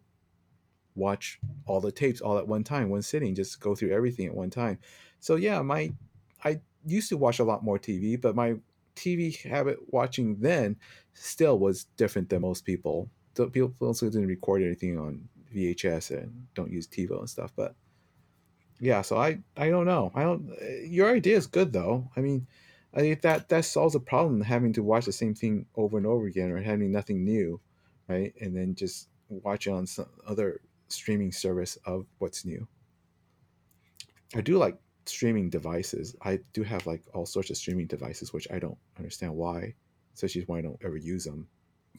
watch 0.95 1.39
all 1.67 1.81
the 1.81 1.91
tapes 1.91 2.21
all 2.21 2.37
at 2.37 2.47
one 2.47 2.63
time, 2.63 2.89
one 2.89 3.01
sitting, 3.01 3.35
just 3.35 3.59
go 3.59 3.75
through 3.75 3.91
everything 3.91 4.25
at 4.25 4.33
one 4.33 4.49
time. 4.49 4.79
So 5.19 5.35
yeah, 5.35 5.61
my 5.61 5.91
I 6.43 6.61
used 6.85 7.09
to 7.09 7.17
watch 7.17 7.39
a 7.39 7.43
lot 7.43 7.63
more 7.63 7.77
TV, 7.77 8.19
but 8.19 8.35
my 8.35 8.55
TV 8.95 9.39
habit 9.43 9.77
watching 9.87 10.37
then 10.39 10.77
still 11.13 11.59
was 11.59 11.85
different 11.97 12.29
than 12.29 12.41
most 12.41 12.65
people. 12.65 13.09
People 13.51 13.73
also 13.81 14.05
didn't 14.09 14.27
record 14.27 14.63
anything 14.63 14.97
on 14.97 15.27
VHS 15.53 16.11
and 16.11 16.47
don't 16.53 16.71
use 16.71 16.87
TiVo 16.87 17.19
and 17.19 17.29
stuff. 17.29 17.51
But 17.55 17.75
yeah, 18.79 19.01
so 19.01 19.17
I 19.17 19.39
I 19.55 19.69
don't 19.69 19.85
know. 19.85 20.11
I 20.15 20.23
don't. 20.23 20.49
Your 20.83 21.13
idea 21.13 21.37
is 21.37 21.47
good 21.47 21.73
though. 21.73 22.09
I 22.15 22.21
mean, 22.21 22.47
I 22.93 22.99
think 22.99 23.21
that 23.21 23.49
that 23.49 23.65
solves 23.65 23.95
a 23.95 23.99
problem 23.99 24.41
having 24.41 24.73
to 24.73 24.83
watch 24.83 25.05
the 25.05 25.11
same 25.11 25.33
thing 25.33 25.65
over 25.75 25.97
and 25.97 26.05
over 26.05 26.25
again 26.25 26.51
or 26.51 26.61
having 26.61 26.91
nothing 26.91 27.23
new, 27.23 27.59
right? 28.07 28.33
And 28.39 28.55
then 28.55 28.75
just 28.75 29.09
watch 29.29 29.67
it 29.67 29.71
on 29.71 29.87
some 29.87 30.09
other 30.27 30.61
streaming 30.87 31.31
service 31.31 31.77
of 31.85 32.05
what's 32.19 32.45
new. 32.45 32.67
I 34.35 34.41
do 34.41 34.57
like 34.57 34.77
streaming 35.05 35.49
devices. 35.49 36.15
I 36.21 36.39
do 36.53 36.63
have 36.63 36.85
like 36.85 37.03
all 37.13 37.25
sorts 37.25 37.49
of 37.49 37.57
streaming 37.57 37.87
devices, 37.87 38.33
which 38.33 38.47
I 38.51 38.59
don't 38.59 38.77
understand 38.97 39.35
why, 39.35 39.75
especially 40.13 40.43
why 40.43 40.59
I 40.59 40.61
don't 40.61 40.81
ever 40.83 40.97
use 40.97 41.23
them. 41.23 41.47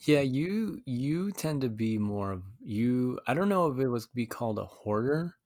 Yeah, 0.05 0.21
you 0.21 0.83
you 0.85 1.33
tend 1.33 1.63
to 1.63 1.71
be 1.71 1.97
more 1.99 2.33
of 2.33 2.43
you. 2.61 3.19
I 3.27 3.33
don't 3.35 3.49
know 3.49 3.69
if 3.69 3.79
it 3.79 3.89
was 3.89 4.07
be 4.07 4.27
called 4.27 4.59
a 4.59 4.67
hoarder, 4.67 5.37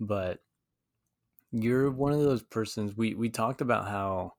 but 0.00 0.40
you're 1.52 1.90
one 1.90 2.12
of 2.12 2.20
those 2.20 2.42
persons. 2.42 2.96
We 2.96 3.14
we 3.14 3.30
talked 3.30 3.60
about 3.60 3.88
how 3.88 4.32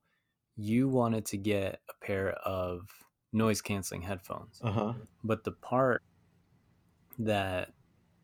you 0.56 0.88
wanted 0.88 1.24
to 1.26 1.36
get 1.36 1.80
a 1.88 2.04
pair 2.04 2.30
of 2.32 2.88
noise 3.32 3.60
canceling 3.60 4.02
headphones, 4.02 4.60
Uh 4.62 4.72
huh. 4.72 4.92
but 5.24 5.44
the 5.44 5.52
part 5.52 6.02
that 7.18 7.72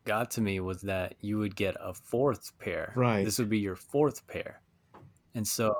got 0.05 0.31
to 0.31 0.41
me 0.41 0.59
was 0.59 0.81
that 0.81 1.15
you 1.21 1.37
would 1.37 1.55
get 1.55 1.75
a 1.79 1.93
fourth 1.93 2.57
pair. 2.59 2.93
Right. 2.95 3.25
This 3.25 3.39
would 3.39 3.49
be 3.49 3.59
your 3.59 3.75
fourth 3.75 4.25
pair. 4.27 4.61
And 5.33 5.47
so 5.47 5.75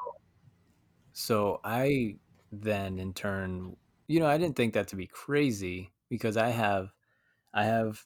so 1.14 1.60
I 1.64 2.18
then 2.52 3.00
in 3.00 3.14
turn, 3.14 3.76
you 4.08 4.20
know, 4.20 4.28
I 4.28 4.38
didn't 4.38 4.56
think 4.56 4.74
that 4.74 4.88
to 4.90 4.96
be 4.96 5.08
crazy 5.08 5.92
because 6.10 6.38
I 6.38 6.50
have 6.50 6.90
I 7.54 7.66
have 7.66 8.06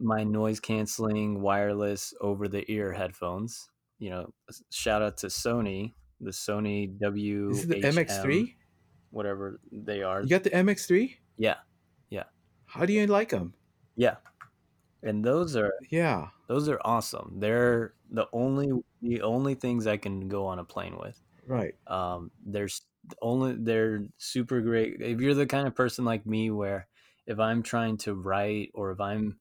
my 0.00 0.24
noise 0.24 0.60
canceling 0.60 1.40
wireless 1.40 2.14
over 2.20 2.48
the 2.48 2.70
ear 2.70 2.92
headphones. 2.92 3.68
You 3.98 4.10
know, 4.10 4.32
shout 4.70 5.02
out 5.02 5.16
to 5.18 5.26
Sony, 5.26 5.94
the 6.20 6.30
Sony 6.30 6.96
W 6.98 7.50
is 7.50 7.66
the 7.66 7.76
MX3. 7.82 8.54
whatever 9.10 9.60
they 9.72 10.02
are. 10.02 10.22
You 10.22 10.28
got 10.28 10.44
the 10.44 10.50
MX3. 10.50 11.16
Yeah. 11.36 11.56
Yeah. 12.10 12.24
How 12.66 12.84
do 12.86 12.92
you 12.92 13.06
like 13.06 13.30
them? 13.30 13.54
Yeah. 13.96 14.16
And 15.02 15.24
those 15.24 15.56
are 15.56 15.72
Yeah. 15.90 16.28
those 16.48 16.68
are 16.68 16.80
awesome. 16.84 17.34
They're 17.38 17.94
the 18.10 18.26
only 18.32 18.70
the 19.02 19.22
only 19.22 19.54
things 19.54 19.86
I 19.86 19.96
can 19.96 20.28
go 20.28 20.46
on 20.46 20.58
a 20.58 20.64
plane 20.64 20.96
with. 20.98 21.20
Right. 21.46 21.74
Um, 21.86 22.30
there's 22.44 22.82
only 23.22 23.54
they're 23.54 24.06
super 24.18 24.60
great. 24.60 25.00
If 25.00 25.20
you're 25.20 25.34
the 25.34 25.46
kind 25.46 25.66
of 25.66 25.74
person 25.74 26.04
like 26.04 26.26
me, 26.26 26.50
where 26.50 26.88
if 27.26 27.38
I'm 27.38 27.62
trying 27.62 27.96
to 27.98 28.14
write 28.14 28.70
or 28.74 28.90
if 28.90 29.00
I'm 29.00 29.38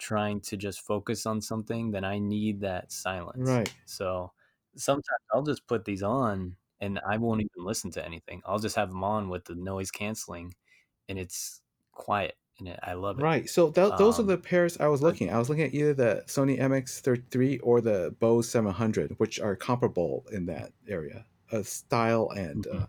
trying 0.00 0.40
to 0.42 0.56
just 0.58 0.82
focus 0.82 1.26
on 1.26 1.40
something, 1.42 1.92
then 1.92 2.04
I 2.04 2.18
need 2.20 2.60
that 2.62 2.92
silence. 2.92 3.60
Right. 3.60 3.74
So 3.86 4.32
sometimes 4.76 5.06
I'll 5.34 5.42
just 5.44 5.66
put 5.68 5.84
these 5.86 6.02
on 6.04 6.56
and 6.80 7.00
I 7.06 7.18
won't 7.18 7.42
even 7.42 7.64
listen 7.64 7.90
to 7.92 8.04
anything. 8.04 8.42
I'll 8.46 8.58
just 8.60 8.76
have 8.76 8.90
them 8.90 9.04
on 9.04 9.28
with 9.30 9.44
the 9.46 9.54
noise 9.56 9.90
canceling, 9.92 10.54
and 11.08 11.18
it's 11.18 11.62
quiet 11.92 12.36
and 12.58 12.68
it, 12.68 12.80
I 12.82 12.94
love 12.94 13.20
it. 13.20 13.28
Right. 13.28 13.48
So 13.48 13.70
th- 13.72 13.96
those 13.96 14.18
are 14.20 14.22
Um, 14.22 14.24
the 14.24 14.38
pairs 14.38 14.78
I 14.78 14.86
was 14.88 15.02
looking. 15.02 15.28
at. 15.28 15.34
I 15.34 15.38
was 15.38 15.48
looking 15.48 15.64
at 15.64 15.74
either 15.74 15.94
the 15.94 16.24
Sony 16.26 16.58
MX33 16.58 17.58
or 17.62 17.80
the 17.80 18.14
Bose 18.20 18.48
700, 18.48 19.18
which 19.18 19.38
are 19.40 19.56
comparable 19.56 20.26
in 20.32 20.46
that 20.46 20.72
area 20.88 21.26
of 21.50 21.66
style 21.68 22.30
and 22.30 22.66
Mhm. 22.68 22.68
uh, 22.68 22.86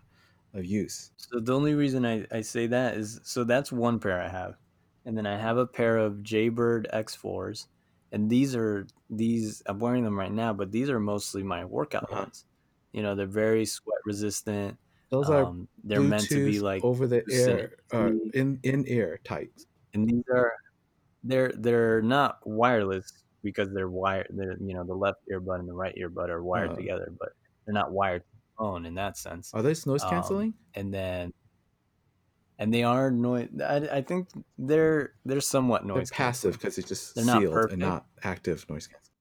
of 0.53 0.65
use. 0.65 1.11
So 1.17 1.39
the 1.39 1.53
only 1.55 1.73
reason 1.73 2.05
I, 2.05 2.25
I 2.31 2.41
say 2.41 2.67
that 2.67 2.95
is 2.97 3.19
so 3.23 3.43
that's 3.43 3.71
one 3.71 3.99
pair 3.99 4.21
I 4.21 4.27
have. 4.27 4.57
And 5.05 5.17
then 5.17 5.25
I 5.25 5.37
have 5.37 5.57
a 5.57 5.67
pair 5.67 5.97
of 5.97 6.23
Jaybird 6.23 6.87
X4s. 6.93 7.67
And 8.11 8.29
these 8.29 8.55
are 8.55 8.87
these 9.09 9.61
I'm 9.67 9.79
wearing 9.79 10.03
them 10.03 10.17
right 10.19 10.31
now, 10.31 10.53
but 10.53 10.71
these 10.71 10.89
are 10.89 10.99
mostly 10.99 11.43
my 11.43 11.65
workout 11.65 12.09
Uh-huh. 12.09 12.25
ones. 12.25 12.45
You 12.93 13.01
know, 13.03 13.15
they're 13.15 13.27
very 13.27 13.65
sweat 13.65 13.99
resistant. 14.05 14.79
Those 15.09 15.29
are 15.29 15.47
Um, 15.47 15.69
they're 15.83 16.01
meant 16.01 16.29
to 16.31 16.41
be 16.41 16.59
like 16.59 16.83
over 16.83 17.07
the 17.07 17.23
air, 17.29 17.77
uh, 17.91 18.11
in 18.33 18.59
in 18.63 18.87
ear 18.87 19.19
type. 19.23 19.53
and 19.93 20.07
these 20.07 20.23
are 20.33 20.53
they're 21.23 21.51
they're 21.53 22.01
not 22.01 22.39
wireless 22.47 23.11
because 23.43 23.69
they're 23.73 23.89
wired 23.89 24.27
they're 24.31 24.57
you 24.61 24.75
know 24.75 24.85
the 24.85 24.95
left 24.95 25.19
earbud 25.31 25.59
and 25.59 25.69
the 25.69 25.73
right 25.73 25.95
earbud 25.97 26.29
are 26.29 26.43
wired 26.43 26.71
Uh. 26.71 26.75
together, 26.75 27.13
but 27.19 27.29
they're 27.65 27.73
not 27.73 27.91
wired 27.93 28.23
to 28.23 28.27
the 28.35 28.63
phone 28.63 28.85
in 28.85 28.95
that 28.95 29.17
sense. 29.17 29.53
Are 29.53 29.61
those 29.61 29.85
noise 29.85 30.01
Um, 30.01 30.05
canceling? 30.05 30.53
and 30.75 30.93
then 30.93 31.31
and 32.61 32.73
they 32.73 32.83
are 32.83 33.09
noise 33.11 33.49
I, 33.59 33.77
I 33.91 34.01
think 34.01 34.29
they're 34.57 35.13
they're 35.25 35.41
somewhat 35.41 35.85
noise. 35.85 36.09
They're 36.09 36.15
passive 36.17 36.53
because 36.53 36.77
it's 36.77 36.87
just 36.87 37.15
They're 37.15 37.25
not 37.25 37.41
sealed 37.41 37.53
perfect. 37.53 37.73
and 37.73 37.81
not 37.81 38.05
active 38.23 38.65
noise 38.69 38.87
canceling. 38.87 39.15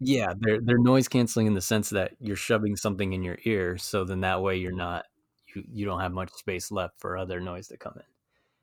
yeah 0.00 0.34
they're 0.38 0.60
they're 0.60 0.78
noise 0.78 1.08
canceling 1.08 1.46
in 1.46 1.54
the 1.54 1.60
sense 1.62 1.90
that 1.90 2.12
you're 2.20 2.36
shoving 2.36 2.76
something 2.76 3.12
in 3.14 3.22
your 3.22 3.38
ear 3.44 3.78
so 3.78 4.04
then 4.04 4.20
that 4.20 4.42
way 4.42 4.56
you're 4.56 4.72
not 4.76 5.06
you, 5.54 5.64
you 5.72 5.84
don't 5.86 6.00
have 6.00 6.12
much 6.12 6.30
space 6.34 6.70
left 6.70 7.00
for 7.00 7.16
other 7.16 7.40
noise 7.40 7.68
to 7.68 7.76
come 7.78 7.94
in 7.96 8.02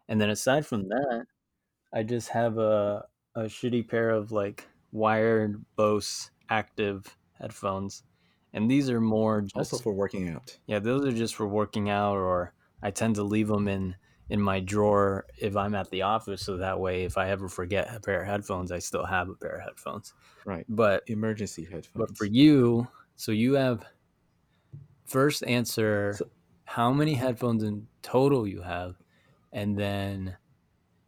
and 0.08 0.22
then 0.22 0.30
aside 0.30 0.66
from 0.66 0.88
that 0.90 1.26
i 1.94 2.04
just 2.04 2.30
have 2.30 2.58
a 2.60 3.04
a 3.36 3.42
shitty 3.46 3.88
pair 3.90 4.12
of 4.12 4.32
like 4.32 4.68
wired 4.92 5.66
bose 5.76 6.30
active 6.50 7.18
headphones 7.42 8.04
and 8.54 8.70
these 8.70 8.90
are 8.92 9.02
more 9.02 9.42
just 9.42 9.56
Also 9.74 9.78
for 9.80 9.92
working 9.94 10.30
out. 10.30 10.60
Yeah, 10.68 10.78
those 10.78 11.04
are 11.08 11.12
just 11.12 11.34
for 11.34 11.48
working 11.48 11.90
out, 11.90 12.18
or 12.18 12.54
I 12.84 12.92
tend 12.92 13.16
to 13.16 13.24
leave 13.24 13.48
them 13.48 13.68
in 13.68 13.96
in 14.30 14.42
my 14.42 14.60
drawer 14.60 15.26
if 15.38 15.56
I'm 15.56 15.76
at 15.76 15.90
the 15.92 16.02
office, 16.04 16.42
so 16.42 16.58
that 16.58 16.80
way 16.80 17.04
if 17.04 17.18
I 17.18 17.30
ever 17.30 17.48
forget 17.48 17.94
a 17.94 18.00
pair 18.00 18.22
of 18.22 18.28
headphones, 18.28 18.72
I 18.72 18.80
still 18.80 19.06
have 19.06 19.30
a 19.30 19.36
pair 19.36 19.58
of 19.58 19.64
headphones. 19.64 20.14
Right. 20.46 20.66
But 20.70 21.04
Emergency 21.08 21.64
headphones. 21.66 21.90
but 21.96 22.18
for 22.18 22.26
you, 22.26 22.88
so 23.16 23.32
you 23.32 23.54
have 23.54 23.86
first 25.06 25.44
answer. 25.44 26.16
So- 26.18 26.30
how 26.66 26.92
many 26.92 27.14
headphones 27.14 27.62
in 27.62 27.86
total 28.02 28.48
you 28.48 28.62
have, 28.62 28.96
and 29.52 29.78
then 29.78 30.36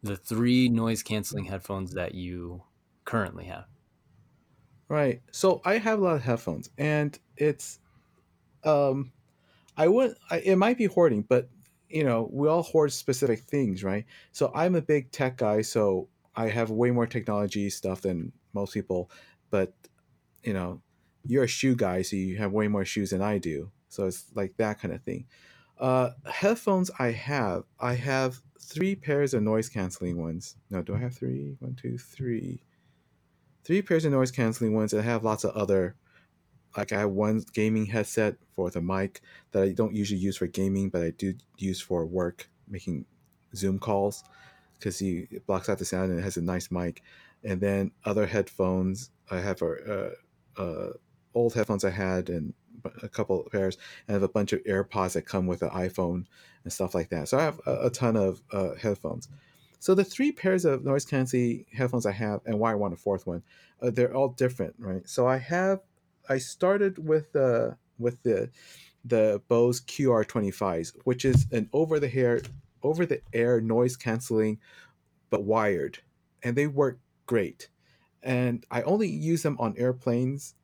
the 0.02 0.16
three 0.16 0.68
noise 0.68 1.02
canceling 1.02 1.44
headphones 1.46 1.92
that 1.94 2.14
you 2.14 2.62
currently 3.04 3.46
have. 3.46 3.64
Right. 4.88 5.22
So 5.32 5.62
I 5.64 5.78
have 5.78 5.98
a 5.98 6.02
lot 6.02 6.14
of 6.16 6.22
headphones, 6.22 6.70
and 6.78 7.18
it's, 7.36 7.80
um, 8.62 9.10
I 9.76 9.88
would, 9.88 10.14
I, 10.30 10.38
it 10.40 10.56
might 10.56 10.78
be 10.78 10.84
hoarding, 10.84 11.22
but 11.22 11.48
you 11.88 12.04
know, 12.04 12.28
we 12.32 12.48
all 12.48 12.62
hoard 12.62 12.92
specific 12.92 13.40
things, 13.40 13.84
right? 13.84 14.04
So 14.32 14.50
I'm 14.54 14.74
a 14.74 14.82
big 14.82 15.10
tech 15.10 15.38
guy, 15.38 15.62
so 15.62 16.08
I 16.34 16.48
have 16.48 16.70
way 16.70 16.90
more 16.90 17.06
technology 17.06 17.70
stuff 17.70 18.02
than 18.02 18.32
most 18.52 18.74
people, 18.74 19.10
but 19.50 19.72
you 20.42 20.52
know, 20.52 20.80
you're 21.24 21.44
a 21.44 21.48
shoe 21.48 21.74
guy, 21.74 22.02
so 22.02 22.16
you 22.16 22.36
have 22.36 22.52
way 22.52 22.68
more 22.68 22.84
shoes 22.84 23.10
than 23.10 23.22
I 23.22 23.38
do. 23.38 23.70
So 23.88 24.06
it's 24.06 24.26
like 24.34 24.56
that 24.58 24.80
kind 24.80 24.94
of 24.94 25.02
thing. 25.02 25.26
Uh, 25.78 26.10
headphones 26.30 26.90
I 26.98 27.10
have, 27.12 27.64
I 27.80 27.94
have 27.94 28.40
three 28.60 28.94
pairs 28.94 29.34
of 29.34 29.42
noise 29.42 29.68
canceling 29.68 30.20
ones. 30.20 30.56
No, 30.70 30.82
do 30.82 30.94
I 30.94 30.98
have 30.98 31.14
three? 31.14 31.56
One, 31.60 31.74
two, 31.74 31.98
three. 31.98 32.62
Three 33.64 33.82
pairs 33.82 34.04
of 34.04 34.12
noise 34.12 34.30
canceling 34.30 34.74
ones. 34.74 34.92
And 34.92 35.02
I 35.02 35.04
have 35.04 35.24
lots 35.24 35.44
of 35.44 35.54
other, 35.54 35.96
like 36.76 36.92
I 36.92 37.00
have 37.00 37.10
one 37.10 37.44
gaming 37.52 37.86
headset 37.86 38.36
for 38.54 38.70
the 38.70 38.80
mic 38.80 39.20
that 39.52 39.62
I 39.62 39.72
don't 39.72 39.94
usually 39.94 40.20
use 40.20 40.36
for 40.36 40.46
gaming, 40.46 40.90
but 40.90 41.02
I 41.02 41.10
do 41.10 41.34
use 41.56 41.80
for 41.80 42.04
work, 42.06 42.48
making 42.68 43.06
Zoom 43.54 43.78
calls 43.78 44.24
because 44.78 44.98
he 44.98 45.26
blocks 45.46 45.68
out 45.68 45.78
the 45.78 45.84
sound 45.84 46.10
and 46.10 46.20
it 46.20 46.22
has 46.22 46.36
a 46.36 46.42
nice 46.42 46.70
mic. 46.70 47.02
And 47.44 47.60
then 47.60 47.92
other 48.04 48.26
headphones 48.26 49.10
I 49.30 49.40
have 49.40 49.62
are 49.62 50.14
uh, 50.58 50.60
uh, 50.62 50.92
old 51.34 51.54
headphones 51.54 51.84
I 51.84 51.90
had 51.90 52.28
and 52.28 52.54
a 53.02 53.08
couple 53.08 53.40
of 53.40 53.50
pairs, 53.50 53.76
and 54.06 54.14
I 54.14 54.16
have 54.16 54.22
a 54.22 54.28
bunch 54.28 54.52
of 54.52 54.62
AirPods 54.64 55.14
that 55.14 55.22
come 55.22 55.46
with 55.46 55.62
an 55.62 55.70
iPhone 55.70 56.26
and 56.64 56.72
stuff 56.72 56.94
like 56.94 57.08
that. 57.10 57.28
So 57.28 57.38
I 57.38 57.42
have 57.42 57.60
a, 57.66 57.86
a 57.86 57.90
ton 57.90 58.16
of 58.16 58.42
uh, 58.52 58.74
headphones. 58.74 59.28
So 59.78 59.94
the 59.94 60.04
three 60.04 60.32
pairs 60.32 60.64
of 60.64 60.84
noise 60.84 61.04
canceling 61.04 61.66
headphones 61.72 62.06
I 62.06 62.12
have, 62.12 62.40
and 62.46 62.58
why 62.58 62.72
I 62.72 62.74
want 62.74 62.94
a 62.94 62.96
fourth 62.96 63.26
one, 63.26 63.42
uh, 63.82 63.90
they're 63.90 64.14
all 64.14 64.28
different, 64.28 64.74
right? 64.78 65.08
So 65.08 65.26
I 65.26 65.36
have, 65.38 65.80
I 66.28 66.38
started 66.38 67.06
with 67.06 67.32
the 67.32 67.44
uh, 67.44 67.74
with 67.98 68.22
the 68.22 68.50
the 69.04 69.40
Bose 69.48 69.80
QC25s, 69.80 70.92
which 71.04 71.24
is 71.24 71.46
an 71.52 71.68
over 71.72 72.00
the 72.00 72.08
hair 72.08 72.40
over 72.82 73.06
the 73.06 73.20
air 73.32 73.60
noise 73.60 73.96
canceling, 73.96 74.58
but 75.30 75.44
wired, 75.44 75.98
and 76.42 76.56
they 76.56 76.66
work 76.66 76.98
great. 77.26 77.68
And 78.22 78.66
I 78.70 78.82
only 78.82 79.08
use 79.08 79.42
them 79.42 79.56
on 79.60 79.74
airplanes 79.76 80.54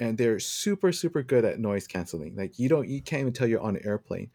and 0.00 0.18
they're 0.18 0.40
super 0.40 0.92
super 0.92 1.22
good 1.22 1.44
at 1.44 1.58
noise 1.58 1.86
canceling. 1.86 2.34
Like 2.36 2.58
you 2.58 2.68
don't 2.68 2.88
you 2.88 3.00
can't 3.00 3.20
even 3.20 3.32
tell 3.32 3.46
you're 3.46 3.60
on 3.60 3.76
an 3.76 3.86
airplane. 3.86 4.30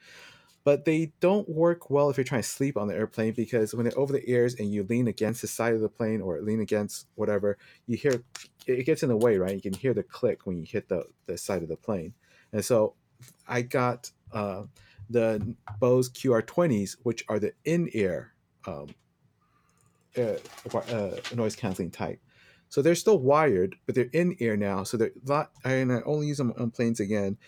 But 0.70 0.86
they 0.86 1.14
don't 1.20 1.50
work 1.50 1.90
well 1.90 2.12
if 2.12 2.18
you're 2.18 2.24
trying 2.24 2.44
to 2.44 2.48
sleep 2.48 2.78
on 2.78 2.88
the 2.88 2.94
airplane 2.94 3.34
because 3.34 3.74
when 3.74 3.86
they're 3.86 3.98
over 3.98 4.14
the 4.14 4.30
ears 4.30 4.54
and 4.54 4.72
you 4.72 4.84
lean 4.84 5.08
against 5.08 5.42
the 5.42 5.48
side 5.48 5.74
of 5.74 5.82
the 5.82 5.90
plane 5.90 6.22
or 6.22 6.40
lean 6.42 6.60
against 6.60 7.08
whatever, 7.16 7.58
you 7.88 7.98
hear 7.98 8.22
it 8.68 8.86
gets 8.86 9.02
in 9.02 9.10
the 9.10 9.18
way, 9.18 9.40
right? 9.40 9.56
You 9.56 9.62
can 9.62 9.74
hear 9.74 9.96
the 9.96 10.04
click 10.04 10.46
when 10.46 10.60
you 10.60 10.68
hit 10.70 10.88
the, 10.88 11.06
the 11.26 11.40
side 11.40 11.64
of 11.64 11.70
the 11.70 11.76
plane. 11.76 12.14
And 12.54 12.64
so 12.64 12.94
I 13.48 13.64
got 13.64 14.12
uh, 14.32 14.66
the 15.10 15.56
Bose 15.80 16.08
QC20s, 16.12 16.98
which 17.02 17.26
are 17.30 17.40
the 17.40 17.52
in 17.66 17.90
ear 17.94 18.36
um, 18.68 18.90
uh, 20.16 20.36
uh, 20.72 21.16
noise 21.34 21.56
canceling 21.56 21.90
type. 21.90 22.22
So 22.68 22.84
they're 22.84 22.94
still 22.94 23.18
wired, 23.18 23.76
but 23.88 23.96
they're 23.96 24.12
in 24.14 24.36
ear 24.38 24.56
now. 24.56 24.84
So 24.84 24.98
they're 24.98 25.14
not, 25.26 25.50
and 25.66 25.92
I 25.92 26.02
only 26.06 26.28
use 26.28 26.38
them 26.38 26.54
on 26.60 26.70
planes 26.70 27.00
again. 27.00 27.40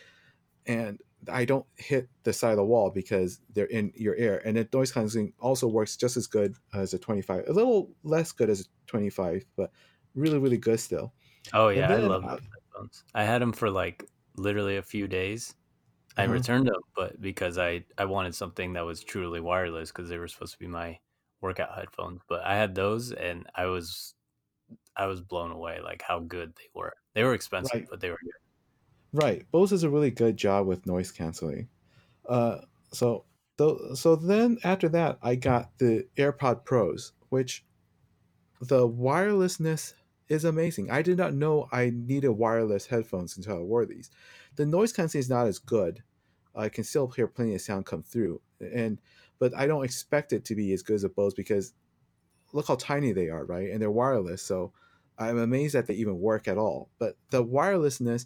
And 0.65 0.99
I 1.29 1.45
don't 1.45 1.65
hit 1.75 2.09
the 2.23 2.33
side 2.33 2.51
of 2.51 2.57
the 2.57 2.65
wall 2.65 2.89
because 2.89 3.39
they're 3.53 3.65
in 3.65 3.91
your 3.95 4.15
ear. 4.15 4.41
And 4.45 4.57
the 4.57 4.67
noise 4.73 4.91
canceling 4.91 5.33
also 5.39 5.67
works 5.67 5.95
just 5.95 6.17
as 6.17 6.27
good 6.27 6.55
as 6.73 6.93
a 6.93 6.99
25, 6.99 7.47
a 7.47 7.53
little 7.53 7.91
less 8.03 8.31
good 8.31 8.49
as 8.49 8.61
a 8.61 8.63
25, 8.87 9.45
but 9.55 9.71
really, 10.15 10.39
really 10.39 10.57
good 10.57 10.79
still. 10.79 11.13
Oh, 11.53 11.69
yeah. 11.69 11.87
Then, 11.87 12.05
I 12.05 12.07
love 12.07 12.23
those 12.23 12.39
headphones. 12.39 13.03
I 13.13 13.23
had 13.23 13.41
them 13.41 13.53
for 13.53 13.69
like 13.69 14.09
literally 14.35 14.77
a 14.77 14.81
few 14.81 15.07
days. 15.07 15.53
I 16.17 16.23
uh-huh. 16.23 16.33
returned 16.33 16.67
them, 16.67 16.81
but 16.95 17.21
because 17.21 17.57
I, 17.57 17.85
I 17.97 18.05
wanted 18.05 18.35
something 18.35 18.73
that 18.73 18.85
was 18.85 19.03
truly 19.03 19.39
wireless 19.39 19.91
because 19.91 20.09
they 20.09 20.17
were 20.17 20.27
supposed 20.27 20.53
to 20.53 20.59
be 20.59 20.67
my 20.67 20.99
workout 21.41 21.75
headphones. 21.75 22.21
But 22.27 22.43
I 22.45 22.55
had 22.55 22.75
those 22.75 23.11
and 23.11 23.45
I 23.55 23.65
was 23.65 24.15
I 24.95 25.05
was 25.07 25.21
blown 25.21 25.51
away 25.51 25.79
like 25.83 26.01
how 26.01 26.19
good 26.19 26.53
they 26.55 26.69
were. 26.73 26.93
They 27.13 27.23
were 27.23 27.33
expensive, 27.33 27.81
right. 27.81 27.87
but 27.89 27.99
they 27.99 28.09
were 28.09 28.19
good. 28.21 28.33
Right. 29.13 29.45
Bose 29.51 29.71
does 29.71 29.83
a 29.83 29.89
really 29.89 30.11
good 30.11 30.37
job 30.37 30.67
with 30.67 30.85
noise 30.85 31.11
canceling. 31.11 31.67
Uh, 32.27 32.59
so 32.93 33.25
th- 33.57 33.95
so 33.95 34.15
then 34.15 34.57
after 34.63 34.87
that, 34.89 35.17
I 35.21 35.35
got 35.35 35.77
the 35.79 36.07
AirPod 36.17 36.63
Pros, 36.63 37.13
which 37.29 37.65
the 38.61 38.87
wirelessness 38.87 39.93
is 40.29 40.45
amazing. 40.45 40.89
I 40.89 41.01
did 41.01 41.17
not 41.17 41.33
know 41.33 41.67
I 41.71 41.91
needed 41.93 42.29
wireless 42.29 42.85
headphones 42.85 43.35
until 43.35 43.57
I 43.57 43.61
wore 43.61 43.85
these. 43.85 44.09
The 44.55 44.65
noise 44.65 44.93
canceling 44.93 45.19
is 45.19 45.29
not 45.29 45.47
as 45.47 45.59
good. 45.59 46.03
I 46.55 46.69
can 46.69 46.83
still 46.83 47.07
hear 47.07 47.27
plenty 47.27 47.55
of 47.55 47.61
sound 47.61 47.85
come 47.85 48.03
through, 48.03 48.41
and 48.59 48.99
but 49.39 49.53
I 49.55 49.67
don't 49.67 49.83
expect 49.85 50.31
it 50.33 50.45
to 50.45 50.55
be 50.55 50.71
as 50.73 50.83
good 50.83 50.95
as 50.95 51.03
a 51.03 51.09
Bose 51.09 51.33
because 51.33 51.73
look 52.53 52.67
how 52.67 52.75
tiny 52.75 53.11
they 53.11 53.29
are, 53.29 53.45
right? 53.45 53.69
And 53.71 53.81
they're 53.81 53.91
wireless, 53.91 54.41
so 54.41 54.73
I'm 55.17 55.37
amazed 55.37 55.75
that 55.75 55.87
they 55.87 55.95
even 55.95 56.19
work 56.19 56.47
at 56.47 56.57
all. 56.57 56.89
But 56.99 57.17
the 57.29 57.43
wirelessness, 57.43 58.25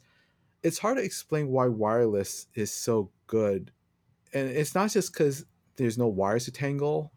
it's 0.65 0.79
hard 0.79 0.97
to 0.97 1.03
explain 1.03 1.49
why 1.49 1.67
wireless 1.67 2.47
is 2.55 2.73
so 2.73 3.11
good. 3.27 3.69
And 4.33 4.49
it's 4.49 4.73
not 4.73 4.89
just 4.89 5.13
because 5.13 5.45
there's 5.75 5.95
no 5.95 6.07
wires 6.07 6.45
to 6.45 6.51
tangle. 6.51 7.11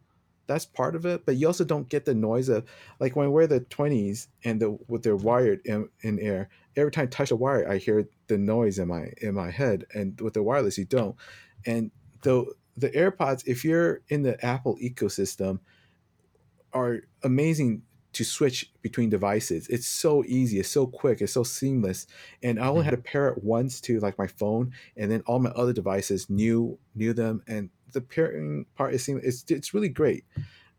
That's 0.45 0.67
part 0.67 0.95
of 0.95 1.03
it, 1.07 1.25
but 1.25 1.35
you 1.35 1.47
also 1.47 1.63
don't 1.63 1.89
get 1.89 2.05
the 2.05 2.13
noise 2.13 2.47
of 2.47 2.65
like 2.99 3.15
when 3.15 3.31
we're 3.31 3.47
the 3.47 3.61
twenties 3.61 4.27
and 4.43 4.61
the 4.61 4.77
with 4.87 5.01
their 5.01 5.15
wired 5.15 5.61
in, 5.65 5.89
in 6.01 6.19
air. 6.19 6.49
Every 6.75 6.91
time 6.91 7.03
I 7.03 7.07
touch 7.07 7.31
a 7.31 7.35
wire, 7.35 7.67
I 7.67 7.77
hear 7.77 8.07
the 8.27 8.37
noise 8.37 8.77
in 8.77 8.87
my 8.87 9.11
in 9.19 9.33
my 9.33 9.49
head, 9.49 9.85
and 9.95 10.19
with 10.21 10.35
the 10.35 10.43
wireless, 10.43 10.77
you 10.77 10.85
don't. 10.85 11.15
And 11.65 11.89
the 12.21 12.53
the 12.77 12.89
AirPods, 12.91 13.43
if 13.47 13.65
you're 13.65 14.01
in 14.09 14.21
the 14.21 14.43
Apple 14.45 14.77
ecosystem, 14.77 15.59
are 16.71 16.99
amazing 17.23 17.81
to 18.13 18.23
switch 18.23 18.71
between 18.81 19.09
devices. 19.09 19.67
It's 19.67 19.87
so 19.87 20.23
easy, 20.25 20.59
it's 20.59 20.69
so 20.69 20.87
quick, 20.87 21.21
it's 21.21 21.33
so 21.33 21.43
seamless. 21.43 22.07
And 22.41 22.59
I 22.59 22.67
only 22.67 22.85
had 22.85 22.91
to 22.91 22.97
pair 22.97 23.27
it 23.29 23.43
once 23.43 23.79
to 23.81 23.99
like 23.99 24.17
my 24.17 24.27
phone, 24.27 24.73
and 24.97 25.11
then 25.11 25.21
all 25.25 25.39
my 25.39 25.51
other 25.51 25.73
devices 25.73 26.29
knew 26.29 26.77
knew 26.95 27.13
them. 27.13 27.43
And 27.47 27.69
the 27.91 28.01
pairing 28.01 28.65
part 28.75 28.93
is 28.93 29.07
it's 29.07 29.45
it's 29.49 29.73
really 29.73 29.89
great. 29.89 30.25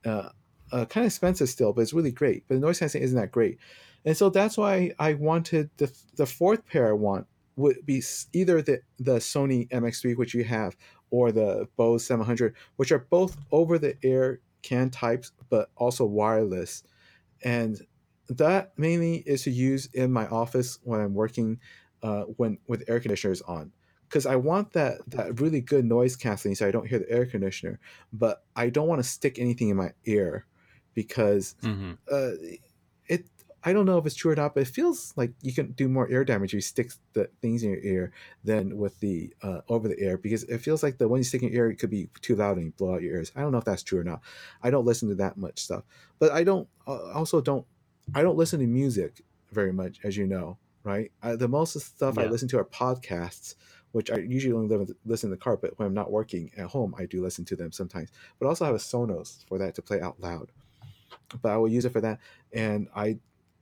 Uh, 0.05 0.31
uh, 0.73 0.85
kind 0.85 1.05
of 1.05 1.09
expensive 1.09 1.49
still, 1.49 1.73
but 1.73 1.83
it's 1.83 1.93
really 1.93 2.13
great. 2.13 2.45
But 2.49 2.55
the 2.55 2.61
noise 2.61 2.79
canceling 2.79 3.05
isn't 3.05 3.19
that 3.19 3.33
great, 3.33 3.59
and 4.05 4.17
so 4.17 4.31
that's 4.31 4.57
why 4.57 4.93
I 4.99 5.15
wanted 5.15 5.71
the 5.77 5.93
the 6.17 6.27
fourth 6.27 6.67
pair 6.67 6.89
I 6.89 6.93
want 6.93 7.27
would 7.57 7.85
be 7.85 8.03
either 8.33 8.63
the 8.63 8.81
the 8.99 9.17
Sony 9.17 9.69
MX3 9.69 10.17
which 10.17 10.35
you 10.35 10.45
have 10.45 10.77
or 11.11 11.33
the 11.33 11.69
Bose 11.77 12.05
700, 12.05 12.55
which 12.77 12.93
are 12.93 13.07
both 13.11 13.37
over 13.51 13.79
the 13.79 13.97
air 14.03 14.41
CAN 14.63 14.91
types, 14.91 15.33
but 15.49 15.71
also 15.77 16.05
wireless. 16.05 16.85
And 17.43 17.81
that 18.29 18.73
mainly 18.77 19.17
is 19.27 19.43
to 19.45 19.51
use 19.51 19.89
in 19.93 20.13
my 20.13 20.27
office 20.29 20.79
when 20.83 21.01
I'm 21.01 21.15
working 21.15 21.59
uh, 22.03 22.23
when 22.23 22.59
with 22.67 22.85
air 22.89 23.01
conditioners 23.01 23.43
on. 23.43 23.73
Because 24.09 24.27
I 24.27 24.37
want 24.37 24.73
that 24.73 24.99
that 25.09 25.41
really 25.41 25.61
good 25.61 25.85
noise 25.85 26.17
canceling 26.17 26.55
so 26.55 26.67
I 26.67 26.71
don't 26.71 26.89
hear 26.89 26.99
the 26.99 27.11
air 27.11 27.27
conditioner, 27.27 27.79
but 28.13 28.45
I 28.57 28.69
don't 28.69 28.89
want 28.89 29.01
to 29.03 29.09
stick 29.09 29.39
anything 29.39 29.69
in 29.69 29.77
my 29.77 29.93
ear 30.05 30.47
because 30.95 31.55
mm-hmm. 31.63 31.93
uh, 32.11 32.31
I 33.63 33.73
don't 33.73 33.85
know 33.85 33.99
if 33.99 34.07
it's 34.07 34.15
true 34.15 34.33
or 34.33 34.37
not, 34.37 34.55
but 34.55 34.63
it 34.63 34.69
feels 34.69 35.13
like 35.17 35.33
you 35.43 35.53
can 35.53 35.73
do 35.73 35.89
more 35.89 36.09
air 36.11 36.25
damage 36.25 36.51
if 36.51 36.55
you 36.55 36.61
stick 36.63 36.93
the 37.13 37.29
things 37.43 37.63
in 37.63 37.71
your 37.71 37.81
ear 37.81 38.13
than 38.43 38.79
with 38.79 38.99
the 39.01 39.35
uh, 39.43 39.61
over 39.69 39.87
the 39.87 40.01
air 40.01 40.17
because 40.17 40.45
it 40.45 40.59
feels 40.59 40.83
like 40.83 40.97
the 40.97 41.09
one 41.09 41.21
you 41.21 41.25
stick 41.25 41.43
in 41.43 41.53
your 41.53 41.67
ear 41.67 41.71
it 41.71 41.77
could 41.77 41.91
be 41.91 42.09
too 42.23 42.37
loud 42.37 42.57
and 42.57 42.67
you 42.67 42.73
blow 42.73 42.95
out 42.95 43.03
your 43.03 43.17
ears. 43.17 43.33
I 43.37 43.43
don't 43.43 43.53
know 43.53 43.59
if 43.59 43.65
that's 43.65 43.83
true 43.83 44.01
or 44.01 44.05
not. 44.05 44.23
I 44.63 44.71
don't 44.71 44.87
listen 44.87 45.09
to 45.11 45.15
that 45.17 45.37
much 45.37 45.59
stuff, 45.61 45.85
but 46.19 46.33
I 46.33 46.43
don't 46.43 46.69
uh, 46.87 47.13
also 47.13 47.41
don't 47.41 47.67
I 48.15 48.23
don't 48.23 48.37
listen 48.37 48.61
to 48.61 48.67
music 48.67 49.23
very 49.53 49.73
much, 49.73 50.01
as 50.05 50.17
you 50.17 50.27
know, 50.27 50.59
right? 50.85 51.11
I, 51.23 51.37
the 51.37 51.49
most 51.49 51.77
of 51.77 51.83
the 51.83 51.87
stuff 51.87 52.15
yeah. 52.17 52.23
I 52.23 52.27
listen 52.27 52.49
to 52.49 52.59
are 52.59 52.65
podcasts, 52.65 53.57
which 53.93 54.11
I 54.11 54.19
usually 54.19 54.55
only 54.55 54.95
listen 55.05 55.31
to 55.31 55.37
the 55.37 55.41
car, 55.41 55.57
but 55.57 55.79
when 55.79 55.87
I'm 55.87 55.95
not 55.95 56.11
working 56.11 56.51
at 56.57 56.67
home, 56.67 56.95
I 56.99 57.07
do 57.07 57.23
listen 57.23 57.45
to 57.47 57.57
them 57.57 57.73
sometimes. 57.73 58.11
But 58.39 58.47
I 58.47 58.49
also 58.49 58.65
have 58.65 58.75
a 58.75 58.79
Sonos 58.79 59.47
for 59.47 59.59
that 59.59 59.75
to 59.75 59.83
play 59.83 60.01
out 60.01 60.19
loud. 60.21 60.51
But 61.43 61.53
I 61.53 61.57
will 61.57 61.69
use 61.69 61.85
it 61.85 61.93
for 61.93 62.01
that, 62.01 62.19
and 62.53 62.89
I 62.95 63.19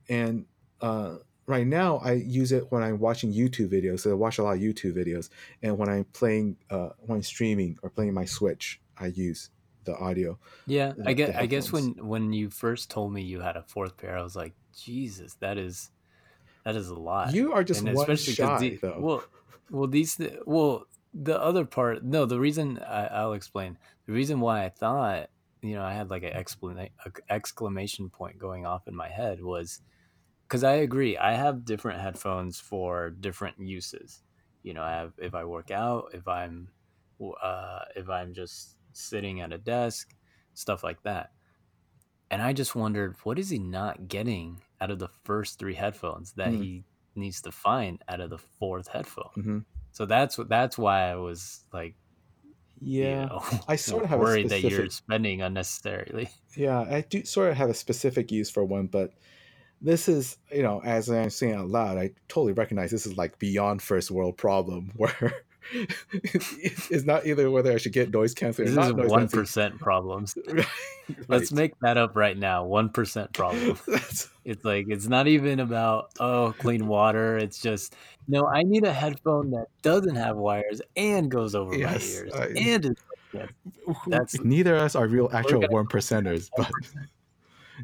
and 0.09 0.45
uh, 0.81 1.15
right 1.45 1.67
now 1.67 1.97
I 1.97 2.13
use 2.13 2.51
it 2.51 2.71
when 2.71 2.83
I'm 2.83 2.99
watching 2.99 3.33
YouTube 3.33 3.69
videos. 3.69 4.01
So 4.01 4.11
I 4.11 4.13
watch 4.13 4.37
a 4.37 4.43
lot 4.43 4.55
of 4.55 4.59
YouTube 4.59 4.93
videos, 4.93 5.29
and 5.61 5.77
when 5.77 5.89
I'm 5.89 6.05
playing, 6.05 6.57
uh, 6.69 6.89
when 6.99 7.17
I'm 7.17 7.23
streaming 7.23 7.77
or 7.81 7.89
playing 7.89 8.13
my 8.13 8.25
Switch, 8.25 8.81
I 8.97 9.07
use 9.07 9.49
the 9.85 9.95
audio. 9.97 10.37
Yeah, 10.67 10.93
the, 10.95 11.09
I 11.09 11.13
guess. 11.13 11.35
I 11.35 11.45
guess 11.45 11.71
when 11.71 11.93
when 12.05 12.33
you 12.33 12.49
first 12.49 12.89
told 12.89 13.13
me 13.13 13.21
you 13.21 13.41
had 13.41 13.55
a 13.55 13.63
fourth 13.63 13.97
pair, 13.97 14.17
I 14.17 14.23
was 14.23 14.35
like, 14.35 14.53
Jesus, 14.75 15.35
that 15.35 15.57
is 15.57 15.91
that 16.63 16.75
is 16.75 16.89
a 16.89 16.95
lot. 16.95 17.33
You 17.33 17.53
are 17.53 17.63
just 17.63 17.83
and 17.83 17.95
one 17.95 18.15
shy, 18.15 18.57
the, 18.59 18.75
though. 18.81 18.97
Well, 18.99 19.23
well, 19.71 19.87
these 19.87 20.19
well, 20.45 20.85
the 21.13 21.41
other 21.41 21.65
part, 21.65 22.03
no, 22.03 22.25
the 22.25 22.39
reason 22.39 22.79
I, 22.79 23.07
I'll 23.07 23.33
explain. 23.33 23.77
The 24.05 24.13
reason 24.13 24.39
why 24.39 24.65
I 24.65 24.69
thought, 24.69 25.29
you 25.61 25.75
know, 25.75 25.83
I 25.83 25.93
had 25.93 26.09
like 26.09 26.23
an 26.23 26.33
exclamation 26.33 26.93
exclamation 27.29 28.09
point 28.09 28.37
going 28.37 28.65
off 28.65 28.87
in 28.87 28.95
my 28.95 29.09
head 29.09 29.41
was 29.41 29.81
because 30.49 30.63
I 30.65 30.73
agree. 30.75 31.17
I 31.17 31.33
have 31.35 31.65
different 31.65 32.01
headphones 32.01 32.59
for 32.59 33.11
different 33.11 33.59
uses. 33.59 34.23
You 34.63 34.73
know, 34.75 34.83
I 34.83 34.91
have 34.91 35.13
if 35.19 35.35
I 35.35 35.45
work 35.45 35.71
out, 35.71 36.11
if 36.13 36.27
I'm, 36.27 36.71
uh, 37.43 37.81
if 37.95 38.09
I'm 38.09 38.33
just 38.33 38.77
sitting 38.93 39.41
at 39.41 39.53
a 39.53 39.59
desk, 39.59 40.15
stuff 40.55 40.83
like 40.83 41.03
that. 41.03 41.31
And 42.31 42.41
I 42.41 42.53
just 42.53 42.75
wondered, 42.75 43.17
what 43.23 43.39
is 43.39 43.49
he 43.49 43.59
not 43.59 44.07
getting 44.07 44.63
out 44.81 44.91
of 44.91 44.99
the 44.99 45.07
first 45.07 45.59
three 45.59 45.75
headphones 45.75 46.33
that 46.33 46.53
Mm. 46.53 46.61
he 46.61 46.85
needs 47.15 47.41
to 47.43 47.51
find 47.51 48.03
out 48.07 48.21
of 48.21 48.29
the 48.29 48.37
fourth 48.37 48.89
headphone? 48.89 49.31
hmm 49.35 49.59
So 49.91 50.05
that's 50.05 50.37
what 50.37 50.49
that's 50.49 50.77
why 50.77 51.09
I 51.11 51.15
was 51.15 51.65
like, 51.73 51.95
Yeah, 52.81 53.29
you 53.29 53.29
know, 53.29 53.41
I 53.67 53.75
sort 53.75 54.03
of 54.03 54.09
have 54.09 54.21
a 54.21 54.25
worried 54.25 54.49
that 54.49 54.61
you're 54.61 54.89
spending 54.89 55.41
unnecessarily. 55.41 56.29
yeah, 56.55 56.81
I 56.81 57.01
do 57.01 57.23
sort 57.25 57.51
of 57.51 57.57
have 57.57 57.69
a 57.69 57.73
specific 57.73 58.31
use 58.31 58.49
for 58.49 58.63
one, 58.63 58.87
but 58.87 59.13
this 59.81 60.09
is, 60.09 60.37
you 60.51 60.63
know, 60.63 60.81
as 60.83 61.09
I'm 61.09 61.29
saying 61.29 61.55
out 61.55 61.69
loud, 61.69 61.97
I 61.97 62.11
totally 62.27 62.53
recognize 62.53 62.91
this 62.91 63.05
is 63.05 63.17
like 63.17 63.37
beyond 63.39 63.81
first 63.81 64.11
world 64.11 64.37
problem 64.37 64.91
where 64.95 65.43
it's 65.71 67.05
not 67.05 67.25
either 67.25 67.51
whether 67.51 67.71
I 67.71 67.77
should 67.77 67.93
get 67.93 68.11
noise 68.11 68.33
canceling 68.33 68.73
This 68.73 68.77
or 68.77 69.05
is 69.05 69.11
one 69.11 69.77
problems. 69.77 70.37
Right, 71.09 71.27
Let's 71.27 71.51
make 71.51 71.73
that 71.79 71.97
up 71.97 72.15
right 72.15 72.37
now. 72.37 72.65
One 72.65 72.89
percent 72.89 73.33
problem. 73.33 73.79
It's 74.45 74.63
like 74.63 74.85
it's 74.89 75.07
not 75.07 75.27
even 75.27 75.59
about 75.59 76.11
oh 76.19 76.55
clean 76.57 76.87
water. 76.87 77.37
It's 77.37 77.61
just 77.61 77.95
no. 78.27 78.47
I 78.47 78.63
need 78.63 78.83
a 78.83 78.93
headphone 78.93 79.51
that 79.51 79.67
doesn't 79.83 80.15
have 80.15 80.37
wires 80.37 80.81
and 80.95 81.29
goes 81.29 81.53
over 81.53 81.71
my 81.77 81.97
ears 81.99 82.31
I- 82.33 82.47
and 82.57 82.85
is 82.85 82.95
That's- 84.07 84.39
neither 84.43 84.75
of 84.75 84.81
us 84.83 84.95
are 84.95 85.07
real 85.07 85.29
actual 85.33 85.61
one 85.69 85.85
percenters, 85.87 86.49
but 86.55 86.71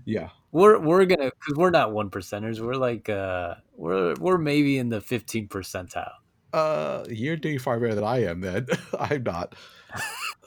yeah, 0.03 0.30
we're 0.51 0.77
we're 0.80 1.05
gonna 1.05 1.31
because 1.39 1.55
we're 1.55 1.69
not 1.69 1.93
one 1.93 2.09
percenters. 2.09 2.59
We're 2.59 2.73
like 2.76 3.07
uh 3.09 3.55
we're 3.77 4.15
we're 4.15 4.38
maybe 4.38 4.77
in 4.77 4.89
the 4.89 4.99
fifteen 5.01 5.47
percentile. 5.47 6.11
uh, 6.53 7.05
you're 7.09 7.38
doing 7.38 7.59
far 7.59 7.80
better 7.80 7.95
than 7.95 8.03
I 8.03 8.23
am. 8.26 8.41
Then 8.41 8.67
I'm 8.99 9.23
not, 9.23 9.55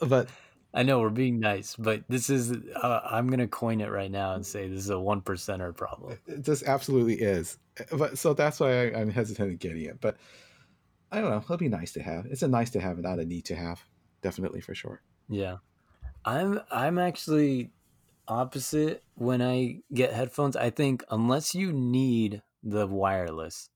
but 0.01 0.29
I 0.75 0.83
know 0.83 1.01
we're 1.01 1.11
being 1.11 1.41
nice, 1.41 1.77
but 1.77 2.05
this 2.09 2.29
is 2.31 2.53
uh, 2.77 3.01
I'm 3.05 3.29
gonna 3.29 3.49
coin 3.49 3.81
it 3.81 3.91
right 3.91 4.11
now 4.11 4.35
and 4.35 4.45
say 4.45 4.69
this 4.69 4.81
is 4.81 4.91
a 4.91 4.99
one 5.01 5.23
percenter 5.23 5.75
problem. 5.77 6.19
It 6.27 6.43
just 6.43 6.62
absolutely 6.65 7.15
is. 7.15 7.59
But 7.93 8.19
so 8.19 8.35
that's 8.35 8.61
why 8.61 8.89
I, 8.89 9.01
I'm 9.01 9.09
hesitant 9.11 9.51
in 9.51 9.57
getting 9.57 9.85
it. 9.85 10.01
But 10.01 10.16
I 11.11 11.20
don't 11.20 11.31
know. 11.31 11.39
It'll 11.39 11.57
be 11.57 11.69
nice 11.69 11.93
to 11.93 12.03
have. 12.03 12.27
It's 12.27 12.43
a 12.43 12.49
nice 12.49 12.70
to 12.70 12.81
have, 12.81 12.99
not 12.99 13.19
a 13.19 13.25
need 13.25 13.47
to 13.47 13.57
have. 13.57 13.83
Definitely 14.20 14.61
for 14.61 14.75
sure. 14.75 15.01
Yeah. 15.29 15.57
I'm 16.25 16.61
I'm 16.70 16.99
actually 16.99 17.70
opposite 18.29 19.05
when 19.15 19.43
I 19.43 19.83
get 19.93 20.13
headphones. 20.13 20.57
I 20.57 20.71
think 20.71 21.05
unless 21.11 21.55
you 21.55 21.73
need 21.73 22.43
the 22.63 22.87
wireless, 22.87 23.71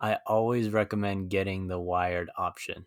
I 0.00 0.18
always 0.26 0.70
recommend 0.70 1.30
getting 1.30 1.68
the 1.68 1.80
wired 1.80 2.30
option. 2.36 2.86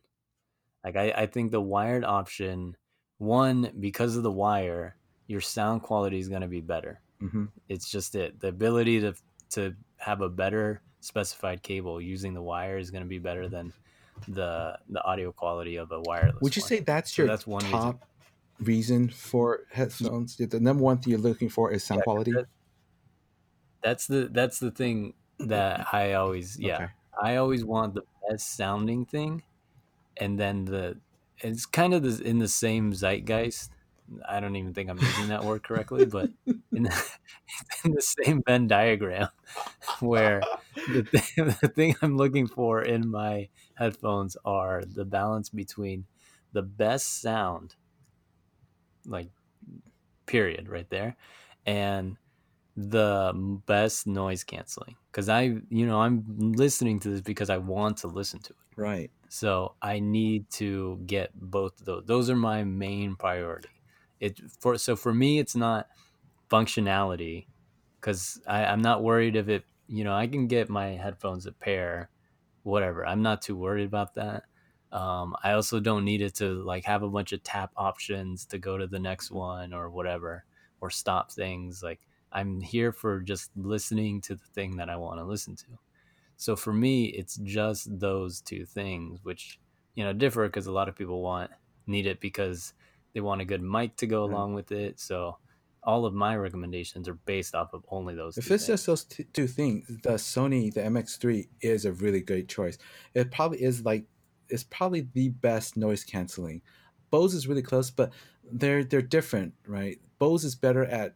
Like 0.83 0.95
I, 0.95 1.11
I 1.11 1.25
think 1.27 1.51
the 1.51 1.61
wired 1.61 2.03
option, 2.05 2.77
one, 3.17 3.73
because 3.79 4.15
of 4.17 4.23
the 4.23 4.31
wire, 4.31 4.97
your 5.27 5.41
sound 5.41 5.83
quality 5.83 6.19
is 6.19 6.29
gonna 6.29 6.47
be 6.47 6.61
better. 6.61 7.01
hmm 7.19 7.47
It's 7.69 7.89
just 7.89 8.15
it. 8.15 8.39
The 8.39 8.49
ability 8.49 9.01
to 9.01 9.15
to 9.51 9.75
have 9.97 10.21
a 10.21 10.29
better 10.29 10.83
specified 11.01 11.63
cable 11.63 12.01
using 12.01 12.33
the 12.33 12.41
wire 12.43 12.77
is 12.77 12.91
gonna 12.91 13.05
be 13.05 13.19
better 13.19 13.49
than 13.49 13.73
the 14.27 14.79
the 14.89 15.03
audio 15.03 15.31
quality 15.33 15.77
of 15.77 15.91
a 15.91 16.01
wireless. 16.01 16.41
Would 16.41 16.55
you 16.55 16.61
one. 16.61 16.69
say 16.69 16.79
that's 16.79 17.17
So 17.17 17.23
your 17.23 17.25
that's 17.25 17.45
one 17.47 17.65
top 17.71 17.95
reason. 17.95 18.01
For 19.09 19.61
headphones? 19.71 20.37
The 20.37 20.59
number 20.59 20.83
one 20.83 20.99
thing 20.99 21.11
you're 21.11 21.19
looking 21.19 21.49
for 21.49 21.71
is 21.71 21.83
sound 21.83 22.03
Yeah, 22.03 22.03
quality. 22.03 22.33
that's 23.83 24.07
the 24.07 24.29
that's 24.31 24.59
the 24.59 24.71
thing 24.71 25.13
that 25.39 25.85
I 25.93 26.13
always 26.13 26.59
yeah 26.59 26.81
Okay. 26.81 26.87
I 27.21 27.37
always 27.37 27.63
want 27.65 27.95
the 27.95 28.03
best 28.29 28.55
sounding 28.55 29.05
thing, 29.05 29.43
and 30.17 30.39
then 30.39 30.65
the 30.65 31.01
it's 31.39 31.65
kind 31.67 31.93
of 31.95 32.03
the, 32.03 32.23
in 32.23 32.39
the 32.39 32.49
same 32.49 32.93
zeitgeist. 32.93 33.71
I 34.27 34.39
don't 34.41 34.57
even 34.57 34.73
think 34.75 34.89
I'm 34.91 35.01
using 35.01 35.29
that 35.29 35.45
word 35.45 35.63
correctly, 35.63 36.05
but 36.05 36.31
in 36.75 36.83
the, 36.85 37.11
in 37.85 37.93
the 37.93 38.01
same 38.01 38.43
Venn 38.47 38.67
diagram 38.67 39.29
where 39.99 40.49
the 40.87 41.03
thing, 41.03 41.47
the 41.61 41.69
thing 41.75 41.95
I'm 42.03 42.17
looking 42.17 42.47
for 42.47 42.83
in 42.83 43.09
my 43.09 43.49
headphones 43.75 44.37
are 44.45 44.85
the 44.85 45.05
balance 45.05 45.49
between 45.49 46.07
the 46.53 46.63
best 46.63 47.21
sound, 47.21 47.76
like 49.07 49.29
period, 50.25 50.69
right 50.69 50.89
there, 50.89 51.15
and 51.65 52.17
the 52.75 53.33
best 53.65 54.05
noise 54.05 54.43
canceling. 54.43 54.95
Because 55.11 55.29
I, 55.29 55.55
you 55.69 55.87
know, 55.87 55.99
I'm 55.99 56.23
listening 56.37 56.99
to 57.01 57.09
this 57.09 57.21
because 57.21 57.49
I 57.49 57.57
want 57.57 57.97
to 57.97 58.07
listen 58.07 58.39
to 58.41 58.51
it. 58.51 58.79
Right. 58.79 59.11
So 59.29 59.75
I 59.81 59.99
need 59.99 60.49
to 60.51 61.01
get 61.05 61.31
both 61.33 61.79
of 61.79 61.85
those. 61.85 62.03
Those 62.05 62.29
are 62.29 62.35
my 62.35 62.63
main 62.63 63.15
priority. 63.15 63.69
It 64.19 64.39
for 64.59 64.77
so 64.77 64.95
for 64.95 65.13
me, 65.13 65.39
it's 65.39 65.55
not 65.55 65.87
functionality 66.49 67.47
because 67.99 68.39
I'm 68.47 68.81
not 68.81 69.03
worried 69.03 69.35
if 69.35 69.49
it. 69.49 69.63
You 69.87 70.03
know, 70.03 70.13
I 70.13 70.27
can 70.27 70.47
get 70.47 70.69
my 70.69 70.89
headphones 70.89 71.45
a 71.45 71.51
pair, 71.51 72.09
whatever. 72.63 73.05
I'm 73.05 73.21
not 73.21 73.41
too 73.41 73.55
worried 73.55 73.85
about 73.85 74.15
that. 74.15 74.43
Um, 74.91 75.35
I 75.43 75.51
also 75.51 75.79
don't 75.79 76.05
need 76.05 76.21
it 76.21 76.35
to 76.35 76.63
like 76.63 76.85
have 76.85 77.03
a 77.03 77.09
bunch 77.09 77.33
of 77.33 77.43
tap 77.43 77.71
options 77.75 78.45
to 78.47 78.57
go 78.57 78.77
to 78.77 78.87
the 78.87 78.99
next 78.99 79.31
one 79.31 79.73
or 79.73 79.89
whatever 79.89 80.45
or 80.79 80.89
stop 80.89 81.31
things. 81.31 81.83
Like 81.83 82.07
I'm 82.31 82.61
here 82.61 82.91
for 82.91 83.19
just 83.21 83.51
listening 83.57 84.21
to 84.21 84.35
the 84.35 84.45
thing 84.45 84.77
that 84.77 84.89
I 84.89 84.95
want 84.95 85.19
to 85.19 85.25
listen 85.25 85.55
to. 85.57 85.65
So 86.35 86.55
for 86.55 86.73
me, 86.73 87.05
it's 87.05 87.37
just 87.37 87.99
those 87.99 88.41
two 88.41 88.65
things, 88.65 89.19
which 89.23 89.59
you 89.95 90.03
know 90.03 90.13
differ 90.13 90.47
because 90.47 90.67
a 90.67 90.71
lot 90.71 90.87
of 90.89 90.95
people 90.95 91.21
want 91.21 91.51
need 91.87 92.05
it 92.05 92.19
because 92.19 92.73
they 93.13 93.21
want 93.21 93.41
a 93.41 93.45
good 93.45 93.61
mic 93.61 93.95
to 93.97 94.07
go 94.07 94.25
Right. 94.25 94.33
along 94.33 94.53
with 94.53 94.71
it. 94.71 94.99
So 94.99 95.37
all 95.83 96.05
of 96.05 96.13
my 96.13 96.35
recommendations 96.35 97.07
are 97.07 97.13
based 97.13 97.55
off 97.55 97.73
of 97.73 97.85
only 97.89 98.13
those. 98.15 98.37
If 98.37 98.51
it's 98.51 98.65
things. 98.65 98.67
just 98.67 98.85
those 98.85 99.03
t- 99.05 99.23
two 99.33 99.47
things, 99.47 99.87
the 100.03 100.11
Sony, 100.11 100.73
the 100.73 100.81
MX3 100.81 101.47
is 101.61 101.85
a 101.85 101.93
really 101.93 102.21
great 102.21 102.47
choice. 102.49 102.77
It 103.13 103.31
probably 103.31 103.61
is 103.63 103.83
like 103.85 104.05
it's 104.49 104.63
probably 104.63 105.07
the 105.13 105.29
best 105.29 105.77
noise 105.77 106.03
canceling. 106.03 106.61
Bose 107.09 107.33
is 107.33 107.47
really 107.47 107.61
close, 107.61 107.89
but 107.89 108.11
they're 108.51 108.83
they're 108.83 109.01
different, 109.01 109.53
right? 109.65 109.99
Bose 110.19 110.43
is 110.43 110.55
better 110.55 110.85
at 110.85 111.15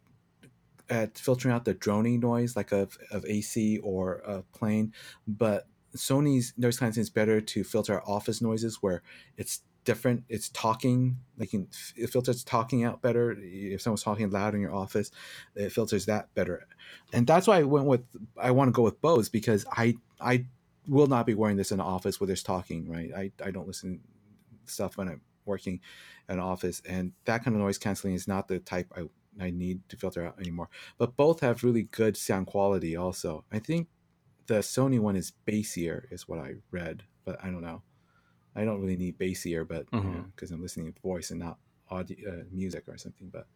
at 0.89 1.17
filtering 1.17 1.53
out 1.53 1.65
the 1.65 1.73
droning 1.73 2.19
noise 2.19 2.55
like 2.55 2.71
of, 2.71 2.97
of 3.11 3.25
AC 3.25 3.77
or 3.79 4.15
a 4.25 4.43
plane, 4.57 4.93
but 5.27 5.67
Sony's 5.95 6.53
noise 6.57 6.79
canceling 6.79 7.01
is 7.01 7.09
better 7.09 7.41
to 7.41 7.63
filter 7.63 7.97
out 7.97 8.03
office 8.07 8.41
noises 8.41 8.77
where 8.81 9.01
it's 9.37 9.61
different. 9.83 10.23
It's 10.29 10.49
talking, 10.49 11.17
like 11.37 11.53
it 11.53 12.09
filters 12.09 12.43
talking 12.43 12.83
out 12.83 13.01
better. 13.01 13.35
If 13.39 13.81
someone's 13.81 14.03
talking 14.03 14.29
loud 14.29 14.53
in 14.53 14.61
your 14.61 14.73
office, 14.73 15.11
it 15.55 15.71
filters 15.71 16.05
that 16.05 16.33
better. 16.33 16.67
And 17.13 17.25
that's 17.25 17.47
why 17.47 17.59
I 17.59 17.63
went 17.63 17.85
with 17.85 18.03
I 18.37 18.51
want 18.51 18.69
to 18.69 18.73
go 18.73 18.83
with 18.83 19.01
Bose 19.01 19.29
because 19.29 19.65
I 19.71 19.95
I 20.19 20.45
will 20.87 21.07
not 21.07 21.25
be 21.25 21.33
wearing 21.33 21.57
this 21.57 21.71
in 21.71 21.79
an 21.79 21.85
office 21.85 22.19
where 22.19 22.27
there's 22.27 22.43
talking, 22.43 22.89
right? 22.89 23.11
I, 23.15 23.31
I 23.43 23.51
don't 23.51 23.67
listen 23.67 23.99
to 24.65 24.71
stuff 24.71 24.97
when 24.97 25.07
I'm 25.07 25.21
working 25.45 25.79
in 26.29 26.35
an 26.35 26.39
office 26.39 26.81
and 26.87 27.13
that 27.25 27.43
kind 27.43 27.55
of 27.55 27.61
noise 27.61 27.77
canceling 27.77 28.13
is 28.13 28.27
not 28.27 28.47
the 28.47 28.59
type 28.59 28.91
I 28.95 29.03
I 29.39 29.49
need 29.49 29.87
to 29.89 29.95
filter 29.95 30.25
out 30.25 30.39
anymore. 30.39 30.69
But 30.97 31.15
both 31.15 31.39
have 31.39 31.63
really 31.63 31.83
good 31.83 32.17
sound 32.17 32.47
quality 32.47 32.95
also. 32.97 33.45
I 33.51 33.59
think 33.59 33.87
the 34.47 34.55
Sony 34.55 34.99
one 34.99 35.15
is 35.15 35.31
bassier 35.47 36.03
is 36.11 36.27
what 36.27 36.39
I 36.39 36.55
read, 36.69 37.03
but 37.23 37.41
I 37.43 37.49
don't 37.49 37.61
know. 37.61 37.81
I 38.55 38.65
don't 38.65 38.81
really 38.81 38.97
need 38.97 39.17
bassier, 39.17 39.65
but 39.65 39.89
because 40.35 40.51
I'm 40.51 40.61
listening 40.61 40.91
to 40.91 41.01
voice 41.01 41.31
and 41.31 41.39
not 41.39 41.57
audio 41.89 42.29
uh, 42.29 42.43
music 42.51 42.83
or 42.87 42.97
something. 42.97 43.29
But 43.29 43.47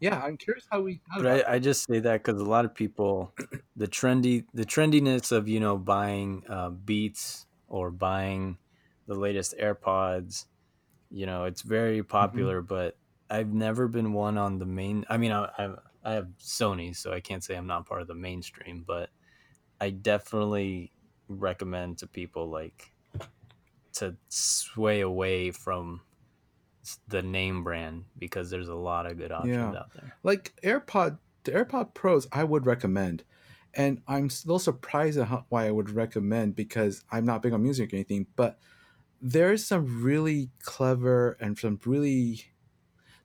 yeah, 0.00 0.20
I'm 0.22 0.36
curious 0.36 0.66
how 0.70 0.82
we. 0.82 1.00
How 1.10 1.22
But 1.22 1.48
I, 1.48 1.54
I 1.54 1.58
just 1.58 1.84
say 1.86 2.00
that 2.00 2.22
because 2.22 2.40
a 2.40 2.44
lot 2.44 2.64
of 2.64 2.74
people, 2.74 3.34
the 3.76 3.86
trendy, 3.86 4.46
the 4.52 4.64
trendiness 4.64 5.32
of 5.32 5.48
you 5.48 5.60
know 5.60 5.78
buying 5.78 6.44
uh, 6.48 6.70
Beats 6.70 7.46
or 7.68 7.90
buying 7.90 8.58
the 9.06 9.14
latest 9.14 9.54
AirPods, 9.58 10.46
you 11.10 11.26
know, 11.26 11.44
it's 11.44 11.62
very 11.62 12.02
popular. 12.02 12.62
But 12.62 12.98
I've 13.30 13.52
never 13.52 13.88
been 13.88 14.12
one 14.12 14.38
on 14.38 14.58
the 14.58 14.66
main. 14.66 15.04
I 15.08 15.16
mean, 15.16 15.32
I, 15.32 15.44
I 15.58 15.76
I 16.04 16.12
have 16.12 16.28
Sony, 16.38 16.94
so 16.94 17.12
I 17.12 17.20
can't 17.20 17.42
say 17.42 17.56
I'm 17.56 17.66
not 17.66 17.86
part 17.86 18.02
of 18.02 18.08
the 18.08 18.14
mainstream. 18.14 18.84
But 18.86 19.10
I 19.80 19.90
definitely 19.90 20.92
recommend 21.28 21.98
to 21.98 22.06
people 22.06 22.48
like 22.48 22.92
to 23.94 24.16
sway 24.28 25.00
away 25.00 25.50
from 25.50 26.02
the 27.08 27.22
name 27.22 27.64
brand 27.64 28.04
because 28.18 28.50
there's 28.50 28.68
a 28.68 28.74
lot 28.74 29.06
of 29.06 29.18
good 29.18 29.32
options 29.32 29.54
Yeah. 29.56 29.78
out 29.78 29.92
there. 29.94 30.16
like 30.22 30.54
AirPod, 30.62 31.18
the 31.44 31.52
AirPod 31.52 31.94
Pros, 31.94 32.26
I 32.32 32.44
would 32.44 32.66
recommend, 32.66 33.24
and 33.74 34.02
I'm 34.08 34.24
a 34.26 34.46
little 34.46 34.58
surprised 34.58 35.18
at 35.18 35.28
how, 35.28 35.44
why 35.48 35.66
I 35.66 35.70
would 35.70 35.90
recommend 35.90 36.56
because 36.56 37.04
I'm 37.10 37.24
not 37.24 37.42
big 37.42 37.52
on 37.52 37.62
music 37.62 37.92
or 37.92 37.96
anything, 37.96 38.26
but 38.36 38.58
there's 39.20 39.64
some 39.66 40.02
really 40.02 40.50
clever 40.62 41.36
and 41.40 41.58
some 41.58 41.80
really 41.84 42.44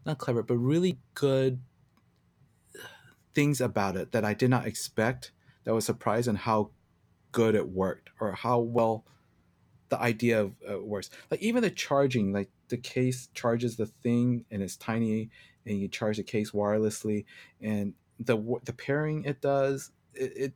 not 0.06 0.18
clever, 0.18 0.42
but 0.44 0.58
really 0.58 1.00
good 1.14 1.62
things 3.34 3.62
about 3.62 3.96
it 3.96 4.12
that 4.12 4.26
I 4.26 4.34
did 4.34 4.50
not 4.50 4.66
expect. 4.66 5.32
That 5.64 5.74
was 5.76 5.86
surprised 5.86 6.28
on 6.28 6.36
how 6.36 6.72
good 7.32 7.56
it 7.56 7.70
worked 7.70 8.10
or 8.20 8.34
how 8.34 8.60
well 8.60 9.06
the 9.92 10.02
idea 10.02 10.42
of 10.42 10.54
uh, 10.68 10.80
works. 10.80 11.10
Like 11.30 11.42
even 11.42 11.62
the 11.62 11.70
charging, 11.70 12.32
like 12.32 12.50
the 12.70 12.78
case 12.78 13.28
charges 13.34 13.76
the 13.76 13.86
thing 13.86 14.46
and 14.50 14.64
it's 14.64 14.78
tiny, 14.78 15.30
and 15.66 15.80
you 15.80 15.90
charge 15.90 16.18
the 16.18 16.24
case 16.24 16.52
wirelessly, 16.52 17.26
and 17.62 17.94
the 18.18 18.38
the 18.64 18.74
pairing 18.74 19.26
it 19.26 19.42
does, 19.42 19.92
it 20.16 20.34
it 20.36 20.54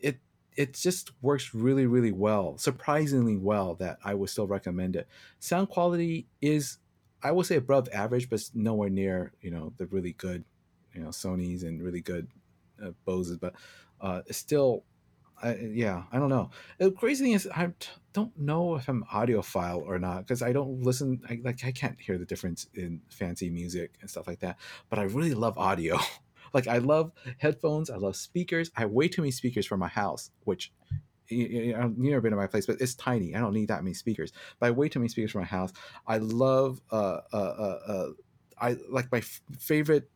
it, 0.00 0.18
it 0.56 0.74
just 0.74 1.12
works 1.20 1.54
really 1.54 1.86
really 1.86 2.12
well, 2.12 2.56
surprisingly 2.56 3.36
well. 3.36 3.74
That 3.74 3.98
I 4.02 4.14
would 4.14 4.30
still 4.30 4.46
recommend 4.46 4.96
it. 4.96 5.06
Sound 5.38 5.68
quality 5.68 6.26
is, 6.40 6.78
I 7.22 7.32
would 7.32 7.44
say 7.44 7.56
above 7.56 7.90
average, 7.92 8.30
but 8.30 8.42
nowhere 8.54 8.88
near 8.88 9.32
you 9.42 9.50
know 9.50 9.74
the 9.76 9.84
really 9.86 10.12
good, 10.12 10.44
you 10.94 11.02
know 11.02 11.10
Sony's 11.10 11.62
and 11.62 11.82
really 11.82 12.00
good 12.00 12.28
uh, 12.82 12.92
Boses, 13.04 13.36
but 13.36 13.52
uh, 14.00 14.22
it's 14.26 14.38
still 14.38 14.84
I, 15.42 15.54
yeah, 15.56 16.04
I 16.12 16.18
don't 16.18 16.30
know. 16.30 16.50
The 16.78 16.90
crazy 16.90 17.24
thing 17.24 17.34
is, 17.34 17.46
I 17.54 17.70
don't 18.12 18.36
know 18.38 18.76
if 18.76 18.88
I'm 18.88 19.04
audiophile 19.12 19.82
or 19.82 19.98
not 19.98 20.18
because 20.26 20.42
I 20.42 20.52
don't 20.52 20.82
listen. 20.82 21.20
I, 21.28 21.40
like 21.44 21.64
I 21.64 21.72
can't 21.72 22.00
hear 22.00 22.18
the 22.18 22.24
difference 22.24 22.68
in 22.74 23.02
fancy 23.10 23.50
music 23.50 23.94
and 24.00 24.08
stuff 24.08 24.26
like 24.26 24.40
that. 24.40 24.56
But 24.88 24.98
I 24.98 25.04
really 25.04 25.34
love 25.34 25.58
audio. 25.58 25.98
like 26.54 26.66
I 26.66 26.78
love 26.78 27.12
headphones. 27.38 27.90
I 27.90 27.96
love 27.96 28.16
speakers. 28.16 28.70
I 28.76 28.80
have 28.80 28.90
way 28.90 29.08
too 29.08 29.22
many 29.22 29.30
speakers 29.30 29.66
for 29.66 29.76
my 29.76 29.88
house, 29.88 30.30
which 30.44 30.72
you, 31.28 31.46
you 31.46 31.72
know, 31.72 31.82
you've 31.82 31.98
never 31.98 32.20
been 32.20 32.30
to 32.30 32.36
my 32.36 32.46
place, 32.46 32.66
but 32.66 32.80
it's 32.80 32.94
tiny. 32.94 33.34
I 33.34 33.40
don't 33.40 33.52
need 33.52 33.68
that 33.68 33.82
many 33.82 33.94
speakers. 33.94 34.32
But 34.58 34.68
I 34.68 34.70
way 34.70 34.88
too 34.88 35.00
many 35.00 35.08
speakers 35.08 35.32
for 35.32 35.38
my 35.38 35.44
house. 35.44 35.72
I 36.06 36.18
love. 36.18 36.80
Uh, 36.90 37.20
uh, 37.32 37.36
uh, 37.36 37.78
uh 37.92 38.08
I 38.58 38.76
like 38.88 39.12
my 39.12 39.18
f- 39.18 39.42
favorite 39.58 40.08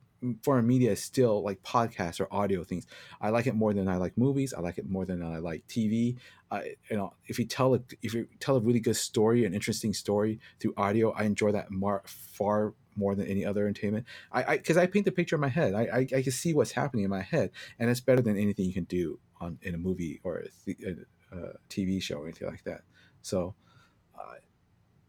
foreign 0.42 0.66
media 0.66 0.92
is 0.92 1.02
still 1.02 1.42
like 1.42 1.62
podcasts 1.62 2.20
or 2.20 2.28
audio 2.32 2.64
things. 2.64 2.86
I 3.20 3.30
like 3.30 3.46
it 3.46 3.54
more 3.54 3.72
than 3.72 3.88
I 3.88 3.96
like 3.96 4.16
movies. 4.18 4.52
I 4.52 4.60
like 4.60 4.78
it 4.78 4.88
more 4.88 5.04
than 5.04 5.22
I 5.22 5.38
like 5.38 5.66
TV. 5.66 6.16
You 6.90 6.96
know, 6.96 7.14
if 7.26 7.38
you 7.38 7.44
tell 7.44 7.74
a 7.74 7.80
if 8.02 8.14
you 8.14 8.26
tell 8.40 8.56
a 8.56 8.60
really 8.60 8.80
good 8.80 8.96
story, 8.96 9.44
an 9.44 9.54
interesting 9.54 9.94
story 9.94 10.40
through 10.58 10.74
audio, 10.76 11.12
I 11.12 11.24
enjoy 11.24 11.52
that 11.52 11.68
far 12.06 12.74
more 12.96 13.14
than 13.14 13.26
any 13.26 13.44
other 13.44 13.66
entertainment. 13.66 14.06
I 14.32 14.56
because 14.56 14.76
I, 14.76 14.82
I, 14.82 14.86
paint 14.86 15.04
the 15.04 15.12
picture 15.12 15.36
in 15.36 15.40
my 15.40 15.48
head. 15.48 15.74
I, 15.74 15.82
I, 15.82 15.98
I 16.18 16.22
can 16.22 16.32
see 16.32 16.52
what's 16.52 16.72
happening 16.72 17.04
in 17.04 17.10
my 17.10 17.22
head, 17.22 17.50
and 17.78 17.88
it's 17.88 18.00
better 18.00 18.20
than 18.20 18.36
anything 18.36 18.66
you 18.66 18.74
can 18.74 18.84
do 18.84 19.18
on 19.40 19.58
in 19.62 19.74
a 19.74 19.78
movie 19.78 20.20
or 20.24 20.44
a, 20.66 20.70
a, 20.70 21.36
a 21.38 21.52
TV 21.68 22.02
show 22.02 22.16
or 22.16 22.24
anything 22.24 22.48
like 22.48 22.64
that. 22.64 22.82
So, 23.22 23.54
uh, 24.18 24.34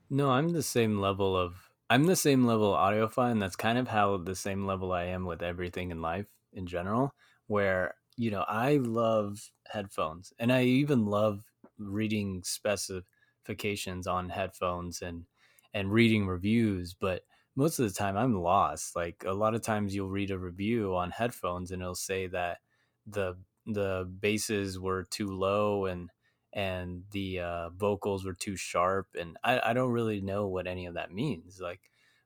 no, 0.10 0.30
I'm 0.30 0.50
the 0.50 0.64
same 0.64 1.00
level 1.00 1.36
of 1.36 1.71
I'm 1.92 2.06
the 2.06 2.16
same 2.16 2.46
level 2.46 2.72
audiophile, 2.72 3.32
and 3.32 3.42
that's 3.42 3.58
kind 3.58 3.78
of 3.78 3.90
how 3.90 4.16
the 4.16 4.34
same 4.36 4.66
level 4.66 4.94
I 4.94 5.04
am 5.08 5.26
with 5.26 5.44
everything 5.44 5.92
in 5.92 6.02
life 6.02 6.28
in 6.54 6.66
general. 6.66 7.12
Where 7.48 7.96
you 8.16 8.32
know 8.32 8.46
I 8.48 8.78
love 8.78 9.52
headphones, 9.68 10.32
and 10.40 10.54
I 10.54 10.64
even 10.64 11.06
love 11.06 11.44
reading 11.78 12.44
specifications 12.46 14.08
on 14.08 14.30
headphones 14.30 15.02
and 15.02 15.26
and 15.74 15.92
reading 15.92 16.28
reviews. 16.28 16.94
But 16.94 17.24
most 17.58 17.78
of 17.78 17.86
the 17.90 17.94
time, 17.94 18.16
I'm 18.16 18.42
lost. 18.42 18.96
Like 18.96 19.26
a 19.26 19.34
lot 19.34 19.54
of 19.54 19.62
times, 19.62 19.94
you'll 19.94 20.10
read 20.10 20.32
a 20.32 20.40
review 20.40 20.96
on 20.96 21.12
headphones, 21.12 21.72
and 21.72 21.82
it'll 21.82 21.96
say 21.96 22.28
that 22.28 22.60
the 23.06 23.36
the 23.66 24.10
basses 24.22 24.80
were 24.80 25.04
too 25.04 25.28
low 25.28 25.86
and 25.88 26.10
and 26.54 27.04
the 27.12 27.40
uh, 27.40 27.70
vocals 27.70 28.26
were 28.26 28.34
too 28.34 28.56
sharp 28.56 29.08
and 29.20 29.38
I, 29.44 29.70
I 29.70 29.74
don't 29.74 29.92
really 29.92 30.22
know 30.22 30.48
what 30.48 30.68
any 30.68 30.86
of 30.86 30.96
that 30.96 31.12
means 31.12 31.60
like 31.62 31.82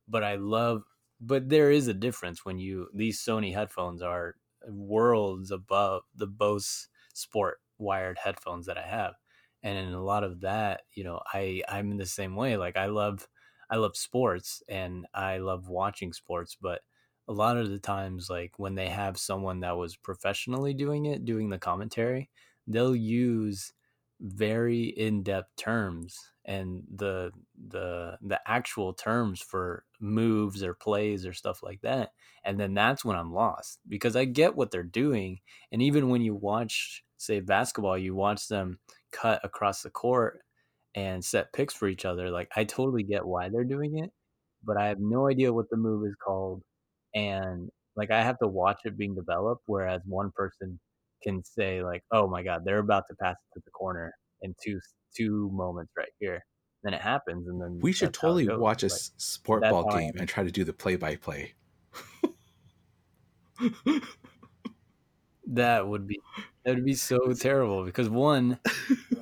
but 0.07 0.23
i 0.23 0.35
love 0.35 0.84
but 1.22 1.49
there 1.49 1.72
is 1.72 1.88
a 1.88 1.93
difference 1.93 2.43
when 2.43 2.57
you 2.60 2.88
these 2.93 3.23
sony 3.23 3.53
headphones 3.53 4.02
are 4.02 4.35
worlds 4.68 5.52
above 5.52 6.03
the 6.15 6.27
bose 6.27 6.88
sport 7.14 7.60
wired 7.77 8.18
headphones 8.23 8.65
that 8.65 8.77
i 8.77 8.81
have 8.81 9.14
and 9.64 9.77
in 9.77 9.93
a 9.93 10.03
lot 10.03 10.23
of 10.23 10.41
that 10.41 10.81
you 10.93 11.03
know 11.03 11.19
i 11.34 11.61
i'm 11.69 11.91
in 11.91 11.97
the 11.97 12.06
same 12.06 12.35
way 12.35 12.57
like 12.57 12.77
i 12.77 12.85
love 12.88 13.27
i 13.69 13.76
love 13.76 13.95
sports 13.95 14.64
and 14.68 15.06
i 15.14 15.38
love 15.38 15.68
watching 15.69 16.14
sports 16.14 16.57
but 16.60 16.81
a 17.27 17.34
lot 17.34 17.57
of 17.57 17.69
the 17.69 17.80
times 17.80 18.30
like 18.30 18.57
when 18.57 18.76
they 18.76 18.88
have 18.88 19.18
someone 19.18 19.60
that 19.61 19.77
was 19.77 19.95
professionally 19.95 20.73
doing 20.73 21.06
it 21.06 21.26
doing 21.26 21.49
the 21.49 21.57
commentary 21.57 22.30
they'll 22.68 22.95
use 22.95 23.73
very 24.21 24.85
in-depth 24.85 25.55
terms 25.57 26.17
and 26.45 26.83
the 26.95 27.31
the 27.69 28.17
the 28.21 28.39
actual 28.47 28.93
terms 28.93 29.41
for 29.41 29.83
moves 29.99 30.63
or 30.63 30.73
plays 30.73 31.25
or 31.25 31.33
stuff 31.33 31.61
like 31.63 31.81
that 31.81 32.11
and 32.45 32.59
then 32.59 32.73
that's 32.73 33.03
when 33.03 33.17
i'm 33.17 33.33
lost 33.33 33.79
because 33.89 34.15
i 34.15 34.23
get 34.23 34.55
what 34.55 34.71
they're 34.71 34.83
doing 34.83 35.39
and 35.71 35.81
even 35.81 36.09
when 36.09 36.21
you 36.21 36.33
watch 36.33 37.03
say 37.17 37.39
basketball 37.39 37.97
you 37.97 38.15
watch 38.15 38.47
them 38.47 38.79
cut 39.11 39.39
across 39.43 39.81
the 39.81 39.89
court 39.89 40.41
and 40.95 41.23
set 41.23 41.51
picks 41.51 41.73
for 41.73 41.87
each 41.87 42.05
other 42.05 42.29
like 42.29 42.49
i 42.55 42.63
totally 42.63 43.03
get 43.03 43.25
why 43.25 43.49
they're 43.49 43.63
doing 43.63 43.97
it 43.97 44.11
but 44.63 44.77
i 44.77 44.87
have 44.87 44.99
no 44.99 45.27
idea 45.27 45.51
what 45.51 45.69
the 45.69 45.77
move 45.77 46.05
is 46.07 46.15
called 46.23 46.61
and 47.15 47.69
like 47.95 48.11
i 48.11 48.21
have 48.21 48.37
to 48.39 48.47
watch 48.47 48.79
it 48.85 48.97
being 48.97 49.15
developed 49.15 49.63
whereas 49.67 50.01
one 50.05 50.31
person 50.35 50.79
can 51.26 51.43
say 51.43 51.84
like, 51.84 52.03
"Oh 52.11 52.27
my 52.27 52.43
God, 52.43 52.61
they're 52.65 52.80
about 52.80 53.03
to 53.10 53.15
pass 53.15 53.35
it 53.35 53.53
to 53.60 53.61
the 53.65 53.72
corner 53.72 54.14
in 54.41 54.56
two 54.64 54.80
two 55.15 55.49
moments 55.52 55.93
right 55.97 56.11
here." 56.19 56.43
Then 56.84 56.93
it 56.93 57.02
happens, 57.02 57.47
and 57.47 57.60
then 57.60 57.80
we 57.81 57.91
should 57.91 58.14
totally 58.14 58.47
watch 58.47 58.84
a 58.84 58.88
like, 58.88 59.02
sport 59.18 59.64
ball 59.64 59.89
game 59.91 60.14
and 60.19 60.30
try 60.30 60.43
to 60.43 60.52
do 60.52 60.64
the 60.64 60.73
play 60.73 60.95
by 60.95 61.15
play. 61.15 61.53
That 65.47 65.88
would 65.88 66.07
be 66.07 66.19
that 66.64 66.76
would 66.76 66.85
be 66.85 66.95
so 66.95 67.34
terrible 67.34 67.85
because 67.85 68.10
one, 68.10 68.60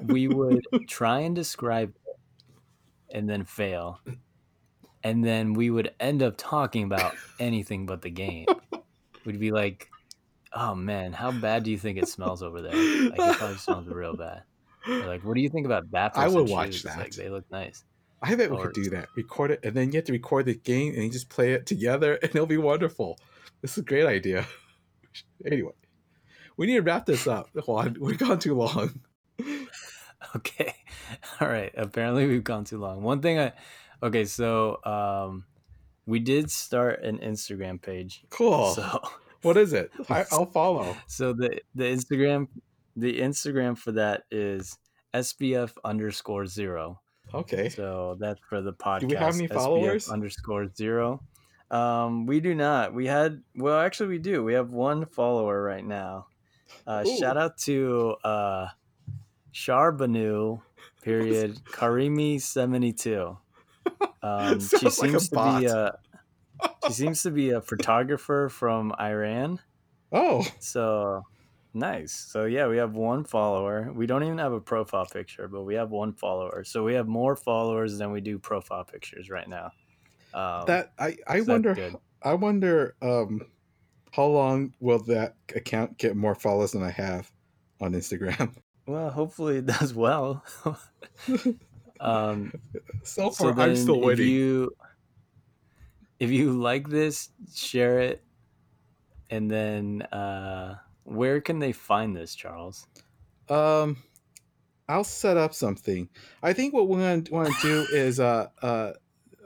we 0.05 0.27
would 0.27 0.65
try 0.87 1.19
and 1.19 1.35
describe 1.35 1.93
it 2.07 2.17
and 3.11 3.29
then 3.29 3.43
fail, 3.43 3.99
and 5.03 5.23
then 5.23 5.53
we 5.53 5.69
would 5.69 5.93
end 5.99 6.23
up 6.23 6.35
talking 6.37 6.83
about 6.83 7.13
anything 7.39 7.85
but 7.85 8.01
the 8.01 8.09
game. 8.09 8.45
We'd 9.25 9.39
be 9.39 9.51
like, 9.51 9.89
oh 10.53 10.75
man, 10.75 11.13
how 11.13 11.31
bad 11.31 11.63
do 11.63 11.71
you 11.71 11.77
think 11.77 11.97
it 11.97 12.07
smells 12.07 12.43
over 12.43 12.61
there? 12.61 12.73
Like 12.73 13.19
it 13.19 13.37
probably 13.37 13.57
smells 13.57 13.87
real 13.87 14.15
bad. 14.17 14.43
Or 14.87 15.05
like, 15.05 15.23
what 15.23 15.35
do 15.35 15.41
you 15.41 15.49
think 15.49 15.65
about 15.65 15.89
that? 15.91 16.11
I 16.15 16.27
would 16.27 16.49
watch 16.49 16.73
shoes? 16.73 16.83
that. 16.83 16.97
Like, 16.97 17.13
they 17.13 17.29
look 17.29 17.49
nice. 17.51 17.83
I 18.21 18.35
bet 18.35 18.51
we 18.51 18.57
could 18.57 18.73
do 18.73 18.89
that. 18.91 19.09
Record 19.15 19.51
it, 19.51 19.59
and 19.63 19.75
then 19.75 19.91
you 19.91 19.97
have 19.97 20.05
to 20.05 20.13
record 20.13 20.45
the 20.45 20.55
game, 20.55 20.93
and 20.93 21.03
you 21.03 21.09
just 21.09 21.29
play 21.29 21.53
it 21.53 21.65
together, 21.65 22.15
and 22.21 22.29
it'll 22.33 22.45
be 22.45 22.57
wonderful. 22.57 23.19
This 23.61 23.73
is 23.73 23.79
a 23.79 23.83
great 23.83 24.05
idea. 24.05 24.45
anyway, 25.45 25.73
we 26.55 26.67
need 26.67 26.75
to 26.75 26.81
wrap 26.81 27.05
this 27.05 27.27
up, 27.27 27.49
Juan. 27.67 27.97
We've 27.99 28.17
gone 28.17 28.39
too 28.39 28.55
long. 28.55 29.01
okay, 30.35 30.73
all 31.41 31.49
right. 31.49 31.73
Apparently, 31.75 32.25
we've 32.27 32.43
gone 32.43 32.63
too 32.63 32.77
long. 32.77 33.03
One 33.03 33.21
thing 33.21 33.39
I, 33.39 33.51
okay, 34.01 34.23
so 34.23 34.79
um, 34.85 35.45
we 36.05 36.19
did 36.19 36.49
start 36.49 37.03
an 37.03 37.17
Instagram 37.19 37.81
page. 37.81 38.23
Cool. 38.29 38.71
So 38.71 39.01
what 39.43 39.57
is 39.57 39.73
it? 39.73 39.91
I, 40.09 40.25
will 40.31 40.45
follow. 40.45 40.95
So 41.07 41.33
the 41.33 41.59
the 41.75 41.83
Instagram 41.83 42.47
the 42.95 43.19
Instagram 43.19 43.77
for 43.77 43.91
that 43.93 44.23
is 44.31 44.77
SBF 45.13 45.71
underscore 45.83 46.45
zero. 46.45 46.99
Okay. 47.33 47.69
So 47.69 48.17
that's 48.19 48.39
for 48.47 48.61
the 48.61 48.73
podcast. 48.73 48.99
Do 49.01 49.07
we 49.07 49.15
have 49.15 49.35
any 49.35 49.47
followers? 49.47 50.07
SBF 50.07 50.13
underscore 50.13 50.67
zero. 50.75 51.21
Um, 51.71 52.25
we 52.25 52.39
do 52.39 52.53
not. 52.53 52.93
We 52.93 53.07
had 53.07 53.41
well, 53.55 53.79
actually, 53.79 54.09
we 54.09 54.19
do. 54.19 54.43
We 54.43 54.53
have 54.53 54.71
one 54.71 55.05
follower 55.05 55.61
right 55.61 55.85
now. 55.85 56.27
Uh, 56.85 57.03
shout 57.19 57.37
out 57.37 57.57
to 57.59 58.15
uh, 58.23 58.67
Sharbanu 59.53 60.61
period 61.01 61.59
Karimi 61.71 62.41
seventy 62.41 62.93
two. 62.93 63.37
Um, 64.21 64.61
she 64.61 64.89
seems 64.89 65.33
like 65.33 65.55
to 65.55 65.59
be 65.59 65.65
a 65.65 65.99
she 66.87 66.93
seems 66.93 67.23
to 67.23 67.31
be 67.31 67.51
a 67.51 67.61
photographer 67.61 68.49
from 68.49 68.93
Iran. 68.99 69.59
Oh, 70.11 70.45
so 70.59 71.23
nice. 71.73 72.13
So 72.13 72.45
yeah, 72.45 72.67
we 72.67 72.77
have 72.77 72.95
one 72.95 73.23
follower. 73.23 73.91
We 73.93 74.05
don't 74.05 74.23
even 74.23 74.37
have 74.37 74.53
a 74.53 74.61
profile 74.61 75.05
picture, 75.05 75.47
but 75.47 75.63
we 75.63 75.75
have 75.75 75.91
one 75.91 76.13
follower. 76.13 76.63
So 76.63 76.83
we 76.83 76.93
have 76.95 77.07
more 77.07 77.35
followers 77.35 77.97
than 77.97 78.11
we 78.11 78.21
do 78.21 78.39
profile 78.39 78.85
pictures 78.85 79.29
right 79.29 79.47
now. 79.47 79.71
Um, 80.33 80.65
that 80.65 80.93
I 80.97 81.17
I 81.27 81.41
so 81.41 81.53
wonder 81.53 81.77
I 82.21 82.33
wonder 82.33 82.95
um 83.01 83.51
how 84.11 84.25
long 84.25 84.73
will 84.79 84.99
that 84.99 85.35
account 85.55 85.97
get 85.97 86.15
more 86.15 86.35
followers 86.35 86.71
than 86.73 86.83
I 86.83 86.91
have 86.91 87.31
on 87.81 87.93
Instagram? 87.93 88.55
Well, 88.85 89.09
hopefully 89.11 89.59
it 89.59 89.65
does 89.65 89.93
well. 89.93 90.43
um, 92.01 92.51
so 93.03 93.29
far, 93.29 93.53
so 93.53 93.61
I'm 93.61 93.75
still 93.77 94.01
waiting. 94.01 94.27
You, 94.27 94.75
if 96.23 96.31
you 96.31 96.53
like 96.53 96.89
this, 96.89 97.29
share 97.55 97.99
it. 97.99 98.23
And 99.29 99.51
then 99.51 100.03
uh, 100.03 100.77
where 101.03 101.41
can 101.41 101.59
they 101.59 101.73
find 101.73 102.15
this, 102.15 102.35
Charles? 102.35 102.87
Um, 103.49 103.97
I'll 104.89 105.03
set 105.05 105.37
up 105.37 105.53
something. 105.53 106.09
I 106.43 106.53
think 106.53 106.73
what 106.73 106.87
we're 106.89 106.99
going 106.99 107.23
to 107.25 107.33
want 107.33 107.49
to 107.53 107.61
do 107.61 107.87
is 107.97 108.19
uh 108.19 108.47
uh. 108.61 108.93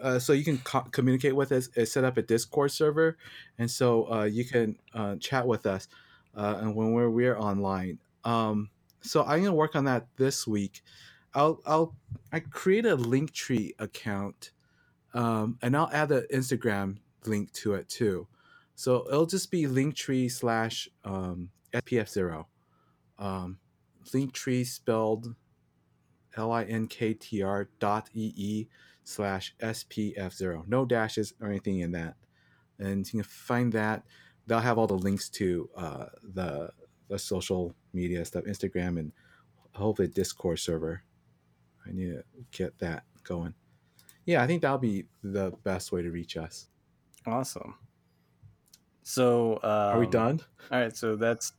Uh, 0.02 0.20
so 0.20 0.34
you 0.34 0.44
can 0.44 0.60
co- 0.60 0.82
communicate 0.92 1.36
with 1.36 1.52
us 1.52 1.70
is 1.76 1.92
set 1.92 2.04
up 2.04 2.18
a 2.18 2.24
discord 2.24 2.72
server 2.72 3.18
and 3.60 3.72
so 3.72 4.12
uh, 4.12 4.24
you 4.26 4.46
can 4.46 4.78
uh, 4.94 5.16
chat 5.18 5.48
with 5.48 5.66
us 5.66 5.88
uh, 6.38 6.58
and 6.62 6.76
when 6.76 6.94
we're, 6.94 7.10
we're 7.10 7.38
online 7.38 8.00
um, 8.26 8.70
so 9.02 9.22
i'm 9.24 9.40
going 9.40 9.46
to 9.46 9.54
work 9.54 9.76
on 9.76 9.86
that 9.86 10.08
this 10.18 10.48
week 10.48 10.84
i'll 11.36 11.62
i'll 11.66 11.96
i 12.34 12.40
create 12.40 12.86
a 12.86 12.98
linktree 12.98 13.72
account 13.80 14.52
um, 15.18 15.58
and 15.62 15.76
i'll 15.76 15.90
add 15.92 16.10
the 16.10 16.28
instagram 16.34 16.98
link 17.28 17.52
to 17.54 17.74
it 17.74 17.90
too. 17.90 18.28
So 18.76 19.06
it'll 19.08 19.26
just 19.26 19.52
be 19.52 19.64
linktree 19.64 20.32
slash 20.32 20.88
um, 21.04 21.50
spf0 21.74 22.46
um, 23.20 23.60
linktree 24.14 24.66
spelled 24.66 25.36
l-i-n-k-t-r 26.36 27.70
dot 27.80 28.10
e-e 28.14 28.68
slash 29.04 29.56
spf0 29.60 30.68
no 30.68 30.86
dashes 30.86 31.34
or 31.42 31.50
anything 31.50 31.80
in 31.80 31.92
that. 31.94 32.16
And 32.80 33.06
you 33.08 33.22
can 33.22 33.24
find 33.24 33.74
that. 33.74 34.04
They'll 34.46 34.60
have 34.60 34.78
all 34.78 34.88
the 34.88 34.98
links 34.98 35.30
to 35.30 35.70
uh, 35.76 36.06
the 36.24 36.70
the 37.10 37.18
social 37.18 37.74
media 37.94 38.24
stuff 38.26 38.44
instagram 38.44 39.00
and 39.00 39.12
hopefully 39.74 40.08
discord 40.08 40.60
server. 40.60 41.04
I 41.86 41.92
need 41.92 42.12
to 42.12 42.24
get 42.52 42.78
that 42.80 43.04
going 43.24 43.56
yeah 44.28 44.44
i 44.44 44.46
think 44.46 44.62
that'll 44.62 44.78
be 44.78 45.06
the 45.24 45.52
best 45.64 45.92
way 45.92 46.04
to 46.04 46.12
reach 46.12 46.38
us 46.38 46.68
Awesome. 47.28 47.76
So 49.04 49.60
um, 49.64 49.70
are 49.70 50.00
we 50.00 50.08
done 50.08 50.42
All 50.72 50.80
right, 50.80 50.96
so 50.96 51.16
that's 51.16 51.54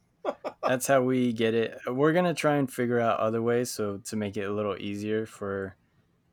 that's 0.63 0.87
how 0.87 1.03
we 1.03 1.33
get 1.33 1.55
it. 1.55 1.79
We're 1.87 2.13
gonna 2.13 2.35
try 2.35 2.57
and 2.57 2.71
figure 2.71 3.01
out 3.01 3.21
other 3.21 3.43
ways 3.43 3.71
so 3.71 3.99
to 4.05 4.17
make 4.17 4.37
it 4.37 4.45
a 4.45 4.53
little 4.53 4.77
easier 4.79 5.27
for 5.27 5.77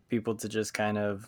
people 0.09 0.35
to 0.35 0.47
just 0.49 0.73
kind 0.73 0.97
of 0.97 1.25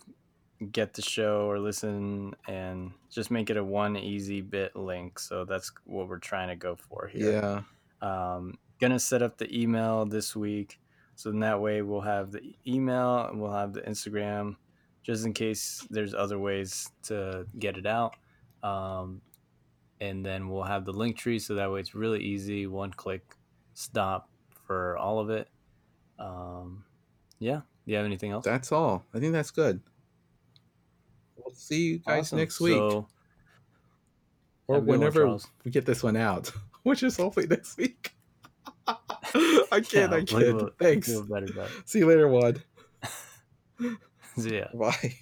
get 0.72 0.94
the 0.94 1.02
show 1.02 1.48
or 1.48 1.58
listen 1.58 2.34
and 2.48 2.92
just 3.10 3.30
make 3.30 3.50
it 3.50 3.56
a 3.56 3.64
one 3.64 3.96
easy 3.96 4.40
bit 4.40 4.74
link. 4.74 5.18
So 5.18 5.44
that's 5.44 5.70
what 5.84 6.08
we're 6.08 6.18
trying 6.18 6.48
to 6.48 6.56
go 6.56 6.76
for 6.76 7.08
here. 7.12 7.62
yeah 8.02 8.36
Um, 8.36 8.58
gonna 8.80 8.98
set 8.98 9.22
up 9.22 9.36
the 9.36 9.54
email 9.54 10.06
this 10.06 10.34
week, 10.34 10.80
so 11.14 11.30
in 11.30 11.40
that 11.40 11.60
way 11.60 11.82
we'll 11.82 12.00
have 12.00 12.32
the 12.32 12.54
email 12.66 13.26
and 13.26 13.40
we'll 13.40 13.52
have 13.52 13.74
the 13.74 13.82
Instagram, 13.82 14.56
just 15.08 15.24
in 15.24 15.32
case 15.32 15.86
there's 15.88 16.12
other 16.12 16.38
ways 16.38 16.90
to 17.04 17.46
get 17.58 17.78
it 17.78 17.86
out. 17.86 18.14
Um, 18.62 19.22
and 20.00 20.24
then 20.24 20.48
we'll 20.50 20.64
have 20.64 20.84
the 20.84 20.92
link 20.92 21.16
tree, 21.16 21.38
so 21.38 21.54
that 21.54 21.72
way 21.72 21.80
it's 21.80 21.94
really 21.94 22.20
easy, 22.22 22.66
one 22.66 22.92
click 22.92 23.34
stop 23.72 24.28
for 24.66 24.98
all 24.98 25.18
of 25.18 25.30
it. 25.30 25.48
Um, 26.18 26.84
yeah. 27.38 27.60
Do 27.86 27.92
you 27.92 27.96
have 27.96 28.04
anything 28.04 28.32
else? 28.32 28.44
that's 28.44 28.70
all 28.70 29.02
i 29.14 29.18
think 29.18 29.32
that's 29.32 29.50
good 29.50 29.80
we'll 31.36 31.54
see 31.54 31.92
you 31.92 31.98
guys 32.00 32.24
Awesome. 32.26 32.38
next 32.38 32.60
week 32.60 32.74
So, 32.74 33.08
or 34.66 34.76
good 34.80 34.86
one, 34.88 34.98
whenever 34.98 35.38
we 35.64 35.70
get 35.70 35.86
this 35.86 36.02
one 36.02 36.14
out 36.14 36.52
which 36.82 37.02
is 37.02 37.16
hopefully 37.16 37.46
next 37.46 37.78
week 37.78 38.12
i 38.86 38.94
yeah, 39.72 39.80
kid 39.80 40.12
i 40.12 40.22
we'll 40.52 40.70
thanks 40.78 41.08
better 41.22 41.48
see 41.86 42.00
you 42.00 42.06
later 42.06 42.28
Wad. 42.28 42.62
yeah. 44.46 44.68
bye 44.74 45.18